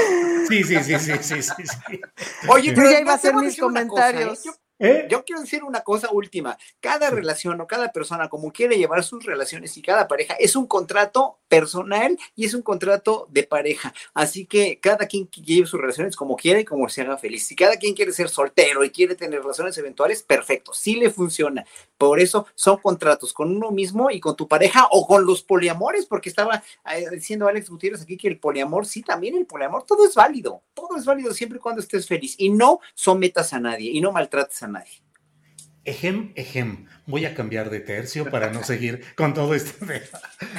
Sí, 0.49 0.65
sí, 0.65 0.77
sí, 0.83 0.99
sí, 0.99 1.13
sí, 1.21 1.43
sí. 1.43 2.01
Oye, 2.49 2.73
pero 2.73 2.91
ya 2.91 3.01
iba 3.01 3.13
a 3.13 3.17
hacer 3.17 3.35
mis 3.35 3.57
¿eh? 3.57 3.61
comentarios. 3.61 4.45
¿Eh? 4.83 5.07
Yo 5.11 5.25
quiero 5.27 5.43
decir 5.43 5.63
una 5.63 5.83
cosa 5.83 6.11
última. 6.11 6.57
Cada 6.81 7.11
relación 7.11 7.61
o 7.61 7.67
cada 7.67 7.93
persona, 7.93 8.31
como 8.31 8.51
quiere 8.51 8.79
llevar 8.79 9.05
sus 9.05 9.27
relaciones 9.27 9.77
y 9.77 9.83
cada 9.83 10.09
pareja, 10.09 10.35
es 10.35 10.57
un 10.57 10.67
contrato 10.67 11.39
personal 11.49 12.17
y 12.35 12.47
es 12.47 12.55
un 12.55 12.63
contrato 12.63 13.29
de 13.31 13.43
pareja. 13.43 13.93
Así 14.15 14.47
que 14.47 14.81
cada 14.81 15.07
quien 15.07 15.29
lleve 15.29 15.67
sus 15.67 15.79
relaciones 15.79 16.17
como 16.17 16.35
quiere 16.35 16.61
y 16.61 16.65
como 16.65 16.89
se 16.89 17.03
haga 17.03 17.19
feliz. 17.19 17.47
Si 17.47 17.55
cada 17.55 17.77
quien 17.77 17.93
quiere 17.93 18.13
ser 18.13 18.31
soltero 18.31 18.83
y 18.83 18.91
quiere 18.91 19.17
tener 19.17 19.43
relaciones 19.43 19.77
eventuales, 19.77 20.23
perfecto, 20.23 20.73
sí 20.73 20.95
le 20.95 21.11
funciona. 21.11 21.67
Por 21.99 22.19
eso 22.19 22.47
son 22.55 22.79
contratos 22.79 23.35
con 23.35 23.55
uno 23.55 23.71
mismo 23.73 24.11
y 24.11 24.19
con 24.19 24.35
tu 24.35 24.49
pareja 24.49 24.89
o 24.93 25.07
con 25.07 25.27
los 25.27 25.43
poliamores, 25.43 26.07
porque 26.07 26.31
estaba 26.31 26.63
eh, 26.91 27.05
diciendo 27.13 27.47
Alex 27.49 27.69
Gutiérrez 27.69 28.01
aquí 28.01 28.17
que 28.17 28.29
el 28.29 28.39
poliamor, 28.39 28.87
sí, 28.87 29.03
también 29.03 29.37
el 29.37 29.45
poliamor, 29.45 29.85
todo 29.85 30.07
es 30.07 30.15
válido. 30.15 30.63
Todo 30.73 30.97
es 30.97 31.05
válido 31.05 31.35
siempre 31.35 31.59
y 31.59 31.61
cuando 31.61 31.83
estés 31.83 32.07
feliz 32.07 32.35
y 32.39 32.49
no 32.49 32.81
sometas 32.95 33.53
a 33.53 33.61
nadie 33.61 33.91
y 33.91 34.01
no 34.01 34.13
maltrates 34.13 34.63
a 34.63 34.69
nadie. 34.69 34.70
Ejem, 35.85 36.33
ejem. 36.37 36.87
Voy 37.07 37.25
a 37.25 37.35
cambiar 37.35 37.71
de 37.71 37.81
tercio 37.81 38.31
para 38.31 38.53
no 38.53 38.63
seguir 38.63 39.01
con 39.17 39.33
todo 39.33 39.55
esto. 39.55 39.87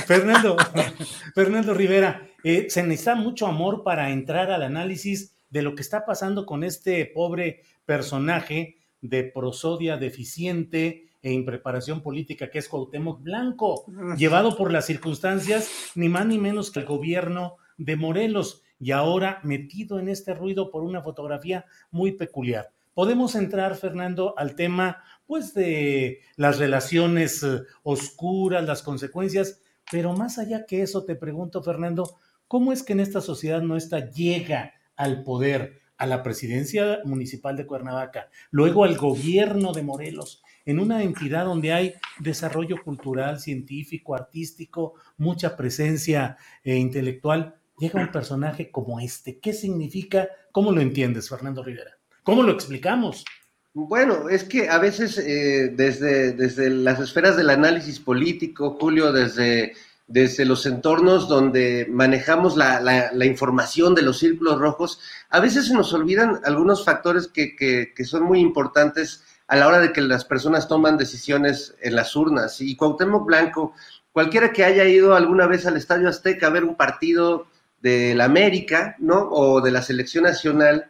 Fernando, 0.07 0.57
Fernando 1.35 1.73
Rivera, 1.73 2.27
eh, 2.43 2.67
se 2.69 2.83
necesita 2.83 3.15
mucho 3.15 3.47
amor 3.47 3.83
para 3.83 4.09
entrar 4.09 4.51
al 4.51 4.63
análisis 4.63 5.35
de 5.49 5.61
lo 5.61 5.75
que 5.75 5.81
está 5.81 6.05
pasando 6.05 6.45
con 6.45 6.63
este 6.63 7.05
pobre 7.05 7.61
personaje 7.85 8.77
de 9.01 9.23
prosodia 9.23 9.97
deficiente 9.97 11.09
e 11.21 11.31
impreparación 11.31 12.01
política 12.01 12.49
que 12.49 12.59
es 12.59 12.67
Cuauhtémoc 12.67 13.21
Blanco, 13.21 13.85
llevado 14.17 14.57
por 14.57 14.71
las 14.71 14.87
circunstancias 14.87 15.91
ni 15.93 16.09
más 16.09 16.25
ni 16.25 16.39
menos 16.39 16.71
que 16.71 16.79
el 16.79 16.85
gobierno 16.85 17.57
de 17.77 17.95
Morelos 17.95 18.63
y 18.79 18.91
ahora 18.91 19.39
metido 19.43 19.99
en 19.99 20.09
este 20.09 20.33
ruido 20.33 20.71
por 20.71 20.83
una 20.83 21.01
fotografía 21.03 21.65
muy 21.91 22.13
peculiar. 22.13 22.71
Podemos 22.93 23.35
entrar, 23.35 23.75
Fernando, 23.75 24.33
al 24.37 24.55
tema 24.55 25.03
pues 25.25 25.53
de 25.53 26.19
las 26.35 26.59
relaciones 26.59 27.41
eh, 27.41 27.61
oscuras, 27.83 28.65
las 28.65 28.83
consecuencias, 28.83 29.61
pero 29.89 30.13
más 30.13 30.37
allá 30.37 30.65
que 30.65 30.81
eso 30.81 31.05
te 31.05 31.15
pregunto, 31.15 31.63
Fernando, 31.63 32.19
¿cómo 32.49 32.73
es 32.73 32.83
que 32.83 32.91
en 32.91 32.99
esta 32.99 33.21
sociedad 33.21 33.61
nuestra 33.61 34.11
llega 34.11 34.73
al 34.97 35.23
poder, 35.23 35.79
a 35.97 36.05
la 36.05 36.21
presidencia 36.21 36.99
municipal 37.05 37.55
de 37.55 37.65
Cuernavaca, 37.65 38.29
luego 38.49 38.83
al 38.83 38.97
gobierno 38.97 39.71
de 39.71 39.83
Morelos, 39.83 40.43
en 40.65 40.79
una 40.79 41.01
entidad 41.01 41.45
donde 41.45 41.71
hay 41.71 41.93
desarrollo 42.19 42.83
cultural, 42.83 43.39
científico, 43.39 44.15
artístico, 44.15 44.95
mucha 45.17 45.55
presencia 45.55 46.35
eh, 46.63 46.75
intelectual, 46.75 47.55
llega 47.77 48.01
un 48.01 48.11
personaje 48.11 48.69
como 48.69 48.99
este? 48.99 49.39
¿Qué 49.39 49.53
significa? 49.53 50.27
¿Cómo 50.51 50.73
lo 50.73 50.81
entiendes, 50.81 51.29
Fernando 51.29 51.63
Rivera? 51.63 52.00
¿Cómo 52.23 52.43
lo 52.43 52.51
explicamos? 52.51 53.25
Bueno, 53.73 54.29
es 54.29 54.43
que 54.43 54.69
a 54.69 54.77
veces 54.77 55.17
eh, 55.17 55.71
desde, 55.73 56.33
desde 56.33 56.69
las 56.69 56.99
esferas 56.99 57.37
del 57.37 57.49
análisis 57.49 57.99
político, 57.99 58.77
Julio, 58.79 59.11
desde, 59.11 59.73
desde 60.07 60.45
los 60.45 60.65
entornos 60.65 61.29
donde 61.29 61.87
manejamos 61.89 62.57
la, 62.57 62.81
la, 62.81 63.25
información 63.25 63.95
de 63.95 64.01
los 64.01 64.19
círculos 64.19 64.59
rojos, 64.59 64.99
a 65.29 65.39
veces 65.39 65.67
se 65.67 65.73
nos 65.73 65.93
olvidan 65.93 66.41
algunos 66.43 66.83
factores 66.83 67.27
que, 67.27 67.55
que, 67.55 67.93
que, 67.95 68.03
son 68.03 68.23
muy 68.23 68.39
importantes 68.39 69.23
a 69.47 69.55
la 69.55 69.67
hora 69.67 69.79
de 69.79 69.93
que 69.93 70.01
las 70.01 70.25
personas 70.25 70.67
toman 70.67 70.97
decisiones 70.97 71.73
en 71.81 71.95
las 71.95 72.15
urnas. 72.15 72.59
Y 72.59 72.75
Cuauhtémoc 72.75 73.25
Blanco, 73.25 73.73
cualquiera 74.11 74.51
que 74.51 74.65
haya 74.65 74.83
ido 74.83 75.15
alguna 75.15 75.47
vez 75.47 75.65
al 75.65 75.77
Estadio 75.77 76.09
Azteca 76.09 76.47
a 76.47 76.51
ver 76.51 76.65
un 76.65 76.75
partido 76.75 77.47
de 77.81 78.13
la 78.15 78.25
América, 78.25 78.95
¿no? 78.99 79.29
O 79.31 79.61
de 79.61 79.71
la 79.71 79.81
selección 79.81 80.25
nacional, 80.25 80.89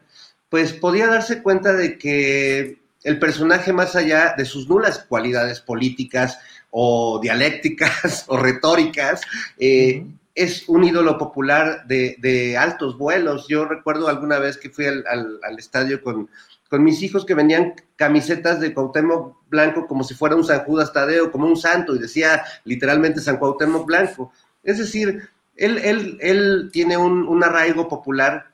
pues 0.52 0.74
podía 0.74 1.08
darse 1.08 1.42
cuenta 1.42 1.72
de 1.72 1.98
que 1.98 2.78
el 3.04 3.20
personaje, 3.20 3.72
más 3.72 3.96
allá 3.96 4.36
de 4.38 4.44
sus 4.44 4.68
nulas 4.68 5.00
cualidades 5.00 5.62
políticas 5.62 6.40
o 6.70 7.20
dialécticas 7.22 8.26
o 8.28 8.36
retóricas, 8.36 9.22
eh, 9.58 10.06
es 10.36 10.68
un 10.68 10.84
ídolo 10.84 11.18
popular 11.18 11.88
de, 11.88 12.58
altos 12.60 12.98
vuelos. 12.98 13.48
Yo 13.48 13.64
recuerdo 13.64 14.10
alguna 14.10 14.40
vez 14.40 14.58
que 14.58 14.70
fui 14.70 14.86
al, 14.86 15.40
estadio 15.58 16.04
con, 16.04 16.30
con, 16.70 16.84
mis 16.84 17.02
hijos 17.02 17.26
que 17.26 17.34
venían 17.34 17.74
camisetas 17.96 18.60
de 18.60 18.74
Cuauhtémoc 18.74 19.38
Blanco 19.48 19.88
como 19.88 20.04
si 20.04 20.16
fuera 20.16 20.36
un 20.36 20.44
San 20.44 20.66
Judas 20.66 20.92
Tadeo, 20.92 21.32
como 21.32 21.48
un 21.48 21.56
santo, 21.56 21.96
y 21.96 22.00
decía 22.00 22.44
literalmente 22.66 23.22
San 23.22 23.38
Cuauhtémoc 23.38 23.86
Blanco. 23.86 24.34
Es 24.66 24.80
decir, 24.80 25.30
él, 25.56 25.78
él, 25.78 26.18
él 26.20 26.70
tiene 26.74 26.98
un, 26.98 27.26
un 27.26 27.42
arraigo 27.42 27.88
popular 27.88 28.51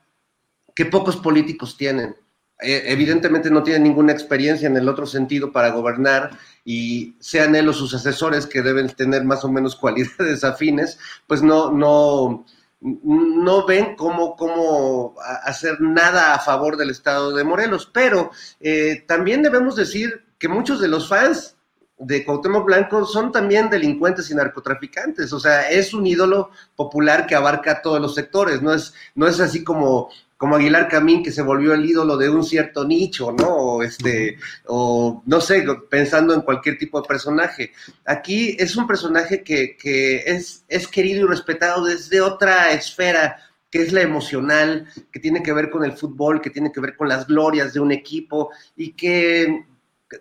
que 0.78 0.86
pocos 0.86 1.16
políticos 1.16 1.76
tienen. 1.76 2.14
Eh, 2.60 2.84
evidentemente 2.86 3.50
no 3.50 3.64
tienen 3.64 3.82
ninguna 3.82 4.12
experiencia 4.12 4.68
en 4.68 4.76
el 4.76 4.88
otro 4.88 5.06
sentido 5.06 5.50
para 5.50 5.70
gobernar 5.70 6.30
y 6.64 7.16
sean 7.18 7.56
él 7.56 7.68
o 7.68 7.72
sus 7.72 7.94
asesores 7.94 8.46
que 8.46 8.62
deben 8.62 8.86
tener 8.90 9.24
más 9.24 9.44
o 9.44 9.50
menos 9.50 9.74
cualidades 9.80 10.44
afines, 10.44 10.96
pues 11.26 11.42
no, 11.42 11.72
no, 11.72 12.46
no 12.80 13.66
ven 13.66 13.96
cómo, 13.96 14.36
cómo 14.36 15.16
hacer 15.42 15.80
nada 15.80 16.32
a 16.32 16.38
favor 16.38 16.76
del 16.76 16.90
Estado 16.90 17.34
de 17.34 17.42
Morelos. 17.42 17.90
Pero 17.92 18.30
eh, 18.60 19.02
también 19.08 19.42
debemos 19.42 19.74
decir 19.74 20.26
que 20.38 20.46
muchos 20.46 20.80
de 20.80 20.86
los 20.86 21.08
fans 21.08 21.56
de 21.98 22.24
Cuauhtémoc 22.24 22.64
Blanco 22.64 23.04
son 23.04 23.32
también 23.32 23.68
delincuentes 23.68 24.30
y 24.30 24.34
narcotraficantes, 24.36 25.32
o 25.32 25.40
sea, 25.40 25.68
es 25.68 25.92
un 25.92 26.06
ídolo 26.06 26.50
popular 26.76 27.26
que 27.26 27.34
abarca 27.34 27.82
todos 27.82 28.00
los 28.00 28.14
sectores, 28.14 28.62
no 28.62 28.72
es, 28.72 28.94
no 29.16 29.26
es 29.26 29.40
así 29.40 29.64
como 29.64 30.10
como 30.38 30.54
Aguilar 30.54 30.88
Camín, 30.88 31.24
que 31.24 31.32
se 31.32 31.42
volvió 31.42 31.74
el 31.74 31.84
ídolo 31.84 32.16
de 32.16 32.30
un 32.30 32.44
cierto 32.44 32.84
nicho, 32.86 33.32
¿no? 33.32 33.48
O, 33.48 33.82
este, 33.82 34.38
o 34.66 35.20
no 35.26 35.40
sé, 35.40 35.66
pensando 35.90 36.32
en 36.32 36.42
cualquier 36.42 36.78
tipo 36.78 37.02
de 37.02 37.08
personaje. 37.08 37.72
Aquí 38.06 38.56
es 38.56 38.76
un 38.76 38.86
personaje 38.86 39.42
que, 39.42 39.76
que 39.76 40.18
es, 40.18 40.64
es 40.68 40.86
querido 40.86 41.26
y 41.26 41.28
respetado 41.28 41.84
desde 41.84 42.20
otra 42.20 42.70
esfera, 42.70 43.36
que 43.68 43.82
es 43.82 43.92
la 43.92 44.00
emocional, 44.00 44.86
que 45.10 45.18
tiene 45.18 45.42
que 45.42 45.52
ver 45.52 45.70
con 45.70 45.84
el 45.84 45.94
fútbol, 45.94 46.40
que 46.40 46.50
tiene 46.50 46.70
que 46.70 46.80
ver 46.80 46.96
con 46.96 47.08
las 47.08 47.26
glorias 47.26 47.74
de 47.74 47.80
un 47.80 47.90
equipo 47.90 48.50
y 48.76 48.92
que 48.92 49.66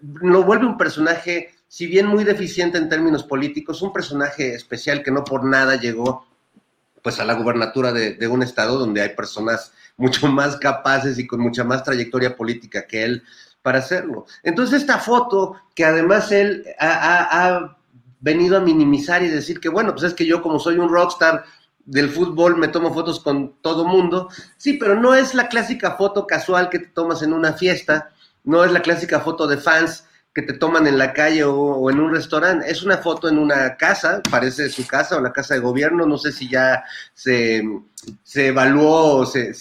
lo 0.01 0.43
vuelve 0.43 0.65
un 0.65 0.79
personaje, 0.79 1.51
si 1.67 1.85
bien 1.85 2.07
muy 2.07 2.23
deficiente 2.23 2.79
en 2.79 2.89
términos 2.89 3.23
políticos, 3.23 3.83
un 3.83 3.93
personaje 3.93 4.55
especial 4.55 5.03
que 5.03 5.11
no 5.11 5.23
por 5.23 5.45
nada 5.45 5.75
llegó 5.79 6.25
pues 7.03 7.19
a 7.19 7.25
la 7.25 7.35
gubernatura 7.35 7.93
de, 7.93 8.15
de 8.15 8.27
un 8.27 8.41
estado 8.41 8.79
donde 8.79 9.01
hay 9.01 9.09
personas 9.09 9.71
mucho 9.97 10.27
más 10.27 10.55
capaces 10.57 11.19
y 11.19 11.27
con 11.27 11.41
mucha 11.41 11.63
más 11.63 11.83
trayectoria 11.83 12.35
política 12.35 12.85
que 12.87 13.03
él 13.03 13.23
para 13.61 13.79
hacerlo. 13.79 14.25
Entonces 14.43 14.81
esta 14.81 14.99
foto, 14.99 15.57
que 15.75 15.83
además 15.83 16.31
él 16.31 16.65
ha, 16.79 17.75
venido 18.19 18.57
a 18.57 18.61
minimizar 18.61 19.21
y 19.21 19.27
decir 19.27 19.59
que, 19.59 19.69
bueno, 19.69 19.91
pues 19.93 20.03
es 20.03 20.13
que 20.13 20.25
yo 20.25 20.41
como 20.41 20.59
soy 20.59 20.77
un 20.77 20.89
rockstar 20.89 21.43
del 21.85 22.09
fútbol 22.09 22.57
me 22.57 22.67
tomo 22.67 22.93
fotos 22.93 23.19
con 23.19 23.53
todo 23.61 23.85
mundo, 23.85 24.29
sí, 24.57 24.73
pero 24.73 24.95
no 24.99 25.13
es 25.13 25.35
la 25.35 25.47
clásica 25.47 25.91
foto 25.91 26.25
casual 26.25 26.69
que 26.69 26.79
te 26.79 26.87
tomas 26.87 27.21
en 27.21 27.31
una 27.31 27.53
fiesta, 27.53 28.09
no 28.43 28.63
es 28.63 28.71
la 28.71 28.81
clásica 28.81 29.19
foto 29.19 29.47
de 29.47 29.57
fans 29.57 30.06
que 30.37 30.43
te 30.43 30.53
toman 30.53 30.85
en 30.85 30.99
la 30.99 31.13
calle 31.13 31.43
o, 31.45 31.89
en 31.89 31.99
un 31.99 32.13
restaurante. 32.13 32.69
Es 32.69 32.83
una 32.83 32.99
foto 32.99 33.27
en 33.27 33.39
una 33.39 33.75
casa, 33.75 34.21
parece 34.29 34.69
su 34.69 34.85
casa 34.85 35.17
o 35.17 35.19
la 35.19 35.33
casa 35.33 35.55
de 35.55 35.61
gobierno. 35.61 36.05
No 36.05 36.19
sé 36.19 36.31
si 36.31 36.47
ya 36.47 36.83
se, 37.15 37.63
evaluó 38.35 39.15
o 39.15 39.25
se, 39.25 39.51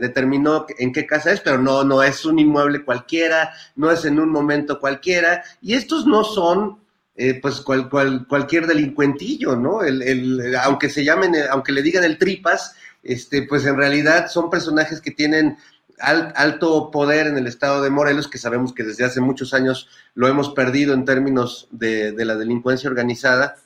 determinó 0.00 0.66
en 0.80 0.92
qué 0.92 1.06
casa 1.06 1.30
es, 1.30 1.40
pero 1.40 1.58
no, 1.58 1.84
no 1.84 2.02
es 2.02 2.24
un 2.24 2.40
inmueble 2.40 2.84
cualquiera, 2.84 3.52
no 3.76 3.88
es 3.88 4.04
en 4.04 4.18
un 4.18 4.30
momento 4.30 4.80
cualquiera. 4.80 5.44
Y 5.62 5.74
estos 5.74 6.06
no 6.06 6.24
son 6.24 6.80
eh, 7.14 7.38
pues 7.40 7.60
cual, 7.60 7.88
cualquier 8.26 8.66
delincuentillo, 8.66 9.54
¿no? 9.54 9.82
El, 9.82 10.56
aunque 10.56 10.90
se 10.90 11.04
llamen, 11.04 11.36
aunque 11.52 11.70
le 11.70 11.82
digan 11.82 12.02
el 12.02 12.18
tripas, 12.18 12.74
este, 13.04 13.42
pues 13.42 13.64
en 13.64 13.76
realidad 13.76 14.26
son 14.28 14.50
personajes 14.50 15.00
que 15.00 15.12
tienen 15.12 15.56
alto 16.00 16.90
poder 16.90 17.26
en 17.26 17.38
el 17.38 17.46
estado 17.46 17.82
de 17.82 17.90
Morelos, 17.90 18.28
que 18.28 18.38
sabemos 18.38 18.72
que 18.72 18.84
desde 18.84 19.04
hace 19.04 19.20
muchos 19.20 19.54
años 19.54 19.88
lo 20.14 20.28
hemos 20.28 20.50
perdido 20.50 20.94
en 20.94 21.04
términos 21.04 21.68
de, 21.70 22.12
la 22.24 22.36
delincuencia 22.36 22.90
organizada. 22.90 23.56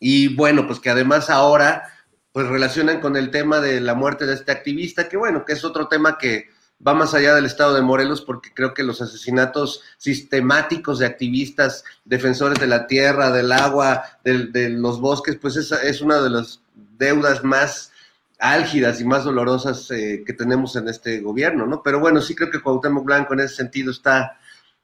Y 0.00 0.34
bueno, 0.34 0.66
pues 0.66 0.80
que 0.80 0.90
además 0.90 1.30
ahora 1.30 1.92
pues 2.32 2.46
relacionan 2.46 3.00
con 3.00 3.16
el 3.16 3.30
tema 3.30 3.60
de 3.60 3.80
la 3.80 3.94
muerte 3.94 4.26
de 4.26 4.34
este 4.34 4.52
activista, 4.52 5.08
que 5.08 5.16
bueno, 5.16 5.44
que 5.44 5.54
es 5.54 5.64
otro 5.64 5.88
tema 5.88 6.18
que 6.18 6.48
va 6.86 6.94
más 6.94 7.14
allá 7.14 7.34
del 7.34 7.46
estado 7.46 7.74
de 7.74 7.82
Morelos, 7.82 8.22
porque 8.22 8.54
creo 8.54 8.74
que 8.74 8.84
los 8.84 9.02
asesinatos 9.02 9.82
sistemáticos 9.96 11.00
de 11.00 11.06
activistas, 11.06 11.84
defensores 12.04 12.60
de 12.60 12.68
la 12.68 12.86
tierra, 12.86 13.32
del 13.32 13.50
agua, 13.50 14.04
de, 14.22 14.68
los 14.70 15.00
bosques, 15.00 15.36
pues 15.40 15.56
esa 15.56 15.82
es 15.82 16.00
una 16.00 16.20
de 16.20 16.30
las 16.30 16.60
deudas 16.98 17.42
más 17.42 17.90
álgidas 18.38 19.00
y 19.00 19.04
más 19.04 19.24
dolorosas 19.24 19.90
eh, 19.90 20.22
que 20.24 20.32
tenemos 20.32 20.76
en 20.76 20.88
este 20.88 21.20
gobierno, 21.20 21.66
¿no? 21.66 21.82
Pero 21.82 22.00
bueno, 22.00 22.20
sí 22.20 22.34
creo 22.34 22.50
que 22.50 22.60
Cuauhtémoc 22.60 23.04
Blanco 23.04 23.34
en 23.34 23.40
ese 23.40 23.56
sentido 23.56 23.90
está, 23.90 24.38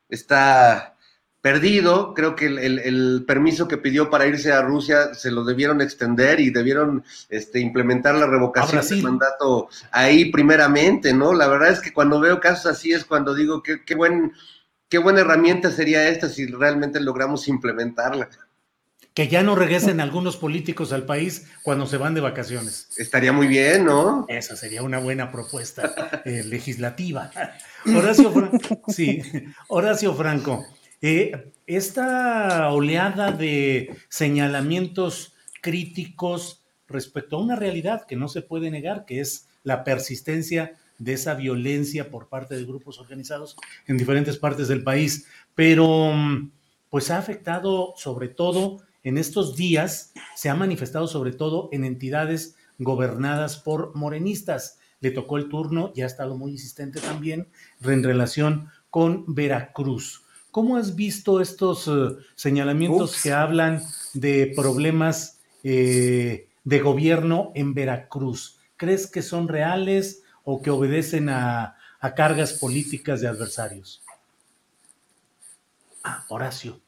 está 0.08 0.96
perdido. 1.40 2.14
Creo 2.14 2.34
que 2.34 2.46
el, 2.46 3.24
permiso 3.26 3.68
que 3.68 3.78
pidió 3.78 4.10
para 4.10 4.26
irse 4.26 4.52
a 4.52 4.62
Rusia 4.62 5.14
se 5.14 5.30
lo 5.30 5.44
debieron 5.44 5.80
extender 5.80 6.40
y 6.40 6.50
debieron 6.50 7.04
este, 7.28 7.60
implementar 7.60 8.16
la 8.16 8.26
revocación 8.26 8.86
del 8.86 9.02
mandato 9.02 9.68
ahí 9.92 10.30
primeramente, 10.32 11.12
¿no? 11.12 11.32
La 11.32 11.46
verdad 11.46 11.70
es 11.70 11.80
que 11.80 11.92
cuando 11.92 12.18
veo 12.18 12.40
casos 12.40 12.66
así 12.66 12.92
es 12.92 13.04
cuando 13.04 13.34
digo 13.34 13.62
que 13.62 13.84
qué 13.84 13.94
buen, 13.94 14.32
qué 14.88 14.98
buena 14.98 15.20
herramienta 15.20 15.70
sería 15.70 16.08
esta 16.08 16.28
si 16.28 16.46
realmente 16.46 16.98
logramos 17.00 17.46
implementarla 17.46 18.28
que 19.14 19.28
ya 19.28 19.44
no 19.44 19.54
regresen 19.54 20.00
algunos 20.00 20.36
políticos 20.36 20.92
al 20.92 21.06
país 21.06 21.46
cuando 21.62 21.86
se 21.86 21.96
van 21.96 22.14
de 22.14 22.20
vacaciones. 22.20 22.88
Estaría 22.98 23.32
muy 23.32 23.46
bien, 23.46 23.84
¿no? 23.84 24.26
Esa 24.28 24.56
sería 24.56 24.82
una 24.82 24.98
buena 24.98 25.30
propuesta 25.30 26.22
eh, 26.24 26.42
legislativa. 26.44 27.30
Horacio, 27.86 28.32
Franco, 28.32 28.82
sí, 28.88 29.22
Horacio 29.68 30.14
Franco, 30.14 30.66
eh, 31.00 31.52
esta 31.66 32.70
oleada 32.72 33.30
de 33.30 33.96
señalamientos 34.08 35.34
críticos 35.60 36.64
respecto 36.88 37.36
a 37.36 37.42
una 37.42 37.56
realidad 37.56 38.06
que 38.06 38.16
no 38.16 38.28
se 38.28 38.42
puede 38.42 38.70
negar, 38.70 39.04
que 39.04 39.20
es 39.20 39.46
la 39.62 39.84
persistencia 39.84 40.74
de 40.98 41.12
esa 41.12 41.34
violencia 41.34 42.10
por 42.10 42.28
parte 42.28 42.56
de 42.56 42.64
grupos 42.64 42.98
organizados 42.98 43.56
en 43.86 43.96
diferentes 43.96 44.38
partes 44.38 44.68
del 44.68 44.82
país, 44.82 45.26
pero 45.54 46.12
mm, 46.12 46.50
pues 46.90 47.10
ha 47.10 47.18
afectado 47.18 47.94
sobre 47.96 48.28
todo 48.28 48.83
en 49.04 49.18
estos 49.18 49.54
días 49.54 50.12
se 50.34 50.48
ha 50.48 50.54
manifestado 50.54 51.06
sobre 51.06 51.32
todo 51.32 51.68
en 51.72 51.84
entidades 51.84 52.56
gobernadas 52.78 53.58
por 53.58 53.94
morenistas. 53.94 54.78
Le 55.00 55.10
tocó 55.10 55.36
el 55.36 55.48
turno 55.48 55.92
y 55.94 56.00
ha 56.00 56.06
estado 56.06 56.36
muy 56.36 56.52
insistente 56.52 57.00
también 57.00 57.48
en 57.82 58.02
relación 58.02 58.70
con 58.90 59.34
Veracruz. 59.34 60.24
¿Cómo 60.50 60.76
has 60.76 60.96
visto 60.96 61.40
estos 61.40 61.88
eh, 61.88 62.16
señalamientos 62.34 63.22
que 63.22 63.32
hablan 63.32 63.82
de 64.14 64.52
problemas 64.56 65.40
eh, 65.62 66.48
de 66.64 66.80
gobierno 66.80 67.52
en 67.54 67.74
Veracruz? 67.74 68.58
¿Crees 68.76 69.06
que 69.06 69.20
son 69.20 69.48
reales 69.48 70.22
o 70.44 70.62
que 70.62 70.70
obedecen 70.70 71.28
a, 71.28 71.76
a 72.00 72.14
cargas 72.14 72.54
políticas 72.54 73.20
de 73.20 73.28
adversarios? 73.28 74.02
Ah, 76.04 76.24
Horacio 76.28 76.83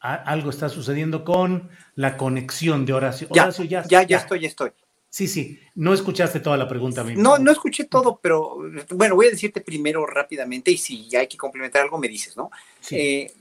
algo 0.00 0.50
está 0.50 0.68
sucediendo 0.68 1.24
con 1.24 1.70
la 1.94 2.16
conexión 2.16 2.86
de 2.86 2.92
Horacio. 2.92 3.28
Horacio, 3.30 3.64
ya, 3.64 3.84
ya, 3.86 4.02
ya, 4.02 4.16
estoy, 4.16 4.40
ya 4.40 4.48
estoy. 4.48 4.70
Sí, 5.10 5.26
sí, 5.26 5.58
no 5.74 5.92
escuchaste 5.92 6.38
toda 6.38 6.56
la 6.56 6.68
pregunta. 6.68 7.02
No, 7.16 7.36
no 7.36 7.50
escuché 7.50 7.84
todo, 7.84 8.20
pero 8.22 8.58
bueno, 8.90 9.16
voy 9.16 9.26
a 9.26 9.30
decirte 9.30 9.60
primero 9.60 10.06
rápidamente 10.06 10.70
y 10.70 10.76
si 10.76 11.14
hay 11.16 11.26
que 11.26 11.36
complementar 11.36 11.82
algo 11.82 11.98
me 11.98 12.08
dices, 12.08 12.36
¿no? 12.36 12.50
Eh, 12.92 13.32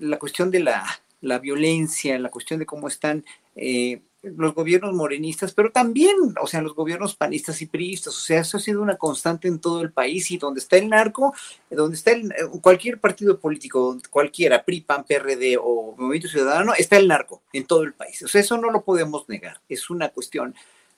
la 0.00 0.18
cuestión 0.18 0.50
de 0.50 0.60
la, 0.60 0.84
la, 1.22 1.38
violencia, 1.38 2.18
la 2.18 2.28
cuestión 2.28 2.60
de 2.60 2.66
cómo 2.66 2.86
están 2.86 3.24
eh, 3.54 4.00
los 4.36 4.54
gobiernos 4.54 4.92
morenistas, 4.94 5.52
pero 5.52 5.70
también, 5.70 6.14
o 6.40 6.46
sea, 6.46 6.62
los 6.62 6.74
gobiernos 6.74 7.16
panistas 7.16 7.60
y 7.62 7.66
priistas, 7.66 8.16
o 8.16 8.20
sea, 8.20 8.40
eso 8.40 8.56
ha 8.56 8.60
sido 8.60 8.82
una 8.82 8.96
constante 8.96 9.48
en 9.48 9.60
todo 9.60 9.82
el 9.82 9.92
país 9.92 10.30
y 10.30 10.38
donde 10.38 10.60
está 10.60 10.76
el 10.76 10.88
narco, 10.88 11.34
donde 11.70 11.96
está 11.96 12.12
el, 12.12 12.32
cualquier 12.60 13.00
partido 13.00 13.38
político, 13.38 13.98
cualquiera, 14.10 14.64
PRI, 14.64 14.80
PAN, 14.80 15.04
PRD 15.04 15.56
o 15.60 15.94
Movimiento 15.96 16.28
Ciudadano, 16.28 16.74
está 16.74 16.96
el 16.96 17.08
narco 17.08 17.42
en 17.52 17.66
todo 17.66 17.82
el 17.82 17.94
país. 17.94 18.22
O 18.22 18.28
sea, 18.28 18.40
eso 18.40 18.58
no 18.58 18.70
lo 18.70 18.82
podemos 18.82 19.28
negar, 19.28 19.60
es 19.68 19.90
una 19.90 20.08
cuestión 20.08 20.54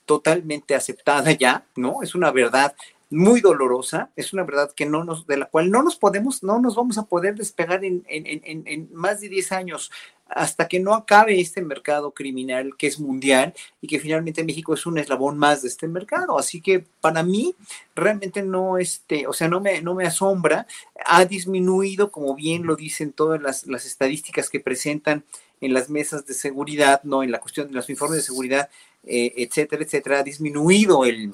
totalmente 0.06 0.74
aceptada 0.74 1.32
ya, 1.32 1.66
¿no? 1.76 2.02
Es 2.02 2.14
una 2.14 2.30
verdad 2.30 2.74
muy 3.10 3.40
dolorosa, 3.40 4.10
es 4.16 4.32
una 4.32 4.42
verdad 4.42 4.72
que 4.74 4.86
no 4.86 5.05
nos, 5.05 5.26
de 5.26 5.38
la 5.38 5.46
cual 5.46 5.70
no 5.70 5.82
nos 5.82 5.96
podemos, 5.96 6.42
no 6.42 6.60
nos 6.60 6.76
vamos 6.76 6.98
a 6.98 7.05
poder 7.05 7.34
despegar 7.34 7.84
en, 7.84 8.05
en, 8.09 8.26
en, 8.26 8.62
en 8.66 8.88
más 8.92 9.20
de 9.20 9.28
10 9.28 9.52
años 9.52 9.90
hasta 10.28 10.68
que 10.68 10.80
no 10.80 10.94
acabe 10.94 11.40
este 11.40 11.62
mercado 11.62 12.12
criminal 12.12 12.76
que 12.76 12.86
es 12.86 13.00
mundial 13.00 13.55
y 13.80 13.86
que 13.86 13.98
finalmente 13.98 14.44
México 14.44 14.74
es 14.74 14.86
un 14.86 14.98
eslabón 14.98 15.38
más 15.38 15.62
de 15.62 15.68
este 15.68 15.88
mercado. 15.88 16.38
Así 16.38 16.60
que 16.60 16.84
para 17.00 17.22
mí 17.22 17.55
realmente 17.94 18.42
no, 18.42 18.78
este, 18.78 19.26
o 19.26 19.32
sea, 19.32 19.48
no 19.48 19.60
me, 19.60 19.80
no 19.82 19.94
me 19.94 20.06
asombra. 20.06 20.66
Ha 21.05 21.24
disminuido, 21.24 22.10
como 22.10 22.34
bien 22.34 22.66
lo 22.66 22.76
dicen 22.76 23.12
todas 23.12 23.40
las, 23.40 23.66
las 23.66 23.86
estadísticas 23.86 24.50
que 24.50 24.60
presentan 24.60 25.24
en 25.60 25.72
las 25.72 25.90
mesas 25.90 26.26
de 26.26 26.34
seguridad, 26.34 27.02
no 27.02 27.22
en 27.22 27.32
la 27.32 27.40
cuestión 27.40 27.68
de 27.68 27.74
los 27.74 27.90
informes 27.90 28.18
de 28.18 28.22
seguridad, 28.22 28.68
eh, 29.05 29.32
etcétera, 29.36 29.82
etcétera, 29.82 30.20
ha 30.20 30.22
disminuido 30.22 31.05
el, 31.05 31.32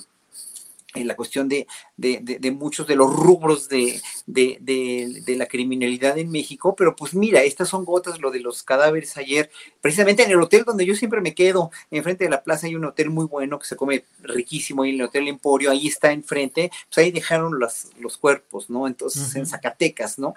en 0.95 1.09
la 1.09 1.17
cuestión 1.17 1.49
de, 1.49 1.67
muchos 2.53 2.87
de 2.87 2.97
los 2.97 3.15
rubros 3.15 3.69
de, 3.69 4.01
la 5.27 5.47
criminalidad 5.47 6.19
en 6.19 6.31
México, 6.31 6.75
pero 6.77 6.95
pues 6.95 7.15
mira, 7.15 7.43
estas 7.43 7.69
son 7.69 7.85
gotas, 7.85 8.21
lo 8.21 8.31
de 8.31 8.41
los 8.41 8.63
cadáveres 8.63 9.17
ayer, 9.17 9.51
precisamente 9.81 10.23
en 10.23 10.31
el 10.31 10.41
hotel 10.41 10.65
donde 10.65 10.87
yo 10.87 10.95
siempre 10.95 11.21
me 11.21 11.35
quedo, 11.35 11.71
enfrente 11.91 12.25
de 12.25 12.31
la 12.31 12.43
plaza 12.43 12.67
hay 12.67 12.77
un 12.77 12.85
hotel 12.85 13.11
muy 13.11 13.27
bueno 13.27 13.59
que 13.59 13.67
se 13.67 13.77
come 13.77 14.05
riquísimo, 14.23 14.85
y 14.85 14.91
en 14.91 14.97
el 14.97 15.03
Hotel 15.03 15.29
Emporio, 15.29 15.71
ahí 15.71 15.89
está 15.89 16.13
enfrente, 16.13 16.71
pues 16.89 16.99
ahí 16.99 17.11
dejaron 17.11 17.59
los, 17.59 17.89
los 17.99 18.17
cuerpos, 18.17 18.71
¿no? 18.71 18.87
Entonces 18.87 19.35
en 19.37 19.47
Zacatecas, 19.47 20.19
¿no? 20.19 20.35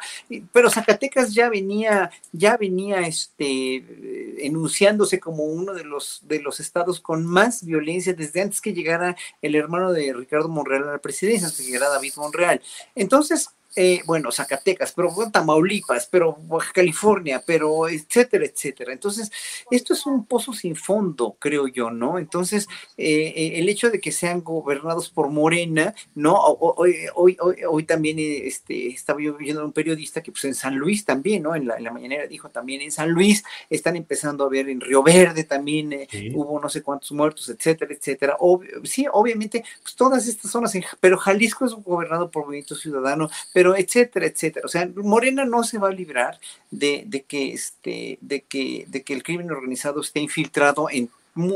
Pero 0.52 0.70
Zacatecas 0.70 1.34
ya 1.34 1.50
venía, 1.50 2.12
ya 2.32 2.58
venía 2.58 3.02
este, 3.02 4.46
enunciándose 4.46 5.20
como 5.20 5.44
uno 5.44 5.74
de 5.74 5.84
los, 5.84 6.22
de 6.28 6.42
los 6.42 6.60
estados 6.60 7.00
con 7.00 7.26
más 7.26 7.64
violencia 7.64 8.14
desde 8.14 8.42
antes 8.42 8.62
que 8.62 8.74
llegara 8.74 9.16
el 9.42 9.56
hermano 9.56 9.94
de 9.94 10.14
Ricardo 10.14 10.47
Monreal 10.50 10.90
a 10.90 10.94
la 10.94 10.98
presidencia, 11.00 11.50
de 11.90 11.94
David 11.94 12.14
Monreal. 12.18 12.62
Entonces, 12.96 13.50
eh, 13.80 14.02
bueno, 14.08 14.32
Zacatecas, 14.32 14.92
pero 14.92 15.14
Tamaulipas, 15.32 16.08
pero 16.08 16.36
California, 16.74 17.44
pero 17.46 17.88
etcétera, 17.88 18.44
etcétera. 18.44 18.92
Entonces, 18.92 19.32
esto 19.70 19.94
es 19.94 20.04
un 20.08 20.26
pozo 20.26 20.52
sin 20.52 20.76
fondo, 20.76 21.38
creo 21.38 21.68
yo, 21.68 21.92
¿no? 21.92 22.18
Entonces, 22.18 22.68
eh, 22.98 23.34
eh, 23.36 23.52
el 23.60 23.70
hecho 23.70 23.92
de 23.92 24.02
que 24.02 24.12
sean 24.12 24.42
gobernados 24.42 25.12
por 25.12 25.30
Morena, 25.30 25.94
¿no? 26.16 26.34
Hoy, 26.34 27.06
hoy, 27.14 27.38
hoy, 27.70 27.84
también 27.84 28.18
este, 28.18 28.88
estaba 28.88 29.22
yo 29.22 29.38
viendo 29.38 29.64
un 29.64 29.74
periodista 29.74 30.24
que 30.24 30.32
pues 30.32 30.46
en 30.46 30.56
San 30.56 30.76
Luis 30.76 31.06
también, 31.06 31.44
¿no? 31.44 31.56
En 31.56 31.68
la, 31.68 31.78
en 31.78 31.84
la 31.84 31.92
mañanera 31.92 32.26
dijo 32.26 32.50
también 32.50 32.82
en 32.82 32.92
San 32.92 33.12
Luis, 33.12 33.44
están 33.70 33.96
empezando 33.96 34.44
a 34.44 34.50
ver 34.50 34.70
en 34.70 34.82
Río 34.82 35.04
Verde 35.04 35.44
también, 35.44 36.08
hubo 36.34 36.60
no 36.60 36.68
sé 36.68 36.82
cuántos 36.82 37.12
muertos, 37.12 37.48
etcétera, 37.50 37.94
etcétera. 37.94 38.38
sí, 38.86 39.06
obviamente, 39.14 39.64
pues 39.84 39.96
todas 39.96 40.28
estas 40.28 40.50
zonas, 40.50 40.74
pero 41.00 41.20
Jalisco 41.20 41.64
es 41.64 41.74
gobernado 41.74 42.32
por 42.32 42.46
Movimiento 42.46 42.74
Ciudadano, 42.74 43.30
pero 43.54 43.67
etcétera, 43.76 44.26
etcétera. 44.28 44.66
O 44.66 44.70
sea, 44.70 44.90
Morena 44.96 45.46
no 45.46 45.64
se 45.64 45.78
va 45.78 45.90
a 45.90 45.92
librar 45.92 46.40
de, 46.72 47.04
de, 47.08 47.24
que, 47.24 47.54
este, 47.54 48.18
de, 48.22 48.42
que, 48.42 48.86
de 48.88 49.04
que 49.04 49.14
el 49.14 49.24
crimen 49.24 49.52
organizado 49.52 50.02
esté 50.02 50.20
infiltrado 50.20 50.90
en 50.90 51.10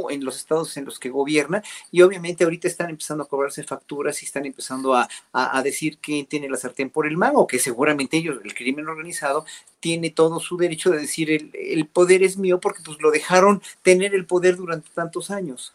en 0.09 0.23
los 0.23 0.37
estados 0.37 0.77
en 0.77 0.85
los 0.85 0.99
que 0.99 1.09
gobierna 1.09 1.63
y 1.91 2.01
obviamente 2.01 2.43
ahorita 2.43 2.67
están 2.67 2.89
empezando 2.89 3.23
a 3.23 3.27
cobrarse 3.27 3.63
facturas 3.63 4.21
y 4.21 4.25
están 4.25 4.45
empezando 4.45 4.93
a, 4.93 5.07
a, 5.33 5.61
decir 5.63 5.97
quién 5.99 6.25
tiene 6.25 6.49
la 6.49 6.57
sartén 6.57 6.89
por 6.89 7.07
el 7.07 7.17
mango, 7.17 7.47
que 7.47 7.59
seguramente 7.59 8.17
ellos, 8.17 8.39
el 8.43 8.53
crimen 8.53 8.87
organizado, 8.87 9.45
tiene 9.79 10.11
todo 10.11 10.39
su 10.39 10.57
derecho 10.57 10.91
de 10.91 10.99
decir 10.99 11.31
el, 11.31 11.51
el 11.53 11.85
poder 11.87 12.23
es 12.23 12.37
mío 12.37 12.59
porque 12.59 12.83
pues 12.83 12.99
lo 13.01 13.11
dejaron 13.11 13.61
tener 13.81 14.13
el 14.13 14.25
poder 14.25 14.55
durante 14.55 14.89
tantos 14.93 15.31
años. 15.31 15.73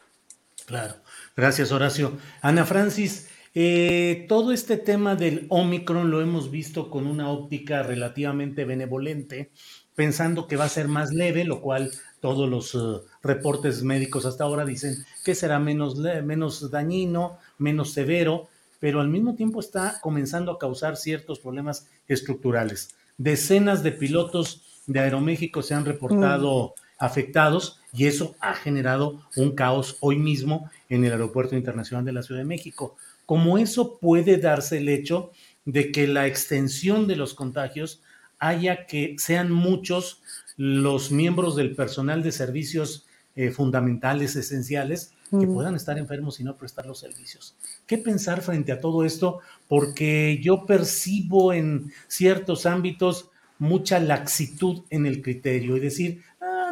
Claro, 0.66 0.94
gracias 1.36 1.72
Horacio. 1.72 2.12
Ana 2.42 2.64
Francis, 2.64 3.28
eh, 3.58 4.26
todo 4.28 4.52
este 4.52 4.76
tema 4.76 5.16
del 5.16 5.46
Omicron 5.48 6.10
lo 6.10 6.20
hemos 6.20 6.50
visto 6.50 6.90
con 6.90 7.06
una 7.06 7.30
óptica 7.30 7.82
relativamente 7.82 8.66
benevolente, 8.66 9.50
pensando 9.94 10.46
que 10.46 10.56
va 10.56 10.64
a 10.64 10.68
ser 10.68 10.88
más 10.88 11.14
leve, 11.14 11.42
lo 11.44 11.62
cual 11.62 11.90
todos 12.20 12.50
los 12.50 12.74
eh, 12.74 13.02
reportes 13.22 13.82
médicos 13.82 14.26
hasta 14.26 14.44
ahora 14.44 14.66
dicen 14.66 15.06
que 15.24 15.34
será 15.34 15.58
menos, 15.58 15.96
menos 15.96 16.70
dañino, 16.70 17.38
menos 17.56 17.92
severo, 17.92 18.48
pero 18.78 19.00
al 19.00 19.08
mismo 19.08 19.36
tiempo 19.36 19.60
está 19.60 20.00
comenzando 20.02 20.52
a 20.52 20.58
causar 20.58 20.98
ciertos 20.98 21.38
problemas 21.38 21.88
estructurales. 22.08 22.94
Decenas 23.16 23.82
de 23.82 23.92
pilotos 23.92 24.82
de 24.86 25.00
Aeroméxico 25.00 25.62
se 25.62 25.72
han 25.72 25.86
reportado 25.86 26.74
mm. 26.76 26.80
afectados 26.98 27.80
y 27.94 28.04
eso 28.04 28.34
ha 28.38 28.52
generado 28.52 29.22
un 29.34 29.52
caos 29.52 29.96
hoy 30.00 30.18
mismo 30.18 30.70
en 30.90 31.06
el 31.06 31.12
Aeropuerto 31.12 31.56
Internacional 31.56 32.04
de 32.04 32.12
la 32.12 32.22
Ciudad 32.22 32.42
de 32.42 32.46
México 32.46 32.98
como 33.26 33.58
eso 33.58 33.98
puede 33.98 34.38
darse 34.38 34.78
el 34.78 34.88
hecho 34.88 35.30
de 35.64 35.92
que 35.92 36.06
la 36.06 36.26
extensión 36.26 37.06
de 37.06 37.16
los 37.16 37.34
contagios 37.34 38.02
haya 38.38 38.86
que 38.86 39.16
sean 39.18 39.50
muchos 39.50 40.22
los 40.56 41.10
miembros 41.10 41.56
del 41.56 41.74
personal 41.74 42.22
de 42.22 42.32
servicios 42.32 43.06
eh, 43.34 43.50
fundamentales, 43.50 44.36
esenciales, 44.36 45.12
que 45.30 45.46
puedan 45.46 45.74
estar 45.74 45.98
enfermos 45.98 46.38
y 46.38 46.44
no 46.44 46.56
prestar 46.56 46.86
los 46.86 47.00
servicios. 47.00 47.56
¿Qué 47.86 47.98
pensar 47.98 48.42
frente 48.42 48.70
a 48.70 48.80
todo 48.80 49.04
esto? 49.04 49.40
Porque 49.66 50.40
yo 50.40 50.64
percibo 50.66 51.52
en 51.52 51.92
ciertos 52.06 52.64
ámbitos 52.64 53.28
mucha 53.58 53.98
laxitud 53.98 54.84
en 54.88 55.04
el 55.04 55.22
criterio 55.22 55.76
y 55.76 55.80
decir, 55.80 56.22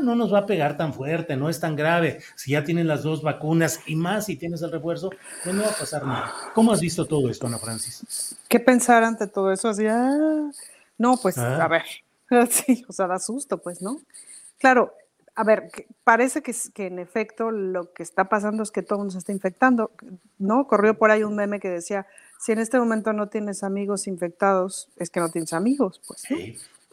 no 0.00 0.14
nos 0.14 0.32
va 0.32 0.40
a 0.40 0.46
pegar 0.46 0.76
tan 0.76 0.92
fuerte, 0.92 1.36
no 1.36 1.48
es 1.48 1.60
tan 1.60 1.76
grave. 1.76 2.20
Si 2.36 2.52
ya 2.52 2.64
tienen 2.64 2.86
las 2.86 3.02
dos 3.02 3.22
vacunas 3.22 3.80
y 3.86 3.96
más 3.96 4.26
si 4.26 4.36
tienes 4.36 4.62
el 4.62 4.72
refuerzo, 4.72 5.10
pues 5.42 5.54
no 5.54 5.62
va 5.62 5.70
a 5.70 5.78
pasar 5.78 6.06
nada. 6.06 6.32
¿Cómo 6.54 6.72
has 6.72 6.80
visto 6.80 7.06
todo 7.06 7.28
esto, 7.28 7.46
Ana 7.46 7.58
Francis? 7.58 8.36
¿Qué 8.48 8.60
pensar 8.60 9.04
ante 9.04 9.26
todo 9.26 9.52
eso? 9.52 9.68
Así, 9.68 9.86
ah, 9.86 10.50
no, 10.98 11.16
pues 11.16 11.38
ah. 11.38 11.64
a 11.64 11.68
ver, 11.68 11.82
sí, 12.50 12.84
o 12.88 12.92
sea, 12.92 13.06
da 13.06 13.18
susto, 13.18 13.58
pues, 13.58 13.82
¿no? 13.82 14.00
Claro, 14.58 14.94
a 15.34 15.44
ver, 15.44 15.70
parece 16.04 16.42
que, 16.42 16.54
que, 16.72 16.86
en 16.86 16.98
efecto 16.98 17.50
lo 17.50 17.92
que 17.92 18.02
está 18.02 18.28
pasando 18.28 18.62
es 18.62 18.70
que 18.70 18.82
todo 18.82 19.08
se 19.10 19.18
está 19.18 19.32
infectando, 19.32 19.90
¿no? 20.38 20.66
Corrió 20.66 20.96
por 20.96 21.10
ahí 21.10 21.24
un 21.24 21.34
meme 21.34 21.58
que 21.58 21.68
decía, 21.68 22.06
si 22.38 22.52
en 22.52 22.60
este 22.60 22.78
momento 22.78 23.12
no 23.12 23.28
tienes 23.28 23.64
amigos 23.64 24.06
infectados, 24.06 24.88
es 24.96 25.10
que 25.10 25.20
no 25.20 25.30
tienes 25.30 25.52
amigos, 25.52 26.00
pues, 26.06 26.24
¿no? 26.30 26.36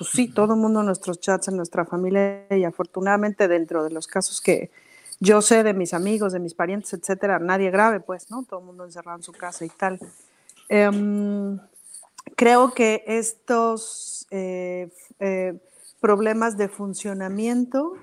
Pues 0.01 0.13
sí, 0.13 0.29
todo 0.29 0.55
el 0.55 0.59
mundo 0.59 0.79
en 0.79 0.87
nuestros 0.87 1.19
chats, 1.19 1.49
en 1.49 1.57
nuestra 1.57 1.85
familia 1.85 2.47
y 2.49 2.63
afortunadamente 2.63 3.47
dentro 3.47 3.83
de 3.83 3.91
los 3.91 4.07
casos 4.07 4.41
que 4.41 4.71
yo 5.19 5.43
sé 5.43 5.61
de 5.61 5.75
mis 5.75 5.93
amigos, 5.93 6.33
de 6.33 6.39
mis 6.39 6.55
parientes, 6.55 6.91
etcétera, 6.93 7.37
nadie 7.37 7.69
grave, 7.69 7.99
pues, 7.99 8.31
¿no? 8.31 8.41
Todo 8.41 8.61
el 8.61 8.65
mundo 8.65 8.83
encerrado 8.83 9.19
en 9.19 9.23
su 9.23 9.31
casa 9.31 9.63
y 9.63 9.69
tal. 9.69 9.99
Em, 10.69 11.59
creo 12.35 12.73
que 12.73 13.03
estos 13.05 14.25
eh, 14.31 14.89
eh, 15.19 15.61
problemas 15.99 16.57
de 16.57 16.67
funcionamiento 16.67 17.93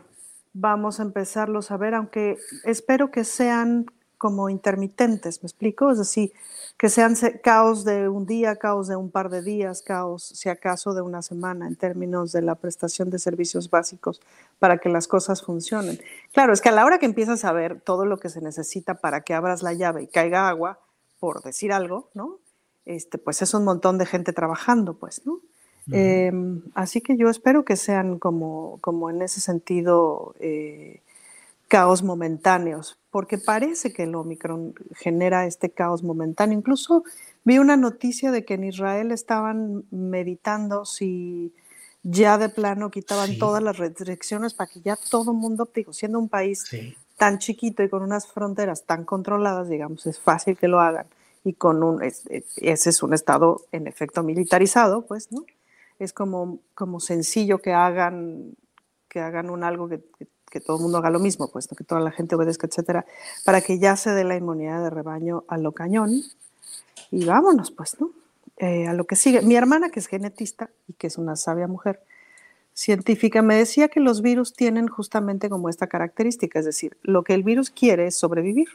vamos 0.52 1.00
a 1.00 1.02
empezarlos 1.02 1.72
a 1.72 1.78
ver, 1.78 1.94
aunque 1.94 2.38
espero 2.62 3.10
que 3.10 3.24
sean 3.24 3.86
como 4.18 4.50
intermitentes, 4.50 5.42
¿me 5.42 5.46
explico? 5.46 5.90
Es 5.90 5.98
decir, 5.98 6.32
que 6.76 6.88
sean 6.88 7.16
caos 7.42 7.84
de 7.84 8.08
un 8.08 8.26
día, 8.26 8.56
caos 8.56 8.88
de 8.88 8.96
un 8.96 9.10
par 9.10 9.30
de 9.30 9.42
días, 9.42 9.82
caos, 9.82 10.24
si 10.24 10.48
acaso, 10.48 10.94
de 10.94 11.00
una 11.00 11.22
semana 11.22 11.66
en 11.66 11.76
términos 11.76 12.32
de 12.32 12.42
la 12.42 12.56
prestación 12.56 13.10
de 13.10 13.18
servicios 13.18 13.70
básicos 13.70 14.20
para 14.58 14.78
que 14.78 14.88
las 14.88 15.08
cosas 15.08 15.42
funcionen. 15.42 15.98
Claro, 16.32 16.52
es 16.52 16.60
que 16.60 16.68
a 16.68 16.72
la 16.72 16.84
hora 16.84 16.98
que 16.98 17.06
empiezas 17.06 17.44
a 17.44 17.52
ver 17.52 17.80
todo 17.80 18.04
lo 18.04 18.18
que 18.18 18.28
se 18.28 18.40
necesita 18.40 18.94
para 18.94 19.22
que 19.22 19.34
abras 19.34 19.62
la 19.62 19.72
llave 19.72 20.02
y 20.02 20.06
caiga 20.08 20.48
agua, 20.48 20.80
por 21.18 21.42
decir 21.42 21.72
algo, 21.72 22.10
¿no? 22.14 22.38
Este, 22.84 23.18
pues 23.18 23.42
es 23.42 23.54
un 23.54 23.64
montón 23.64 23.98
de 23.98 24.06
gente 24.06 24.32
trabajando, 24.32 24.94
pues, 24.94 25.26
¿no? 25.26 25.40
Em, 25.90 26.62
así 26.74 27.00
que 27.00 27.16
yo 27.16 27.30
espero 27.30 27.64
que 27.64 27.76
sean 27.76 28.18
como, 28.18 28.78
como 28.82 29.08
en 29.08 29.22
ese 29.22 29.40
sentido 29.40 30.34
eh, 30.38 31.00
caos 31.68 32.02
momentáneos, 32.02 32.98
porque 33.10 33.36
parece 33.38 33.92
que 33.92 34.04
el 34.04 34.14
Omicron 34.14 34.74
genera 34.96 35.46
este 35.46 35.70
caos 35.70 36.02
momentáneo. 36.02 36.58
Incluso 36.58 37.04
vi 37.44 37.58
una 37.58 37.76
noticia 37.76 38.32
de 38.32 38.44
que 38.44 38.54
en 38.54 38.64
Israel 38.64 39.12
estaban 39.12 39.84
meditando 39.90 40.86
si 40.86 41.54
ya 42.02 42.38
de 42.38 42.48
plano 42.48 42.90
quitaban 42.90 43.38
todas 43.38 43.62
las 43.62 43.76
restricciones 43.76 44.54
para 44.54 44.70
que 44.70 44.80
ya 44.80 44.96
todo 44.96 45.32
el 45.32 45.36
mundo, 45.36 45.68
digo, 45.74 45.92
siendo 45.92 46.18
un 46.18 46.28
país 46.28 46.64
tan 47.18 47.38
chiquito 47.38 47.82
y 47.82 47.90
con 47.90 48.02
unas 48.02 48.26
fronteras 48.26 48.84
tan 48.84 49.04
controladas, 49.04 49.68
digamos, 49.68 50.06
es 50.06 50.18
fácil 50.18 50.56
que 50.56 50.68
lo 50.68 50.80
hagan. 50.80 51.06
Y 51.44 51.52
con 51.52 51.82
un, 51.82 52.02
ese 52.02 52.90
es 52.90 53.02
un 53.02 53.12
estado 53.12 53.66
en 53.72 53.86
efecto 53.86 54.22
militarizado, 54.22 55.02
pues, 55.06 55.30
¿no? 55.32 55.44
Es 55.98 56.12
como, 56.12 56.60
como 56.74 57.00
sencillo 57.00 57.58
que 57.58 57.72
hagan, 57.72 58.54
que 59.08 59.20
hagan 59.20 59.50
un 59.50 59.64
algo 59.64 59.88
que 59.88 60.00
que 60.18 60.26
todo 60.60 60.76
el 60.76 60.82
mundo 60.82 60.98
haga 60.98 61.10
lo 61.10 61.18
mismo, 61.18 61.48
pues 61.48 61.68
que 61.68 61.84
toda 61.84 62.00
la 62.00 62.10
gente 62.10 62.34
obedezca, 62.34 62.66
etcétera, 62.66 63.06
para 63.44 63.60
que 63.60 63.78
ya 63.78 63.96
se 63.96 64.10
dé 64.10 64.24
la 64.24 64.36
inmunidad 64.36 64.82
de 64.82 64.90
rebaño 64.90 65.44
a 65.48 65.58
lo 65.58 65.72
cañón. 65.72 66.22
Y 67.10 67.24
vámonos, 67.24 67.70
pues, 67.70 67.96
¿no? 68.00 68.10
Eh, 68.56 68.88
a 68.88 68.92
lo 68.92 69.04
que 69.04 69.16
sigue. 69.16 69.42
Mi 69.42 69.54
hermana, 69.54 69.90
que 69.90 70.00
es 70.00 70.06
genetista 70.06 70.70
y 70.88 70.94
que 70.94 71.06
es 71.06 71.16
una 71.16 71.36
sabia 71.36 71.68
mujer 71.68 72.00
científica, 72.74 73.40
me 73.40 73.56
decía 73.56 73.88
que 73.88 74.00
los 74.00 74.20
virus 74.20 74.52
tienen 74.52 74.88
justamente 74.88 75.48
como 75.48 75.68
esta 75.68 75.86
característica, 75.86 76.58
es 76.58 76.64
decir, 76.64 76.96
lo 77.02 77.22
que 77.22 77.34
el 77.34 77.42
virus 77.42 77.70
quiere 77.70 78.06
es 78.06 78.16
sobrevivir. 78.16 78.68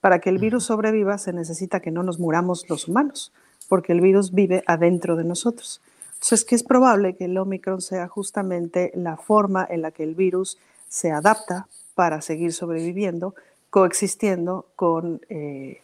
Para 0.00 0.20
que 0.20 0.30
el 0.30 0.38
virus 0.38 0.64
sobreviva 0.64 1.18
se 1.18 1.32
necesita 1.32 1.80
que 1.80 1.90
no 1.90 2.04
nos 2.04 2.20
muramos 2.20 2.68
los 2.68 2.86
humanos, 2.86 3.32
porque 3.68 3.92
el 3.92 4.00
virus 4.00 4.32
vive 4.32 4.62
adentro 4.66 5.16
de 5.16 5.24
nosotros. 5.24 5.80
Entonces, 6.14 6.44
que 6.44 6.54
es 6.54 6.62
probable 6.62 7.14
que 7.14 7.26
el 7.26 7.38
Omicron 7.38 7.80
sea 7.80 8.08
justamente 8.08 8.92
la 8.94 9.16
forma 9.16 9.66
en 9.68 9.82
la 9.82 9.92
que 9.92 10.02
el 10.02 10.14
virus 10.14 10.58
se 10.88 11.10
adapta 11.10 11.66
para 11.94 12.20
seguir 12.20 12.52
sobreviviendo, 12.52 13.34
coexistiendo 13.70 14.66
con, 14.76 15.20
eh, 15.28 15.80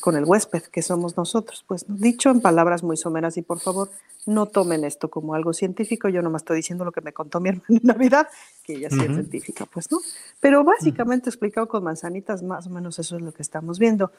con 0.00 0.16
el 0.16 0.24
huésped 0.24 0.62
que 0.64 0.82
somos 0.82 1.16
nosotros. 1.16 1.64
Pues 1.66 1.84
dicho 1.88 2.30
en 2.30 2.40
palabras 2.40 2.82
muy 2.82 2.96
someras 2.96 3.36
y 3.36 3.42
por 3.42 3.60
favor, 3.60 3.90
no 4.26 4.46
tomen 4.46 4.84
esto 4.84 5.08
como 5.08 5.34
algo 5.34 5.54
científico, 5.54 6.08
yo 6.08 6.20
nomás 6.20 6.42
estoy 6.42 6.56
diciendo 6.56 6.84
lo 6.84 6.92
que 6.92 7.00
me 7.00 7.12
contó 7.12 7.40
mi 7.40 7.48
hermana 7.50 7.66
en 7.68 7.80
Navidad, 7.82 8.28
que 8.62 8.74
ella 8.74 8.90
sí 8.90 9.00
es 9.00 9.12
científica, 9.12 9.66
pues 9.66 9.90
no. 9.90 9.98
Pero 10.40 10.64
básicamente 10.64 11.30
explicado 11.30 11.66
con 11.66 11.82
manzanitas, 11.82 12.42
más 12.42 12.66
o 12.66 12.70
menos 12.70 12.98
eso 12.98 13.16
es 13.16 13.22
lo 13.22 13.32
que 13.32 13.42
estamos 13.42 13.78
viendo. 13.78 14.12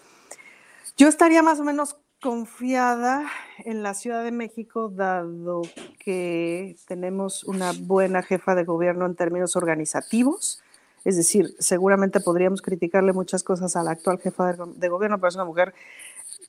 Yo 0.97 1.07
estaría 1.07 1.41
más 1.43 1.59
o 1.59 1.63
menos 1.63 1.95
confiada 2.21 3.25
en 3.59 3.81
la 3.81 3.93
Ciudad 3.93 4.23
de 4.23 4.31
México, 4.31 4.89
dado 4.89 5.61
que 5.99 6.75
tenemos 6.87 7.43
una 7.45 7.71
buena 7.73 8.21
jefa 8.23 8.55
de 8.55 8.65
gobierno 8.65 9.05
en 9.05 9.15
términos 9.15 9.55
organizativos. 9.55 10.61
Es 11.05 11.15
decir, 11.15 11.55
seguramente 11.59 12.19
podríamos 12.19 12.61
criticarle 12.61 13.13
muchas 13.13 13.43
cosas 13.43 13.75
a 13.75 13.83
la 13.83 13.91
actual 13.91 14.19
jefa 14.19 14.53
de, 14.53 14.89
gobierno, 14.89 15.17
pero 15.17 15.29
es 15.29 15.35
una 15.35 15.45
mujer 15.45 15.73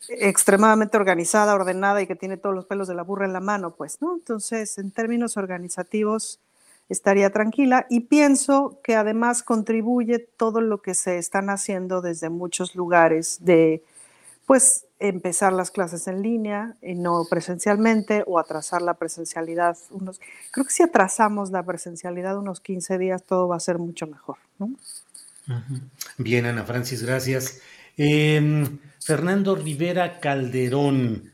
extremadamente 0.08 0.96
organizada, 0.96 1.54
ordenada 1.54 2.02
y 2.02 2.06
que 2.08 2.16
tiene 2.16 2.36
todos 2.36 2.54
los 2.54 2.66
pelos 2.66 2.88
de 2.88 2.94
la 2.94 3.02
burra 3.04 3.26
en 3.26 3.32
la 3.32 3.40
mano, 3.40 3.74
pues, 3.76 4.02
¿no? 4.02 4.14
Entonces, 4.16 4.76
en 4.78 4.90
términos 4.90 5.36
organizativos, 5.36 6.40
estaría 6.88 7.30
tranquila 7.30 7.86
y 7.88 8.00
pienso 8.00 8.80
que 8.82 8.96
además 8.96 9.44
contribuye 9.44 10.18
todo 10.18 10.60
lo 10.60 10.82
que 10.82 10.94
se 10.94 11.18
están 11.18 11.48
haciendo 11.48 12.00
desde 12.00 12.28
muchos 12.28 12.74
lugares 12.74 13.38
de 13.44 13.84
pues 14.50 14.86
empezar 14.98 15.52
las 15.52 15.70
clases 15.70 16.08
en 16.08 16.22
línea 16.22 16.74
y 16.82 16.96
no 16.96 17.24
presencialmente 17.30 18.24
o 18.26 18.36
atrasar 18.36 18.82
la 18.82 18.94
presencialidad 18.94 19.78
unos 19.90 20.18
creo 20.50 20.66
que 20.66 20.72
si 20.72 20.82
atrasamos 20.82 21.52
la 21.52 21.62
presencialidad 21.62 22.36
unos 22.36 22.58
15 22.58 22.98
días 22.98 23.22
todo 23.22 23.46
va 23.46 23.54
a 23.54 23.60
ser 23.60 23.78
mucho 23.78 24.08
mejor 24.08 24.38
¿no? 24.58 24.74
Bien, 26.18 26.46
Ana 26.46 26.64
Francis, 26.64 27.04
gracias. 27.04 27.60
Em, 27.96 28.80
Fernando 28.98 29.54
Rivera 29.54 30.18
Calderón, 30.18 31.30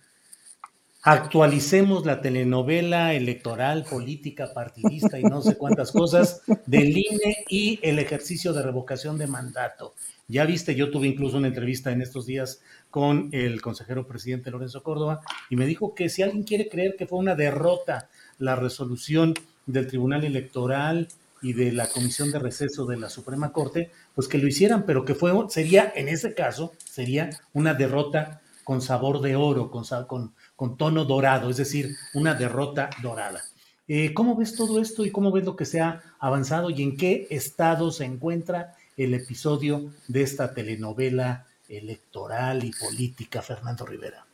actualicemos 1.03 2.05
la 2.05 2.21
telenovela 2.21 3.15
electoral, 3.15 3.85
política, 3.85 4.53
partidista 4.53 5.19
y 5.19 5.23
no 5.23 5.41
sé 5.41 5.57
cuántas 5.57 5.91
cosas 5.91 6.43
del 6.67 6.99
INE 6.99 7.45
y 7.49 7.79
el 7.83 7.99
ejercicio 7.99 8.53
de 8.53 8.63
revocación 8.63 9.17
de 9.17 9.27
mandato. 9.27 9.95
Ya 10.29 10.45
viste, 10.45 10.75
yo 10.75 10.91
tuve 10.91 11.07
incluso 11.07 11.37
una 11.37 11.47
entrevista 11.47 11.93
en 11.93 12.03
estos 12.03 12.27
días 12.27 12.61
con 12.97 13.29
el 13.33 13.61
consejero 13.61 14.07
presidente 14.07 14.51
Lorenzo 14.51 14.83
Córdoba 14.83 15.21
y 15.51 15.57
me 15.57 15.67
dijo 15.67 15.95
que 15.95 16.09
si 16.09 16.23
alguien 16.23 16.45
quiere 16.45 16.67
creer 16.67 16.97
que 16.97 17.07
fue 17.07 17.19
una 17.19 17.35
derrota 17.35 18.09
la 18.39 18.57
resolución 18.57 19.35
del 19.67 19.87
Tribunal 19.87 20.25
Electoral 20.25 21.09
y 21.43 21.53
de 21.53 21.73
la 21.73 21.89
Comisión 21.89 22.31
de 22.31 22.39
Receso 22.39 22.87
de 22.87 22.97
la 22.97 23.11
Suprema 23.11 23.53
Corte, 23.53 23.91
pues 24.15 24.29
que 24.29 24.39
lo 24.39 24.49
hicieran, 24.49 24.87
pero 24.87 25.05
que 25.05 25.15
fue, 25.15 25.31
sería, 25.51 25.93
en 25.95 26.09
ese 26.09 26.33
caso, 26.33 26.73
sería 26.87 27.29
una 27.53 27.75
derrota 27.75 28.41
con 28.65 28.81
sabor 28.81 29.21
de 29.21 29.37
oro, 29.37 29.71
con, 29.71 29.85
con, 30.07 30.33
con 30.57 30.79
tono 30.79 31.05
dorado, 31.05 31.51
es 31.51 31.59
decir, 31.59 31.95
una 32.15 32.33
derrota 32.33 32.89
dorada. 33.03 33.43
Eh, 33.89 34.15
¿Cómo 34.15 34.37
ves 34.37 34.57
todo 34.57 34.81
esto 34.81 35.05
y 35.05 35.11
cómo 35.11 35.33
ves 35.33 35.45
lo 35.45 35.55
que 35.55 35.67
se 35.67 35.83
ha 35.83 36.01
avanzado 36.19 36.71
y 36.71 36.83
en 36.83 36.97
qué 36.97 37.27
estado 37.29 37.91
se 37.91 38.07
encuentra 38.07 38.73
el 38.97 39.13
episodio 39.13 39.93
de 40.09 40.23
esta 40.23 40.55
telenovela 40.55 41.45
electoral 41.69 42.65
y 42.65 42.73
política, 42.73 43.43
Fernando 43.43 43.85
Rivera? 43.87 44.27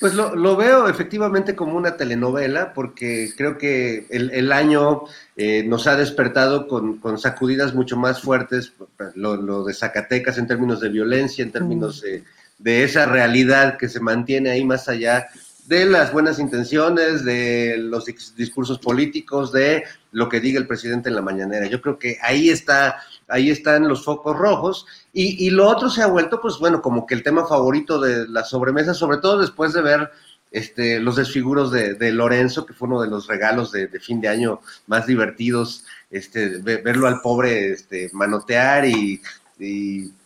Pues 0.00 0.14
lo, 0.14 0.56
veo 0.56 0.88
efectivamente 0.88 1.54
como 1.54 1.76
una 1.76 1.98
telenovela, 1.98 2.72
porque 2.72 3.34
creo 3.36 3.58
que 3.58 4.06
el, 4.08 4.50
año 4.50 5.02
eh, 5.36 5.62
nos 5.62 5.86
ha 5.86 5.94
despertado 5.94 6.66
con, 6.68 7.18
sacudidas 7.18 7.74
mucho 7.74 7.98
más 7.98 8.22
fuertes, 8.22 8.72
lo, 9.14 9.62
de 9.62 9.74
Zacatecas 9.74 10.38
en 10.38 10.46
términos 10.46 10.80
de 10.80 10.88
violencia, 10.88 11.44
en 11.44 11.52
términos 11.52 12.00
de, 12.00 12.24
de, 12.58 12.84
esa 12.84 13.04
realidad 13.04 13.76
que 13.76 13.90
se 13.90 14.00
mantiene 14.00 14.48
ahí 14.48 14.64
más 14.64 14.88
allá 14.88 15.26
de 15.66 15.84
las 15.84 16.12
buenas 16.12 16.38
intenciones, 16.38 17.22
de 17.22 17.76
los 17.78 18.06
discursos 18.34 18.78
políticos, 18.78 19.52
de 19.52 19.84
lo 20.12 20.30
que 20.30 20.40
diga 20.40 20.58
el 20.58 20.66
presidente 20.66 21.10
en 21.10 21.14
la 21.14 21.22
mañanera. 21.22 21.66
Yo 21.66 21.82
creo 21.82 21.98
que 21.98 22.16
ahí 22.22 22.48
está 22.48 22.96
ahí 23.30 23.50
están 23.50 23.88
los 23.88 24.04
focos 24.04 24.36
rojos. 24.36 24.86
Y, 25.12 25.50
lo 25.50 25.68
otro 25.68 25.88
se 25.90 26.02
ha 26.02 26.06
vuelto, 26.06 26.40
pues 26.40 26.58
bueno, 26.58 26.82
como 26.82 27.06
que 27.06 27.14
el 27.14 27.22
tema 27.22 27.46
favorito 27.46 28.00
de 28.00 28.28
la 28.28 28.44
sobremesa, 28.44 28.94
sobre 28.94 29.18
todo 29.18 29.38
después 29.40 29.72
de 29.72 29.82
ver 29.82 30.10
este, 30.50 31.00
los 31.00 31.16
desfiguros 31.16 31.70
de, 31.72 32.12
Lorenzo, 32.12 32.66
que 32.66 32.74
fue 32.74 32.88
uno 32.88 33.00
de 33.00 33.08
los 33.08 33.26
regalos 33.26 33.72
de, 33.72 33.88
fin 34.00 34.20
de 34.20 34.28
año 34.28 34.60
más 34.86 35.06
divertidos, 35.06 35.84
este, 36.10 36.58
verlo 36.58 37.06
al 37.06 37.20
pobre 37.20 37.72
este, 37.72 38.10
manotear 38.12 38.84
y, 38.86 39.20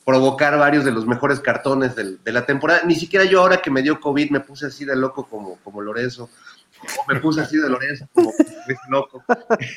provocar 0.04 0.56
varios 0.58 0.84
de 0.84 0.92
los 0.92 1.06
mejores 1.06 1.40
cartones 1.40 1.96
de, 1.96 2.32
la 2.32 2.46
temporada. 2.46 2.82
Ni 2.84 2.94
siquiera 2.94 3.24
yo 3.24 3.40
ahora 3.40 3.62
que 3.62 3.70
me 3.70 3.82
dio 3.82 3.98
COVID 4.00 4.30
me 4.30 4.40
puse 4.40 4.66
así 4.66 4.84
de 4.84 4.94
loco 4.94 5.26
como, 5.26 5.56
como 5.64 5.80
Lorenzo 5.80 6.28
me 7.08 7.20
puse 7.20 7.40
así 7.40 7.56
de 7.56 7.68
Lorenzo, 7.68 8.08
como 8.12 8.32
loco. 8.88 9.22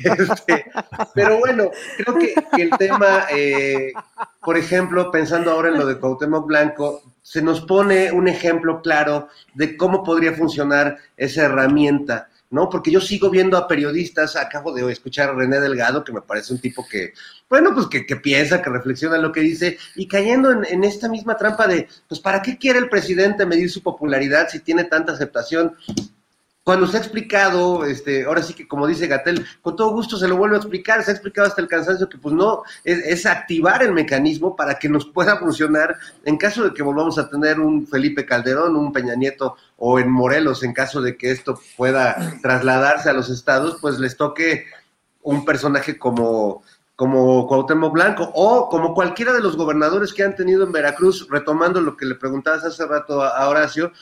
Este, 0.03 0.65
pero 1.13 1.39
bueno, 1.39 1.71
creo 1.97 2.17
que, 2.17 2.61
el 2.61 2.69
tema, 2.71 3.25
eh, 3.31 3.93
por 4.41 4.57
ejemplo, 4.57 5.11
pensando 5.11 5.51
ahora 5.51 5.69
en 5.69 5.77
lo 5.77 5.85
de 5.85 5.99
Cuauhtémoc 5.99 6.47
Blanco, 6.47 7.01
se 7.21 7.41
nos 7.41 7.61
pone 7.61 8.11
un 8.11 8.27
ejemplo 8.27 8.81
claro 8.81 9.27
de 9.53 9.75
cómo 9.75 10.03
podría 10.03 10.33
funcionar 10.33 10.97
esa 11.17 11.43
herramienta. 11.43 12.29
¿no? 12.49 12.69
Porque 12.69 12.91
yo 12.91 13.01
sigo 13.01 13.29
viendo 13.29 13.57
a 13.57 13.67
periodistas, 13.67 14.35
acabo 14.35 14.73
de 14.73 14.89
escuchar 14.91 15.29
a 15.29 15.33
René 15.33 15.59
Delgado, 15.59 16.03
que 16.03 16.13
me 16.13 16.21
parece 16.21 16.53
un 16.53 16.59
tipo 16.59 16.85
que, 16.89 17.13
bueno, 17.49 17.73
pues 17.73 17.87
que, 17.87 18.15
piensa, 18.15 18.61
que 18.61 18.69
reflexiona 18.69 19.17
lo 19.17 19.31
que 19.31 19.41
dice, 19.41 19.77
y 19.95 20.07
cayendo 20.07 20.51
en, 20.51 20.65
en, 20.65 20.83
esta 20.83 21.09
misma 21.09 21.35
trampa 21.35 21.67
de, 21.67 21.87
pues, 22.07 22.21
¿para 22.21 22.41
qué 22.41 22.57
quiere 22.57 22.79
el 22.79 22.89
presidente 22.89 23.45
medir 23.45 23.69
su 23.69 23.83
popularidad 23.83 24.47
si 24.49 24.59
tiene 24.59 24.85
tanta 24.85 25.11
aceptación? 25.11 25.75
Cuando 26.67 26.85
se 26.85 26.97
ha 26.97 26.99
explicado, 26.99 27.85
este, 27.85 28.25
ahora 28.25 28.43
sí 28.43 28.53
que 28.53 28.67
como 28.67 28.87
dice 28.87 29.07
Gatel, 29.07 29.47
con 29.61 29.77
todo 29.77 29.91
gusto 29.91 30.17
se 30.17 30.27
lo 30.27 30.35
vuelvo 30.35 30.55
a 30.55 30.59
explicar, 30.59 31.01
se 31.01 31.11
ha 31.11 31.13
explicado 31.13 31.47
hasta 31.47 31.61
el 31.61 31.69
cansancio 31.69 32.09
que 32.09 32.17
pues 32.17 32.35
no, 32.35 32.63
es, 32.83 33.25
activar 33.25 33.83
el 33.83 33.93
mecanismo 33.93 34.53
para 34.53 34.77
que 34.77 34.89
nos 34.89 35.05
pueda 35.05 35.37
funcionar 35.37 35.95
en 36.25 36.35
caso 36.35 36.65
de 36.65 36.73
que 36.73 36.83
volvamos 36.83 37.17
a 37.17 37.29
tener 37.29 37.61
un 37.61 37.87
Felipe 37.87 38.25
Calderón, 38.25 38.75
un 38.75 38.91
Peña 38.91 39.15
Nieto 39.15 39.55
o 39.77 39.97
en 39.97 40.11
Morelos, 40.11 40.61
en 40.61 40.73
caso 40.73 40.99
de 41.01 41.15
que 41.15 41.31
esto 41.31 41.57
pueda 41.77 42.37
trasladarse 42.41 43.09
a 43.09 43.13
los 43.13 43.29
estados, 43.29 43.77
pues 43.79 43.97
les 43.97 44.17
toque 44.17 44.65
un 45.21 45.45
personaje 45.45 45.97
como, 45.97 46.63
como 46.97 47.47
Cuauhtémoc 47.47 47.93
Blanco 47.93 48.29
o 48.35 48.67
como 48.67 48.93
cualquiera 48.93 49.31
de 49.31 49.39
los 49.39 49.55
gobernadores 49.55 50.13
que 50.13 50.23
han 50.23 50.35
tenido 50.35 50.65
en 50.65 50.73
Veracruz, 50.73 51.29
retomando 51.29 51.79
lo 51.79 51.95
que 51.95 52.05
le 52.05 52.15
preguntabas 52.15 52.65
hace 52.65 52.85
rato 52.85 53.23
a 53.23 53.47
Horacio, 53.47 53.93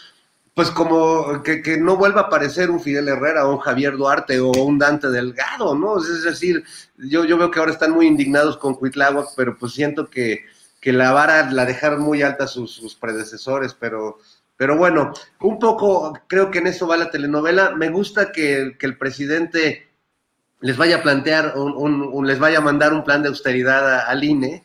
pues 0.56 0.72
como 0.72 1.44
que, 1.44 1.78
no 1.78 1.98
vuelva 1.98 2.22
a 2.22 2.24
aparecer 2.26 2.72
un 2.72 2.80
Fidel 2.80 3.10
Herrera 3.10 3.46
o 3.46 3.52
un 3.52 3.60
Javier 3.60 3.98
Duarte 3.98 4.40
o 4.40 4.52
un 4.52 4.80
Dante 4.80 5.10
Delgado, 5.10 5.76
¿no? 5.76 5.98
Es 6.00 6.24
decir, 6.24 6.64
yo, 6.98 7.26
yo 7.26 7.38
veo 7.38 7.52
que 7.52 7.60
ahora 7.60 7.74
están 7.74 7.92
muy 7.92 8.08
indignados 8.08 8.56
con 8.56 8.76
Cuitláhuac, 8.76 9.28
pero 9.36 9.58
pues 9.58 9.74
siento 9.74 10.10
que, 10.10 10.46
la 10.82 11.12
vara 11.12 11.52
la 11.52 11.66
dejaron 11.66 12.02
muy 12.02 12.22
alta 12.22 12.48
sus, 12.48 12.96
predecesores, 13.02 13.74
pero, 13.74 14.20
pero 14.56 14.78
bueno, 14.78 15.12
un 15.42 15.60
poco 15.60 16.18
creo 16.28 16.52
que 16.52 16.60
en 16.60 16.68
eso 16.68 16.88
va 16.88 16.96
la 16.96 17.12
telenovela. 17.12 17.76
Me 17.76 17.90
gusta 17.90 18.32
que, 18.32 18.78
el 18.80 18.98
presidente 18.98 19.90
les 20.62 20.78
vaya 20.78 20.98
a 20.98 21.04
plantear, 21.04 21.54
un, 21.58 22.26
les 22.26 22.40
vaya 22.40 22.60
a 22.60 22.62
mandar 22.62 22.94
un 22.94 23.04
plan 23.04 23.22
de 23.22 23.28
austeridad 23.28 24.08
al 24.08 24.24
INE, 24.24 24.64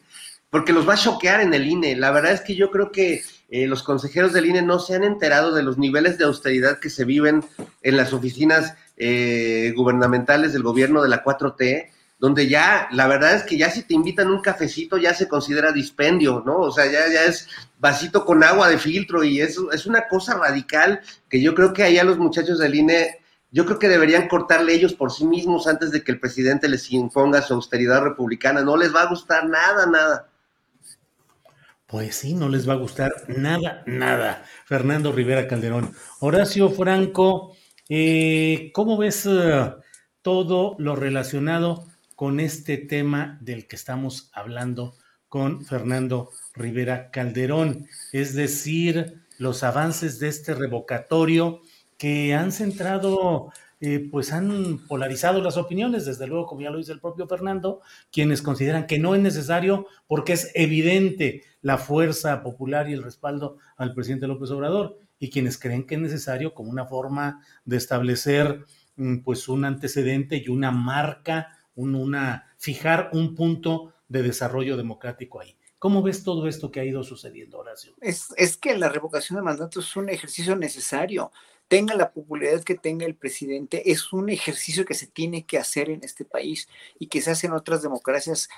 porque 0.50 0.72
los 0.72 0.88
va 0.88 0.94
a 0.94 0.98
choquear 0.98 1.40
en 1.40 1.52
el 1.52 1.66
INE. 1.66 1.96
La 1.96 2.12
verdad 2.12 2.32
es 2.32 2.42
que 2.42 2.54
yo 2.54 2.70
creo 2.70 2.92
que 2.92 3.22
eh, 3.50 3.66
los 3.66 3.82
consejeros 3.82 4.32
del 4.32 4.46
INE 4.46 4.62
no 4.62 4.78
se 4.78 4.94
han 4.94 5.02
enterado 5.02 5.52
de 5.52 5.64
los 5.64 5.76
niveles 5.76 6.18
de 6.18 6.24
austeridad 6.24 6.78
que 6.78 6.88
se 6.88 7.04
viven 7.04 7.44
en 7.82 7.96
las 7.96 8.12
oficinas 8.12 8.74
eh, 8.96 9.72
gubernamentales 9.76 10.52
del 10.52 10.62
gobierno 10.62 11.02
de 11.02 11.08
la 11.08 11.24
4T, 11.24 11.90
donde 12.20 12.48
ya, 12.48 12.86
la 12.92 13.08
verdad 13.08 13.34
es 13.34 13.42
que 13.42 13.58
ya 13.58 13.70
si 13.70 13.82
te 13.82 13.94
invitan 13.94 14.30
un 14.30 14.40
cafecito 14.40 14.98
ya 14.98 15.14
se 15.14 15.26
considera 15.26 15.72
dispendio, 15.72 16.42
¿no? 16.46 16.58
O 16.58 16.70
sea, 16.70 16.86
ya, 16.86 17.12
ya 17.12 17.24
es 17.24 17.48
vasito 17.78 18.24
con 18.24 18.44
agua 18.44 18.68
de 18.68 18.78
filtro 18.78 19.24
y 19.24 19.40
eso 19.40 19.72
es 19.72 19.86
una 19.86 20.06
cosa 20.06 20.34
radical 20.34 21.00
que 21.28 21.40
yo 21.40 21.54
creo 21.54 21.72
que 21.72 21.82
ahí 21.82 21.98
a 21.98 22.04
los 22.04 22.18
muchachos 22.18 22.58
del 22.58 22.74
INE 22.74 23.20
yo 23.52 23.66
creo 23.66 23.80
que 23.80 23.88
deberían 23.88 24.28
cortarle 24.28 24.74
ellos 24.74 24.94
por 24.94 25.10
sí 25.10 25.24
mismos 25.24 25.66
antes 25.66 25.90
de 25.90 26.04
que 26.04 26.12
el 26.12 26.20
presidente 26.20 26.68
les 26.68 26.90
imponga 26.92 27.42
su 27.42 27.54
austeridad 27.54 28.02
republicana. 28.02 28.62
No 28.62 28.76
les 28.76 28.94
va 28.94 29.02
a 29.02 29.08
gustar 29.08 29.48
nada, 29.48 29.86
nada. 29.86 30.29
Pues 31.90 32.14
sí, 32.14 32.34
no 32.34 32.48
les 32.48 32.68
va 32.68 32.74
a 32.74 32.76
gustar 32.76 33.10
nada, 33.26 33.82
nada. 33.84 34.44
Fernando 34.64 35.10
Rivera 35.10 35.48
Calderón. 35.48 35.92
Horacio 36.20 36.70
Franco, 36.70 37.56
eh, 37.88 38.70
¿cómo 38.72 38.96
ves 38.96 39.26
eh, 39.26 39.72
todo 40.22 40.76
lo 40.78 40.94
relacionado 40.94 41.88
con 42.14 42.38
este 42.38 42.76
tema 42.76 43.38
del 43.40 43.66
que 43.66 43.74
estamos 43.74 44.30
hablando 44.32 44.94
con 45.28 45.64
Fernando 45.64 46.30
Rivera 46.54 47.10
Calderón? 47.10 47.88
Es 48.12 48.36
decir, 48.36 49.24
los 49.38 49.64
avances 49.64 50.20
de 50.20 50.28
este 50.28 50.54
revocatorio 50.54 51.60
que 51.98 52.34
han 52.34 52.52
centrado 52.52 53.52
eh, 53.80 54.06
pues 54.10 54.32
han 54.32 54.78
polarizado 54.86 55.42
las 55.42 55.56
opiniones, 55.56 56.04
desde 56.04 56.26
luego, 56.26 56.46
como 56.46 56.60
ya 56.60 56.70
lo 56.70 56.78
dice 56.78 56.92
el 56.92 57.00
propio 57.00 57.26
Fernando, 57.26 57.80
quienes 58.12 58.42
consideran 58.42 58.86
que 58.86 58.98
no 58.98 59.14
es 59.14 59.22
necesario 59.22 59.86
porque 60.06 60.34
es 60.34 60.52
evidente 60.54 61.44
la 61.62 61.78
fuerza 61.78 62.42
popular 62.42 62.88
y 62.88 62.92
el 62.92 63.02
respaldo 63.02 63.58
al 63.76 63.94
presidente 63.94 64.26
López 64.26 64.50
Obrador, 64.50 64.98
y 65.18 65.30
quienes 65.30 65.58
creen 65.58 65.86
que 65.86 65.96
es 65.96 66.00
necesario 66.00 66.54
como 66.54 66.70
una 66.70 66.86
forma 66.86 67.44
de 67.64 67.76
establecer 67.76 68.64
mm, 68.96 69.18
pues 69.18 69.48
un 69.48 69.64
antecedente 69.64 70.36
y 70.36 70.48
una 70.48 70.70
marca, 70.70 71.58
una, 71.74 72.46
fijar 72.58 73.10
un 73.12 73.34
punto 73.34 73.92
de 74.08 74.22
desarrollo 74.22 74.76
democrático 74.76 75.40
ahí. 75.40 75.56
¿Cómo 75.78 76.02
ves 76.02 76.24
todo 76.24 76.46
esto 76.46 76.70
que 76.70 76.80
ha 76.80 76.84
ido 76.84 77.02
sucediendo, 77.02 77.58
Horacio? 77.58 77.94
Es, 78.00 78.34
es 78.36 78.56
que 78.56 78.76
la 78.76 78.88
revocación 78.88 79.36
de 79.36 79.42
mandato 79.42 79.80
es 79.80 79.96
un 79.96 80.08
ejercicio 80.08 80.56
necesario 80.56 81.30
tenga 81.70 81.94
la 81.94 82.12
popularidad 82.12 82.64
que 82.64 82.74
tenga 82.74 83.06
el 83.06 83.14
presidente, 83.14 83.92
es 83.92 84.12
un 84.12 84.28
ejercicio 84.28 84.84
que 84.84 84.94
se 84.94 85.06
tiene 85.06 85.46
que 85.46 85.56
hacer 85.56 85.88
en 85.88 86.02
este 86.02 86.24
país 86.24 86.68
y 86.98 87.06
que 87.06 87.20
se 87.20 87.30
hace 87.30 87.46
en 87.46 87.52
otras 87.52 87.80
democracias 87.80 88.48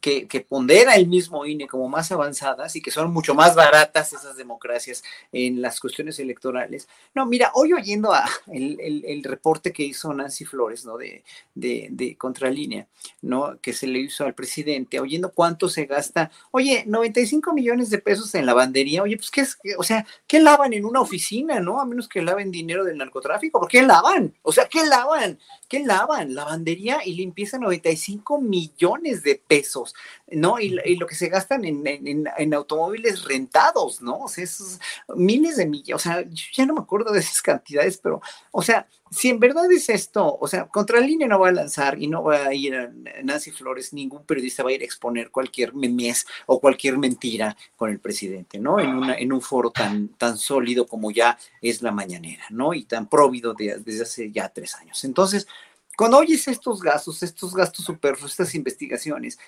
que, 0.00 0.46
pondera 0.48 0.96
el 0.96 1.06
mismo 1.06 1.44
INE 1.44 1.68
como 1.68 1.88
más 1.88 2.10
avanzadas 2.10 2.74
y 2.74 2.80
que 2.80 2.90
son 2.90 3.12
mucho 3.12 3.34
más 3.34 3.54
baratas 3.54 4.12
esas 4.12 4.36
democracias 4.36 5.04
en 5.30 5.60
las 5.60 5.78
cuestiones 5.78 6.18
electorales. 6.18 6.88
No, 7.14 7.26
mira, 7.26 7.52
hoy 7.54 7.74
oyendo 7.74 8.12
a 8.12 8.24
el, 8.52 9.04
el, 9.04 9.22
reporte 9.22 9.72
que 9.72 9.82
hizo 9.82 10.12
Nancy 10.14 10.44
Flores, 10.44 10.84
¿no? 10.86 10.96
De, 10.96 11.22
de, 11.54 11.88
de, 11.90 12.16
Contralínea, 12.16 12.86
¿no? 13.20 13.58
Que 13.60 13.72
se 13.72 13.86
le 13.86 13.98
hizo 14.00 14.24
al 14.24 14.34
presidente, 14.34 14.98
oyendo 15.00 15.32
cuánto 15.32 15.68
se 15.68 15.84
gasta. 15.84 16.30
Oye, 16.50 16.84
95 16.86 17.52
millones 17.52 17.90
de 17.90 17.98
pesos 17.98 18.34
en 18.34 18.46
lavandería. 18.46 19.02
Oye, 19.02 19.16
pues, 19.16 19.30
¿qué 19.30 19.42
es? 19.42 19.58
O 19.76 19.82
sea, 19.82 20.06
¿qué 20.26 20.40
lavan 20.40 20.72
en 20.72 20.84
una 20.84 21.00
oficina, 21.00 21.60
no? 21.60 21.80
A 21.80 21.84
menos 21.84 22.08
que 22.08 22.22
laven 22.22 22.50
dinero 22.50 22.84
del 22.84 22.98
narcotráfico. 22.98 23.60
¿Por 23.60 23.68
qué 23.68 23.82
lavan? 23.82 24.34
O 24.42 24.52
sea, 24.52 24.66
¿qué 24.66 24.84
lavan? 24.86 25.38
¿Qué 25.68 25.80
lavan? 25.80 26.34
Lavandería 26.34 27.00
y 27.04 27.14
limpieza 27.14 27.58
95 27.58 28.40
millones 28.40 29.22
de 29.22 29.36
pesos, 29.36 29.89
¿no? 30.28 30.58
Y, 30.60 30.70
lo 30.96 31.06
que 31.06 31.14
se 31.14 31.28
gastan 31.28 31.64
en, 31.64 32.54
automóviles 32.54 33.24
rentados, 33.24 34.00
¿no? 34.02 34.20
O 34.20 34.28
sea, 34.28 34.44
esos 34.44 34.80
miles 35.14 35.56
de 35.56 35.66
millones, 35.66 35.94
o 35.94 35.98
sea, 35.98 36.22
yo 36.22 36.44
ya 36.52 36.66
no 36.66 36.74
me 36.74 36.80
acuerdo 36.80 37.12
de 37.12 37.20
esas 37.20 37.42
cantidades, 37.42 37.98
pero, 37.98 38.20
o 38.50 38.62
sea, 38.62 38.86
si 39.10 39.28
en 39.28 39.40
verdad 39.40 39.70
es 39.72 39.88
esto, 39.88 40.38
o 40.40 40.46
sea, 40.46 40.68
contra 40.68 41.00
línea 41.00 41.26
no 41.26 41.40
va 41.40 41.48
a 41.48 41.52
lanzar 41.52 42.00
y 42.00 42.06
no 42.06 42.22
va 42.22 42.46
a 42.46 42.54
ir 42.54 42.76
a 42.76 42.92
Nancy 43.24 43.50
Flores, 43.50 43.92
ningún 43.92 44.24
periodista 44.24 44.62
va 44.62 44.70
a 44.70 44.72
ir 44.72 44.82
a 44.82 44.84
exponer 44.84 45.30
cualquier 45.30 45.74
memes 45.74 46.26
o 46.46 46.60
cualquier 46.60 46.96
mentira 46.96 47.56
con 47.76 47.90
el 47.90 47.98
presidente, 47.98 48.60
¿no? 48.60 48.78
En, 48.78 48.90
una, 48.90 49.18
en 49.18 49.32
un 49.32 49.40
foro 49.40 49.70
tan, 49.70 50.08
tan 50.10 50.38
sólido 50.38 50.86
como 50.86 51.10
ya 51.10 51.36
es 51.60 51.82
la 51.82 51.90
mañanera, 51.90 52.44
¿no? 52.50 52.72
Y 52.72 52.84
tan 52.84 53.08
próvido 53.08 53.54
desde 53.54 54.02
hace 54.02 54.30
ya 54.30 54.48
tres 54.48 54.76
años. 54.76 55.02
Entonces, 55.02 55.48
cuando 55.96 56.18
oyes 56.18 56.46
estos 56.46 56.80
gastos, 56.80 57.22
estos 57.22 57.54
gastos 57.54 57.84
superfluos, 57.84 58.30
estas 58.30 58.54
investigaciones, 58.54 59.38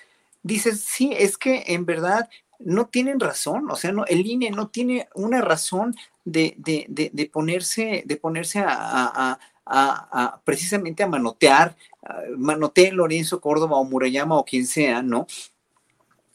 dices, 0.43 0.81
sí, 0.85 1.13
es 1.17 1.37
que 1.37 1.63
en 1.67 1.85
verdad 1.85 2.29
no 2.59 2.87
tienen 2.87 3.19
razón, 3.19 3.69
o 3.71 3.75
sea, 3.75 3.91
no, 3.91 4.05
el 4.05 4.25
INE 4.25 4.51
no 4.51 4.67
tiene 4.67 5.07
una 5.15 5.41
razón 5.41 5.95
de, 6.23 6.55
de, 6.57 7.29
ponerse, 7.31 8.03
de 8.05 8.15
ponerse 8.17 8.63
a, 8.65 9.39
precisamente 10.45 11.03
a 11.03 11.07
manotear, 11.07 11.75
manotea 12.37 12.93
Lorenzo 12.93 13.41
Córdoba 13.41 13.77
o 13.77 13.83
Murayama 13.83 14.37
o 14.37 14.45
quien 14.45 14.65
sea, 14.65 15.01
¿no? 15.01 15.27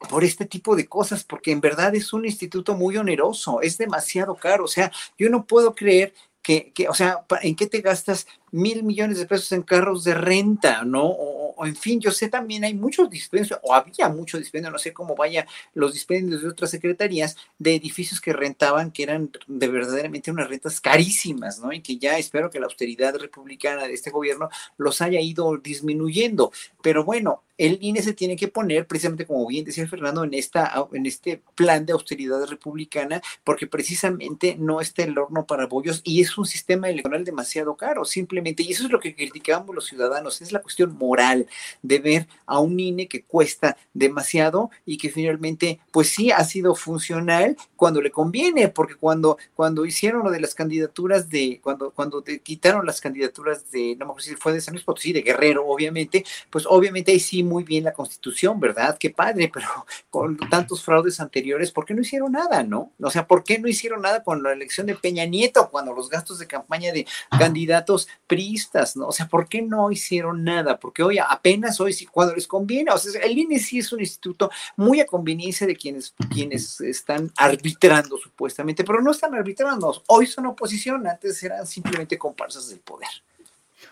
por 0.09 0.25
este 0.25 0.47
tipo 0.47 0.77
de 0.77 0.87
cosas, 0.87 1.25
porque 1.25 1.51
en 1.51 1.61
verdad 1.61 1.95
es 1.95 2.13
un 2.13 2.25
instituto 2.25 2.75
muy 2.75 2.97
oneroso, 2.97 3.61
es 3.63 3.79
demasiado 3.79 4.37
caro, 4.37 4.65
o 4.65 4.69
sea, 4.69 4.93
yo 5.19 5.29
no 5.29 5.45
puedo 5.45 5.75
creer 5.75 6.15
que, 6.41 6.73
que, 6.73 6.89
o 6.89 6.95
sea, 6.95 7.25
¿en 7.43 7.57
qué 7.57 7.67
te 7.67 7.81
gastas 7.81 8.27
mil 8.53 8.83
millones 8.85 9.19
de 9.19 9.27
pesos 9.27 9.51
en 9.53 9.63
carros 9.63 10.05
de 10.05 10.15
renta, 10.15 10.85
¿no? 10.85 11.05
O, 11.05 11.38
en 11.67 11.77
fin, 11.77 12.01
yo 12.01 12.11
sé 12.11 12.29
también 12.29 12.65
hay 12.65 12.75
muchos 12.75 13.09
dispendios, 13.11 13.59
o 13.63 13.75
había 13.75 14.09
mucho 14.09 14.39
dispendio, 14.39 14.71
no 14.71 14.79
sé 14.79 14.93
cómo 14.93 15.15
vaya 15.15 15.47
los 15.75 15.93
dispendios 15.93 16.43
de 16.43 16.49
otras 16.49 16.71
secretarías, 16.71 17.37
de 17.59 17.75
edificios 17.75 18.21
que 18.21 18.33
rentaban, 18.33 18.91
que 18.91 19.03
eran 19.03 19.31
de 19.47 19.69
verdaderamente 19.69 20.31
unas 20.31 20.49
rentas 20.49 20.81
carísimas, 20.81 21.59
¿no? 21.59 21.73
Y 21.73 21.81
que 21.81 21.99
ya 21.99 22.19
espero 22.19 22.51
que 22.51 22.61
la 22.61 22.67
austeridad 22.67 23.15
republicana 23.17 23.87
de 23.87 23.95
este 23.95 24.11
gobierno 24.11 24.49
los 24.77 25.01
haya 25.01 25.21
ido 25.21 25.57
disminuyendo. 25.57 26.53
Pero 26.83 27.05
bueno, 27.05 27.43
el 27.59 27.79
INE 27.81 28.03
se 28.03 28.15
tiene 28.15 28.37
que 28.37 28.49
poner, 28.49 28.87
precisamente 28.87 29.27
como 29.27 29.47
bien 29.47 29.65
decía 29.65 29.87
Fernando, 29.89 30.25
en, 30.25 30.33
esta, 30.33 30.87
en 30.93 31.07
este 31.07 31.43
plan 31.57 31.85
de 31.85 31.93
austeridad 31.93 32.47
republicana, 32.47 33.21
porque 33.45 33.67
precisamente 33.67 34.57
no 34.59 34.81
está 34.81 35.03
el 35.03 35.19
horno 35.19 35.45
para 35.45 35.67
bollos 35.67 36.01
y 36.05 36.21
es 36.21 36.39
un 36.39 36.47
sistema 36.47 36.89
electoral 36.89 37.25
demasiado 37.25 37.77
caro. 37.77 38.05
Simplemente 38.05 38.63
y 38.63 38.73
eso 38.73 38.85
es 38.85 38.91
lo 38.91 39.01
que 39.01 39.15
criticamos 39.15 39.75
los 39.75 39.87
ciudadanos, 39.87 40.41
es 40.41 40.53
la 40.53 40.63
cuestión 40.63 40.97
moral 40.97 41.47
de 41.83 41.99
ver 41.99 42.29
a 42.47 42.61
un 42.61 42.79
INE 42.79 43.09
que 43.09 43.23
cuesta 43.23 43.77
demasiado 43.93 44.71
y 44.87 44.97
que 44.97 45.11
finalmente, 45.11 45.81
pues 45.91 46.11
sí, 46.11 46.31
ha 46.31 46.45
sido 46.45 46.77
funcional 46.77 47.57
cuando 47.75 48.01
le 48.01 48.13
conviene, 48.13 48.69
porque 48.69 48.95
cuando, 48.95 49.37
cuando 49.57 49.85
hicieron 49.85 50.23
lo 50.23 50.31
de 50.31 50.41
las 50.41 50.55
candidaturas 50.55 51.29
de, 51.29 51.61
cuando, 51.63 51.91
cuando 51.91 52.23
te 52.23 52.39
quitaron 52.39 52.87
las 52.87 53.01
candidaturas 53.01 53.71
de, 53.73 53.97
no 53.97 54.07
me 54.07 54.13
acuerdo 54.13 54.29
si 54.29 54.37
fue 54.37 54.53
de 54.53 54.61
San 54.61 54.75
Luis 54.75 54.85
Potosí, 54.85 55.13
de 55.13 55.23
Guerrero, 55.23 55.67
obviamente, 55.67 56.25
pues 56.51 56.65
obviamente 56.67 57.11
ahí 57.11 57.21
sí 57.21 57.43
muy 57.49 57.65
bien 57.65 57.85
la 57.85 57.93
constitución, 57.93 58.61
¿verdad? 58.61 58.97
Qué 58.99 59.11
padre, 59.11 59.51
pero 59.53 59.67
con 60.11 60.37
tantos 60.51 60.85
fraudes 60.85 61.21
anteriores, 61.21 61.73
¿por 61.73 61.85
qué 61.85 61.95
no 61.95 62.03
hicieron 62.03 62.33
nada, 62.33 62.63
no? 62.63 62.93
O 63.01 63.11
sea, 63.11 63.27
¿por 63.27 63.45
qué 63.45 63.59
no 63.59 63.69
hicieron 63.69 64.03
nada 64.03 64.23
con 64.23 64.43
la 64.43 64.53
elección 64.53 64.87
de 64.87 64.95
Peña 64.95 65.25
Nieto, 65.25 65.71
cuando 65.71 65.93
los 65.93 66.09
gastos 66.09 66.39
de 66.39 66.47
campaña 66.47 66.93
de 66.93 67.07
candidatos 67.39 68.09
priistas, 68.27 68.97
¿no? 68.97 69.09
O 69.09 69.13
sea, 69.13 69.27
¿por 69.27 69.49
qué 69.49 69.63
no 69.63 69.91
hicieron 69.91 70.45
nada? 70.45 70.79
Porque 70.79 71.03
hoy 71.03 71.19
apenas 71.19 71.81
hoy, 71.81 71.97
cuando 72.11 72.35
les 72.35 72.47
conviene, 72.47 72.91
o 72.91 72.99
sea, 72.99 73.21
el 73.23 73.39
INE 73.39 73.59
sí 73.59 73.79
es 73.79 73.93
un 73.93 74.01
instituto 74.01 74.51
muy 74.77 75.01
a 75.01 75.07
conveniencia 75.07 75.67
de 75.67 75.77
quienes, 75.77 76.15
quienes 76.33 76.81
están 76.81 77.31
arbitrando 77.37 78.19
supuestamente, 78.19 78.85
pero 78.85 79.01
no 79.01 79.11
están 79.11 79.35
arbitrando, 79.35 80.03
hoy 80.07 80.27
son 80.27 80.47
oposición, 80.47 81.07
antes 81.07 81.43
eran 81.43 81.67
simplemente 81.67 82.19
comparsas 82.19 82.69
del 82.69 82.81
poder. 82.81 83.09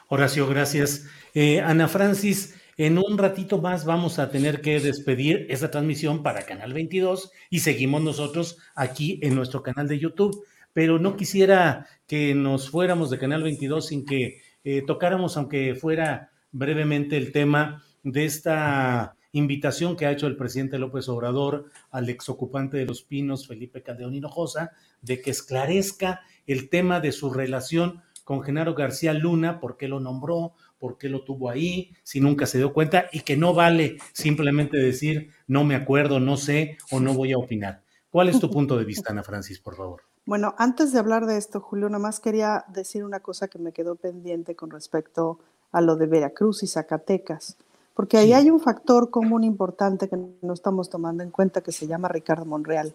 Horacio, 0.08 0.46
gracias. 0.46 1.04
Eh, 1.34 1.60
Ana 1.60 1.88
Francis, 1.88 2.54
en 2.76 2.98
un 2.98 3.16
ratito 3.16 3.58
más 3.60 3.84
vamos 3.84 4.18
a 4.18 4.30
tener 4.30 4.60
que 4.60 4.80
despedir 4.80 5.46
esta 5.48 5.70
transmisión 5.70 6.22
para 6.22 6.44
Canal 6.44 6.74
22 6.74 7.30
y 7.48 7.60
seguimos 7.60 8.02
nosotros 8.02 8.58
aquí 8.74 9.18
en 9.22 9.34
nuestro 9.34 9.62
canal 9.62 9.88
de 9.88 9.98
YouTube. 9.98 10.44
Pero 10.74 10.98
no 10.98 11.16
quisiera 11.16 11.86
que 12.06 12.34
nos 12.34 12.68
fuéramos 12.68 13.08
de 13.08 13.18
Canal 13.18 13.42
22 13.42 13.86
sin 13.86 14.04
que 14.04 14.42
eh, 14.62 14.82
tocáramos, 14.86 15.36
aunque 15.36 15.74
fuera 15.74 16.32
brevemente, 16.52 17.16
el 17.16 17.32
tema 17.32 17.82
de 18.02 18.26
esta 18.26 19.16
invitación 19.32 19.96
que 19.96 20.06
ha 20.06 20.12
hecho 20.12 20.26
el 20.26 20.36
presidente 20.36 20.78
López 20.78 21.08
Obrador 21.08 21.66
al 21.90 22.08
exocupante 22.10 22.76
de 22.76 22.84
Los 22.84 23.02
Pinos, 23.02 23.46
Felipe 23.46 23.82
Caldeón 23.82 24.14
Hinojosa, 24.14 24.72
de 25.00 25.20
que 25.22 25.30
esclarezca 25.30 26.20
el 26.46 26.68
tema 26.68 27.00
de 27.00 27.12
su 27.12 27.30
relación 27.30 28.02
con 28.24 28.42
Genaro 28.42 28.74
García 28.74 29.12
Luna, 29.12 29.60
por 29.60 29.76
qué 29.76 29.88
lo 29.88 30.00
nombró, 30.00 30.54
por 30.78 30.98
qué 30.98 31.08
lo 31.08 31.24
tuvo 31.24 31.50
ahí, 31.50 31.92
si 32.02 32.20
nunca 32.20 32.46
se 32.46 32.58
dio 32.58 32.72
cuenta, 32.72 33.06
y 33.12 33.20
que 33.20 33.36
no 33.36 33.54
vale 33.54 33.98
simplemente 34.12 34.76
decir 34.76 35.30
no 35.46 35.64
me 35.64 35.74
acuerdo, 35.74 36.20
no 36.20 36.36
sé 36.36 36.78
o 36.90 37.00
no 37.00 37.14
voy 37.14 37.32
a 37.32 37.38
opinar. 37.38 37.82
¿Cuál 38.10 38.28
es 38.28 38.40
tu 38.40 38.50
punto 38.50 38.76
de 38.78 38.84
vista, 38.84 39.12
Ana 39.12 39.22
Francis, 39.22 39.60
por 39.60 39.76
favor? 39.76 40.02
Bueno, 40.26 40.54
antes 40.58 40.92
de 40.92 40.98
hablar 40.98 41.26
de 41.26 41.36
esto, 41.36 41.60
Julio, 41.60 41.88
nada 41.88 42.02
más 42.02 42.18
quería 42.18 42.64
decir 42.68 43.04
una 43.04 43.20
cosa 43.20 43.46
que 43.46 43.58
me 43.58 43.72
quedó 43.72 43.94
pendiente 43.94 44.56
con 44.56 44.70
respecto 44.70 45.38
a 45.70 45.80
lo 45.80 45.96
de 45.96 46.06
Veracruz 46.06 46.62
y 46.62 46.66
Zacatecas, 46.66 47.56
porque 47.94 48.18
ahí 48.18 48.32
hay 48.32 48.50
un 48.50 48.58
factor 48.58 49.10
común 49.10 49.44
importante 49.44 50.08
que 50.08 50.16
no 50.16 50.52
estamos 50.52 50.90
tomando 50.90 51.22
en 51.22 51.30
cuenta 51.30 51.60
que 51.60 51.72
se 51.72 51.86
llama 51.86 52.08
Ricardo 52.08 52.44
Monreal, 52.44 52.94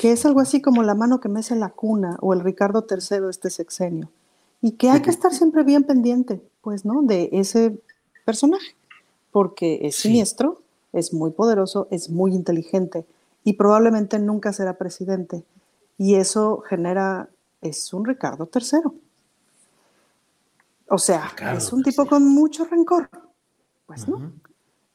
que 0.00 0.12
es 0.12 0.26
algo 0.26 0.40
así 0.40 0.60
como 0.60 0.82
la 0.82 0.94
mano 0.94 1.20
que 1.20 1.28
mece 1.28 1.54
la 1.54 1.70
cuna 1.70 2.16
o 2.20 2.32
el 2.32 2.40
Ricardo 2.40 2.86
III 2.90 3.20
de 3.20 3.30
este 3.30 3.50
sexenio, 3.50 4.10
y 4.62 4.72
que 4.72 4.88
hay 4.88 5.02
que 5.02 5.10
estar 5.10 5.34
siempre 5.34 5.64
bien 5.64 5.82
pendiente, 5.82 6.40
pues, 6.62 6.84
¿no? 6.84 7.02
De 7.02 7.28
ese 7.32 7.78
personaje, 8.24 8.76
porque 9.32 9.80
es 9.82 9.96
siniestro, 9.96 10.62
es 10.92 11.12
muy 11.12 11.32
poderoso, 11.32 11.88
es 11.90 12.08
muy 12.08 12.34
inteligente 12.34 13.04
y 13.44 13.54
probablemente 13.54 14.18
nunca 14.20 14.52
será 14.52 14.78
presidente 14.78 15.42
y 15.98 16.14
eso 16.14 16.62
genera, 16.68 17.28
es 17.60 17.92
un 17.92 18.04
Ricardo 18.04 18.48
III. 18.54 18.92
O 20.88 20.98
sea, 20.98 21.32
es 21.56 21.72
un 21.72 21.82
tipo 21.82 22.06
con 22.06 22.24
mucho 22.28 22.64
rencor. 22.64 23.08
Pues 23.86 24.06
no. 24.06 24.32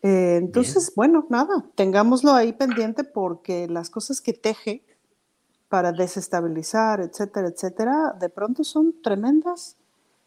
Eh, 0.02 0.38
entonces, 0.38 0.94
bueno, 0.96 1.26
nada, 1.30 1.66
tengámoslo 1.76 2.34
ahí 2.34 2.54
pendiente 2.54 3.04
porque 3.04 3.68
las 3.68 3.90
cosas 3.90 4.22
que 4.22 4.32
teje 4.32 4.84
para 5.70 5.92
desestabilizar, 5.92 7.02
etcétera, 7.02 7.50
etcétera, 7.50 8.16
de 8.20 8.30
pronto 8.30 8.64
son 8.64 8.96
tremendas 9.02 9.76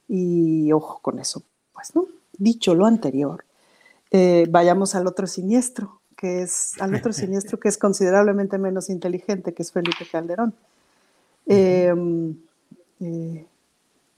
y 0.09 0.73
ojo 0.73 1.01
con 1.01 1.19
eso. 1.19 1.43
Pues 1.73 1.95
no. 1.95 2.07
Dicho 2.37 2.75
lo 2.75 2.87
anterior, 2.87 3.45
eh, 4.11 4.47
vayamos 4.51 4.95
al 4.95 5.07
otro 5.07 5.27
siniestro, 5.27 6.01
que 6.17 6.43
es 6.43 6.81
al 6.81 6.95
otro 6.95 7.13
siniestro 7.13 7.59
que 7.59 7.69
es 7.69 7.79
considerablemente 7.79 8.59
menos 8.59 8.91
inteligente, 8.91 9.55
que 9.55 9.63
es 9.63 9.73
Felipe 9.73 10.07
Calderón. 10.11 10.55
Em, 11.47 12.37
eh, 13.01 13.47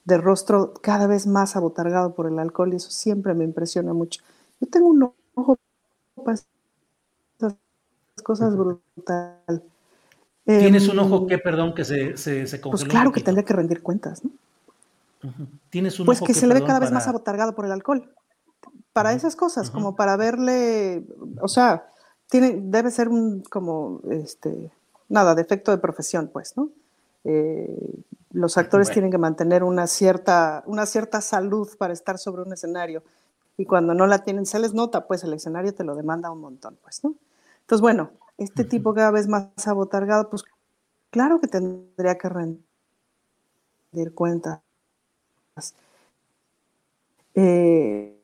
de 0.05 0.17
rostro 0.17 0.73
cada 0.81 1.07
vez 1.07 1.25
más 1.27 1.55
abotargado 1.55 2.13
por 2.13 2.27
el 2.27 2.37
alcohol 2.39 2.73
y 2.73 2.75
eso 2.77 2.91
siempre 2.91 3.33
me 3.33 3.45
impresiona 3.45 3.93
mucho. 3.93 4.21
Yo 4.59 4.67
tengo 4.67 4.89
un 4.89 5.13
ojo 5.35 5.57
para 6.15 6.35
estas 6.35 7.55
cosas 8.23 8.55
brutal. 8.55 9.63
¿Tienes 10.45 10.89
un 10.89 10.99
ojo 10.99 11.19
em, 11.19 11.27
que, 11.27 11.37
perdón, 11.37 11.73
que 11.73 11.85
se, 11.85 12.17
se, 12.17 12.45
se 12.47 12.59
Pues 12.59 12.83
claro 12.83 13.11
que 13.11 13.21
tendría 13.21 13.45
que 13.45 13.53
rendir 13.53 13.81
cuentas, 13.81 14.23
¿no? 14.23 14.31
Tienes 15.69 15.97
un 15.99 16.05
pues 16.05 16.17
ojo 16.17 16.25
que, 16.25 16.33
se 16.33 16.47
le 16.47 16.53
ve 16.53 16.63
cada 16.65 16.79
vez 16.79 16.91
más 16.91 17.07
abotargado 17.07 17.55
por 17.55 17.65
el 17.65 17.71
alcohol. 17.71 18.11
Para 18.91 19.13
esas 19.13 19.35
cosas, 19.35 19.71
como 19.71 19.95
para 19.95 20.17
verle, 20.17 21.03
o 21.41 21.47
sea, 21.47 21.87
tiene, 22.29 22.59
debe 22.61 22.91
ser 22.91 23.07
un 23.07 23.41
como, 23.41 24.01
este, 24.11 24.71
nada, 25.07 25.33
defecto 25.33 25.71
de 25.71 25.77
profesión, 25.77 26.29
pues, 26.31 26.57
¿no? 26.57 26.69
Eh, 27.23 28.03
los 28.33 28.57
actores 28.57 28.91
tienen 28.91 29.11
que 29.11 29.17
mantener 29.17 29.63
una 29.63 29.87
cierta, 29.87 30.63
una 30.65 30.85
cierta 30.85 31.21
salud 31.21 31.69
para 31.77 31.93
estar 31.93 32.17
sobre 32.17 32.41
un 32.41 32.51
escenario. 32.51 33.03
y 33.55 33.65
cuando 33.65 33.93
no 33.93 34.07
la 34.07 34.23
tienen 34.23 34.47
se 34.47 34.57
les 34.57 34.73
nota, 34.73 35.05
pues 35.05 35.23
el 35.23 35.31
escenario 35.31 35.75
te 35.75 35.83
lo 35.83 35.95
demanda 35.95 36.31
un 36.31 36.41
montón, 36.41 36.75
pues, 36.81 37.03
¿no? 37.03 37.13
Entonces, 37.61 37.81
bueno, 37.81 38.09
este 38.43 38.63
tipo 38.63 38.93
cada 38.93 39.11
vez 39.11 39.27
más 39.27 39.49
abotargado, 39.65 40.29
pues 40.29 40.43
claro 41.09 41.39
que 41.39 41.47
tendría 41.47 42.17
que 42.17 42.29
rendir 42.29 42.63
cuentas. 44.13 44.61
Eh, 47.35 48.19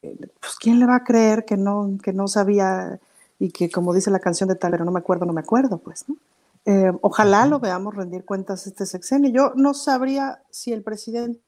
pues 0.00 0.56
quién 0.60 0.78
le 0.80 0.86
va 0.86 0.96
a 0.96 1.04
creer 1.04 1.44
que 1.44 1.56
no, 1.56 1.96
que 2.02 2.12
no 2.12 2.26
sabía 2.28 3.00
y 3.38 3.50
que 3.50 3.70
como 3.70 3.94
dice 3.94 4.10
la 4.10 4.20
canción 4.20 4.48
de 4.48 4.56
tal, 4.56 4.72
pero 4.72 4.84
no 4.84 4.92
me 4.92 5.00
acuerdo, 5.00 5.26
no 5.26 5.32
me 5.32 5.40
acuerdo, 5.40 5.78
pues, 5.78 6.08
¿no? 6.08 6.16
Eh, 6.64 6.92
ojalá 7.00 7.46
lo 7.46 7.58
veamos 7.58 7.94
rendir 7.94 8.24
cuentas 8.24 8.66
este 8.66 8.86
sexenio. 8.86 9.30
Yo 9.30 9.52
no 9.56 9.74
sabría 9.74 10.42
si 10.50 10.72
el 10.72 10.82
presidente 10.82 11.40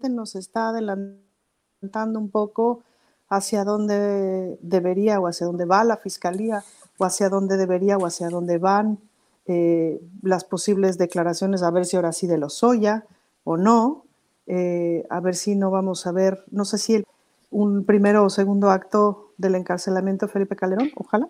nos 0.00 0.34
está 0.34 0.70
adelantando 0.70 2.18
un 2.18 2.30
poco 2.30 2.82
hacia 3.28 3.64
dónde 3.64 4.58
debería 4.62 5.20
o 5.20 5.26
hacia 5.26 5.46
dónde 5.46 5.64
va 5.64 5.84
la 5.84 5.96
fiscalía 5.96 6.64
o 6.96 7.04
hacia 7.04 7.28
dónde 7.28 7.56
debería 7.56 7.96
o 7.96 8.06
hacia 8.06 8.28
dónde 8.28 8.58
van 8.58 8.98
eh, 9.46 10.00
las 10.22 10.44
posibles 10.44 10.98
declaraciones, 10.98 11.62
a 11.62 11.70
ver 11.70 11.86
si 11.86 11.96
ahora 11.96 12.12
sí 12.12 12.26
de 12.26 12.38
los 12.38 12.54
Soya 12.58 13.06
o 13.44 13.56
no, 13.56 14.04
eh, 14.46 15.06
a 15.08 15.20
ver 15.20 15.34
si 15.34 15.54
no 15.54 15.70
vamos 15.70 16.06
a 16.06 16.12
ver, 16.12 16.44
no 16.50 16.64
sé 16.64 16.76
si 16.78 17.04
un 17.50 17.84
primero 17.84 18.24
o 18.24 18.30
segundo 18.30 18.70
acto 18.70 19.32
del 19.38 19.54
encarcelamiento 19.54 20.26
de 20.26 20.32
Felipe 20.32 20.56
Calderón, 20.56 20.90
ojalá. 20.96 21.28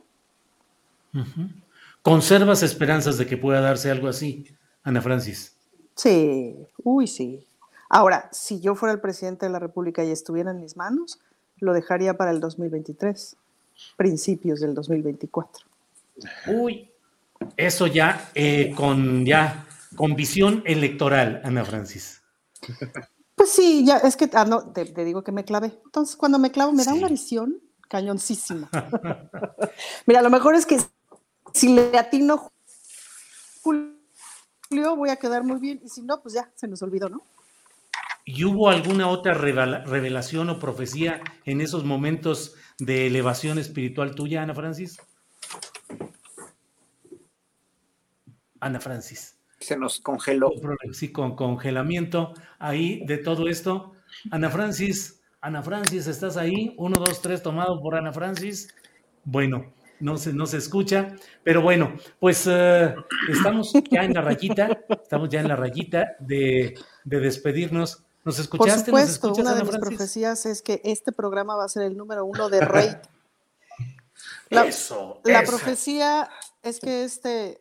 ¿Conservas 2.02 2.62
esperanzas 2.62 3.18
de 3.18 3.26
que 3.26 3.36
pueda 3.36 3.60
darse 3.60 3.90
algo 3.90 4.08
así, 4.08 4.46
Ana 4.82 5.00
Francis? 5.00 5.54
Sí, 5.94 6.56
uy, 6.82 7.06
sí. 7.06 7.46
Ahora, 7.88 8.28
si 8.32 8.60
yo 8.60 8.74
fuera 8.74 8.92
el 8.92 9.00
presidente 9.00 9.46
de 9.46 9.52
la 9.52 9.58
República 9.58 10.04
y 10.04 10.10
estuviera 10.10 10.50
en 10.50 10.60
mis 10.60 10.76
manos, 10.76 11.20
lo 11.60 11.72
dejaría 11.72 12.16
para 12.16 12.30
el 12.30 12.40
2023, 12.40 13.36
principios 13.97 14.60
del 14.60 14.74
2024. 14.74 15.66
Uy, 16.48 16.90
eso 17.56 17.86
ya 17.86 18.30
eh, 18.35 18.72
con 18.74 19.24
ya 19.24 19.66
con 19.97 20.14
visión 20.14 20.62
electoral, 20.66 21.40
Ana 21.44 21.64
Francis. 21.64 22.22
Pues 23.35 23.51
sí, 23.51 23.85
ya 23.86 23.98
es 23.98 24.16
que 24.16 24.28
ah, 24.32 24.44
no, 24.44 24.72
te, 24.72 24.85
digo 25.05 25.22
que 25.22 25.32
me 25.32 25.44
clavé. 25.44 25.80
Entonces, 25.85 26.16
cuando 26.16 26.39
me 26.39 26.51
clavo, 26.51 26.72
me 26.72 26.85
da 26.85 26.93
una 26.93 27.09
visión 27.09 27.60
cañoncísima. 27.89 28.68
Mira, 30.06 30.22
lo 30.22 30.30
mejor 30.30 30.55
es 30.55 30.66
que 30.66 30.78
si 31.55 31.74
le 31.74 31.97
atino 31.97 32.51
Julio, 33.62 34.97
voy 34.97 35.10
a 35.10 35.16
quedar 35.16 35.44
muy 35.44 35.59
bien, 35.59 35.80
y 35.85 35.89
si 35.89 36.02
no, 36.02 36.20
pues 36.20 36.35
ya 36.35 36.51
se 36.55 36.68
nos 36.68 36.82
olvidó, 36.82 37.09
¿no? 37.09 37.22
¿Y 38.30 38.44
hubo 38.44 38.68
alguna 38.68 39.09
otra 39.09 39.32
revelación 39.32 40.50
o 40.50 40.59
profecía 40.59 41.22
en 41.46 41.62
esos 41.62 41.84
momentos 41.84 42.56
de 42.78 43.06
elevación 43.06 43.59
espiritual 43.59 44.14
tuya, 44.14 44.42
Ana 44.42 44.55
Francis? 44.55 44.98
Ana 48.60 48.80
Francis. 48.80 49.38
Se 49.60 49.78
nos 49.78 49.98
congeló. 50.00 50.52
Sí, 50.92 51.10
con 51.10 51.36
congelamiento 51.36 52.34
ahí 52.59 53.02
de 53.06 53.16
todo 53.16 53.48
esto. 53.48 53.94
Ana 54.30 54.50
Francis, 54.50 55.22
Ana 55.40 55.62
Francis, 55.62 56.06
¿estás 56.06 56.36
ahí? 56.36 56.74
Uno, 56.76 56.98
dos, 56.98 57.22
tres, 57.22 57.42
tomado 57.42 57.80
por 57.80 57.94
Ana 57.94 58.12
Francis. 58.12 58.74
Bueno, 59.24 59.72
no 60.00 60.18
se, 60.18 60.34
no 60.34 60.44
se 60.44 60.59
escucha, 60.59 61.16
pero 61.42 61.62
bueno, 61.62 61.94
pues 62.20 62.46
eh, 62.46 62.94
estamos 63.30 63.72
ya 63.90 64.05
en 64.05 64.12
la 64.12 64.20
rayita, 64.20 64.78
estamos 65.02 65.28
ya 65.28 65.40
en 65.40 65.48
la 65.48 65.56
rayita 65.56 66.16
de, 66.20 66.74
despedirnos. 67.05 68.05
¿Nos 68.24 68.39
escuchaste? 68.39 68.90
Por 68.90 69.01
supuesto, 69.01 69.32
una 69.35 69.55
de 69.55 69.65
mis 69.65 69.77
profecías 69.78 70.47
es 70.47 70.62
que 70.62 70.81
este 70.85 71.12
programa 71.12 71.57
va 71.57 71.65
a 71.65 71.69
ser 71.69 71.85
el 71.85 71.97
número 71.97 72.24
uno 72.24 72.49
de 72.49 72.61
rate. 72.61 73.03
La, 74.51 74.65
eso, 74.65 75.20
la 75.24 75.43
profecía 75.43 76.28
es 76.62 76.81
que 76.81 77.05
este 77.05 77.61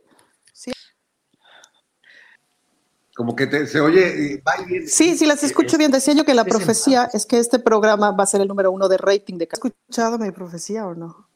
como 3.18 3.36
que 3.36 3.66
se 3.66 3.82
oye, 3.82 4.44
va 4.48 4.64
bien. 4.64 4.88
Sí, 4.88 5.18
sí, 5.18 5.26
las 5.26 5.44
escucho 5.44 5.76
bien. 5.80 5.90
Decía 5.90 6.14
yo 6.14 6.24
que 6.24 6.36
la 6.36 6.46
profecía 6.46 7.10
es 7.12 7.26
que 7.26 7.40
este 7.40 7.58
programa 7.58 8.12
va 8.12 8.24
a 8.24 8.28
ser 8.28 8.42
el 8.42 8.48
número 8.48 8.72
uno 8.72 8.88
de 8.88 8.98
rating 8.98 9.40
de 9.40 9.50
¿Has 9.52 9.58
escuchado 9.58 10.20
mi 10.20 10.30
profecía 10.30 10.86
o 10.86 10.94
no? 10.94 11.28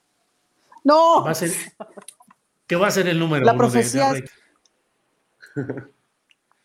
No. 0.84 1.24
Va 1.24 1.32
a 1.32 1.34
ser, 1.34 1.50
¿Qué 2.68 2.76
va 2.76 2.88
a 2.88 2.92
ser 2.92 3.08
el 3.08 3.18
número 3.18 3.44
la 3.44 3.58
profecía 3.58 4.14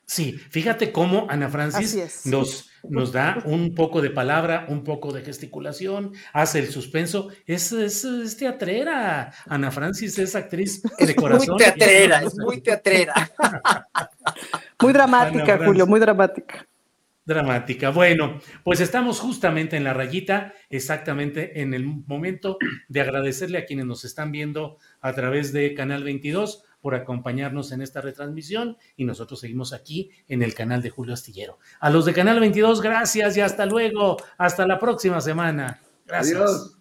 Sí, 0.07 0.39
fíjate 0.51 0.93
cómo 0.93 1.27
Ana 1.29 1.49
Francis 1.49 2.25
nos, 2.27 2.71
nos 2.89 3.11
da 3.13 3.43
un 3.45 3.75
poco 3.75 4.01
de 4.01 4.11
palabra, 4.11 4.67
un 4.69 4.85
poco 4.85 5.13
de 5.13 5.23
gesticulación, 5.23 6.13
hace 6.33 6.61
el 6.61 6.69
suspenso. 6.69 7.29
Es, 7.45 7.73
es, 7.73 8.37
teatrera. 8.37 9.33
Ana 9.47 9.73
Francis 9.73 10.17
es 10.21 10.37
actriz 10.37 10.81
de 10.99 11.15
corazón. 11.17 11.57
Muy 11.57 11.59
teatrera, 11.59 12.23
es 12.23 12.39
muy 12.39 12.61
teatrera. 12.61 13.33
muy 14.81 14.93
dramática, 14.93 15.59
Julio, 15.65 15.87
muy 15.89 15.99
dramática. 15.99 16.65
Dramática. 17.25 17.91
Bueno, 17.91 18.39
pues 18.63 18.79
estamos 18.79 19.19
justamente 19.19 19.77
en 19.77 19.83
la 19.83 19.93
rayita, 19.93 20.55
exactamente 20.71 21.61
en 21.61 21.75
el 21.75 21.85
momento 21.85 22.59
de 22.87 23.01
agradecerle 23.01 23.59
a 23.59 23.65
quienes 23.65 23.87
nos 23.87 24.05
están 24.05 24.31
viendo 24.31 24.79
a 25.01 25.13
través 25.15 25.53
de 25.53 25.75
Canal 25.75 26.05
22 26.05 26.63
por 26.87 26.95
acompañarnos 26.95 27.73
en 27.73 27.83
esta 27.83 28.01
retransmisión 28.01 28.77
y 28.97 29.05
nosotros 29.05 29.41
seguimos 29.41 29.73
aquí 29.73 30.09
en 30.29 30.41
el 30.45 30.55
canal 30.55 30.83
de 30.83 30.91
Julio 30.91 31.15
Astillero. 31.15 31.59
A 31.81 31.91
los 31.91 32.05
de 32.05 32.13
Canal 32.13 32.39
22, 32.39 32.81
gracias 32.81 33.37
y 33.37 33.41
hasta 33.41 33.67
luego. 33.67 34.17
Hasta 34.39 34.69
la 34.69 34.79
próxima 34.79 35.21
semana. 35.21 35.81
Gracias. 36.07 36.79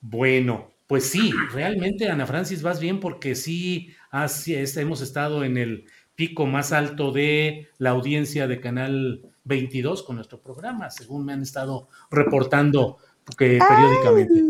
Bueno, 0.00 0.70
pues 0.86 1.10
sí, 1.10 1.30
realmente 1.52 2.08
Ana 2.08 2.26
Francis 2.26 2.62
vas 2.62 2.80
bien 2.80 2.98
porque 2.98 3.34
sí 3.34 3.94
hemos 4.10 5.02
estado 5.02 5.44
en 5.44 5.58
el 5.58 5.84
pico 6.14 6.46
más 6.46 6.72
alto 6.72 7.12
de 7.12 7.68
la 7.76 7.90
audiencia 7.90 8.48
de 8.48 8.58
Canal 8.58 9.20
22 9.44 10.02
con 10.02 10.16
nuestro 10.16 10.40
programa, 10.40 10.88
según 10.88 11.26
me 11.26 11.34
han 11.34 11.42
estado 11.42 11.90
reportando 12.10 12.96
que 13.36 13.58
periódicamente. 13.68 14.42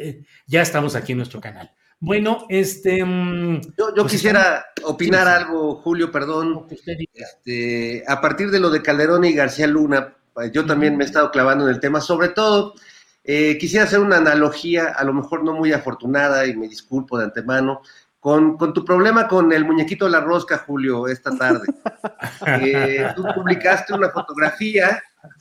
Eh, 0.00 0.24
ya 0.48 0.62
estamos 0.62 0.96
aquí 0.96 1.12
en 1.12 1.18
nuestro 1.18 1.40
canal. 1.40 1.70
Bueno, 2.02 2.46
este. 2.48 3.04
Mm, 3.04 3.60
yo, 3.78 3.94
pues 3.94 4.10
quisiera 4.14 4.66
opinar 4.82 5.28
algo, 5.28 5.76
Julio, 5.76 6.10
perdón. 6.10 6.66
Este, 7.14 8.02
a 8.08 8.20
partir 8.20 8.50
de 8.50 8.58
lo 8.58 8.70
de 8.70 8.82
Calderón 8.82 9.24
y 9.24 9.32
García 9.32 9.68
Luna, 9.68 10.12
pues, 10.34 10.50
yo 10.50 10.66
también 10.66 10.96
me 10.96 11.04
he 11.04 11.06
estado 11.06 11.30
clavando 11.30 11.64
en 11.64 11.72
el 11.72 11.78
tema. 11.78 12.00
Sobre 12.00 12.30
todo, 12.30 12.74
eh, 13.22 13.56
quisiera 13.56 13.84
hacer 13.84 14.00
una 14.00 14.16
analogía, 14.16 14.86
a 14.86 15.04
lo 15.04 15.12
mejor 15.12 15.44
no 15.44 15.52
muy 15.52 15.72
afortunada, 15.72 16.44
y 16.44 16.56
me 16.56 16.66
disculpo 16.66 17.18
de 17.18 17.26
antemano, 17.26 17.82
con, 18.18 18.58
tu 18.74 18.84
problema 18.84 19.28
con 19.28 19.52
el 19.52 19.64
muñequito 19.64 20.06
de 20.06 20.10
la 20.10 20.20
rosca, 20.20 20.58
Julio, 20.58 21.06
esta 21.06 21.30
tarde. 21.36 21.68
Eh, 22.60 23.06
tú 23.14 23.24
publicaste 23.34 23.92
una 23.94 24.10
fotografía 24.10 25.00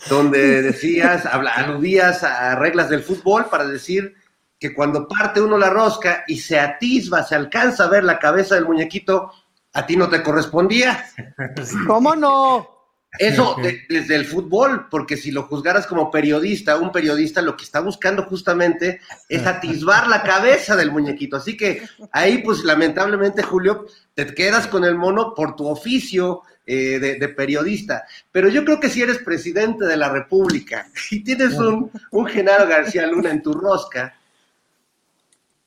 donde 0.10 0.62
decías, 0.62 1.26
aludías 1.26 2.24
a 2.24 2.56
reglas 2.56 2.90
del 2.90 3.02
fútbol 3.02 3.48
para 3.50 3.66
decir 3.66 4.16
que 4.62 4.76
cuando 4.76 5.08
parte 5.08 5.42
uno 5.42 5.58
la 5.58 5.72
rosca 5.72 6.24
y 6.28 6.38
se 6.38 6.60
atisba, 6.60 7.24
se 7.24 7.34
alcanza 7.34 7.86
a 7.86 7.90
ver 7.90 8.04
la 8.04 8.20
cabeza 8.20 8.54
del 8.54 8.66
muñequito, 8.66 9.32
a 9.74 9.88
ti 9.88 9.98
no 9.98 10.08
te 10.08 10.22
correspondía. 10.22 11.04
¿Cómo 11.88 12.16
no? 12.16 12.70
Eso 13.18 13.56
desde 13.90 14.16
el 14.16 14.26
fútbol, 14.26 14.88
porque 14.90 15.18
si 15.18 15.32
lo 15.32 15.44
juzgaras 15.44 15.88
como 15.88 16.12
periodista, 16.12 16.78
un 16.78 16.92
periodista 16.92 17.42
lo 17.42 17.58
que 17.58 17.64
está 17.64 17.80
buscando 17.80 18.24
justamente 18.24 19.02
es 19.28 19.46
atisbar 19.48 20.08
la 20.08 20.22
cabeza 20.22 20.76
del 20.76 20.92
muñequito. 20.92 21.38
Así 21.38 21.58
que 21.58 21.82
ahí, 22.12 22.38
pues 22.38 22.64
lamentablemente, 22.64 23.42
Julio, 23.42 23.88
te 24.14 24.28
quedas 24.28 24.68
con 24.68 24.86
el 24.86 24.96
mono 24.96 25.34
por 25.34 25.56
tu 25.56 25.68
oficio 25.68 26.44
eh, 26.68 27.00
de, 27.00 27.16
de, 27.16 27.30
periodista. 27.30 28.06
Pero 28.32 28.48
yo 28.48 28.64
creo 28.64 28.80
que 28.80 28.90
si 28.90 29.02
eres 29.02 29.18
presidente 29.18 29.86
de 29.86 29.98
la 29.98 30.10
República 30.10 30.88
y 31.10 31.24
tienes 31.24 31.56
un, 31.56 31.92
un 32.12 32.26
Genaro 32.28 32.68
García 32.68 33.08
Luna 33.08 33.32
en 33.32 33.42
tu 33.42 33.54
rosca, 33.54 34.16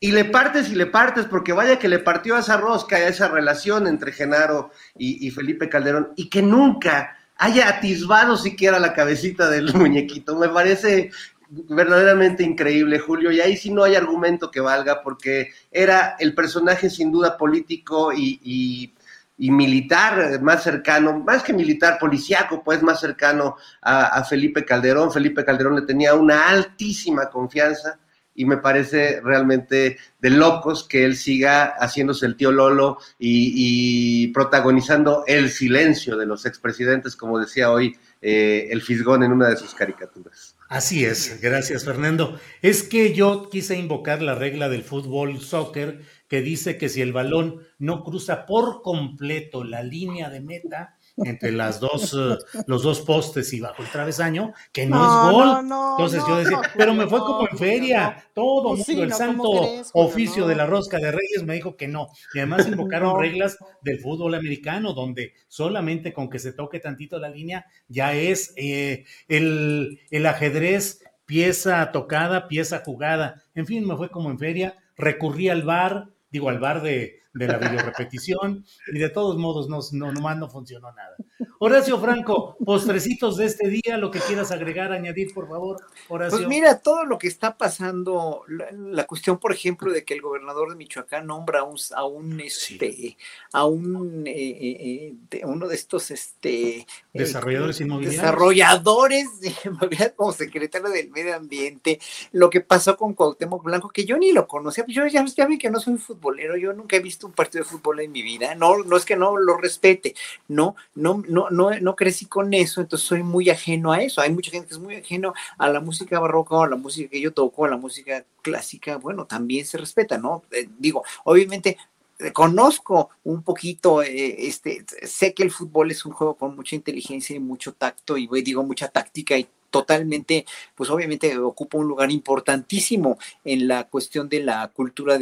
y 0.01 0.13
le 0.13 0.25
partes 0.27 0.71
y 0.71 0.75
le 0.75 0.87
partes, 0.87 1.27
porque 1.27 1.53
vaya 1.53 1.79
que 1.79 1.89
le 1.89 1.99
partió 1.99 2.37
a 2.37 2.41
esa 2.41 2.57
rosca, 2.57 2.97
a 2.97 3.09
esa 3.09 3.29
relación 3.29 3.87
entre 3.87 4.13
Genaro 4.13 4.71
y, 4.97 5.31
Felipe 5.31 5.69
Calderón, 5.69 6.13
y 6.17 6.29
que 6.29 6.43
nunca 6.43 7.17
haya 7.37 7.69
atisbado 7.69 8.37
siquiera 8.37 8.79
la 8.79 8.93
cabecita 8.93 9.49
del 9.49 9.73
muñequito. 9.75 10.37
Me 10.37 10.49
parece 10.49 11.11
verdaderamente 11.49 12.43
increíble, 12.43 12.99
Julio, 12.99 13.31
y 13.31 13.41
ahí 13.41 13.57
sí 13.57 13.71
no 13.71 13.85
hay 13.85 13.95
argumento 13.95 14.51
que 14.51 14.61
valga, 14.61 15.03
porque 15.03 15.53
era 15.71 16.17
el 16.19 16.35
personaje 16.35 16.91
sin 16.91 17.11
duda 17.13 17.39
político 17.39 18.13
y, 18.13 18.93
militar 19.39 20.41
más 20.43 20.63
cercano, 20.63 21.19
más 21.21 21.43
que 21.43 21.53
militar, 21.53 21.99
policiaco, 21.99 22.63
pues 22.63 22.83
más 22.83 23.01
cercano 23.01 23.57
a 23.81 24.23
Felipe 24.25 24.65
Calderón. 24.65 25.13
Felipe 25.13 25.45
Calderón 25.45 25.77
le 25.77 25.83
tenía 25.83 26.15
una 26.15 26.49
altísima 26.49 27.31
confianza 27.31 27.99
y 28.35 28.45
me 28.45 28.57
parece 28.57 29.21
realmente 29.21 29.99
de 30.21 30.31
locos 30.31 30.85
que 30.85 31.05
él 31.05 31.17
siga 31.17 31.75
haciéndose 31.79 32.27
el 32.27 32.37
tío 32.37 32.51
Lolo 32.51 32.99
y, 33.19 34.29
protagonizando 34.29 35.25
el 35.27 35.51
silencio 35.51 36.17
de 36.17 36.27
los 36.27 36.47
expresidentes, 36.47 37.17
como 37.17 37.39
decía 37.39 37.71
hoy 37.71 37.97
eh, 38.21 38.69
el 38.71 38.83
Fisgón 38.83 39.23
en 39.23 39.33
una 39.33 39.49
de 39.49 39.57
sus 39.57 39.75
caricaturas. 39.75 40.57
Así 40.69 41.05
es, 41.05 41.41
gracias 41.41 41.85
Fernando. 41.85 42.39
Es 42.63 42.83
que 42.83 43.15
yo 43.15 43.49
quise 43.51 43.77
invocar 43.77 44.23
la 44.23 44.35
regla 44.35 44.69
del 44.69 44.83
fútbol 44.83 45.41
soccer 45.41 46.01
que 46.29 46.41
dice 46.41 46.79
que 46.79 46.89
si 46.89 47.01
el 47.03 47.13
balón 47.13 47.61
no 47.79 48.03
cruza 48.03 48.47
por 48.47 48.83
completo 48.83 49.63
la 49.63 49.83
línea 49.83 50.31
de 50.31 50.41
meta, 50.41 50.94
entre 51.17 51.53
las 51.53 51.81
dos, 51.81 52.15
eh, 52.15 52.37
los 52.67 52.83
dos 52.83 53.01
postes 53.03 53.53
y 53.53 53.61
bajo 53.61 53.83
el 53.83 53.91
travesaño, 53.91 54.53
que 54.73 54.87
no, 54.87 54.97
es 54.97 55.33
gol. 55.33 55.59
Entonces 55.61 56.23
yo 56.27 56.37
decía, 56.37 56.61
pero 56.77 56.95
me 56.95 57.07
fue 57.07 57.21
como 57.21 57.49
en 57.49 57.57
feria, 57.57 58.29
todo 58.35 58.75
pues 58.75 58.89
mundo, 58.89 59.05
el 59.05 59.13
santo 59.13 59.51
oficio 59.93 60.47
de 60.47 60.57
la 60.57 60.67
rosca 60.67 60.99
de 60.99 61.13
Reyes 61.13 61.45
me 61.45 61.55
dijo 61.55 61.77
que 61.77 61.89
no. 61.89 62.09
Y 62.35 62.39
además 62.39 62.67
invocaron 62.67 63.19
reglas 63.21 63.57
del 63.83 64.01
fútbol 64.01 64.35
americano, 64.35 64.93
donde 64.93 65.35
solamente 65.49 66.13
con 66.13 66.29
que 66.29 66.39
se 66.39 66.53
toque 66.53 66.81
tantito 66.81 67.19
la 67.19 67.29
línea 67.29 67.67
ya 67.89 68.15
es 68.15 68.53
eh, 68.57 69.05
el, 69.29 70.01
el 70.11 70.27
ajedrez 70.27 71.01
pieza 71.27 71.91
tocada, 71.93 72.49
pieza 72.49 72.83
jugada. 72.85 73.43
En 73.55 73.67
fin, 73.67 73.87
me 73.87 73.97
fue 73.97 74.11
como 74.11 74.31
en 74.31 74.39
feria, 74.39 74.77
recurrí 74.97 75.49
al 75.49 75.63
bar, 75.63 76.09
digo 76.31 76.49
al 76.49 76.59
bar 76.59 76.83
de, 76.83 77.21
de 77.35 77.49
la 77.49 77.59
videorepetición 77.59 78.65
y 78.93 78.99
de 78.99 79.11
todos 79.11 79.37
modos 79.37 79.69
no, 79.69 79.81
no, 79.93 80.13
nomás 80.13 80.39
no 80.39 80.49
funcionó 80.49 80.93
nada. 80.93 81.17
Horacio 81.59 81.99
Franco, 81.99 82.57
postrecitos 82.65 83.37
de 83.37 83.47
este 83.47 83.69
día, 83.69 83.97
lo 83.99 84.11
que 84.11 84.21
quieras 84.21 84.53
agregar, 84.53 84.93
añadir, 84.93 85.35
por 85.35 85.49
favor, 85.49 85.83
Horacio. 86.09 86.39
Pues 86.39 86.49
mira, 86.49 86.79
todo 86.79 87.05
lo 87.05 87.19
que 87.19 87.27
está 87.27 87.57
pasando, 87.57 88.45
la, 88.49 89.05
cuestión, 89.07 89.39
por 89.39 89.53
ejemplo, 89.53 89.93
de 89.93 90.05
que 90.05 90.15
el 90.15 90.21
gobernador 90.21 90.71
de 90.71 90.77
Michoacán 90.77 91.27
nombra 91.27 91.61
a 91.61 91.63
un, 91.65 91.77
a 91.95 92.05
un 92.05 92.41
este, 92.41 93.17
a 93.53 93.65
un, 93.65 94.27
eh, 94.27 94.33
eh, 94.35 95.15
eh, 95.31 95.41
uno 95.45 95.67
de 95.67 95.75
estos, 95.75 96.11
este... 96.11 96.87
Desarrolladores 97.13 97.81
inmobiliarios. 97.81 98.23
Desarrolladores 98.23 99.41
de 99.41 100.13
como 100.17 100.33
secretario 100.33 100.89
del 100.91 101.11
medio 101.11 101.35
ambiente, 101.35 101.99
lo 102.33 102.49
que 102.51 102.61
pasó 102.61 102.97
con 102.97 103.15
Cuauhtémoc 103.15 103.65
Blanco, 103.65 103.89
que 103.89 104.05
yo 104.05 104.17
ni 104.19 104.33
lo 104.33 104.47
conocía, 104.47 104.85
pues 104.85 104.95
yo 104.97 105.07
ya, 105.07 105.25
ya 105.25 105.47
vi 105.47 105.59
que 105.59 105.71
no 105.71 105.81
soy 105.81 105.97
futbolero, 105.99 106.57
yo 106.57 106.73
nunca 106.73 106.97
he 106.97 107.01
visto 107.01 107.24
un 107.25 107.33
partido 107.33 107.65
de 107.65 107.71
fútbol 107.71 108.01
en 108.01 108.13
mi 108.13 108.23
vida, 108.23 108.55
no, 108.55 108.83
no 108.85 108.97
es 108.97 109.05
que 109.05 109.17
no 109.17 109.37
lo 109.37 109.57
respete, 109.57 110.15
no, 110.49 110.77
no, 110.95 111.23
no, 111.29 111.51
no, 111.51 111.71
no 111.81 111.97
crecí 111.97 112.27
con 112.27 112.55
eso, 112.55 112.81
entonces 112.81 113.07
soy 113.07 113.23
muy 113.23 113.51
ajeno 113.51 113.93
a 113.93 114.03
eso. 114.03 114.21
Hay 114.21 114.33
mucha 114.33 114.51
gente 114.51 114.69
que 114.69 114.75
es 114.75 114.81
muy 114.81 114.97
ajeno 114.97 115.35
a 115.59 115.69
la 115.69 115.81
música 115.81 116.21
barroca 116.21 116.55
o 116.57 116.63
a 116.63 116.69
la 116.69 116.77
música 116.77 117.11
que 117.11 117.21
yo 117.21 117.33
toco, 117.33 117.65
a 117.65 117.69
la 117.69 117.77
música 117.77 118.25
clásica, 118.43 118.97
bueno, 118.99 119.27
también 119.27 119.67
se 119.67 119.79
respeta, 119.79 120.19
¿no? 120.19 120.43
Eh, 120.51 120.69
digo, 120.79 121.03
obviamente 121.25 121.79
eh, 122.19 122.33
conozco 122.33 123.11
un 123.25 123.43
poquito, 123.43 124.03
eh, 124.03 124.47
este, 124.47 124.85
sé 125.03 125.35
que 125.35 125.43
el 125.43 125.51
fútbol 125.51 125.91
es 125.91 126.05
un 126.05 126.13
juego 126.13 126.35
con 126.37 126.55
mucha 126.55 126.77
inteligencia 126.77 127.35
y 127.35 127.41
mucho 127.41 127.73
tacto 127.73 128.17
y 128.17 128.29
digo 128.43 128.63
mucha 128.63 128.89
táctica 128.89 129.37
y 129.37 129.49
totalmente, 129.71 130.47
pues 130.77 130.89
obviamente 130.91 131.37
ocupa 131.37 131.79
un 131.79 131.89
lugar 131.89 132.13
importantísimo 132.13 133.19
en 133.45 133.67
la 133.67 133.85
cuestión 133.89 134.29
de 134.29 134.41
la 134.41 134.69
cultura 134.69 135.19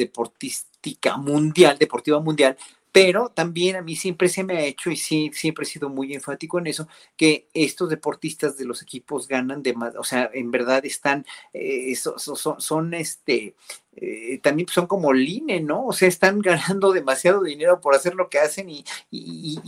mundial, 1.19 1.79
deportiva 1.79 2.21
mundial, 2.21 2.57
pero 2.93 3.31
también 3.31 3.77
a 3.77 3.83
mí 3.83 3.97
siempre 3.97 4.29
se 4.29 4.45
me 4.45 4.59
ha 4.59 4.65
hecho, 4.65 4.91
y 4.91 4.97
sí, 4.97 5.31
siempre 5.33 5.65
he 5.65 5.67
sido 5.67 5.89
muy 5.89 6.13
enfático 6.13 6.59
en 6.59 6.67
eso, 6.67 6.89
que 7.17 7.49
estos 7.55 7.89
deportistas 7.89 8.59
de 8.59 8.67
los 8.67 8.83
equipos 8.83 9.27
ganan 9.27 9.63
de 9.63 9.73
más, 9.73 9.97
o 9.97 10.05
sea, 10.05 10.31
en 10.33 10.51
verdad 10.51 10.85
están, 10.85 11.25
eh, 11.55 11.95
son, 11.97 12.95
este, 12.95 13.55
eh, 13.95 14.39
también 14.43 14.69
son 14.69 14.87
como 14.87 15.13
Line, 15.13 15.61
¿no? 15.61 15.87
O 15.87 15.93
sea, 15.93 16.09
están 16.09 16.39
ganando 16.41 16.93
demasiado 16.93 17.43
dinero 17.43 17.81
por 17.81 17.95
hacer 17.95 18.15
lo 18.15 18.29
que 18.29 18.39
hacen 18.39 18.71
y, 18.71 18.85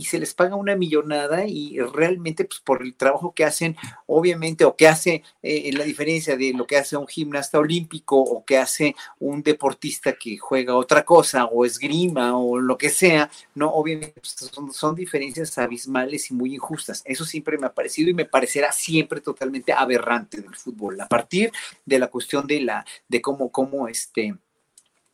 se 0.05 0.19
les 0.19 0.33
paga 0.33 0.55
una 0.55 0.75
millonada 0.75 1.45
y 1.47 1.79
realmente 1.79 2.45
pues 2.45 2.59
por 2.59 2.83
el 2.83 2.93
trabajo 2.93 3.33
que 3.33 3.43
hacen, 3.43 3.75
obviamente, 4.05 4.63
o 4.65 4.75
que 4.75 4.87
hace 4.87 5.23
eh, 5.41 5.71
la 5.73 5.83
diferencia 5.83 6.37
de 6.37 6.53
lo 6.53 6.67
que 6.67 6.77
hace 6.77 6.95
un 6.95 7.07
gimnasta 7.07 7.57
olímpico 7.57 8.17
o 8.19 8.45
que 8.45 8.57
hace 8.57 8.95
un 9.19 9.41
deportista 9.41 10.13
que 10.13 10.37
juega 10.37 10.75
otra 10.75 11.03
cosa 11.03 11.45
o 11.45 11.65
esgrima 11.65 12.37
o 12.37 12.59
lo 12.59 12.77
que 12.77 12.89
sea, 12.89 13.31
¿no? 13.55 13.69
Obviamente 13.71 14.21
pues, 14.21 14.35
son, 14.53 14.71
son 14.71 14.95
diferencias 14.95 15.57
abismales 15.57 16.29
y 16.29 16.33
muy 16.35 16.53
injustas. 16.53 17.01
Eso 17.05 17.25
siempre 17.25 17.57
me 17.57 17.65
ha 17.65 17.73
parecido 17.73 18.09
y 18.09 18.13
me 18.13 18.25
parecerá 18.25 18.71
siempre 18.71 19.21
totalmente 19.21 19.73
aberrante 19.73 20.41
del 20.41 20.55
fútbol, 20.55 21.01
a 21.01 21.07
partir 21.07 21.51
de 21.85 21.99
la 21.99 22.07
cuestión 22.07 22.45
de 22.45 22.61
la, 22.61 22.85
de 23.07 23.21
cómo, 23.21 23.51
cómo 23.51 23.87
es 23.87 24.11
este, 24.15 24.35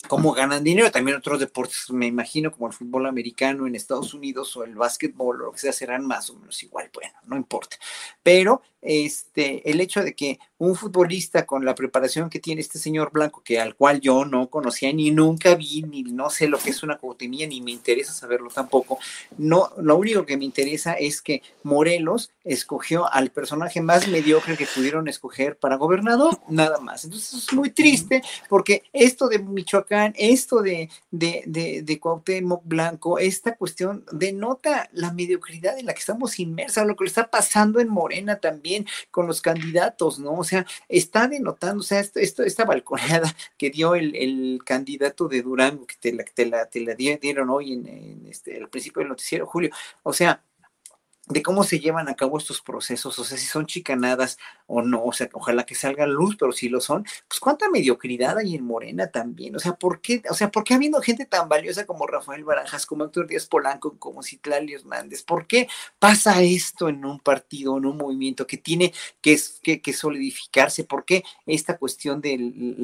cómo 0.07 0.33
ganan 0.33 0.63
dinero. 0.63 0.91
También 0.91 1.17
otros 1.17 1.39
deportes, 1.39 1.89
me 1.89 2.07
imagino, 2.07 2.51
como 2.51 2.67
el 2.67 2.73
fútbol 2.73 3.05
americano 3.07 3.67
en 3.67 3.75
Estados 3.75 4.13
Unidos 4.13 4.55
o 4.57 4.63
el 4.63 4.75
básquetbol 4.75 5.41
o 5.41 5.45
lo 5.45 5.51
que 5.51 5.59
sea, 5.59 5.73
serán 5.73 6.05
más 6.05 6.29
o 6.29 6.35
menos 6.35 6.61
igual. 6.63 6.89
Bueno, 6.93 7.13
no 7.25 7.37
importa. 7.37 7.77
Pero 8.23 8.61
este, 8.81 9.69
el 9.69 9.79
hecho 9.79 10.03
de 10.03 10.13
que 10.13 10.39
un 10.57 10.75
futbolista 10.75 11.45
con 11.45 11.65
la 11.65 11.73
preparación 11.73 12.29
que 12.29 12.39
tiene 12.39 12.61
este 12.61 12.77
señor 12.77 13.11
Blanco, 13.11 13.41
que 13.43 13.59
al 13.59 13.75
cual 13.75 13.99
yo 13.99 14.25
no 14.25 14.49
conocía 14.49 14.93
ni 14.93 15.09
nunca 15.09 15.55
vi, 15.55 15.81
ni 15.83 16.03
no 16.03 16.29
sé 16.29 16.47
lo 16.47 16.59
que 16.59 16.69
es 16.69 16.83
una 16.83 16.99
cautemía, 16.99 17.47
ni 17.47 17.61
me 17.61 17.71
interesa 17.71 18.13
saberlo 18.13 18.49
tampoco, 18.49 18.99
no, 19.37 19.71
lo 19.77 19.95
único 19.97 20.25
que 20.25 20.37
me 20.37 20.45
interesa 20.45 20.93
es 20.93 21.21
que 21.21 21.41
Morelos 21.63 22.31
escogió 22.43 23.11
al 23.11 23.31
personaje 23.31 23.81
más 23.81 24.07
mediocre 24.07 24.57
que 24.57 24.67
pudieron 24.67 25.07
escoger 25.07 25.57
para 25.57 25.77
gobernador, 25.77 26.39
nada 26.47 26.79
más. 26.79 27.05
Entonces 27.05 27.33
es 27.33 27.53
muy 27.53 27.71
triste 27.71 28.21
porque 28.49 28.83
esto 28.93 29.27
de 29.29 29.39
Michoacán, 29.39 30.13
esto 30.17 30.61
de, 30.61 30.89
de, 31.09 31.43
de, 31.45 31.81
de 31.81 32.01
Blanco, 32.63 33.17
esta 33.19 33.55
cuestión 33.55 34.05
denota 34.11 34.89
la 34.93 35.11
mediocridad 35.11 35.77
en 35.77 35.87
la 35.87 35.93
que 35.93 35.99
estamos 35.99 36.39
inmersos, 36.39 36.85
lo 36.85 36.95
que 36.95 37.05
le 37.05 37.09
está 37.09 37.29
pasando 37.29 37.79
en 37.79 37.89
Morena 37.89 38.37
también 38.37 38.70
con 39.09 39.27
los 39.27 39.41
candidatos, 39.41 40.19
¿no? 40.19 40.33
O 40.33 40.43
sea, 40.43 40.65
está 40.87 41.27
denotando, 41.27 41.81
o 41.81 41.83
sea, 41.83 41.99
esto, 41.99 42.43
esta 42.43 42.65
balconeada 42.65 43.33
que 43.57 43.69
dio 43.69 43.95
el, 43.95 44.59
candidato 44.65 45.27
de 45.27 45.41
Durango, 45.41 45.85
que 45.85 45.95
te 45.99 46.13
la, 46.13 46.23
te 46.23 46.45
la, 46.45 46.65
te 46.67 46.81
la 46.81 46.95
dieron 46.95 47.49
hoy 47.49 47.73
en, 47.73 47.87
en 47.87 48.27
este, 48.27 48.57
el 48.57 48.69
principio 48.69 49.01
del 49.01 49.09
noticiero, 49.09 49.45
Julio, 49.45 49.71
o 50.03 50.13
sea, 50.13 50.43
de 51.27 51.43
cómo 51.43 51.63
se 51.63 51.79
llevan 51.79 52.09
a 52.09 52.15
cabo 52.15 52.37
estos 52.37 52.61
procesos, 52.61 53.17
o 53.19 53.23
sea, 53.23 53.37
si 53.37 53.45
son 53.45 53.65
chicanadas 53.65 54.37
o 54.67 54.81
no, 54.81 55.03
o 55.03 55.13
sea, 55.13 55.29
ojalá 55.33 55.65
que 55.65 55.75
salga 55.75 56.07
luz, 56.07 56.35
pero 56.37 56.51
si 56.51 56.67
lo 56.67 56.81
son, 56.81 57.05
pues 57.27 57.39
cuánta 57.39 57.69
mediocridad 57.69 58.37
hay 58.37 58.55
en 58.55 58.65
Morena 58.65 59.07
también, 59.07 59.55
o 59.55 59.59
sea, 59.59 59.73
¿por 59.73 60.01
qué, 60.01 60.23
o 60.29 60.33
sea, 60.33 60.49
por 60.51 60.63
qué 60.63 60.73
habiendo 60.73 60.99
gente 61.01 61.25
tan 61.25 61.47
valiosa 61.47 61.85
como 61.85 62.07
Rafael 62.07 62.43
Barajas, 62.43 62.85
como 62.85 63.05
Héctor 63.05 63.27
Díaz 63.27 63.45
Polanco, 63.45 63.97
como 63.97 64.23
Citlali 64.23 64.73
Hernández, 64.73 65.23
por 65.23 65.47
qué 65.47 65.67
pasa 65.99 66.41
esto 66.41 66.89
en 66.89 67.05
un 67.05 67.19
partido, 67.19 67.77
en 67.77 67.85
un 67.85 67.97
movimiento 67.97 68.47
que 68.47 68.57
tiene 68.57 68.93
que, 69.21 69.39
que, 69.61 69.93
solidificarse? 69.93 70.83
¿Por 70.83 71.05
qué 71.05 71.23
esta 71.45 71.77
cuestión 71.77 72.21
de 72.21 72.75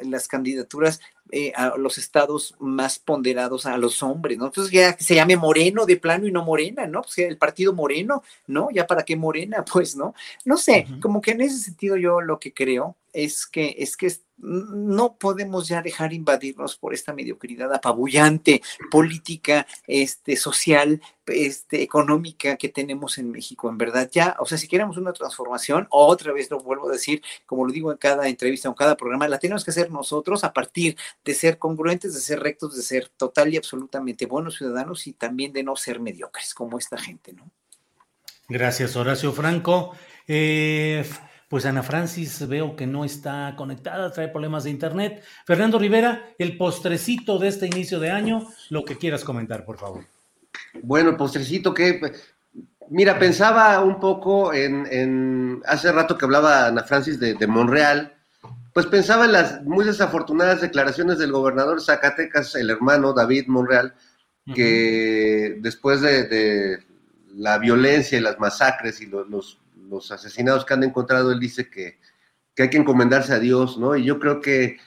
las 0.00 0.28
candidaturas 0.28 1.00
eh, 1.30 1.52
a 1.54 1.76
los 1.76 1.98
estados 1.98 2.54
más 2.58 2.98
ponderados 2.98 3.66
a 3.66 3.76
los 3.76 4.02
hombres, 4.02 4.38
¿no? 4.38 4.46
Entonces 4.46 4.72
ya 4.72 4.96
se 4.98 5.14
llame 5.14 5.36
Moreno 5.36 5.86
de 5.86 5.96
plano 5.96 6.26
y 6.26 6.32
no 6.32 6.44
Morena, 6.44 6.86
¿no? 6.86 7.02
Pues 7.02 7.18
el 7.18 7.36
partido 7.36 7.72
Moreno, 7.72 8.22
¿no? 8.46 8.70
Ya 8.70 8.86
para 8.86 9.04
qué 9.04 9.16
Morena, 9.16 9.64
pues, 9.72 9.96
¿no? 9.96 10.14
No 10.44 10.56
sé, 10.56 10.86
como 11.00 11.20
que 11.20 11.32
en 11.32 11.42
ese 11.42 11.58
sentido 11.58 11.96
yo 11.96 12.20
lo 12.20 12.38
que 12.38 12.52
creo 12.52 12.96
es 13.12 13.46
que, 13.46 13.74
es 13.78 13.96
que 13.96 14.12
no 14.38 15.16
podemos 15.16 15.66
ya 15.66 15.82
dejar 15.82 16.12
invadirnos 16.12 16.76
por 16.76 16.94
esta 16.94 17.12
mediocridad 17.12 17.72
apabullante 17.74 18.62
política, 18.90 19.66
este, 19.86 20.36
social, 20.36 21.02
este, 21.26 21.82
económica 21.82 22.56
que 22.56 22.68
tenemos 22.68 23.18
en 23.18 23.30
México. 23.30 23.68
En 23.68 23.78
verdad, 23.78 24.08
ya, 24.12 24.36
o 24.38 24.46
sea, 24.46 24.56
si 24.56 24.68
queremos 24.68 24.96
una 24.96 25.12
transformación, 25.12 25.88
otra 25.90 26.32
vez 26.32 26.50
lo 26.50 26.60
vuelvo 26.60 26.88
a 26.88 26.92
decir, 26.92 27.20
como 27.46 27.66
lo 27.66 27.72
digo 27.72 27.90
en 27.90 27.98
cada 27.98 28.28
entrevista, 28.28 28.68
en 28.68 28.74
cada 28.74 28.96
programa, 28.96 29.26
la 29.26 29.38
tenemos 29.38 29.64
que 29.64 29.72
hacer 29.72 29.90
nosotros 29.90 30.44
a 30.44 30.52
partir 30.52 30.96
de 31.24 31.34
ser 31.34 31.58
congruentes, 31.58 32.14
de 32.14 32.20
ser 32.20 32.40
rectos, 32.40 32.76
de 32.76 32.82
ser 32.82 33.08
total 33.08 33.52
y 33.52 33.56
absolutamente 33.56 34.26
buenos 34.26 34.56
ciudadanos 34.56 35.06
y 35.08 35.14
también 35.14 35.52
de 35.52 35.64
no 35.64 35.74
ser 35.74 36.00
mediocres 36.00 36.54
como 36.54 36.78
esta 36.78 36.96
gente, 36.96 37.32
¿no? 37.32 37.50
Gracias, 38.48 38.96
Horacio 38.96 39.32
Franco. 39.32 39.94
Eh, 40.26 41.04
pues 41.48 41.64
Ana 41.64 41.82
Francis 41.82 42.46
veo 42.46 42.76
que 42.76 42.86
no 42.86 43.04
está 43.04 43.54
conectada, 43.56 44.12
trae 44.12 44.28
problemas 44.28 44.64
de 44.64 44.70
internet. 44.70 45.24
Fernando 45.46 45.78
Rivera, 45.78 46.30
el 46.38 46.58
postrecito 46.58 47.38
de 47.38 47.48
este 47.48 47.66
inicio 47.66 47.98
de 47.98 48.10
año, 48.10 48.46
lo 48.68 48.84
que 48.84 48.98
quieras 48.98 49.24
comentar, 49.24 49.64
por 49.64 49.78
favor. 49.78 50.04
Bueno, 50.82 51.10
el 51.10 51.16
postrecito 51.16 51.72
que, 51.72 52.12
mira, 52.90 53.18
pensaba 53.18 53.80
un 53.80 53.98
poco 53.98 54.52
en, 54.52 55.62
hace 55.64 55.90
rato 55.90 56.18
que 56.18 56.26
hablaba 56.26 56.66
Ana 56.66 56.84
Francis 56.84 57.18
de, 57.18 57.46
Monreal, 57.46 58.14
pues 58.74 58.84
pensaba 58.84 59.24
en 59.24 59.32
las 59.32 59.64
muy 59.64 59.86
desafortunadas 59.86 60.60
declaraciones 60.60 61.18
del 61.18 61.32
gobernador 61.32 61.80
Zacatecas, 61.80 62.54
el 62.56 62.68
hermano 62.68 63.14
David 63.14 63.46
Monreal, 63.46 63.94
que 64.54 65.56
después 65.60 66.02
de, 66.02 66.78
la 67.36 67.56
violencia 67.58 68.18
y 68.18 68.20
las 68.20 68.38
masacres 68.38 69.00
y 69.00 69.06
los 69.06 69.28
los 69.28 69.58
asesinados 70.10 70.64
que 70.64 70.74
han 70.74 70.84
encontrado, 70.84 71.32
él 71.32 71.40
dice 71.40 71.68
que, 71.68 71.98
que 72.54 72.64
hay 72.64 72.70
que 72.70 72.78
encomendarse 72.78 73.32
a 73.32 73.38
Dios, 73.38 73.78
¿no? 73.78 73.96
Y 73.96 74.04
yo 74.04 74.18
creo 74.18 74.40
que 74.40 74.78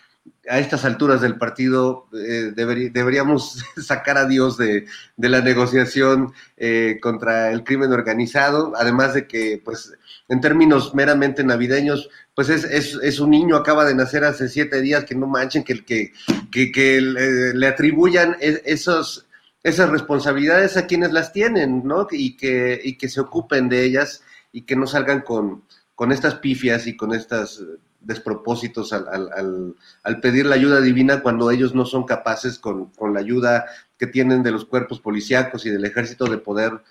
a 0.49 0.60
estas 0.60 0.86
alturas 0.86 1.22
del 1.22 1.38
partido 1.38 2.07
eh, 2.14 2.52
deberíamos 2.56 3.64
sacar 3.78 4.18
a 4.18 4.26
Dios 4.26 4.57
de, 4.57 4.86
la 5.18 5.41
negociación 5.41 6.34
eh, 6.57 6.99
contra 7.02 7.52
el 7.52 7.64
crimen 7.64 7.91
organizado, 7.91 8.73
además 8.76 9.14
de 9.14 9.28
que, 9.28 9.61
pues, 9.64 9.94
en 10.28 10.41
términos 10.41 10.94
meramente 10.95 11.44
navideños, 11.44 12.10
pues 12.34 12.49
es, 12.49 13.19
un 13.19 13.30
niño, 13.30 13.56
acaba 13.56 13.86
de 13.86 13.95
nacer 13.95 14.23
hace 14.23 14.48
siete 14.49 14.82
días, 14.82 15.06
que 15.06 15.15
no 15.15 15.28
manchen, 15.28 15.64
que, 15.64 15.84
que, 15.84 16.11
que, 16.52 16.72
que 16.72 17.02
le, 17.02 17.68
atribuyan 17.68 18.38
e, 18.40 18.61
esos, 18.65 19.28
esas 19.64 19.90
responsabilidades 19.90 20.78
a 20.78 20.88
quienes 20.88 21.11
las 21.11 21.34
tienen, 21.34 21.84
¿no? 21.86 22.07
Y 22.10 22.38
que, 22.38 22.80
y 22.84 22.98
que 22.98 23.10
se 23.10 23.22
ocupen 23.22 23.69
de 23.69 23.84
ellas 23.84 24.23
y 24.52 24.64
que 24.64 24.76
no 24.76 24.88
salgan 24.88 25.22
con, 25.22 25.64
con 25.95 26.11
estas 26.11 26.36
pifias 26.36 26.88
y 26.88 26.98
con 26.98 27.14
estos 27.14 27.64
despropósitos 27.99 28.94
al, 28.94 29.76
pedir 30.22 30.48
la 30.48 30.56
ayuda 30.56 30.82
divina 30.82 31.22
cuando 31.22 31.52
ellos 31.52 31.76
no 31.76 31.86
son 31.86 32.06
capaces 32.06 32.57
con, 32.57 32.88
con 32.91 33.14
la 33.14 33.19
ayuda 33.19 33.65
que 33.98 34.07
tienen 34.07 34.41
de 34.41 34.52
los 34.52 34.65
cuerpos 34.65 34.99
policíacos 34.99 35.65
y 35.65 35.69
del 35.69 35.86
ejército 35.86 36.26
de 36.26 36.40
poder 36.40 36.82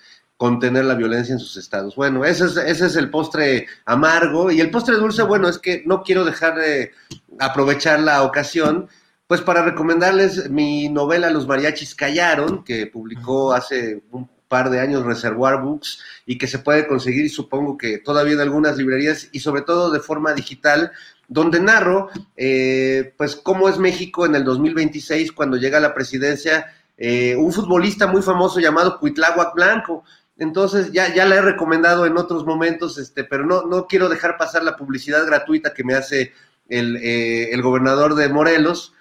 contener 0.41 0.87
la 0.87 0.95
violencia 0.95 1.35
en 1.35 1.39
sus 1.39 1.59
estados. 1.59 1.97
Bueno, 1.97 2.25
ese 2.25 2.47
es, 2.47 2.57
ese 2.57 2.87
es 2.87 2.97
el 2.97 3.11
postre 3.11 3.67
amargo. 3.85 4.51
Y 4.51 4.61
el 4.61 4.71
postre 4.71 4.97
dulce, 4.97 5.23
bueno, 5.23 5.49
es 5.51 5.59
que 5.59 5.83
no 5.85 6.03
quiero 6.03 6.25
dejar 6.25 6.55
de 6.55 6.93
aprovechar 7.39 8.01
la 8.01 8.23
ocasión, 8.23 8.89
pues 9.27 9.43
para 9.43 9.63
recomendarles 9.63 10.49
mi 10.49 10.89
novela 10.89 11.29
Los 11.29 11.47
mariachis 11.47 11.95
callaron, 11.95 12.65
que 12.65 12.87
publicó 12.87 13.53
hace 13.53 14.03
un 14.13 14.31
par 14.51 14.69
de 14.69 14.81
años 14.81 15.05
Reservoir 15.05 15.63
Books 15.63 16.01
y 16.27 16.37
que 16.37 16.49
se 16.49 16.59
puede 16.59 16.89
conseguir, 16.89 17.31
supongo 17.31 17.79
que 17.79 17.99
todavía 17.99 18.35
en 18.35 18.41
algunas 18.41 18.77
librerías 18.77 19.29
y 19.31 19.39
sobre 19.39 19.63
todo 19.63 19.93
de 19.93 20.01
forma 20.01 20.35
digital, 20.35 20.91
donde 21.29 21.61
narro, 21.61 22.09
eh, 22.37 23.15
pues, 23.17 23.37
cómo 23.37 23.69
es 23.69 23.79
México 23.79 24.27
en 24.27 24.35
el 24.35 24.43
2026 24.43 25.31
cuando 25.31 25.57
llega 25.57 25.79
a 25.79 25.81
la 25.81 25.95
presidencia 25.95 26.67
eh, 26.99 27.37
un 27.37 27.53
futbolista 27.53 28.09
muy 28.09 28.23
famoso 28.23 28.59
llamado 28.59 28.99
Cuitláhuac 28.99 29.55
Blanco, 29.55 30.03
entonces 30.37 30.91
ya, 30.91 31.15
ya 31.15 31.27
la 31.27 31.37
he 31.37 31.43
recomendado 31.43 32.05
en 32.05 32.19
otros 32.19 32.45
momentos, 32.45 32.99
este, 32.99 33.23
pero 33.23 33.47
no, 33.47 33.63
no 33.67 33.87
quiero 33.87 34.09
dejar 34.09 34.37
pasar 34.37 34.65
la 34.65 34.77
publicidad 34.77 35.25
gratuita 35.27 35.73
que 35.73 35.85
me 35.85 35.95
hace 35.95 36.33
el, 36.69 36.97
eh, 36.97 37.53
el 37.53 37.63
gobernador 37.63 38.17
de 38.17 38.29
Morelos, 38.29 38.95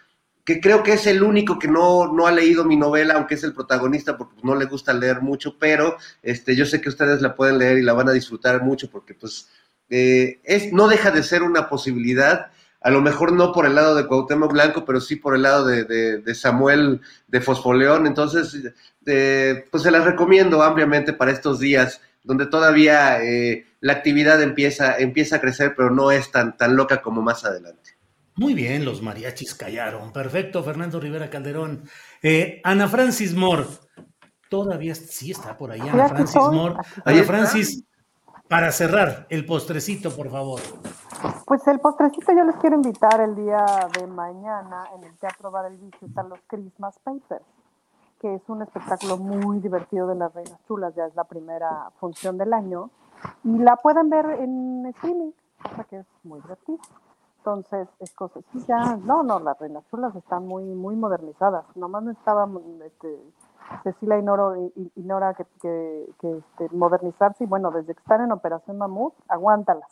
que 0.50 0.60
creo 0.60 0.82
que 0.82 0.94
es 0.94 1.06
el 1.06 1.22
único 1.22 1.60
que 1.60 1.68
no, 1.68 2.12
no 2.12 2.26
ha 2.26 2.32
leído 2.32 2.66
mi 2.66 2.76
novela, 2.76 3.14
aunque 3.14 3.36
es 3.36 3.44
el 3.44 3.54
protagonista, 3.54 4.18
porque 4.18 4.42
no 4.42 4.56
le 4.56 4.66
gusta 4.66 4.94
leer 4.94 5.22
mucho, 5.22 5.60
pero 5.60 5.96
este, 6.24 6.56
yo 6.56 6.66
sé 6.66 6.82
que 6.82 6.90
ustedes 6.90 7.22
la 7.22 7.36
pueden 7.36 7.60
leer 7.60 7.78
y 7.78 7.84
la 7.84 7.94
van 7.94 8.10
a 8.10 8.14
disfrutar 8.14 8.64
mucho, 8.64 8.90
porque 8.90 9.14
pues 9.14 9.48
eh, 9.92 10.40
es, 10.44 10.74
no 10.74 10.88
deja 10.88 11.12
de 11.12 11.22
ser 11.22 11.44
una 11.44 11.70
posibilidad 11.70 12.48
a 12.82 12.90
lo 12.90 13.02
mejor 13.02 13.32
no 13.34 13.52
por 13.52 13.68
el 13.68 13.76
lado 13.76 13.94
de 13.94 14.08
Cuauhtémoc 14.08 14.52
Blanco, 14.52 14.86
pero 14.86 15.02
sí 15.02 15.18
por 15.18 15.36
el 15.36 15.44
lado 15.44 15.68
de, 15.68 16.34
Samuel 16.34 17.02
de 17.28 17.42
Fosfoleón. 17.42 18.08
Entonces, 18.08 18.58
pues 19.04 19.84
se 19.84 19.92
las 19.92 20.06
recomiendo 20.06 20.64
ampliamente 20.64 21.14
para 21.14 21.32
estos 21.32 21.60
días, 21.60 22.02
donde 22.24 22.48
todavía 22.48 23.22
eh, 23.22 23.68
la 23.82 23.94
actividad 23.94 24.42
empieza, 24.42 24.98
empieza 24.98 25.36
a 25.36 25.42
crecer, 25.42 25.74
pero 25.76 25.92
no 25.92 26.10
es 26.10 26.32
tan, 26.32 26.58
tan 26.58 26.76
loca 26.76 27.02
como 27.02 27.22
más 27.22 27.44
adelante. 27.44 27.99
Muy 28.40 28.54
bien, 28.54 28.86
los 28.86 29.02
mariachis 29.02 29.54
callaron. 29.54 30.14
Perfecto, 30.14 30.64
Fernando 30.64 30.98
Rivera 30.98 31.30
Calderón. 31.30 31.84
Eh, 32.24 32.62
Ana 32.64 32.88
Francis 32.88 33.36
Moore, 33.36 33.66
todavía 34.50 34.96
sí 34.96 35.32
está 35.32 35.58
por 35.58 35.72
ahí 35.72 35.82
Ana 35.82 36.08
Francis 36.08 36.42
Moore. 36.50 36.76
Ana 37.04 37.24
Francis, 37.24 37.84
para 38.48 38.72
cerrar, 38.72 39.28
el 39.30 39.46
postrecito, 39.46 40.16
por 40.16 40.32
favor. 40.32 40.62
Pues 41.46 41.68
el 41.68 41.82
postrecito 41.82 42.32
yo 42.32 42.46
les 42.46 42.56
quiero 42.56 42.78
invitar 42.78 43.20
el 43.20 43.36
día 43.36 43.66
de 44.00 44.08
mañana 44.08 44.86
en 44.96 45.04
el 45.04 45.18
Teatro 45.18 45.52
Bar 45.52 45.66
El 45.66 45.78
Vicio 45.78 46.08
están 46.08 46.30
los 46.30 46.40
Christmas 46.48 46.98
Papers, 47.04 47.44
que 48.22 48.36
es 48.36 48.42
un 48.48 48.62
espectáculo 48.62 49.18
muy 49.18 49.60
divertido 49.60 50.08
de 50.08 50.16
las 50.16 50.34
Reinas 50.34 50.60
Chulas, 50.66 50.96
ya 50.96 51.08
es 51.08 51.16
la 51.16 51.26
primera 51.26 51.90
función 52.00 52.38
del 52.38 52.54
año, 52.54 52.90
y 53.44 53.58
la 53.58 53.76
pueden 53.76 54.10
ver 54.10 54.26
en 54.40 54.86
streaming, 54.96 55.32
cosa 55.62 55.84
que 55.84 55.98
es 55.98 56.06
muy 56.24 56.40
divertido. 56.40 56.80
Entonces, 57.40 57.88
es 58.00 58.14
cosa, 58.14 58.42
sí, 58.52 58.60
ya, 58.68 58.98
no, 58.98 59.24
no, 59.24 59.40
las 59.40 59.58
Reinas 59.60 59.88
Chulas 59.90 60.14
están 60.16 60.46
muy, 60.46 60.64
muy 60.64 60.96
modernizadas, 60.98 61.66
nomás 61.76 62.04
no 62.04 62.12
estaban, 62.12 62.60
este, 62.86 63.18
Cecilia 63.84 64.20
y, 64.20 64.24
Nora 65.04 65.34
que, 65.34 65.46
que, 65.62 66.38
este, 66.38 66.76
modernizarse 66.76 67.46
y 67.46 67.48
bueno, 67.48 67.72
desde 67.72 67.94
que 67.94 68.02
están 68.02 68.22
en 68.22 68.32
Operación 68.32 68.78
Mamut, 68.78 69.14
aguántalas. 69.28 69.90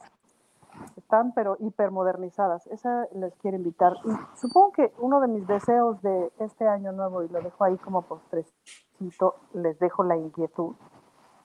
Están 0.96 1.34
pero 1.34 1.56
hipermodernizadas. 1.60 2.68
Esa 2.68 3.08
les 3.16 3.34
quiero 3.38 3.58
invitar. 3.58 3.94
Y 4.04 4.38
supongo 4.38 4.74
que 4.74 4.94
uno 5.00 5.20
de 5.22 5.28
mis 5.28 5.48
deseos 5.48 6.02
de 6.02 6.32
este 6.40 6.68
año 6.68 6.92
nuevo, 6.92 7.24
y 7.24 7.30
lo 7.30 7.42
dejo 7.42 7.64
ahí 7.64 7.78
como 7.78 8.04
postrecito, 8.04 9.36
les 9.54 9.80
dejo 9.80 10.04
la 10.04 10.18
inquietud. 10.18 10.76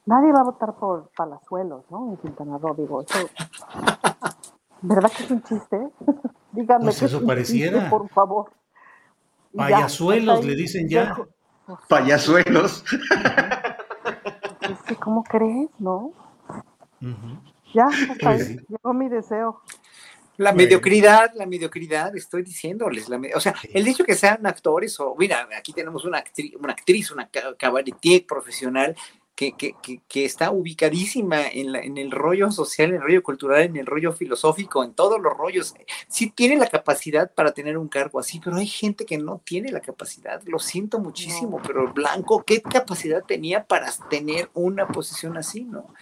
Nadie 0.04 0.32
va 0.32 0.40
a 0.40 0.44
votar 0.44 0.74
por 0.74 1.10
Palazuelos, 1.16 1.84
¿no? 1.90 2.08
En 2.08 2.16
Quintana 2.16 2.58
Roo, 2.58 2.74
digo, 2.74 3.02
eso... 3.02 3.18
¿Verdad 4.82 5.12
que 5.16 5.22
es 5.22 5.30
un 5.30 5.42
chiste? 5.42 5.78
Díganme 6.52 6.84
pues 6.86 7.02
eso 7.02 7.24
pareciera. 7.24 7.88
por 7.88 8.08
favor. 8.10 8.52
Payasuelos, 9.54 10.44
le 10.44 10.54
dicen 10.54 10.88
ya. 10.88 11.16
Payasuelos. 11.88 12.84
¿Cómo 15.00 15.22
crees, 15.24 15.70
no? 15.78 16.12
Ya, 17.74 17.84
hasta 17.84 18.30
ahí 18.30 18.58
llegó 18.68 18.92
mi 18.94 19.08
deseo. 19.08 19.62
La 20.38 20.52
mediocridad, 20.52 21.30
la 21.34 21.46
mediocridad, 21.46 22.16
estoy 22.16 22.42
diciéndoles. 22.42 23.08
La 23.08 23.20
o 23.34 23.40
sea, 23.40 23.54
el 23.72 23.86
hecho 23.86 24.04
que 24.04 24.14
sean 24.14 24.46
actores, 24.46 24.98
o 25.00 25.14
mira, 25.16 25.46
aquí 25.56 25.72
tenemos 25.72 26.04
una 26.04 26.18
actriz, 26.18 26.54
una, 26.58 26.72
actriz, 26.72 27.10
una 27.10 27.28
cabaretier 27.56 28.26
profesional 28.26 28.96
que, 29.50 29.74
que, 29.82 30.00
que, 30.08 30.24
está 30.24 30.50
ubicadísima 30.52 31.48
en, 31.48 31.72
la, 31.72 31.80
en, 31.80 31.98
el 31.98 32.10
rollo 32.10 32.50
social, 32.52 32.90
en 32.90 32.96
el 32.96 33.02
rollo 33.02 33.22
cultural, 33.22 33.62
en 33.62 33.76
el 33.76 33.86
rollo 33.86 34.12
filosófico, 34.12 34.84
en 34.84 34.94
todos 34.94 35.20
los 35.20 35.36
rollos. 35.36 35.74
Sí 36.08 36.30
tiene 36.30 36.56
la 36.56 36.68
capacidad 36.68 37.32
para 37.32 37.52
tener 37.52 37.76
un 37.76 37.88
cargo 37.88 38.20
así, 38.20 38.40
pero 38.42 38.56
hay 38.56 38.66
gente 38.66 39.04
que 39.04 39.18
no 39.18 39.40
tiene 39.44 39.72
la 39.72 39.80
capacidad. 39.80 40.40
Lo 40.44 40.58
siento 40.58 41.00
muchísimo, 41.00 41.60
pero 41.66 41.92
Blanco, 41.92 42.44
¿qué 42.44 42.62
capacidad 42.62 43.24
tenía 43.24 43.64
para 43.64 43.90
tener 44.08 44.48
una 44.54 44.86
posición 44.86 45.36
así, 45.36 45.64
no? 45.64 45.92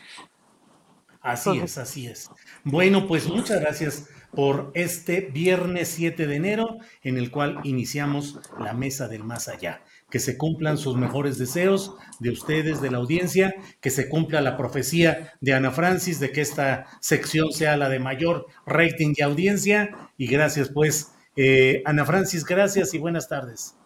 Así 1.22 1.58
es, 1.58 1.78
así 1.78 2.06
es. 2.06 2.30
Bueno, 2.64 3.06
pues 3.06 3.28
muchas 3.28 3.60
gracias 3.60 4.08
por 4.32 4.70
este 4.74 5.20
viernes 5.20 5.88
7 5.88 6.26
de 6.26 6.36
enero 6.36 6.78
en 7.02 7.18
el 7.18 7.30
cual 7.30 7.60
iniciamos 7.64 8.38
la 8.58 8.72
mesa 8.72 9.08
del 9.08 9.24
más 9.24 9.48
allá 9.48 9.82
que 10.10 10.18
se 10.18 10.36
cumplan 10.36 10.76
sus 10.76 10.96
mejores 10.96 11.38
deseos 11.38 11.96
de 12.18 12.30
ustedes, 12.30 12.80
de 12.80 12.90
la 12.90 12.98
audiencia, 12.98 13.54
que 13.80 13.90
se 13.90 14.08
cumpla 14.08 14.40
la 14.40 14.56
profecía 14.56 15.32
de 15.40 15.54
Ana 15.54 15.70
Francis 15.70 16.20
de 16.20 16.32
que 16.32 16.40
esta 16.40 16.86
sección 17.00 17.52
sea 17.52 17.76
la 17.76 17.88
de 17.88 18.00
mayor 18.00 18.46
rating 18.66 19.14
y 19.16 19.22
audiencia. 19.22 20.10
Y 20.16 20.26
gracias, 20.26 20.68
pues, 20.68 21.12
eh, 21.36 21.82
Ana 21.86 22.04
Francis, 22.04 22.44
gracias 22.44 22.92
y 22.94 22.98
buenas 22.98 23.28
tardes. 23.28 23.76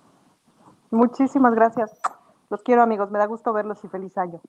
Muchísimas 0.91 1.55
gracias. 1.55 1.91
Los 2.51 2.63
quiero, 2.63 2.83
amigos. 2.83 3.11
Me 3.11 3.19
da 3.19 3.27
gusto 3.27 3.53
verlos 3.53 3.79
y 3.85 3.89
feliz 3.89 4.17
año. 4.17 4.41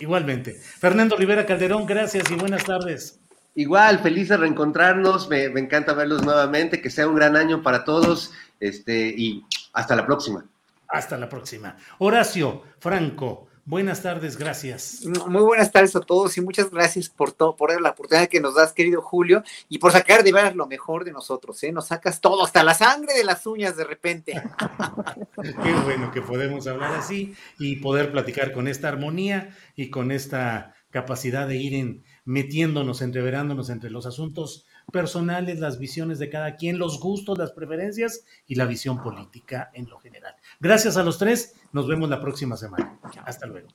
Igualmente. 0.00 0.54
Fernando 0.54 1.16
Rivera 1.16 1.46
Calderón, 1.46 1.86
gracias 1.86 2.30
y 2.30 2.34
buenas 2.34 2.64
tardes. 2.64 3.20
Igual, 3.54 3.98
feliz 3.98 4.28
de 4.28 4.36
reencontrarnos, 4.36 5.28
me, 5.28 5.48
me, 5.48 5.60
encanta 5.60 5.92
verlos 5.92 6.24
nuevamente, 6.24 6.80
que 6.80 6.88
sea 6.88 7.08
un 7.08 7.16
gran 7.16 7.36
año 7.36 7.62
para 7.62 7.84
todos, 7.84 8.32
este, 8.60 9.08
y 9.08 9.44
hasta 9.72 9.96
la 9.96 10.06
próxima. 10.06 10.44
Hasta 10.90 11.16
la 11.16 11.28
próxima. 11.28 11.76
Horacio 11.98 12.62
Franco, 12.80 13.48
buenas 13.64 14.02
tardes, 14.02 14.36
gracias. 14.36 15.02
Muy 15.28 15.42
buenas 15.42 15.70
tardes 15.70 15.94
a 15.94 16.00
todos 16.00 16.36
y 16.36 16.40
muchas 16.40 16.70
gracias 16.70 17.08
por 17.08 17.30
todo, 17.32 17.54
por 17.54 17.80
la 17.80 17.90
oportunidad 17.90 18.28
que 18.28 18.40
nos 18.40 18.56
das, 18.56 18.72
querido 18.72 19.00
Julio, 19.00 19.44
y 19.68 19.78
por 19.78 19.92
sacar 19.92 20.24
de 20.24 20.32
veras 20.32 20.56
lo 20.56 20.66
mejor 20.66 21.04
de 21.04 21.12
nosotros, 21.12 21.62
¿eh? 21.62 21.70
Nos 21.70 21.86
sacas 21.86 22.20
todo, 22.20 22.44
hasta 22.44 22.64
la 22.64 22.74
sangre 22.74 23.14
de 23.14 23.24
las 23.24 23.46
uñas 23.46 23.76
de 23.76 23.84
repente. 23.84 24.32
Qué 25.62 25.72
bueno 25.84 26.10
que 26.10 26.22
podemos 26.22 26.66
hablar 26.66 26.94
así 26.94 27.34
y 27.58 27.76
poder 27.76 28.10
platicar 28.10 28.52
con 28.52 28.66
esta 28.66 28.88
armonía 28.88 29.56
y 29.76 29.90
con 29.90 30.10
esta 30.10 30.74
capacidad 30.90 31.46
de 31.46 31.56
ir 31.56 31.74
en, 31.74 32.04
metiéndonos, 32.24 33.00
entreverándonos 33.00 33.70
entre 33.70 33.90
los 33.90 34.06
asuntos 34.06 34.66
personales, 34.90 35.60
las 35.60 35.78
visiones 35.78 36.18
de 36.18 36.30
cada 36.30 36.56
quien, 36.56 36.78
los 36.78 37.00
gustos, 37.00 37.38
las 37.38 37.52
preferencias 37.52 38.24
y 38.46 38.54
la 38.54 38.66
visión 38.66 39.02
política 39.02 39.70
en 39.74 39.88
lo 39.88 39.98
general. 39.98 40.34
Gracias 40.58 40.96
a 40.96 41.02
los 41.02 41.18
tres, 41.18 41.54
nos 41.72 41.86
vemos 41.88 42.08
la 42.08 42.20
próxima 42.20 42.56
semana. 42.56 42.98
Hasta 43.24 43.46
luego. 43.46 43.68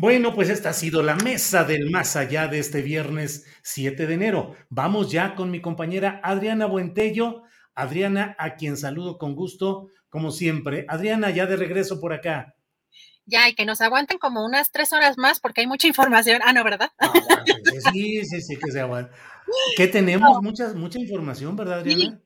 Bueno, 0.00 0.32
pues 0.32 0.48
esta 0.48 0.70
ha 0.70 0.74
sido 0.74 1.02
la 1.02 1.16
mesa 1.16 1.64
del 1.64 1.90
más 1.90 2.14
allá 2.14 2.46
de 2.46 2.60
este 2.60 2.82
viernes 2.82 3.46
7 3.62 4.06
de 4.06 4.14
enero. 4.14 4.54
Vamos 4.68 5.10
ya 5.10 5.34
con 5.34 5.50
mi 5.50 5.60
compañera 5.60 6.20
Adriana 6.22 6.66
Buentello. 6.66 7.42
Adriana, 7.74 8.36
a 8.38 8.54
quien 8.54 8.76
saludo 8.76 9.18
con 9.18 9.34
gusto, 9.34 9.88
como 10.08 10.30
siempre. 10.30 10.84
Adriana, 10.88 11.30
ya 11.30 11.46
de 11.46 11.56
regreso 11.56 12.00
por 12.00 12.12
acá. 12.12 12.54
Ya, 13.30 13.46
y 13.48 13.54
que 13.54 13.66
nos 13.66 13.82
aguanten 13.82 14.16
como 14.18 14.44
unas 14.44 14.72
tres 14.72 14.92
horas 14.94 15.18
más 15.18 15.38
porque 15.38 15.60
hay 15.60 15.66
mucha 15.66 15.86
información. 15.86 16.40
Ah, 16.44 16.54
no, 16.54 16.64
¿verdad? 16.64 16.90
Ah, 16.98 17.12
sí, 17.92 18.24
sí, 18.24 18.40
sí, 18.40 18.56
que 18.56 18.72
se 18.72 18.80
aguanten. 18.80 19.14
¿Qué 19.76 19.86
tenemos? 19.86 20.42
Mucha, 20.42 20.72
mucha 20.72 20.98
información, 20.98 21.54
¿verdad, 21.54 21.80
Adriana? 21.80 22.18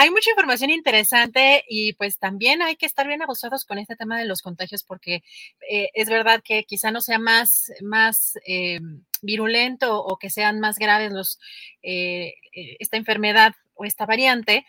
hay 0.00 0.10
mucha 0.10 0.30
información 0.30 0.70
interesante 0.70 1.64
y 1.68 1.92
pues 1.94 2.20
también 2.20 2.62
hay 2.62 2.76
que 2.76 2.86
estar 2.86 3.08
bien 3.08 3.20
abusados 3.20 3.64
con 3.64 3.78
este 3.78 3.96
tema 3.96 4.16
de 4.16 4.26
los 4.26 4.42
contagios 4.42 4.84
porque 4.84 5.24
eh, 5.68 5.90
es 5.92 6.08
verdad 6.08 6.40
que 6.40 6.62
quizá 6.62 6.92
no 6.92 7.00
sea 7.00 7.18
más, 7.18 7.72
más 7.82 8.38
eh, 8.46 8.78
virulento 9.22 10.00
o 10.00 10.16
que 10.16 10.30
sean 10.30 10.60
más 10.60 10.78
graves 10.78 11.10
los, 11.10 11.40
eh, 11.82 12.34
esta 12.78 12.96
enfermedad 12.96 13.54
o 13.74 13.84
esta 13.84 14.06
variante, 14.06 14.64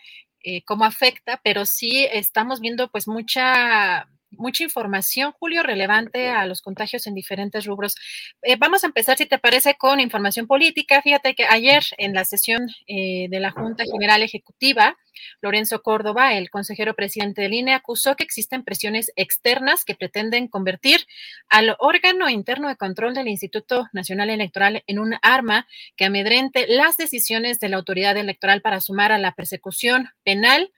cómo 0.64 0.84
afecta, 0.84 1.40
pero 1.44 1.64
sí 1.64 2.08
estamos 2.10 2.60
viendo 2.60 2.90
pues 2.90 3.06
mucha 3.06 4.08
mucha 4.30 4.64
información, 4.64 5.32
Julio, 5.32 5.62
relevante 5.62 6.28
a 6.28 6.46
los 6.46 6.62
contagios 6.62 7.06
en 7.06 7.14
diferentes 7.14 7.64
rubros. 7.66 7.94
Eh, 8.42 8.56
vamos 8.56 8.84
a 8.84 8.86
empezar, 8.86 9.16
si 9.16 9.26
te 9.26 9.38
parece, 9.38 9.74
con 9.76 10.00
información 10.00 10.46
política. 10.46 11.02
Fíjate 11.02 11.34
que 11.34 11.44
ayer 11.44 11.82
en 11.98 12.14
la 12.14 12.24
sesión 12.24 12.68
eh, 12.86 13.26
de 13.28 13.40
la 13.40 13.50
Junta 13.50 13.84
General 13.84 14.22
Ejecutiva, 14.22 14.96
Lorenzo 15.42 15.82
Córdoba, 15.82 16.34
el 16.34 16.50
consejero 16.50 16.94
presidente 16.94 17.42
del 17.42 17.54
INE, 17.54 17.74
acusó 17.74 18.16
que 18.16 18.24
existen 18.24 18.64
presiones 18.64 19.12
externas 19.16 19.84
que 19.84 19.94
pretenden 19.94 20.48
convertir 20.48 21.00
al 21.48 21.76
órgano 21.78 22.28
interno 22.28 22.68
de 22.68 22.76
control 22.76 23.14
del 23.14 23.28
Instituto 23.28 23.88
Nacional 23.92 24.30
Electoral 24.30 24.82
en 24.86 24.98
un 24.98 25.16
arma 25.22 25.66
que 25.96 26.06
amedrente 26.06 26.66
las 26.68 26.96
decisiones 26.96 27.60
de 27.60 27.68
la 27.68 27.76
autoridad 27.76 28.16
electoral 28.16 28.62
para 28.62 28.80
sumar 28.80 29.12
a 29.12 29.18
la 29.18 29.32
persecución 29.32 30.08
penal 30.24 30.70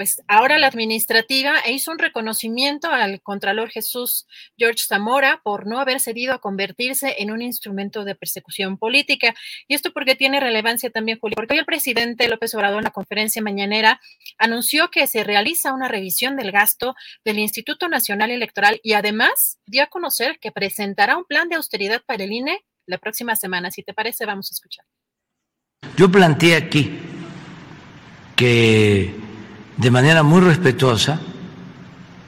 pues 0.00 0.22
ahora 0.28 0.58
la 0.58 0.68
administrativa 0.68 1.58
e 1.58 1.72
hizo 1.72 1.90
un 1.90 1.98
reconocimiento 1.98 2.90
al 2.90 3.20
Contralor 3.20 3.68
Jesús 3.68 4.26
George 4.56 4.82
Zamora 4.88 5.42
por 5.44 5.66
no 5.66 5.78
haber 5.78 6.00
cedido 6.00 6.32
a 6.32 6.38
convertirse 6.38 7.16
en 7.18 7.30
un 7.30 7.42
instrumento 7.42 8.06
de 8.06 8.14
persecución 8.14 8.78
política. 8.78 9.34
Y 9.68 9.74
esto 9.74 9.92
porque 9.92 10.14
tiene 10.14 10.40
relevancia 10.40 10.88
también, 10.88 11.18
Julio, 11.18 11.34
porque 11.34 11.52
hoy 11.52 11.58
el 11.58 11.66
presidente 11.66 12.28
López 12.28 12.54
Obrador 12.54 12.78
en 12.78 12.84
la 12.84 12.92
conferencia 12.92 13.42
mañanera 13.42 14.00
anunció 14.38 14.90
que 14.90 15.06
se 15.06 15.22
realiza 15.22 15.74
una 15.74 15.86
revisión 15.86 16.34
del 16.34 16.50
gasto 16.50 16.94
del 17.22 17.38
Instituto 17.38 17.86
Nacional 17.86 18.30
Electoral 18.30 18.80
y 18.82 18.94
además 18.94 19.58
dio 19.66 19.82
a 19.82 19.88
conocer 19.88 20.38
que 20.40 20.50
presentará 20.50 21.18
un 21.18 21.26
plan 21.26 21.50
de 21.50 21.56
austeridad 21.56 22.00
para 22.06 22.24
el 22.24 22.32
INE 22.32 22.64
la 22.86 22.96
próxima 22.96 23.36
semana. 23.36 23.70
Si 23.70 23.82
te 23.82 23.92
parece, 23.92 24.24
vamos 24.24 24.50
a 24.50 24.54
escuchar. 24.54 24.86
Yo 25.94 26.10
planteé 26.10 26.56
aquí 26.56 26.90
que 28.34 29.28
de 29.80 29.90
manera 29.90 30.22
muy 30.22 30.42
respetuosa, 30.42 31.18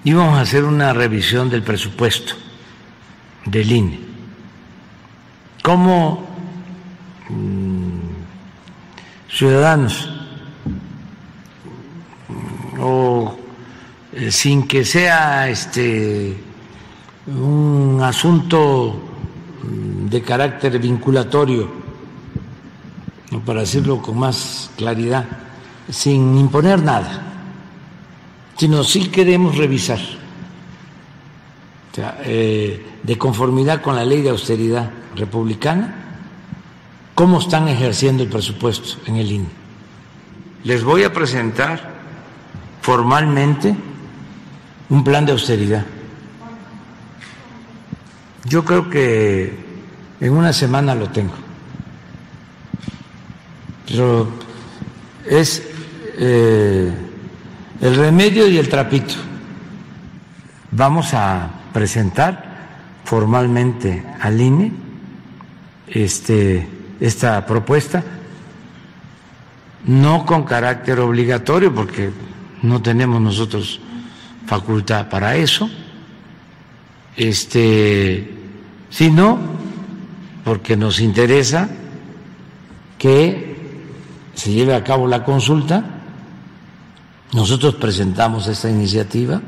íbamos 0.05 0.39
a 0.39 0.41
hacer 0.41 0.65
una 0.65 0.95
revisión 0.95 1.51
del 1.51 1.63
presupuesto 1.63 2.33
del 3.45 3.71
INE. 3.71 4.01
Como 5.63 6.27
mm, 7.29 7.99
ciudadanos 9.31 10.09
o 12.81 13.37
eh, 14.15 14.33
sin 14.33 14.67
que 14.67 14.83
sea 14.83 15.47
este 15.51 16.35
un 17.27 18.01
asunto 18.03 18.95
mm, 19.63 20.07
de 20.09 20.23
carácter 20.23 20.79
vinculatorio, 20.79 21.83
para 23.45 23.61
decirlo 23.61 24.01
con 24.01 24.19
más 24.19 24.71
claridad, 24.75 25.27
sin 25.91 26.39
imponer 26.39 26.83
nada 26.83 27.29
sino 28.63 28.85
sí 28.85 29.09
queremos 29.09 29.57
revisar, 29.57 29.99
eh, 32.23 32.87
de 33.03 33.19
conformidad 33.19 33.83
con 33.83 33.97
la 33.97 34.05
ley 34.05 34.23
de 34.23 34.31
austeridad 34.31 34.89
republicana, 35.17 36.21
cómo 37.13 37.41
están 37.41 37.67
ejerciendo 37.67 38.23
el 38.23 38.29
presupuesto 38.29 39.01
en 39.07 39.17
el 39.17 39.33
INE. 39.33 39.49
Les 40.63 40.85
voy 40.85 41.03
a 41.03 41.13
presentar 41.13 41.93
formalmente 42.83 43.75
un 44.91 45.03
plan 45.03 45.27
de 45.27 45.33
austeridad. 45.33 45.85
Yo 48.45 48.65
creo 48.65 48.89
que 48.89 49.59
en 50.21 50.33
una 50.33 50.53
semana 50.53 50.95
lo 50.95 51.11
tengo. 51.11 51.35
Pero 53.89 54.29
es 55.29 55.69
eh, 56.17 57.09
el 57.83 57.97
remedio 57.97 58.49
y 58.49 58.57
el 58.57 58.69
trapito. 58.69 59.15
Vamos 60.71 61.13
a 61.15 61.51
presentar 61.73 62.53
formalmente 63.05 64.05
al 64.21 64.41
INE 64.41 64.73
este, 65.89 66.67
esta 67.01 67.45
propuesta, 67.45 68.05
no 69.85 70.25
con 70.25 70.45
carácter 70.45 71.01
obligatorio, 71.01 71.75
porque 71.75 72.11
no 72.63 72.81
tenemos 72.81 73.21
nosotros 73.21 73.81
facultad 74.47 75.09
para 75.09 75.35
eso, 75.35 75.69
este, 77.17 78.31
sino 78.91 79.39
porque 80.45 80.77
nos 80.77 81.01
interesa 81.01 81.69
que 82.97 83.57
se 84.35 84.53
lleve 84.53 84.77
a 84.77 84.85
cabo 84.85 85.09
la 85.09 85.25
consulta 85.25 86.02
nosotros 87.33 87.77
presentamos 87.77 88.47
esta 88.47 88.69
iniciativa 88.69 89.41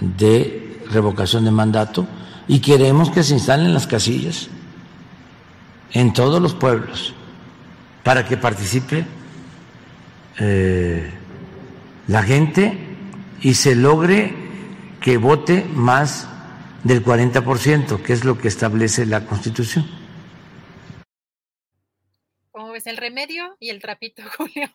de 0.00 0.80
revocación 0.90 1.44
de 1.44 1.50
mandato 1.50 2.06
y 2.46 2.60
queremos 2.60 3.10
que 3.10 3.22
se 3.22 3.34
instalen 3.34 3.74
las 3.74 3.86
casillas 3.86 4.48
en 5.92 6.12
todos 6.12 6.40
los 6.40 6.54
pueblos 6.54 7.14
para 8.04 8.24
que 8.24 8.36
participe 8.36 9.04
eh, 10.38 11.10
la 12.06 12.22
gente 12.22 12.78
y 13.40 13.54
se 13.54 13.74
logre 13.74 14.34
que 15.00 15.16
vote 15.16 15.64
más 15.74 16.28
del 16.84 17.04
40%, 17.04 18.02
que 18.02 18.12
es 18.12 18.24
lo 18.24 18.38
que 18.38 18.46
establece 18.46 19.06
la 19.06 19.26
Constitución. 19.26 19.84
¿Cómo 22.52 22.70
ves 22.70 22.86
el 22.86 22.96
remedio 22.96 23.56
y 23.58 23.70
el 23.70 23.80
trapito, 23.80 24.22
Julio? 24.36 24.70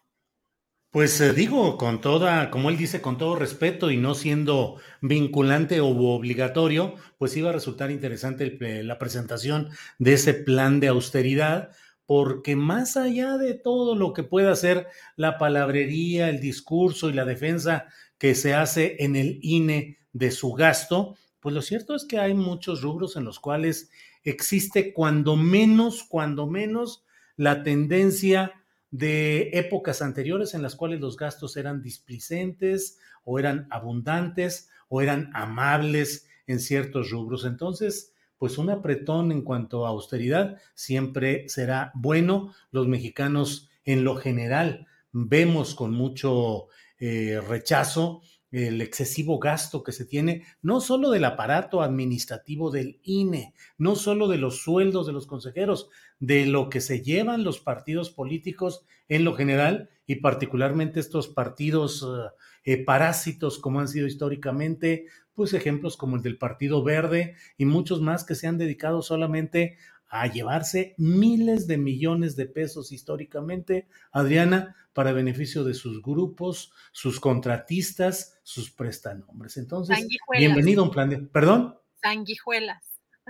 Pues 0.91 1.21
eh, 1.21 1.31
digo, 1.31 1.77
con 1.77 2.01
toda, 2.01 2.51
como 2.51 2.69
él 2.69 2.75
dice, 2.77 3.01
con 3.01 3.17
todo 3.17 3.37
respeto 3.37 3.91
y 3.91 3.97
no 3.97 4.13
siendo 4.13 4.75
vinculante 5.01 5.79
o 5.79 5.87
obligatorio, 5.87 6.95
pues 7.17 7.35
iba 7.37 7.49
a 7.49 7.53
resultar 7.53 7.91
interesante 7.91 8.57
la 8.83 8.99
presentación 8.99 9.69
de 9.99 10.13
ese 10.13 10.33
plan 10.33 10.81
de 10.81 10.89
austeridad, 10.89 11.71
porque 12.05 12.57
más 12.57 12.97
allá 12.97 13.37
de 13.37 13.53
todo 13.53 13.95
lo 13.95 14.11
que 14.11 14.23
pueda 14.23 14.53
ser 14.57 14.87
la 15.15 15.37
palabrería, 15.37 16.27
el 16.27 16.41
discurso 16.41 17.09
y 17.09 17.13
la 17.13 17.23
defensa 17.23 17.85
que 18.17 18.35
se 18.35 18.53
hace 18.53 18.97
en 18.99 19.15
el 19.15 19.39
INE 19.41 19.97
de 20.11 20.29
su 20.31 20.51
gasto, 20.51 21.15
pues 21.39 21.55
lo 21.55 21.61
cierto 21.61 21.95
es 21.95 22.03
que 22.03 22.19
hay 22.19 22.33
muchos 22.33 22.81
rubros 22.81 23.15
en 23.15 23.23
los 23.23 23.39
cuales 23.39 23.89
existe 24.25 24.91
cuando 24.91 25.37
menos, 25.37 26.03
cuando 26.03 26.47
menos 26.47 27.05
la 27.37 27.63
tendencia 27.63 28.60
de 28.91 29.49
épocas 29.53 30.01
anteriores 30.01 30.53
en 30.53 30.61
las 30.61 30.75
cuales 30.75 30.99
los 30.99 31.17
gastos 31.17 31.57
eran 31.57 31.81
displicentes 31.81 32.99
o 33.23 33.39
eran 33.39 33.67
abundantes 33.71 34.69
o 34.89 35.01
eran 35.01 35.31
amables 35.33 36.27
en 36.45 36.59
ciertos 36.59 37.09
rubros. 37.09 37.45
Entonces, 37.45 38.13
pues 38.37 38.57
un 38.57 38.69
apretón 38.69 39.31
en 39.31 39.43
cuanto 39.43 39.85
a 39.85 39.89
austeridad 39.89 40.57
siempre 40.73 41.47
será 41.47 41.91
bueno. 41.95 42.53
Los 42.71 42.87
mexicanos 42.87 43.69
en 43.85 44.03
lo 44.03 44.15
general 44.17 44.87
vemos 45.11 45.73
con 45.75 45.91
mucho 45.91 46.67
eh, 46.99 47.39
rechazo 47.47 48.21
el 48.51 48.81
excesivo 48.81 49.39
gasto 49.39 49.81
que 49.81 49.93
se 49.93 50.05
tiene, 50.05 50.43
no 50.61 50.81
solo 50.81 51.09
del 51.09 51.23
aparato 51.23 51.81
administrativo 51.81 52.69
del 52.69 52.99
INE, 53.03 53.53
no 53.77 53.95
solo 53.95 54.27
de 54.27 54.37
los 54.37 54.61
sueldos 54.61 55.07
de 55.07 55.13
los 55.13 55.25
consejeros, 55.25 55.89
de 56.21 56.45
lo 56.45 56.69
que 56.69 56.81
se 56.81 57.01
llevan 57.01 57.43
los 57.43 57.59
partidos 57.59 58.11
políticos 58.11 58.85
en 59.09 59.25
lo 59.25 59.33
general 59.33 59.89
y 60.05 60.17
particularmente 60.17 60.99
estos 60.99 61.27
partidos 61.27 62.03
eh, 62.03 62.29
eh, 62.63 62.85
parásitos 62.85 63.57
como 63.57 63.79
han 63.79 63.87
sido 63.87 64.05
históricamente, 64.05 65.07
pues 65.33 65.53
ejemplos 65.53 65.97
como 65.97 66.15
el 66.15 66.21
del 66.21 66.37
Partido 66.37 66.83
Verde 66.83 67.35
y 67.57 67.65
muchos 67.65 68.01
más 68.01 68.23
que 68.23 68.35
se 68.35 68.47
han 68.47 68.59
dedicado 68.59 69.01
solamente 69.01 69.77
a 70.09 70.27
llevarse 70.27 70.93
miles 70.97 71.65
de 71.65 71.77
millones 71.77 72.35
de 72.35 72.45
pesos 72.45 72.91
históricamente, 72.91 73.87
Adriana, 74.11 74.75
para 74.93 75.13
beneficio 75.13 75.63
de 75.63 75.73
sus 75.73 76.03
grupos, 76.03 76.71
sus 76.91 77.19
contratistas, 77.19 78.39
sus 78.43 78.69
prestanombres. 78.69 79.57
Entonces, 79.57 80.05
bienvenido 80.37 80.83
a 80.83 80.85
un 80.85 80.91
plan 80.91 81.09
de... 81.09 81.17
¿Perdón? 81.17 81.77
Sanguijuelas. 82.01 82.83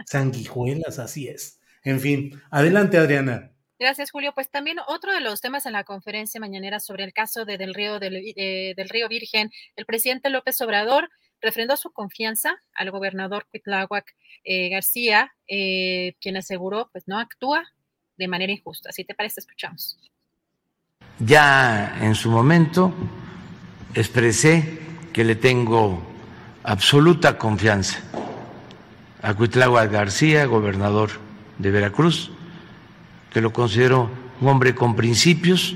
Sanguijuelas, 0.07 0.99
así 0.99 1.27
es. 1.29 1.60
En 1.83 1.99
fin, 1.99 2.41
adelante, 2.51 2.97
Adriana. 2.97 3.51
Gracias, 3.79 4.11
Julio. 4.11 4.31
Pues 4.35 4.51
también 4.51 4.77
otro 4.87 5.11
de 5.11 5.21
los 5.21 5.41
temas 5.41 5.65
en 5.65 5.73
la 5.73 5.83
conferencia 5.83 6.39
mañanera 6.39 6.79
sobre 6.79 7.03
el 7.03 7.13
caso 7.13 7.45
de, 7.45 7.57
del, 7.57 7.73
río, 7.73 7.99
del, 7.99 8.33
del 8.35 8.89
río 8.89 9.09
Virgen, 9.09 9.49
el 9.75 9.85
presidente 9.87 10.29
López 10.29 10.61
Obrador 10.61 11.09
refrendó 11.41 11.75
su 11.75 11.91
confianza 11.91 12.61
al 12.73 12.91
gobernador 12.91 13.47
Cuitláhuac 13.49 14.15
eh, 14.43 14.69
García, 14.69 15.33
eh, 15.47 16.13
quien 16.21 16.37
aseguró, 16.37 16.89
pues 16.91 17.07
no 17.07 17.17
actúa 17.17 17.63
de 18.17 18.27
manera 18.27 18.53
injusta. 18.53 18.91
Si 18.91 19.03
te 19.03 19.15
parece, 19.15 19.39
escuchamos. 19.39 19.97
Ya 21.19 21.97
en 22.01 22.15
su 22.15 22.29
momento 22.29 22.93
expresé 23.95 24.79
que 25.11 25.23
le 25.23 25.35
tengo 25.35 26.03
absoluta 26.63 27.37
confianza 27.37 27.99
a 29.21 29.33
Cuitláhuac 29.33 29.91
García, 29.91 30.45
gobernador 30.45 31.30
de 31.61 31.71
Veracruz, 31.71 32.31
que 33.31 33.41
lo 33.41 33.53
considero 33.53 34.09
un 34.41 34.47
hombre 34.47 34.73
con 34.73 34.95
principios, 34.95 35.75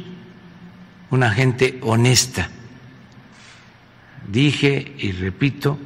una 1.11 1.31
gente 1.31 1.79
honesta. 1.81 2.49
Dije 4.27 4.95
y 4.97 5.11
repito 5.11 5.77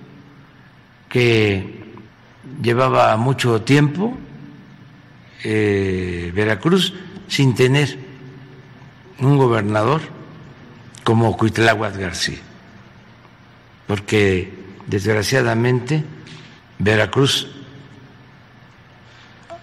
que 1.09 1.83
llevaba 2.61 3.17
mucho 3.17 3.61
tiempo 3.61 4.17
eh, 5.43 6.31
Veracruz 6.33 6.93
sin 7.27 7.53
tener 7.53 7.99
un 9.19 9.37
gobernador 9.37 10.01
como 11.03 11.35
Cuitláhuac 11.35 11.97
García, 11.97 12.37
porque 13.87 14.53
desgraciadamente 14.87 16.05
Veracruz 16.77 17.58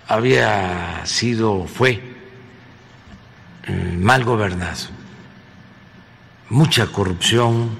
había 0.08 1.04
sido, 1.04 1.66
fue 1.66 2.00
eh, 3.64 3.96
mal 3.98 4.24
gobernado, 4.24 4.86
mucha 6.50 6.86
corrupción, 6.86 7.70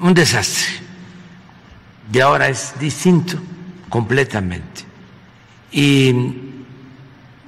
un 0.00 0.14
desastre. 0.14 0.86
Y 2.10 2.20
ahora 2.20 2.48
es 2.48 2.74
distinto 2.78 3.38
completamente. 3.90 4.84
Y 5.70 6.14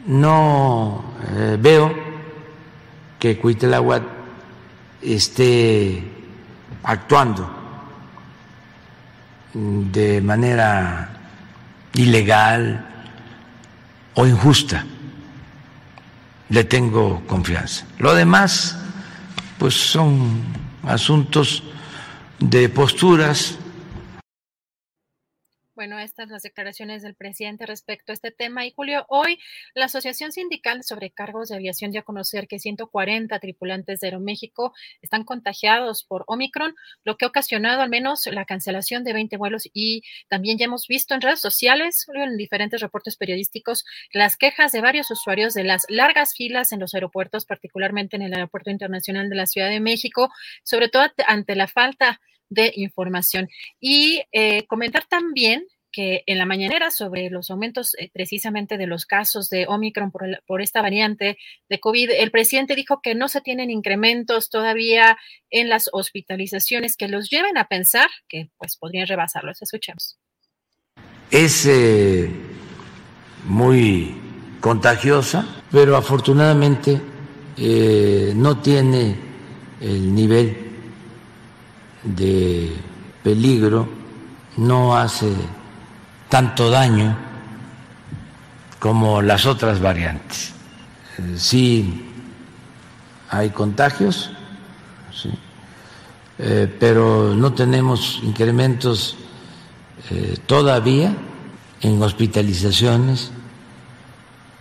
no 0.06 1.04
eh, 1.30 1.56
veo 1.58 1.94
que 3.18 3.38
Cuitláhuac 3.38 4.02
esté 5.00 6.04
actuando 6.82 7.56
de 9.54 10.20
manera 10.20 11.08
ilegal 11.94 12.89
o 14.14 14.26
injusta. 14.26 14.84
Le 16.48 16.64
tengo 16.64 17.22
confianza. 17.26 17.86
Lo 17.98 18.14
demás, 18.14 18.76
pues 19.58 19.74
son 19.74 20.42
asuntos 20.82 21.62
de 22.40 22.68
posturas 22.68 23.56
bueno, 25.80 25.98
estas 25.98 26.28
las 26.28 26.42
declaraciones 26.42 27.00
del 27.00 27.14
presidente 27.14 27.64
respecto 27.64 28.12
a 28.12 28.14
este 28.14 28.30
tema. 28.30 28.66
Y 28.66 28.70
Julio, 28.70 29.06
hoy 29.08 29.38
la 29.72 29.86
Asociación 29.86 30.30
Sindical 30.30 30.84
sobre 30.84 31.08
Cargos 31.08 31.48
de 31.48 31.54
Aviación 31.54 31.90
dio 31.90 32.02
a 32.02 32.04
conocer 32.04 32.48
que 32.48 32.58
140 32.58 33.38
tripulantes 33.38 34.00
de 34.00 34.08
Aeroméxico 34.08 34.74
están 35.00 35.24
contagiados 35.24 36.04
por 36.04 36.24
Omicron, 36.26 36.74
lo 37.02 37.16
que 37.16 37.24
ha 37.24 37.28
ocasionado 37.28 37.80
al 37.80 37.88
menos 37.88 38.26
la 38.26 38.44
cancelación 38.44 39.04
de 39.04 39.14
20 39.14 39.38
vuelos. 39.38 39.70
Y 39.72 40.02
también 40.28 40.58
ya 40.58 40.66
hemos 40.66 40.86
visto 40.86 41.14
en 41.14 41.22
redes 41.22 41.40
sociales, 41.40 42.04
en 42.12 42.36
diferentes 42.36 42.82
reportes 42.82 43.16
periodísticos, 43.16 43.86
las 44.12 44.36
quejas 44.36 44.72
de 44.72 44.82
varios 44.82 45.10
usuarios 45.10 45.54
de 45.54 45.64
las 45.64 45.86
largas 45.88 46.34
filas 46.34 46.72
en 46.72 46.80
los 46.80 46.92
aeropuertos, 46.92 47.46
particularmente 47.46 48.16
en 48.16 48.22
el 48.22 48.34
Aeropuerto 48.34 48.68
Internacional 48.68 49.30
de 49.30 49.36
la 49.36 49.46
Ciudad 49.46 49.70
de 49.70 49.80
México, 49.80 50.30
sobre 50.62 50.90
todo 50.90 51.04
ante 51.26 51.56
la 51.56 51.68
falta 51.68 52.20
de 52.50 52.72
información. 52.76 53.48
Y 53.80 54.22
eh, 54.32 54.66
comentar 54.66 55.04
también 55.08 55.64
que 55.92 56.22
en 56.26 56.38
la 56.38 56.46
mañanera 56.46 56.90
sobre 56.92 57.30
los 57.30 57.50
aumentos 57.50 57.94
eh, 57.98 58.10
precisamente 58.12 58.76
de 58.76 58.86
los 58.86 59.06
casos 59.06 59.48
de 59.48 59.66
Omicron 59.66 60.12
por, 60.12 60.60
esta 60.60 60.82
variante 60.82 61.36
de 61.68 61.80
COVID, 61.80 62.10
el 62.10 62.30
presidente 62.30 62.76
dijo 62.76 63.00
que 63.02 63.16
no 63.16 63.28
se 63.28 63.40
tienen 63.40 63.70
incrementos 63.70 64.50
todavía 64.50 65.16
en 65.50 65.68
las 65.68 65.88
hospitalizaciones 65.92 66.96
que 66.96 67.08
los 67.08 67.28
lleven 67.28 67.56
a 67.56 67.66
pensar 67.66 68.08
que 68.28 68.50
pues 68.56 68.76
podrían 68.76 69.08
rebasarlos. 69.08 69.62
Escuchemos. 69.62 70.18
Es 71.30 71.66
eh, 71.66 72.30
muy 73.46 74.14
contagiosa, 74.60 75.62
pero 75.72 75.96
afortunadamente 75.96 77.00
no 77.56 78.62
tiene 78.62 79.14
el 79.82 80.14
nivel 80.14 80.69
de 82.02 82.76
peligro, 83.22 83.88
no 84.56 84.96
hace 84.96 85.32
tanto 86.28 86.70
daño 86.70 87.16
como 88.78 89.20
las 89.20 89.46
otras 89.46 89.80
variantes. 89.80 90.52
Eh, 91.18 91.34
sí 91.36 92.06
hay 93.28 93.50
contagios, 93.50 94.30
eh, 96.38 96.74
pero 96.80 97.34
no 97.34 97.52
tenemos 97.52 98.20
incrementos 98.22 99.16
eh, 100.10 100.38
todavía 100.46 101.14
en 101.82 102.02
hospitalizaciones 102.02 103.30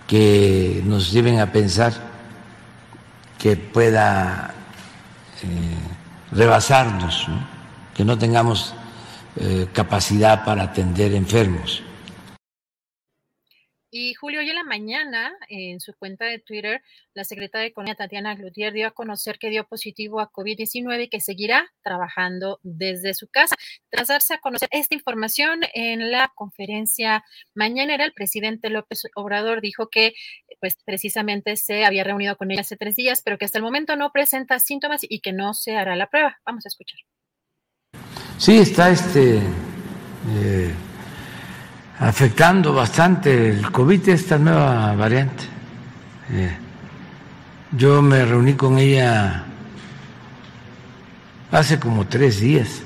que 0.07 0.81
nos 0.85 1.11
lleven 1.11 1.39
a 1.39 1.51
pensar 1.51 1.93
que 3.37 3.55
pueda 3.55 4.53
rebasarnos, 6.31 7.27
que 7.95 8.03
no 8.03 8.17
tengamos 8.17 8.73
eh, 9.35 9.67
capacidad 9.73 10.43
para 10.45 10.63
atender 10.63 11.13
enfermos. 11.13 11.83
Y 13.91 14.13
Julio, 14.13 14.41
hoy 14.41 14.49
en 14.49 14.55
la 14.55 14.63
mañana, 14.63 15.35
en 15.47 15.79
su 15.79 15.95
cuenta 15.95 16.25
de 16.25 16.37
Twitter, 16.37 16.83
la 17.15 17.23
secretaria 17.23 17.63
de 17.63 17.69
Economía 17.69 17.95
Tatiana 17.95 18.35
Glutier 18.35 18.71
dio 18.71 18.85
a 18.85 18.91
conocer 18.91 19.39
que 19.39 19.49
dio 19.49 19.65
positivo 19.65 20.19
a 20.19 20.31
COVID-19 20.31 21.05
y 21.05 21.09
que 21.09 21.19
seguirá 21.19 21.71
trabajando 21.81 22.59
desde 22.61 23.15
su 23.15 23.27
casa. 23.29 23.55
Tras 23.89 24.09
darse 24.09 24.35
a 24.35 24.39
conocer 24.39 24.69
esta 24.71 24.93
información 24.93 25.61
en 25.73 26.11
la 26.11 26.31
conferencia 26.35 27.23
mañanera, 27.55 28.05
el 28.05 28.13
presidente 28.13 28.69
López 28.69 29.01
Obrador 29.15 29.59
dijo 29.59 29.89
que 29.89 30.13
pues 30.59 30.77
precisamente 30.85 31.55
se 31.57 31.85
había 31.85 32.03
reunido 32.03 32.35
con 32.37 32.51
ella 32.51 32.61
hace 32.61 32.77
tres 32.77 32.95
días, 32.95 33.21
pero 33.23 33.37
que 33.37 33.45
hasta 33.45 33.57
el 33.57 33.63
momento 33.63 33.95
no 33.95 34.11
presenta 34.11 34.59
síntomas 34.59 35.01
y 35.07 35.19
que 35.19 35.33
no 35.33 35.53
se 35.53 35.75
hará 35.75 35.95
la 35.95 36.07
prueba. 36.07 36.37
Vamos 36.45 36.65
a 36.65 36.69
escuchar. 36.69 36.99
Sí, 38.37 38.57
está 38.57 38.89
este... 38.89 39.37
Eh 39.37 40.73
afectando 41.99 42.73
bastante 42.73 43.49
el 43.49 43.71
COVID, 43.71 44.09
esta 44.09 44.37
nueva 44.37 44.95
variante. 44.95 45.43
Eh, 46.31 46.57
yo 47.71 48.01
me 48.01 48.23
reuní 48.25 48.53
con 48.53 48.79
ella 48.79 49.43
hace 51.51 51.79
como 51.79 52.07
tres 52.07 52.39
días, 52.39 52.81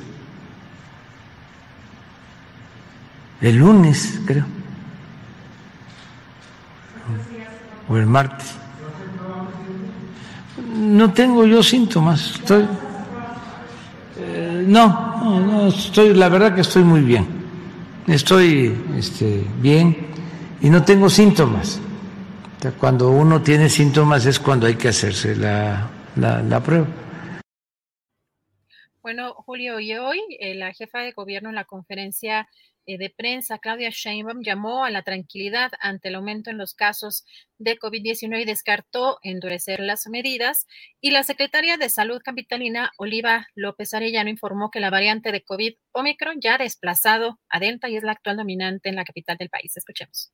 el 3.42 3.58
lunes 3.58 4.19
creo, 4.26 4.45
o 7.90 7.98
el 7.98 8.06
martes. 8.06 8.56
No 10.76 11.14
tengo 11.14 11.45
yo 11.45 11.62
síntomas, 11.64 12.36
estoy... 12.36 12.68
Eh, 14.18 14.64
no, 14.68 15.22
no, 15.24 15.40
no, 15.40 15.68
estoy, 15.68 16.14
la 16.14 16.30
verdad 16.30 16.53
que 16.56 16.62
estoy 16.62 16.84
muy 16.84 17.02
bien 17.02 17.44
estoy 18.08 18.78
este, 18.98 19.44
bien 19.60 19.95
y 20.62 20.70
no 20.70 20.84
tengo 20.84 21.10
síntomas. 21.10 21.80
Cuando 22.80 23.12
uno 23.12 23.42
tiene 23.42 23.70
síntomas 23.70 24.26
es 24.26 24.40
cuando 24.40 24.68
hay 24.68 24.76
que 24.76 24.88
hacerse 24.88 25.36
la, 25.36 25.90
la, 26.16 26.64
prueba. 26.64 26.88
Bueno, 29.02 29.34
Julio, 29.34 29.82
y 29.82 29.94
hoy 29.95 30.22
eh, 30.40 30.56
la 30.56 30.72
jefa 30.72 31.00
de 31.00 31.12
gobierno 31.12 31.50
en 31.50 31.56
la 31.56 31.66
conferencia 31.66 32.48
de 32.86 33.14
prensa, 33.16 33.58
Claudia 33.60 33.90
Sheinbaum, 33.92 34.42
llamó 34.42 34.84
a 34.86 34.90
la 34.90 35.03
tranquilidad 35.03 35.72
ante 35.80 36.10
el 36.10 36.16
aumento 36.16 36.50
en 36.50 36.58
los 36.58 36.74
casos 36.74 37.26
de 37.58 37.78
COVID-19 37.80 38.42
y 38.42 38.45
descartó 38.45 39.20
endurecer 39.22 39.80
las 39.80 40.08
medidas. 40.08 40.68
Y 41.02 41.12
la 41.12 41.24
secretaria 41.24 41.78
de 41.78 41.90
Salud 41.90 42.22
capitalina, 42.24 42.92
Oliva 42.98 43.48
López 43.56 43.94
Arellano, 43.94 44.30
informó 44.30 44.72
que 44.72 44.80
la 44.80 44.90
variante 44.90 45.32
de 45.32 45.44
COVID 45.44 45.76
Omicron 45.94 46.42
ya 46.42 46.56
ha 46.56 46.58
desplazado 46.58 47.40
a 47.50 47.60
Delta 47.60 47.90
y 47.90 47.98
es 47.98 48.03
la 48.03 48.12
actual 48.12 48.38
dominante 48.38 48.90
en 48.90 48.95
la 48.95 49.06
capital 49.06 49.38
del 49.38 49.50
país. 49.50 49.76
Escuchemos. 49.78 50.32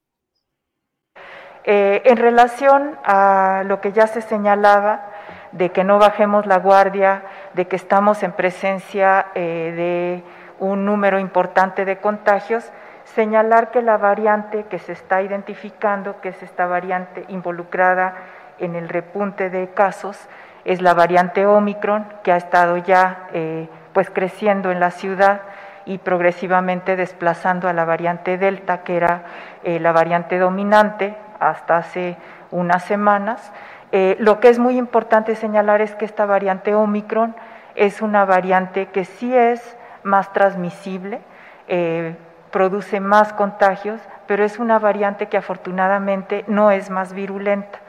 Eh, 1.65 2.01
en 2.05 2.17
relación 2.17 2.97
a 3.03 3.63
lo 3.65 3.81
que 3.81 3.91
ya 3.91 4.07
se 4.07 4.21
señalaba, 4.21 5.13
de 5.51 5.71
que 5.71 5.83
no 5.83 5.99
bajemos 5.99 6.45
la 6.45 6.57
guardia, 6.57 7.23
de 7.53 7.67
que 7.67 7.75
estamos 7.75 8.23
en 8.23 8.31
presencia 8.33 9.27
eh, 9.35 9.73
de 9.75 10.38
un 10.59 10.85
número 10.85 11.19
importante 11.19 11.85
de 11.85 11.97
contagios, 11.97 12.71
señalar 13.03 13.71
que 13.71 13.81
la 13.81 13.97
variante 13.97 14.65
que 14.65 14.79
se 14.79 14.91
está 14.91 15.21
identificando, 15.21 16.21
que 16.21 16.29
es 16.29 16.43
esta 16.43 16.67
variante 16.67 17.25
involucrada 17.29 18.15
en 18.59 18.75
el 18.75 18.89
repunte 18.89 19.49
de 19.49 19.69
casos, 19.69 20.27
es 20.65 20.81
la 20.81 20.93
variante 20.93 21.45
Omicron, 21.45 22.05
que 22.23 22.31
ha 22.31 22.37
estado 22.37 22.77
ya 22.77 23.27
eh, 23.33 23.69
pues 23.93 24.09
creciendo 24.09 24.71
en 24.71 24.79
la 24.79 24.91
ciudad 24.91 25.41
y 25.85 25.97
progresivamente 25.97 26.95
desplazando 26.95 27.67
a 27.67 27.73
la 27.73 27.85
variante 27.85 28.37
Delta, 28.37 28.83
que 28.83 28.97
era 28.97 29.23
eh, 29.63 29.79
la 29.79 29.91
variante 29.91 30.37
dominante 30.37 31.15
hasta 31.39 31.77
hace 31.77 32.17
unas 32.51 32.83
semanas. 32.83 33.51
Eh, 33.91 34.15
lo 34.19 34.39
que 34.39 34.49
es 34.49 34.59
muy 34.59 34.77
importante 34.77 35.35
señalar 35.35 35.81
es 35.81 35.95
que 35.95 36.05
esta 36.05 36.25
variante 36.25 36.75
Omicron 36.75 37.35
es 37.73 38.01
una 38.01 38.25
variante 38.25 38.87
que 38.87 39.05
sí 39.05 39.35
es 39.35 39.77
más 40.03 40.31
transmisible, 40.33 41.21
eh, 41.67 42.15
produce 42.51 42.99
más 42.99 43.33
contagios, 43.33 43.99
pero 44.27 44.43
es 44.43 44.59
una 44.59 44.79
variante 44.79 45.27
que 45.27 45.37
afortunadamente 45.37 46.43
no 46.47 46.71
es 46.71 46.89
más 46.89 47.13
virulenta. 47.13 47.79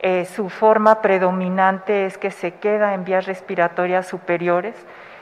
Eh, 0.00 0.26
su 0.26 0.50
forma 0.50 1.00
predominante 1.00 2.04
es 2.04 2.18
que 2.18 2.30
se 2.30 2.54
queda 2.56 2.92
en 2.94 3.04
vías 3.04 3.26
respiratorias 3.26 4.06
superiores 4.06 4.74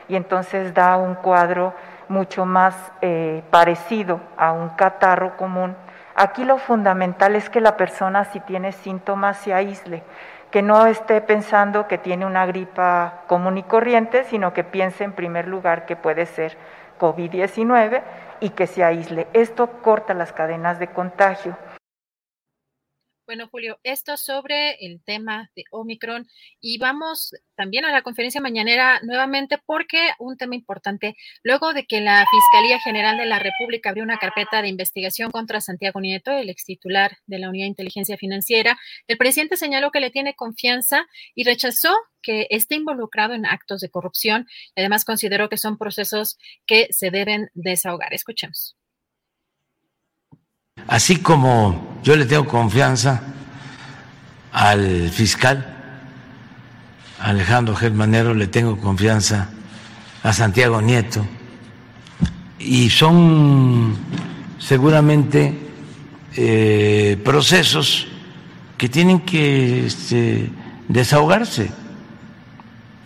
y 0.08 0.16
entonces 0.16 0.74
da 0.74 0.96
un 0.96 1.14
cuadro 1.14 1.72
mucho 2.08 2.44
más 2.44 2.74
eh, 3.00 3.42
parecido 3.50 4.20
a 4.36 4.52
un 4.52 4.70
catarro 4.70 5.36
común. 5.36 5.76
Aquí 6.14 6.44
lo 6.44 6.58
fundamental 6.58 7.36
es 7.36 7.48
que 7.48 7.60
la 7.60 7.76
persona 7.76 8.24
si 8.24 8.40
tiene 8.40 8.72
síntomas 8.72 9.38
se 9.38 9.54
aísle, 9.54 10.02
que 10.52 10.62
no 10.62 10.86
esté 10.86 11.22
pensando 11.22 11.88
que 11.88 11.98
tiene 11.98 12.26
una 12.26 12.44
gripa 12.44 13.22
común 13.26 13.56
y 13.58 13.62
corriente, 13.62 14.24
sino 14.24 14.52
que 14.52 14.62
piense 14.62 15.02
en 15.02 15.12
primer 15.12 15.48
lugar 15.48 15.86
que 15.86 15.96
puede 15.96 16.26
ser 16.26 16.56
COVID-19 17.00 18.02
y 18.40 18.50
que 18.50 18.66
se 18.66 18.84
aísle. 18.84 19.26
Esto 19.32 19.68
corta 19.82 20.12
las 20.12 20.32
cadenas 20.32 20.78
de 20.78 20.88
contagio. 20.88 21.56
Bueno, 23.32 23.48
Julio, 23.50 23.80
esto 23.82 24.18
sobre 24.18 24.72
el 24.84 25.02
tema 25.02 25.50
de 25.56 25.64
Omicron 25.70 26.28
y 26.60 26.76
vamos 26.76 27.32
también 27.54 27.86
a 27.86 27.90
la 27.90 28.02
conferencia 28.02 28.42
mañanera 28.42 29.00
nuevamente 29.04 29.56
porque 29.64 30.10
un 30.18 30.36
tema 30.36 30.54
importante, 30.54 31.16
luego 31.42 31.72
de 31.72 31.86
que 31.86 32.02
la 32.02 32.26
Fiscalía 32.30 32.78
General 32.80 33.16
de 33.16 33.24
la 33.24 33.38
República 33.38 33.88
abrió 33.88 34.04
una 34.04 34.18
carpeta 34.18 34.60
de 34.60 34.68
investigación 34.68 35.30
contra 35.30 35.62
Santiago 35.62 35.98
Nieto, 35.98 36.30
el 36.30 36.50
ex 36.50 36.66
titular 36.66 37.16
de 37.24 37.38
la 37.38 37.48
Unidad 37.48 37.64
de 37.64 37.68
Inteligencia 37.68 38.18
Financiera, 38.18 38.78
el 39.08 39.16
presidente 39.16 39.56
señaló 39.56 39.92
que 39.92 40.00
le 40.00 40.10
tiene 40.10 40.34
confianza 40.34 41.06
y 41.34 41.44
rechazó 41.44 41.94
que 42.20 42.48
esté 42.50 42.74
involucrado 42.74 43.32
en 43.32 43.46
actos 43.46 43.80
de 43.80 43.88
corrupción. 43.88 44.46
Además, 44.76 45.06
consideró 45.06 45.48
que 45.48 45.56
son 45.56 45.78
procesos 45.78 46.36
que 46.66 46.88
se 46.90 47.10
deben 47.10 47.48
desahogar. 47.54 48.12
Escuchemos. 48.12 48.76
Así 50.86 51.16
como 51.16 51.98
yo 52.02 52.16
le 52.16 52.26
tengo 52.26 52.46
confianza 52.46 53.22
al 54.52 55.08
fiscal 55.10 55.72
Alejandro 57.22 57.76
Germanero, 57.76 58.34
le 58.34 58.48
tengo 58.48 58.76
confianza 58.78 59.48
a 60.24 60.32
Santiago 60.32 60.82
Nieto, 60.82 61.24
y 62.58 62.90
son 62.90 63.96
seguramente 64.58 65.56
eh, 66.36 67.20
procesos 67.24 68.08
que 68.76 68.88
tienen 68.88 69.20
que 69.20 69.86
este, 69.86 70.50
desahogarse. 70.88 71.70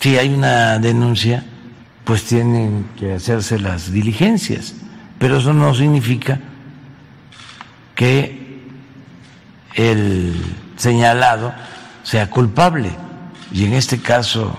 Si 0.01 0.17
hay 0.17 0.33
una 0.33 0.79
denuncia, 0.79 1.45
pues 2.05 2.25
tienen 2.25 2.87
que 2.99 3.15
hacerse 3.15 3.59
las 3.59 3.93
diligencias, 3.93 4.75
pero 5.19 5.39
eso 5.39 5.53
no 5.53 5.75
significa 5.75 6.41
que 7.97 8.60
el 9.75 10.41
señalado 10.76 11.52
sea 12.05 12.31
culpable. 12.31 12.92
Y 13.50 13.65
en 13.65 13.73
este 13.73 14.00
caso 14.00 14.57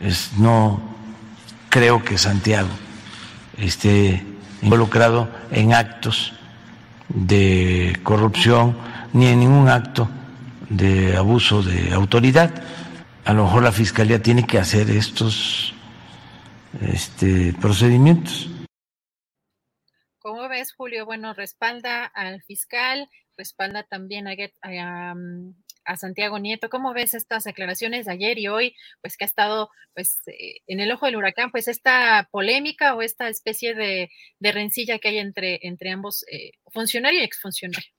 es, 0.00 0.32
no 0.36 0.80
creo 1.70 2.04
que 2.04 2.18
Santiago 2.18 2.68
esté 3.56 4.26
involucrado 4.60 5.30
en 5.50 5.72
actos 5.72 6.34
de 7.08 7.98
corrupción 8.02 8.76
ni 9.12 9.26
en 9.28 9.40
ningún 9.40 9.68
acto 9.68 10.08
de 10.68 11.16
abuso 11.16 11.62
de 11.62 11.94
autoridad. 11.94 12.50
A 13.24 13.32
lo 13.32 13.44
mejor 13.44 13.62
la 13.62 13.72
Fiscalía 13.72 14.22
tiene 14.22 14.46
que 14.46 14.58
hacer 14.58 14.90
estos 14.90 15.74
este, 16.80 17.54
procedimientos. 17.60 18.50
¿Cómo 20.56 20.62
ves, 20.62 20.72
Julio? 20.72 21.04
Bueno, 21.04 21.34
respalda 21.34 22.06
al 22.06 22.42
fiscal, 22.42 23.10
respalda 23.36 23.82
también 23.82 24.26
a, 24.26 25.14
mm, 25.14 25.54
Santiago 25.98 26.38
Nieto. 26.38 26.70
¿Cómo 26.70 26.94
ves 26.94 27.12
estas 27.12 27.44
declaraciones 27.44 28.06
de 28.06 28.12
ayer 28.12 28.38
y 28.38 28.48
hoy, 28.48 28.74
pues 29.02 29.18
que 29.18 29.24
ha 29.24 29.26
estado 29.26 29.68
pues 29.94 30.16
eh, 30.28 30.60
en 30.66 30.80
el 30.80 30.90
ojo 30.92 31.04
del 31.04 31.16
huracán, 31.16 31.50
pues 31.50 31.68
esta 31.68 32.26
polémica 32.32 32.94
o 32.94 33.02
esta 33.02 33.28
especie 33.28 33.74
de, 33.74 34.08
rencilla 34.40 34.98
que 34.98 35.08
hay 35.08 35.18
entre, 35.18 35.58
entre 35.60 35.90
ambos 35.90 36.24
eh, 36.32 36.52
funcionario 36.72 37.20
y 37.20 37.24
exfuncionario? 37.24 37.90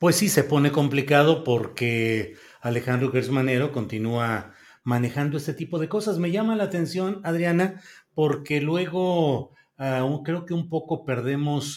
Pues 0.00 0.16
sí, 0.16 0.28
se 0.28 0.42
pone 0.42 0.72
complicado 0.72 1.44
porque 1.44 2.34
Alejandro 2.60 3.12
Gersmanero 3.12 3.70
continúa 3.70 4.52
manejando 4.82 5.36
este 5.36 5.54
tipo 5.54 5.78
de 5.78 5.88
cosas. 5.88 6.18
Me 6.18 6.32
llama 6.32 6.56
la 6.56 6.64
atención, 6.64 7.20
Adriana, 7.22 7.80
porque 8.14 8.60
luego 8.60 9.54
Ah, 9.84 10.08
creo 10.24 10.46
que 10.46 10.54
un 10.54 10.68
poco 10.68 11.04
perdemos 11.04 11.76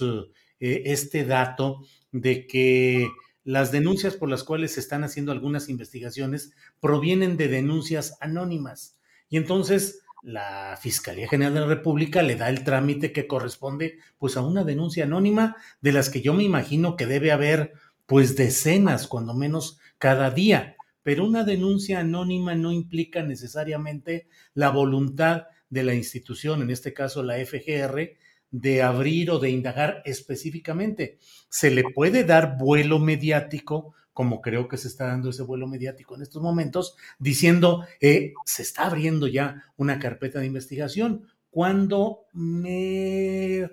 eh, 0.59 0.83
este 0.85 1.25
dato 1.25 1.81
de 2.11 2.45
que 2.45 3.09
las 3.43 3.71
denuncias 3.71 4.15
por 4.15 4.29
las 4.29 4.43
cuales 4.43 4.75
se 4.75 4.79
están 4.79 5.03
haciendo 5.03 5.31
algunas 5.31 5.69
investigaciones 5.69 6.51
provienen 6.79 7.35
de 7.35 7.47
denuncias 7.47 8.15
anónimas. 8.21 8.99
Y 9.27 9.37
entonces 9.37 10.03
la 10.21 10.77
Fiscalía 10.79 11.27
General 11.27 11.55
de 11.55 11.59
la 11.61 11.65
República 11.65 12.21
le 12.21 12.35
da 12.35 12.47
el 12.49 12.63
trámite 12.63 13.11
que 13.11 13.25
corresponde 13.25 13.97
pues 14.19 14.37
a 14.37 14.41
una 14.41 14.63
denuncia 14.63 15.05
anónima 15.05 15.55
de 15.81 15.91
las 15.91 16.11
que 16.11 16.21
yo 16.21 16.35
me 16.35 16.43
imagino 16.43 16.97
que 16.97 17.07
debe 17.07 17.31
haber 17.31 17.73
pues 18.05 18.35
decenas, 18.35 19.07
cuando 19.07 19.33
menos 19.33 19.79
cada 19.97 20.29
día. 20.29 20.75
Pero 21.01 21.25
una 21.25 21.43
denuncia 21.43 22.01
anónima 22.01 22.53
no 22.53 22.71
implica 22.71 23.23
necesariamente 23.23 24.27
la 24.53 24.69
voluntad 24.69 25.45
de 25.75 25.83
la 25.83 25.93
institución, 25.93 26.61
en 26.61 26.71
este 26.71 26.93
caso 26.93 27.21
la 27.21 27.35
FGR, 27.35 28.15
de 28.49 28.81
abrir 28.81 29.29
o 29.29 29.39
de 29.39 29.49
indagar 29.49 30.01
específicamente. 30.05 31.19
Se 31.49 31.69
le 31.69 31.83
puede 31.83 32.23
dar 32.23 32.57
vuelo 32.57 32.97
mediático, 32.97 33.93
como 34.13 34.41
creo 34.41 34.69
que 34.69 34.77
se 34.77 34.87
está 34.87 35.07
dando 35.07 35.31
ese 35.31 35.43
vuelo 35.43 35.67
mediático 35.67 36.15
en 36.15 36.21
estos 36.21 36.41
momentos, 36.41 36.95
diciendo, 37.19 37.85
eh, 37.99 38.33
se 38.45 38.61
está 38.61 38.85
abriendo 38.85 39.27
ya 39.27 39.65
una 39.75 39.99
carpeta 39.99 40.39
de 40.39 40.45
investigación, 40.45 41.27
cuando 41.49 42.25
me, 42.31 43.69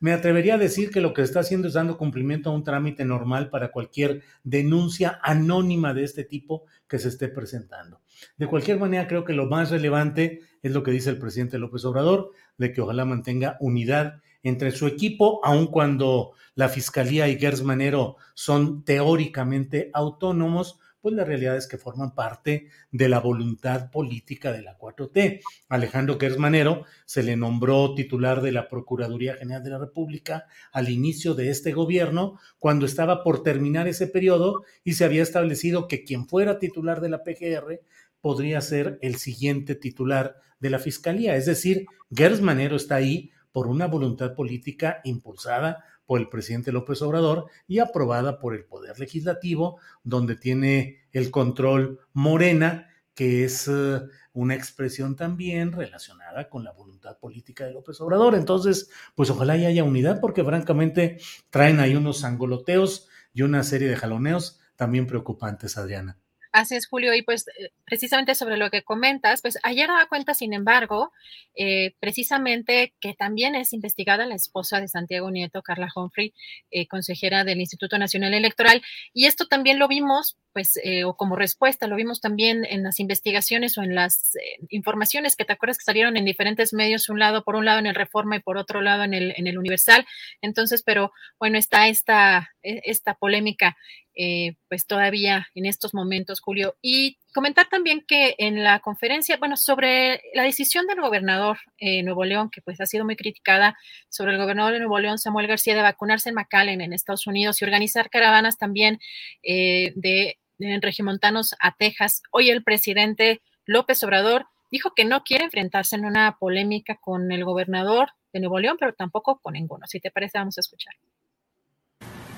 me 0.00 0.12
atrevería 0.12 0.54
a 0.54 0.58
decir 0.58 0.90
que 0.90 1.00
lo 1.00 1.14
que 1.14 1.22
está 1.22 1.40
haciendo 1.40 1.66
es 1.66 1.74
dando 1.74 1.98
cumplimiento 1.98 2.50
a 2.50 2.54
un 2.54 2.64
trámite 2.64 3.04
normal 3.04 3.50
para 3.50 3.72
cualquier 3.72 4.22
denuncia 4.44 5.18
anónima 5.22 5.94
de 5.94 6.04
este 6.04 6.24
tipo 6.24 6.64
que 6.88 6.98
se 6.98 7.08
esté 7.08 7.28
presentando. 7.28 8.00
De 8.36 8.46
cualquier 8.46 8.78
manera, 8.78 9.06
creo 9.06 9.24
que 9.24 9.32
lo 9.32 9.46
más 9.46 9.70
relevante 9.70 10.40
es 10.64 10.72
lo 10.72 10.82
que 10.82 10.90
dice 10.90 11.10
el 11.10 11.18
presidente 11.18 11.58
López 11.58 11.84
Obrador, 11.84 12.32
de 12.58 12.72
que 12.72 12.80
ojalá 12.80 13.04
mantenga 13.04 13.58
unidad 13.60 14.22
entre 14.42 14.72
su 14.72 14.86
equipo, 14.86 15.40
aun 15.44 15.66
cuando 15.66 16.32
la 16.54 16.70
Fiscalía 16.70 17.28
y 17.28 17.38
Gers 17.38 17.62
Manero 17.62 18.16
son 18.34 18.82
teóricamente 18.82 19.90
autónomos, 19.92 20.80
pues 21.02 21.14
la 21.14 21.24
realidad 21.24 21.58
es 21.58 21.66
que 21.66 21.76
forman 21.76 22.14
parte 22.14 22.68
de 22.90 23.10
la 23.10 23.20
voluntad 23.20 23.90
política 23.90 24.52
de 24.52 24.62
la 24.62 24.78
4T. 24.78 25.42
Alejandro 25.68 26.16
Gersmanero 26.18 26.86
se 27.04 27.22
le 27.22 27.36
nombró 27.36 27.94
titular 27.94 28.40
de 28.40 28.52
la 28.52 28.70
Procuraduría 28.70 29.36
General 29.36 29.62
de 29.62 29.68
la 29.68 29.78
República 29.78 30.46
al 30.72 30.88
inicio 30.88 31.34
de 31.34 31.50
este 31.50 31.72
gobierno, 31.72 32.40
cuando 32.58 32.86
estaba 32.86 33.22
por 33.22 33.42
terminar 33.42 33.86
ese 33.86 34.06
periodo 34.06 34.62
y 34.82 34.94
se 34.94 35.04
había 35.04 35.22
establecido 35.22 35.88
que 35.88 36.04
quien 36.04 36.26
fuera 36.26 36.58
titular 36.58 37.02
de 37.02 37.10
la 37.10 37.22
PGR 37.22 37.82
podría 38.22 38.62
ser 38.62 38.98
el 39.02 39.16
siguiente 39.16 39.74
titular 39.74 40.36
de 40.64 40.70
la 40.70 40.78
Fiscalía. 40.78 41.36
Es 41.36 41.44
decir, 41.44 41.84
Gers 42.10 42.40
Manero 42.40 42.76
está 42.76 42.94
ahí 42.94 43.30
por 43.52 43.66
una 43.66 43.86
voluntad 43.86 44.34
política 44.34 45.02
impulsada 45.04 45.84
por 46.06 46.20
el 46.20 46.30
presidente 46.30 46.72
López 46.72 47.02
Obrador 47.02 47.50
y 47.68 47.80
aprobada 47.80 48.38
por 48.38 48.54
el 48.54 48.64
Poder 48.64 48.98
Legislativo, 48.98 49.78
donde 50.02 50.36
tiene 50.36 51.02
el 51.12 51.30
control 51.30 52.00
Morena, 52.14 52.88
que 53.14 53.44
es 53.44 53.68
eh, 53.68 54.00
una 54.32 54.54
expresión 54.54 55.16
también 55.16 55.72
relacionada 55.72 56.48
con 56.48 56.64
la 56.64 56.72
voluntad 56.72 57.18
política 57.18 57.66
de 57.66 57.74
López 57.74 58.00
Obrador. 58.00 58.34
Entonces, 58.34 58.88
pues 59.14 59.28
ojalá 59.28 59.52
haya 59.52 59.84
unidad, 59.84 60.18
porque 60.18 60.42
francamente 60.44 61.18
traen 61.50 61.78
ahí 61.78 61.94
unos 61.94 62.24
angoloteos 62.24 63.08
y 63.34 63.42
una 63.42 63.62
serie 63.64 63.88
de 63.88 63.96
jaloneos 63.96 64.60
también 64.76 65.06
preocupantes, 65.06 65.76
Adriana. 65.76 66.23
Así 66.54 66.76
es, 66.76 66.86
Julio. 66.86 67.12
Y 67.14 67.22
pues 67.22 67.48
eh, 67.48 67.70
precisamente 67.84 68.36
sobre 68.36 68.56
lo 68.56 68.70
que 68.70 68.84
comentas, 68.84 69.42
pues 69.42 69.58
ayer 69.64 69.88
daba 69.88 70.06
cuenta, 70.06 70.34
sin 70.34 70.52
embargo, 70.52 71.10
eh, 71.56 71.96
precisamente 71.98 72.94
que 73.00 73.12
también 73.12 73.56
es 73.56 73.72
investigada 73.72 74.24
la 74.24 74.36
esposa 74.36 74.80
de 74.80 74.86
Santiago 74.86 75.32
Nieto, 75.32 75.62
Carla 75.62 75.88
Humphrey, 75.92 76.32
eh, 76.70 76.86
consejera 76.86 77.42
del 77.42 77.58
Instituto 77.58 77.98
Nacional 77.98 78.34
Electoral. 78.34 78.82
Y 79.12 79.26
esto 79.26 79.46
también 79.46 79.80
lo 79.80 79.88
vimos 79.88 80.38
pues, 80.54 80.78
eh, 80.82 81.04
o 81.04 81.16
como 81.16 81.36
respuesta, 81.36 81.88
lo 81.88 81.96
vimos 81.96 82.20
también 82.20 82.64
en 82.64 82.84
las 82.84 83.00
investigaciones 83.00 83.76
o 83.76 83.82
en 83.82 83.94
las 83.94 84.36
eh, 84.36 84.64
informaciones 84.70 85.36
que 85.36 85.44
te 85.44 85.52
acuerdas 85.52 85.78
que 85.78 85.84
salieron 85.84 86.16
en 86.16 86.24
diferentes 86.24 86.72
medios, 86.72 87.08
un 87.08 87.18
lado, 87.18 87.44
por 87.44 87.56
un 87.56 87.64
lado 87.64 87.80
en 87.80 87.86
el 87.86 87.94
Reforma 87.94 88.36
y 88.36 88.40
por 88.40 88.56
otro 88.56 88.80
lado 88.80 89.02
en 89.02 89.12
el, 89.12 89.34
en 89.36 89.48
el 89.48 89.58
Universal. 89.58 90.06
Entonces, 90.40 90.82
pero 90.84 91.12
bueno, 91.40 91.58
está 91.58 91.88
esta, 91.88 92.50
e, 92.62 92.80
esta 92.84 93.14
polémica, 93.14 93.76
eh, 94.16 94.54
pues 94.68 94.86
todavía 94.86 95.48
en 95.56 95.66
estos 95.66 95.92
momentos, 95.92 96.40
Julio. 96.40 96.76
Y 96.80 97.18
comentar 97.34 97.68
también 97.68 98.04
que 98.06 98.36
en 98.38 98.62
la 98.62 98.78
conferencia, 98.78 99.36
bueno, 99.38 99.56
sobre 99.56 100.22
la 100.34 100.44
decisión 100.44 100.86
del 100.86 101.00
gobernador 101.00 101.58
de 101.80 102.02
Nuevo 102.04 102.24
León, 102.24 102.48
que 102.50 102.62
pues 102.62 102.80
ha 102.80 102.86
sido 102.86 103.04
muy 103.04 103.16
criticada, 103.16 103.76
sobre 104.08 104.32
el 104.32 104.38
gobernador 104.38 104.72
de 104.72 104.78
Nuevo 104.78 105.00
León, 105.00 105.18
Samuel 105.18 105.48
García, 105.48 105.74
de 105.74 105.82
vacunarse 105.82 106.28
en 106.28 106.36
McAllen, 106.36 106.80
en 106.80 106.92
Estados 106.92 107.26
Unidos, 107.26 107.60
y 107.60 107.64
organizar 107.64 108.08
caravanas 108.08 108.56
también 108.56 109.00
eh, 109.42 109.92
de, 109.96 110.38
de 110.58 110.78
regimontanos 110.80 111.54
a 111.60 111.74
Texas. 111.76 112.22
Hoy 112.30 112.50
el 112.50 112.62
presidente 112.62 113.42
López 113.66 114.02
Obrador 114.04 114.46
dijo 114.70 114.92
que 114.94 115.04
no 115.04 115.22
quiere 115.22 115.44
enfrentarse 115.44 115.96
en 115.96 116.04
una 116.04 116.36
polémica 116.38 116.96
con 117.00 117.32
el 117.32 117.44
gobernador 117.44 118.10
de 118.32 118.40
Nuevo 118.40 118.58
León, 118.58 118.76
pero 118.78 118.92
tampoco 118.92 119.38
con 119.40 119.54
ninguno. 119.54 119.86
Si 119.86 120.00
te 120.00 120.10
parece, 120.10 120.38
vamos 120.38 120.58
a 120.58 120.60
escuchar. 120.60 120.94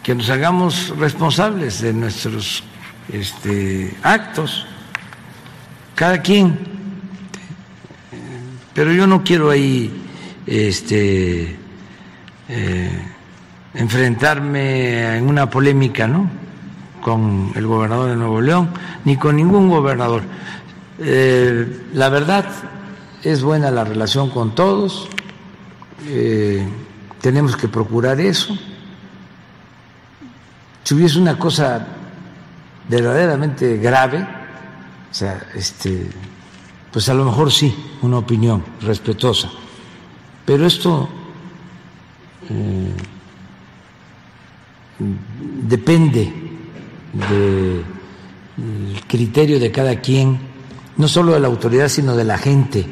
Que 0.03 0.15
nos 0.15 0.29
hagamos 0.31 0.97
responsables 0.99 1.81
de 1.81 1.93
nuestros 1.93 2.63
este, 3.13 3.95
actos 4.03 4.67
cada 5.95 6.21
quien. 6.21 6.59
Pero 8.75 8.93
yo 8.93 9.07
no 9.07 9.25
quiero 9.25 9.51
ahí 9.51 9.91
este, 10.47 11.57
eh, 12.49 13.03
enfrentarme 13.75 15.17
en 15.17 15.27
una 15.27 15.49
polémica, 15.49 16.07
¿no? 16.07 16.46
Con 17.07 17.53
el 17.55 17.65
gobernador 17.69 18.11
de 18.11 18.17
Nuevo 18.17 18.41
León, 18.41 18.71
ni 19.05 19.17
con 19.17 19.37
ningún 19.37 19.69
gobernador. 19.69 20.23
Eh, 20.99 21.85
la 21.95 22.09
verdad 22.09 22.47
es 23.23 23.45
buena 23.45 23.71
la 23.71 23.85
relación 23.85 24.29
con 24.29 24.57
todos, 24.57 25.09
eh, 26.09 26.67
tenemos 27.21 27.57
que 27.57 27.69
procurar 27.69 28.21
eso. 28.21 28.59
Si 30.83 30.95
hubiese 30.95 31.21
una 31.21 31.39
cosa 31.39 31.87
verdaderamente 32.89 33.77
grave, 33.77 34.27
o 35.09 35.15
sea, 35.15 35.47
este, 35.55 36.09
pues 36.91 37.09
a 37.09 37.15
lo 37.15 37.25
mejor 37.25 37.53
sí, 37.53 37.73
una 38.03 38.19
opinión 38.19 38.65
respetuosa. 38.81 39.49
Pero 40.45 40.67
esto 40.67 41.09
eh, 42.51 42.97
depende 44.99 46.46
del 47.17 47.85
criterio 49.07 49.59
de 49.59 49.73
cada 49.73 50.01
quien, 50.01 50.39
no 50.97 51.09
solo 51.09 51.35
de 51.35 51.41
la 51.41 51.49
autoridad, 51.49 51.89
sino 51.89 52.17
de 52.17 52.25
la 52.25 52.39
gente. 52.39 52.87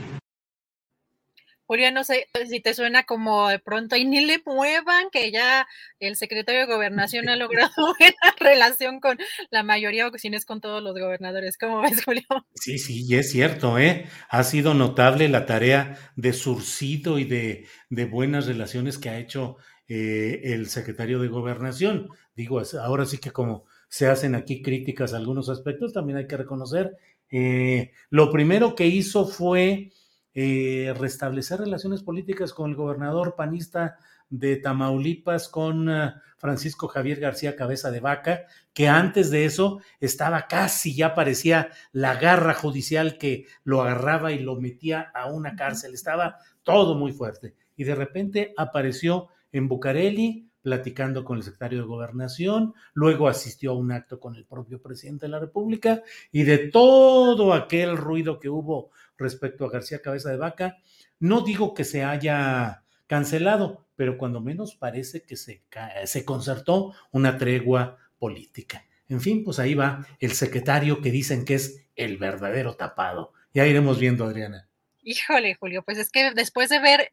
Julia, 1.66 1.90
no 1.90 2.04
sé 2.04 2.28
si 2.48 2.60
te 2.60 2.74
suena 2.74 3.04
como 3.04 3.48
de 3.48 3.58
pronto, 3.58 3.96
y 3.96 4.04
ni 4.04 4.24
le 4.24 4.42
muevan, 4.44 5.08
que 5.10 5.30
ya 5.30 5.66
el 5.98 6.14
secretario 6.16 6.60
de 6.60 6.72
Gobernación 6.72 7.28
ha 7.28 7.36
logrado 7.36 7.72
buena 7.98 8.34
relación 8.38 9.00
con 9.00 9.18
la 9.50 9.62
mayoría, 9.62 10.08
o 10.08 10.18
si 10.18 10.28
no 10.28 10.36
es 10.36 10.44
con 10.44 10.60
todos 10.60 10.82
los 10.82 10.92
gobernadores. 10.92 11.56
¿Cómo 11.56 11.80
ves, 11.80 12.04
Julio? 12.04 12.22
Sí, 12.54 12.78
sí, 12.78 13.06
y 13.08 13.16
es 13.16 13.30
cierto, 13.30 13.78
¿eh? 13.78 14.06
Ha 14.28 14.44
sido 14.44 14.74
notable 14.74 15.28
la 15.28 15.46
tarea 15.46 15.98
de 16.16 16.34
surcido 16.34 17.18
y 17.18 17.24
de, 17.24 17.66
de 17.88 18.04
buenas 18.04 18.46
relaciones 18.46 18.98
que 18.98 19.08
ha 19.08 19.18
hecho 19.18 19.56
eh, 19.88 20.40
el 20.44 20.68
secretario 20.68 21.18
de 21.18 21.28
Gobernación. 21.28 22.08
Digo, 22.34 22.60
ahora 22.80 23.06
sí 23.06 23.18
que 23.18 23.30
como 23.30 23.64
se 23.88 24.06
hacen 24.08 24.34
aquí 24.34 24.62
críticas 24.62 25.14
a 25.14 25.18
algunos 25.18 25.48
aspectos, 25.48 25.92
también 25.92 26.18
hay 26.18 26.26
que 26.26 26.36
reconocer. 26.36 26.96
Eh, 27.30 27.92
lo 28.10 28.30
primero 28.30 28.74
que 28.74 28.86
hizo 28.86 29.26
fue 29.26 29.90
eh, 30.34 30.94
restablecer 30.98 31.60
relaciones 31.60 32.02
políticas 32.02 32.52
con 32.52 32.70
el 32.70 32.76
gobernador 32.76 33.34
panista 33.36 33.96
de 34.30 34.56
Tamaulipas, 34.56 35.48
con 35.48 35.88
uh, 35.88 36.12
Francisco 36.38 36.88
Javier 36.88 37.20
García 37.20 37.56
Cabeza 37.56 37.90
de 37.90 38.00
Vaca, 38.00 38.46
que 38.72 38.88
antes 38.88 39.30
de 39.30 39.44
eso 39.44 39.80
estaba 40.00 40.46
casi, 40.48 40.94
ya 40.94 41.14
parecía 41.14 41.70
la 41.92 42.16
garra 42.16 42.54
judicial 42.54 43.16
que 43.16 43.46
lo 43.62 43.82
agarraba 43.82 44.32
y 44.32 44.40
lo 44.40 44.60
metía 44.60 45.12
a 45.14 45.30
una 45.30 45.54
cárcel, 45.54 45.94
estaba 45.94 46.38
todo 46.62 46.96
muy 46.96 47.12
fuerte. 47.12 47.54
Y 47.76 47.84
de 47.84 47.94
repente 47.94 48.54
apareció 48.56 49.28
en 49.52 49.68
Bucareli, 49.68 50.50
platicando 50.64 51.24
con 51.24 51.36
el 51.36 51.42
secretario 51.42 51.80
de 51.80 51.86
Gobernación, 51.86 52.72
luego 52.94 53.28
asistió 53.28 53.72
a 53.72 53.76
un 53.76 53.92
acto 53.92 54.18
con 54.18 54.34
el 54.34 54.46
propio 54.46 54.80
presidente 54.80 55.26
de 55.26 55.30
la 55.30 55.38
República 55.38 56.02
y 56.32 56.44
de 56.44 56.56
todo 56.56 57.52
aquel 57.52 57.98
ruido 57.98 58.40
que 58.40 58.48
hubo 58.48 58.90
respecto 59.18 59.66
a 59.66 59.70
García 59.70 60.00
Cabeza 60.00 60.30
de 60.30 60.38
Vaca, 60.38 60.78
no 61.20 61.42
digo 61.42 61.74
que 61.74 61.84
se 61.84 62.02
haya 62.02 62.82
cancelado, 63.06 63.86
pero 63.94 64.16
cuando 64.16 64.40
menos 64.40 64.74
parece 64.74 65.22
que 65.22 65.36
se, 65.36 65.62
se 66.06 66.24
concertó 66.24 66.94
una 67.12 67.36
tregua 67.36 67.98
política. 68.18 68.86
En 69.10 69.20
fin, 69.20 69.44
pues 69.44 69.58
ahí 69.58 69.74
va 69.74 70.06
el 70.18 70.32
secretario 70.32 71.02
que 71.02 71.10
dicen 71.10 71.44
que 71.44 71.56
es 71.56 71.84
el 71.94 72.16
verdadero 72.16 72.74
tapado. 72.74 73.34
Ya 73.52 73.66
iremos 73.66 73.98
viendo, 73.98 74.24
Adriana. 74.24 74.66
Híjole, 75.02 75.56
Julio, 75.56 75.82
pues 75.82 75.98
es 75.98 76.10
que 76.10 76.32
después 76.32 76.70
de 76.70 76.80
ver 76.80 77.12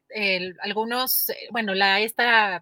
algunos, 0.62 1.28
eh, 1.28 1.36
bueno, 1.50 1.74
la 1.74 2.00
esta 2.00 2.58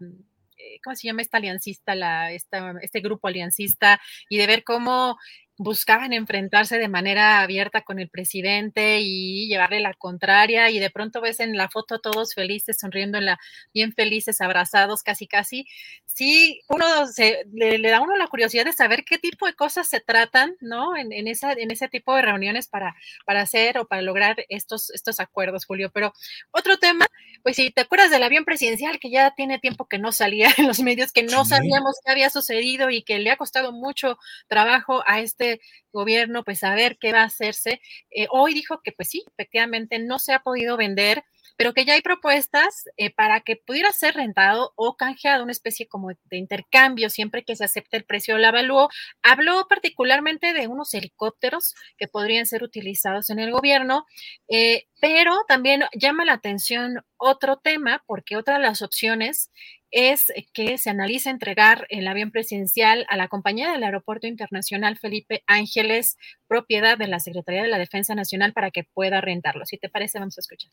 ¿cómo 0.85 0.97
se 0.97 1.07
llama 1.07 1.23
esta 1.23 1.39
aliancista, 1.39 1.95
la, 1.95 2.33
esta, 2.33 2.75
este 2.83 3.01
grupo 3.01 3.29
aliancista, 3.29 4.01
y 4.29 4.39
de 4.39 4.47
ver 4.47 4.65
cómo 4.65 5.17
buscaban 5.63 6.15
enfrentarse 6.15 6.79
de 6.79 6.89
manera 6.89 7.43
abierta 7.43 7.83
con 7.83 7.99
el 7.99 8.09
presidente 8.09 9.01
y 9.03 9.47
llevarle 9.47 9.81
la 9.81 9.93
contraria 9.93 10.71
y 10.71 10.79
de 10.79 10.89
pronto 10.89 11.21
ves 11.21 11.39
en 11.39 11.55
la 11.55 11.69
foto 11.69 11.99
todos 11.99 12.33
felices, 12.33 12.79
sonriendo 12.81 13.19
en 13.19 13.27
la, 13.27 13.39
bien 13.75 13.93
felices, 13.93 14.41
abrazados, 14.41 15.03
casi 15.03 15.27
casi. 15.27 15.67
Sí, 16.07 16.63
uno 16.71 17.07
se, 17.09 17.45
le, 17.53 17.79
da 17.91 17.99
a 17.99 18.01
uno 18.01 18.17
la 18.17 18.29
curiosidad 18.29 18.65
de 18.65 18.73
saber 18.73 19.05
qué 19.05 19.19
tipo 19.19 19.45
de 19.45 19.53
cosas 19.53 19.87
se 19.87 20.01
tratan, 20.01 20.57
¿no? 20.63 20.97
En, 20.97 21.13
en, 21.13 21.29
esa, 21.29 21.53
en 21.53 21.71
ese 21.71 21.89
tipo 21.89 22.17
de 22.17 22.23
reuniones 22.23 22.67
para, 22.67 22.97
para 23.27 23.43
hacer 23.43 23.77
o 23.77 23.87
para 23.87 24.01
lograr 24.01 24.47
estos, 24.49 24.89
estos 24.89 25.21
acuerdos, 25.21 25.67
Julio. 25.67 25.91
Pero 25.93 26.15
otro 26.53 26.79
tema, 26.79 27.07
pues 27.43 27.57
si 27.57 27.71
te 27.71 27.83
acuerdas 27.83 28.11
del 28.11 28.23
avión 28.23 28.47
presidencial 28.47 28.99
que 28.99 29.11
ya 29.11 29.33
tiene 29.33 29.59
tiempo 29.59 29.87
que 29.89 29.99
no 29.99 30.11
salía 30.11 30.49
en 30.57 30.67
los 30.67 30.81
medios, 30.81 31.13
que 31.13 31.23
no 31.23 31.45
sabíamos 31.45 31.97
qué 32.03 32.13
había 32.13 32.31
sucedido 32.31 32.89
y 32.89 33.03
que 33.03 33.19
le 33.19 33.31
ha 33.31 33.37
costado 33.37 33.73
mucho 33.73 34.17
trabajo 34.49 35.03
a 35.07 35.21
este 35.21 35.50
gobierno, 35.93 36.45
pues 36.45 36.63
a 36.65 36.75
ver 36.75 36.99
qué 37.01 37.13
va 37.13 37.23
a 37.23 37.25
hacerse. 37.25 37.81
Eh, 38.11 38.27
hoy 38.31 38.55
dijo 38.55 38.81
que 38.85 38.93
pues 38.93 39.09
sí, 39.11 39.25
efectivamente 39.37 39.99
no 39.99 40.19
se 40.19 40.33
ha 40.35 40.41
podido 40.41 40.77
vender, 40.77 41.25
pero 41.61 41.75
que 41.75 41.85
ya 41.85 41.93
hay 41.93 42.01
propuestas 42.01 42.89
eh, 42.97 43.11
para 43.11 43.43
que 43.43 43.55
pudiera 43.55 43.93
ser 43.93 44.15
rentado 44.15 44.73
o 44.77 44.97
canjeado, 44.97 45.43
una 45.43 45.53
especie 45.53 45.87
como 45.87 46.09
de 46.09 46.39
intercambio 46.39 47.11
siempre 47.11 47.45
que 47.45 47.55
se 47.55 47.65
acepte 47.65 47.99
el 47.99 48.07
precio 48.07 48.35
del 48.37 48.47
avalúo. 48.47 48.89
Habló 49.23 49.67
particularmente 49.69 50.55
de 50.55 50.69
unos 50.69 50.95
helicópteros 50.95 51.75
que 51.99 52.09
podrían 52.09 52.47
ser 52.47 52.63
utilizados 52.63 53.29
en 53.29 53.41
el 53.41 53.53
gobierno, 53.53 54.07
eh, 54.49 54.87
pero 55.03 55.45
también 55.49 55.83
llama 55.93 56.25
la 56.25 56.33
atención 56.33 57.05
otro 57.19 57.59
tema, 57.59 58.03
porque 58.07 58.39
otra 58.39 58.55
de 58.55 58.63
las 58.63 58.81
opciones 58.81 59.51
es 59.91 60.33
que 60.55 60.79
se 60.79 60.89
analiza 60.89 61.29
entregar 61.29 61.87
el 61.91 62.09
avión 62.09 62.31
presidencial 62.31 63.05
a 63.11 63.19
la 63.19 63.29
compañía 63.29 63.71
del 63.71 63.85
Aeropuerto 63.85 64.27
Internacional 64.27 64.97
Felipe 64.97 65.43
Ángeles, 65.47 66.17
propiedad 66.49 66.97
de 66.97 67.09
la 67.09 67.21
Secretaría 67.21 67.61
de 67.61 67.69
la 67.69 67.79
Defensa 67.79 68.15
Nacional, 68.15 68.55
para 68.55 68.71
que 68.71 68.85
pueda 68.85 69.21
rentarlo. 69.21 69.67
Si 69.67 69.77
te 69.77 69.91
parece, 69.91 70.19
vamos 70.19 70.39
a 70.39 70.41
escuchar. 70.41 70.71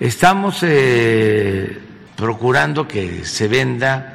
Estamos 0.00 0.60
eh, 0.62 1.76
procurando 2.14 2.86
que 2.86 3.24
se 3.24 3.48
venda. 3.48 4.14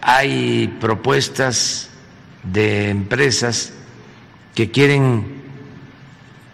Hay 0.00 0.74
propuestas 0.80 1.90
de 2.42 2.88
empresas 2.88 3.74
que 4.54 4.70
quieren 4.70 5.42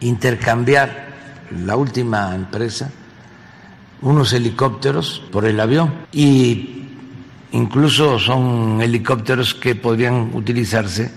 intercambiar 0.01 1.09
la 1.65 1.77
última 1.77 2.35
empresa 2.35 2.91
unos 4.01 4.33
helicópteros 4.33 5.23
por 5.33 5.45
el 5.45 5.59
avión 5.59 5.93
y 6.13 6.87
incluso 7.53 8.19
son 8.19 8.81
helicópteros 8.81 9.55
que 9.55 9.75
podrían 9.75 10.31
utilizarse 10.35 11.11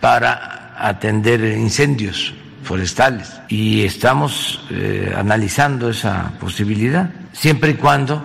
para 0.00 0.74
atender 0.78 1.42
incendios 1.58 2.34
forestales 2.66 3.32
y 3.48 3.84
estamos 3.84 4.60
eh, 4.70 5.14
analizando 5.16 5.88
esa 5.88 6.32
posibilidad 6.40 7.08
siempre 7.32 7.70
y 7.70 7.74
cuando 7.74 8.20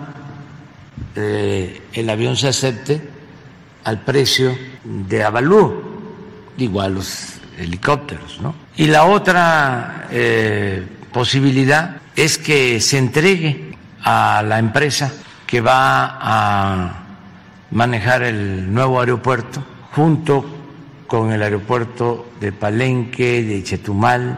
eh, 1.14 1.82
el 1.92 2.10
avión 2.10 2.36
se 2.36 2.48
acepte 2.48 3.00
al 3.84 4.00
precio 4.00 4.58
de 4.82 5.22
avalúo 5.22 5.80
igual 6.58 6.94
los 6.94 7.34
helicópteros 7.56 8.40
¿no? 8.40 8.54
y 8.76 8.86
la 8.86 9.04
otra 9.04 10.08
eh, 10.10 10.84
posibilidad 11.12 11.98
es 12.16 12.36
que 12.36 12.80
se 12.80 12.98
entregue 12.98 13.76
a 14.02 14.42
la 14.44 14.58
empresa 14.58 15.12
que 15.46 15.60
va 15.60 16.18
a 16.20 17.04
manejar 17.70 18.24
el 18.24 18.74
nuevo 18.74 18.98
aeropuerto 18.98 19.62
junto 19.92 20.44
con 21.06 21.30
el 21.30 21.42
aeropuerto 21.42 22.31
de 22.42 22.52
Palenque, 22.52 23.42
de 23.42 23.62
Chetumal 23.62 24.36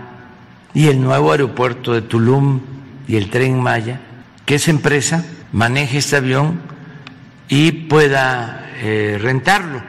y 0.74 0.88
el 0.88 1.00
nuevo 1.00 1.32
aeropuerto 1.32 1.94
de 1.94 2.02
Tulum 2.02 2.60
y 3.08 3.16
el 3.16 3.30
tren 3.30 3.58
Maya, 3.58 4.00
que 4.44 4.56
esa 4.56 4.70
empresa 4.70 5.24
maneje 5.52 5.98
este 5.98 6.16
avión 6.16 6.60
y 7.48 7.72
pueda 7.88 8.70
eh, 8.76 9.18
rentarlo. 9.18 9.82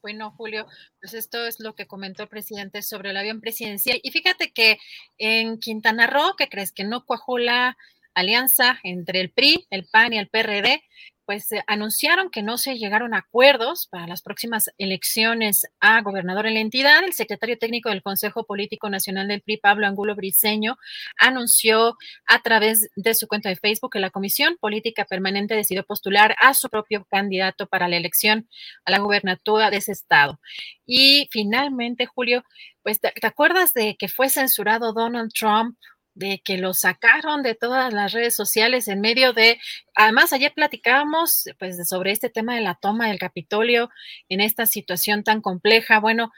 Bueno, 0.00 0.32
Julio, 0.36 0.66
pues 1.00 1.14
esto 1.14 1.46
es 1.46 1.60
lo 1.60 1.74
que 1.74 1.86
comentó 1.86 2.22
el 2.22 2.28
presidente 2.28 2.82
sobre 2.82 3.10
el 3.10 3.16
avión 3.18 3.40
presidencial. 3.40 4.00
Y 4.02 4.10
fíjate 4.10 4.52
que 4.52 4.78
en 5.18 5.58
Quintana 5.58 6.06
Roo, 6.06 6.34
que 6.36 6.48
crees 6.48 6.72
que 6.72 6.84
no 6.84 7.04
cuajó 7.04 7.38
la 7.38 7.76
alianza 8.14 8.80
entre 8.82 9.20
el 9.20 9.30
PRI, 9.30 9.66
el 9.70 9.86
PAN 9.86 10.14
y 10.14 10.18
el 10.18 10.28
PRD, 10.28 10.82
pues 11.24 11.50
eh, 11.52 11.62
anunciaron 11.66 12.30
que 12.30 12.42
no 12.42 12.58
se 12.58 12.76
llegaron 12.76 13.14
a 13.14 13.18
acuerdos 13.18 13.86
para 13.86 14.06
las 14.06 14.22
próximas 14.22 14.70
elecciones 14.78 15.66
a 15.80 16.00
gobernador 16.02 16.46
en 16.46 16.54
la 16.54 16.60
entidad. 16.60 17.04
El 17.04 17.12
secretario 17.12 17.58
técnico 17.58 17.88
del 17.88 18.02
Consejo 18.02 18.44
Político 18.44 18.90
Nacional 18.90 19.28
del 19.28 19.42
PRI, 19.42 19.58
Pablo 19.58 19.86
Angulo 19.86 20.14
Briceño, 20.14 20.76
anunció 21.18 21.96
a 22.26 22.40
través 22.42 22.90
de 22.96 23.14
su 23.14 23.28
cuenta 23.28 23.48
de 23.48 23.56
Facebook 23.56 23.92
que 23.92 24.00
la 24.00 24.10
Comisión 24.10 24.56
Política 24.60 25.04
Permanente 25.04 25.54
decidió 25.54 25.84
postular 25.84 26.34
a 26.40 26.54
su 26.54 26.68
propio 26.68 27.06
candidato 27.10 27.66
para 27.66 27.88
la 27.88 27.96
elección 27.96 28.48
a 28.84 28.90
la 28.90 28.98
gubernatura 28.98 29.70
de 29.70 29.78
ese 29.78 29.92
estado. 29.92 30.40
Y 30.86 31.28
finalmente, 31.30 32.06
Julio, 32.06 32.44
pues 32.82 33.00
te 33.00 33.12
acuerdas 33.22 33.74
de 33.74 33.96
que 33.96 34.08
fue 34.08 34.28
censurado 34.28 34.92
Donald 34.92 35.32
Trump 35.32 35.76
de 36.14 36.42
que 36.44 36.58
lo 36.58 36.74
sacaron 36.74 37.42
de 37.42 37.54
todas 37.54 37.92
las 37.92 38.12
redes 38.12 38.34
sociales 38.34 38.88
en 38.88 39.00
medio 39.00 39.32
de, 39.32 39.58
además 39.94 40.32
ayer 40.32 40.52
platicábamos 40.54 41.44
pues 41.58 41.88
sobre 41.88 42.12
este 42.12 42.28
tema 42.30 42.54
de 42.54 42.60
la 42.60 42.74
toma 42.74 43.08
del 43.08 43.18
Capitolio 43.18 43.90
en 44.28 44.40
esta 44.40 44.66
situación 44.66 45.24
tan 45.24 45.40
compleja. 45.40 46.00
Bueno, 46.00 46.32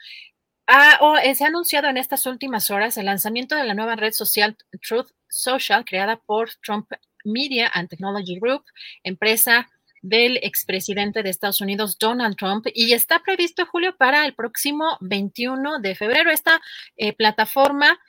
eh, 1.23 1.35
se 1.35 1.43
ha 1.43 1.47
anunciado 1.47 1.89
en 1.89 1.97
estas 1.97 2.25
últimas 2.25 2.71
horas 2.71 2.97
el 2.97 3.05
lanzamiento 3.05 3.55
de 3.55 3.65
la 3.65 3.73
nueva 3.73 3.95
red 3.95 4.13
social 4.13 4.57
Truth 4.81 5.11
Social 5.27 5.85
creada 5.85 6.17
por 6.17 6.49
Trump 6.63 6.89
Media 7.23 7.69
and 7.73 7.89
Technology 7.89 8.39
Group, 8.39 8.63
empresa 9.03 9.69
del 10.01 10.37
expresidente 10.43 11.23
de 11.23 11.31
Estados 11.31 11.61
Unidos, 11.61 11.97
Donald 11.97 12.35
Trump, 12.37 12.67
y 12.73 12.93
está 12.93 13.19
previsto, 13.19 13.65
Julio, 13.65 13.95
para 13.97 14.25
el 14.25 14.35
próximo 14.35 14.97
21 15.01 15.79
de 15.79 15.95
febrero. 15.95 16.29
Esta 16.29 16.61
eh, 16.95 17.13
plataforma 17.13 17.99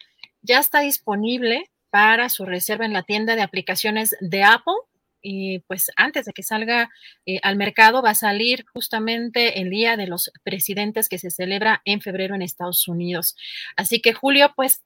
ya 0.46 0.60
está 0.60 0.80
disponible 0.80 1.70
para 1.90 2.28
su 2.28 2.44
reserva 2.44 2.84
en 2.84 2.92
la 2.92 3.02
tienda 3.02 3.36
de 3.36 3.42
aplicaciones 3.42 4.16
de 4.20 4.42
Apple. 4.42 4.74
Y 5.22 5.60
pues 5.60 5.90
antes 5.96 6.26
de 6.26 6.32
que 6.32 6.42
salga 6.44 6.88
eh, 7.24 7.40
al 7.42 7.56
mercado 7.56 8.00
va 8.00 8.10
a 8.10 8.14
salir 8.14 8.64
justamente 8.72 9.60
el 9.60 9.70
Día 9.70 9.96
de 9.96 10.06
los 10.06 10.30
Presidentes 10.44 11.08
que 11.08 11.18
se 11.18 11.30
celebra 11.30 11.82
en 11.84 12.00
febrero 12.00 12.34
en 12.34 12.42
Estados 12.42 12.86
Unidos. 12.86 13.34
Así 13.76 14.00
que 14.00 14.12
Julio, 14.12 14.52
pues 14.54 14.82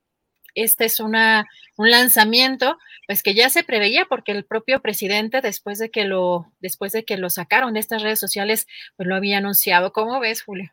este 0.55 0.87
es 0.87 0.99
una, 0.99 1.47
un 1.77 1.91
lanzamiento 1.91 2.79
pues 3.07 3.23
que 3.23 3.35
ya 3.35 3.51
se 3.51 3.65
preveía 3.65 4.07
porque 4.09 4.33
el 4.33 4.45
propio 4.45 4.81
presidente 4.81 5.41
después 5.41 5.79
de 5.79 5.91
que 5.91 6.05
lo 6.05 6.53
después 6.61 6.93
de 6.93 7.05
que 7.05 7.17
lo 7.19 7.31
sacaron 7.31 7.75
de 7.75 7.81
estas 7.81 8.03
redes 8.03 8.19
sociales 8.19 8.67
pues 8.97 9.09
lo 9.09 9.17
había 9.17 9.39
anunciado. 9.39 9.93
¿Cómo 9.93 10.21
ves, 10.21 10.43
Julio? 10.43 10.73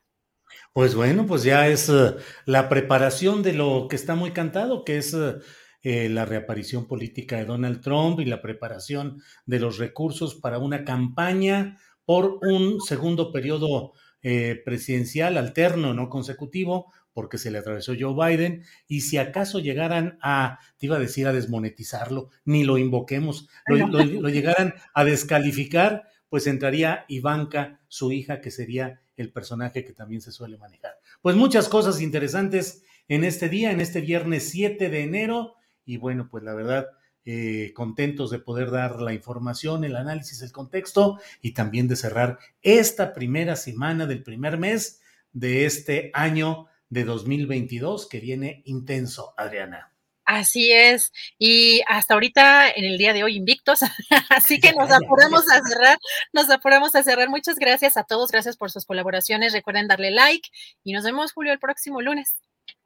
Pues 0.78 0.94
bueno, 0.94 1.26
pues 1.26 1.42
ya 1.42 1.68
es 1.68 1.90
eh, 1.90 2.14
la 2.46 2.70
preparación 2.70 3.42
de 3.42 3.54
lo 3.54 3.88
que 3.90 3.96
está 3.96 4.14
muy 4.14 4.30
cantado, 4.30 4.86
que 4.86 4.98
es 4.98 5.12
eh, 5.16 5.38
eh, 5.82 6.08
la 6.08 6.24
reaparición 6.24 6.86
política 6.86 7.38
de 7.38 7.46
Donald 7.46 7.82
Trump 7.82 8.20
y 8.20 8.26
la 8.26 8.44
preparación 8.44 9.20
de 9.48 9.60
los 9.60 9.80
recursos 9.80 10.36
para 10.36 10.60
una 10.60 10.86
campaña 10.86 11.80
por 12.06 12.38
un 12.44 12.80
segundo 12.80 13.32
periodo 13.32 13.94
presidencial 14.22 15.38
alterno, 15.38 15.96
no 15.96 16.10
consecutivo, 16.10 16.94
porque 17.12 17.40
se 17.40 17.50
le 17.50 17.58
atravesó 17.58 17.94
Joe 18.00 18.14
Biden, 18.14 18.64
y 18.88 19.02
si 19.02 19.18
acaso 19.18 19.58
llegaran 19.58 20.20
a, 20.22 20.60
te 20.78 20.86
iba 20.86 20.98
a 20.98 21.00
decir, 21.00 21.26
a 21.26 21.34
desmonetizarlo, 21.34 22.30
ni 22.46 22.64
lo 22.66 22.78
invoquemos, 22.78 23.50
lo 23.68 24.30
llegaran 24.30 24.76
a 24.94 25.04
descalificar, 25.04 26.04
pues 26.30 26.46
entraría 26.46 27.06
Ivanka, 27.08 27.80
su 27.88 28.12
hija, 28.12 28.42
que 28.42 28.52
sería 28.52 29.02
el 29.18 29.32
personaje 29.32 29.84
que 29.84 29.94
también 29.94 30.22
se 30.22 30.32
suele 30.32 30.58
manejar. 30.58 30.94
Pues 31.22 31.36
muchas 31.36 31.68
cosas 31.68 32.00
interesantes 32.02 32.84
en 33.08 33.24
este 33.24 33.50
día, 33.50 33.72
en 33.72 33.82
este 33.82 34.02
viernes 34.02 34.50
7 34.50 34.90
de 34.90 35.02
enero, 35.02 35.56
y 35.86 35.98
bueno, 35.98 36.30
pues 36.30 36.44
la 36.44 36.54
verdad, 36.54 36.88
eh, 37.26 37.74
contentos 37.74 38.32
de 38.32 38.40
poder 38.40 38.72
dar 38.72 39.02
la 39.02 39.14
información, 39.14 39.84
el 39.84 39.98
análisis, 39.98 40.42
el 40.42 40.54
contexto 40.54 41.20
y 41.42 41.54
también 41.54 41.90
de 41.90 41.98
cerrar 41.98 42.40
esta 42.62 43.14
primera 43.14 43.58
semana 43.58 44.06
del 44.06 44.24
primer 44.24 44.58
mes 44.58 45.02
de 45.34 45.66
este 45.66 46.10
año 46.14 46.68
de 46.90 47.04
2022 47.04 48.08
que 48.08 48.22
viene 48.22 48.62
intenso, 48.66 49.34
Adriana. 49.36 49.97
Así 50.30 50.74
es, 50.74 51.14
y 51.40 51.82
hasta 51.88 52.14
ahorita 52.14 52.70
en 52.70 52.84
el 52.84 52.98
día 52.98 53.14
de 53.14 53.24
hoy 53.24 53.38
invictos, 53.38 53.80
así 54.30 54.60
que 54.60 54.74
nos 54.74 54.92
apuramos 54.92 55.50
a 55.50 55.62
cerrar, 55.62 55.98
nos 56.34 56.50
apuramos 56.50 56.96
a 56.96 57.04
cerrar. 57.04 57.30
Muchas 57.30 57.58
gracias 57.58 57.96
a 57.96 58.04
todos, 58.04 58.30
gracias 58.30 58.58
por 58.58 58.70
sus 58.70 58.86
colaboraciones. 58.86 59.54
Recuerden 59.54 59.88
darle 59.88 60.12
like 60.12 60.50
y 60.84 60.92
nos 60.92 61.06
vemos, 61.06 61.32
Julio, 61.32 61.54
el 61.54 61.60
próximo 61.60 62.02
lunes. 62.02 62.36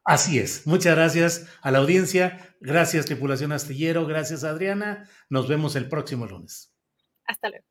Así 0.03 0.37
es, 0.37 0.67
muchas 0.67 0.95
gracias 0.95 1.47
a 1.63 1.71
la 1.71 1.79
audiencia, 1.79 2.55
gracias 2.59 3.07
tripulación 3.07 3.51
astillero, 3.53 4.05
gracias 4.05 4.43
Adriana, 4.43 5.09
nos 5.27 5.47
vemos 5.47 5.75
el 5.75 5.89
próximo 5.89 6.27
lunes. 6.27 6.71
Hasta 7.25 7.49
luego. 7.49 7.70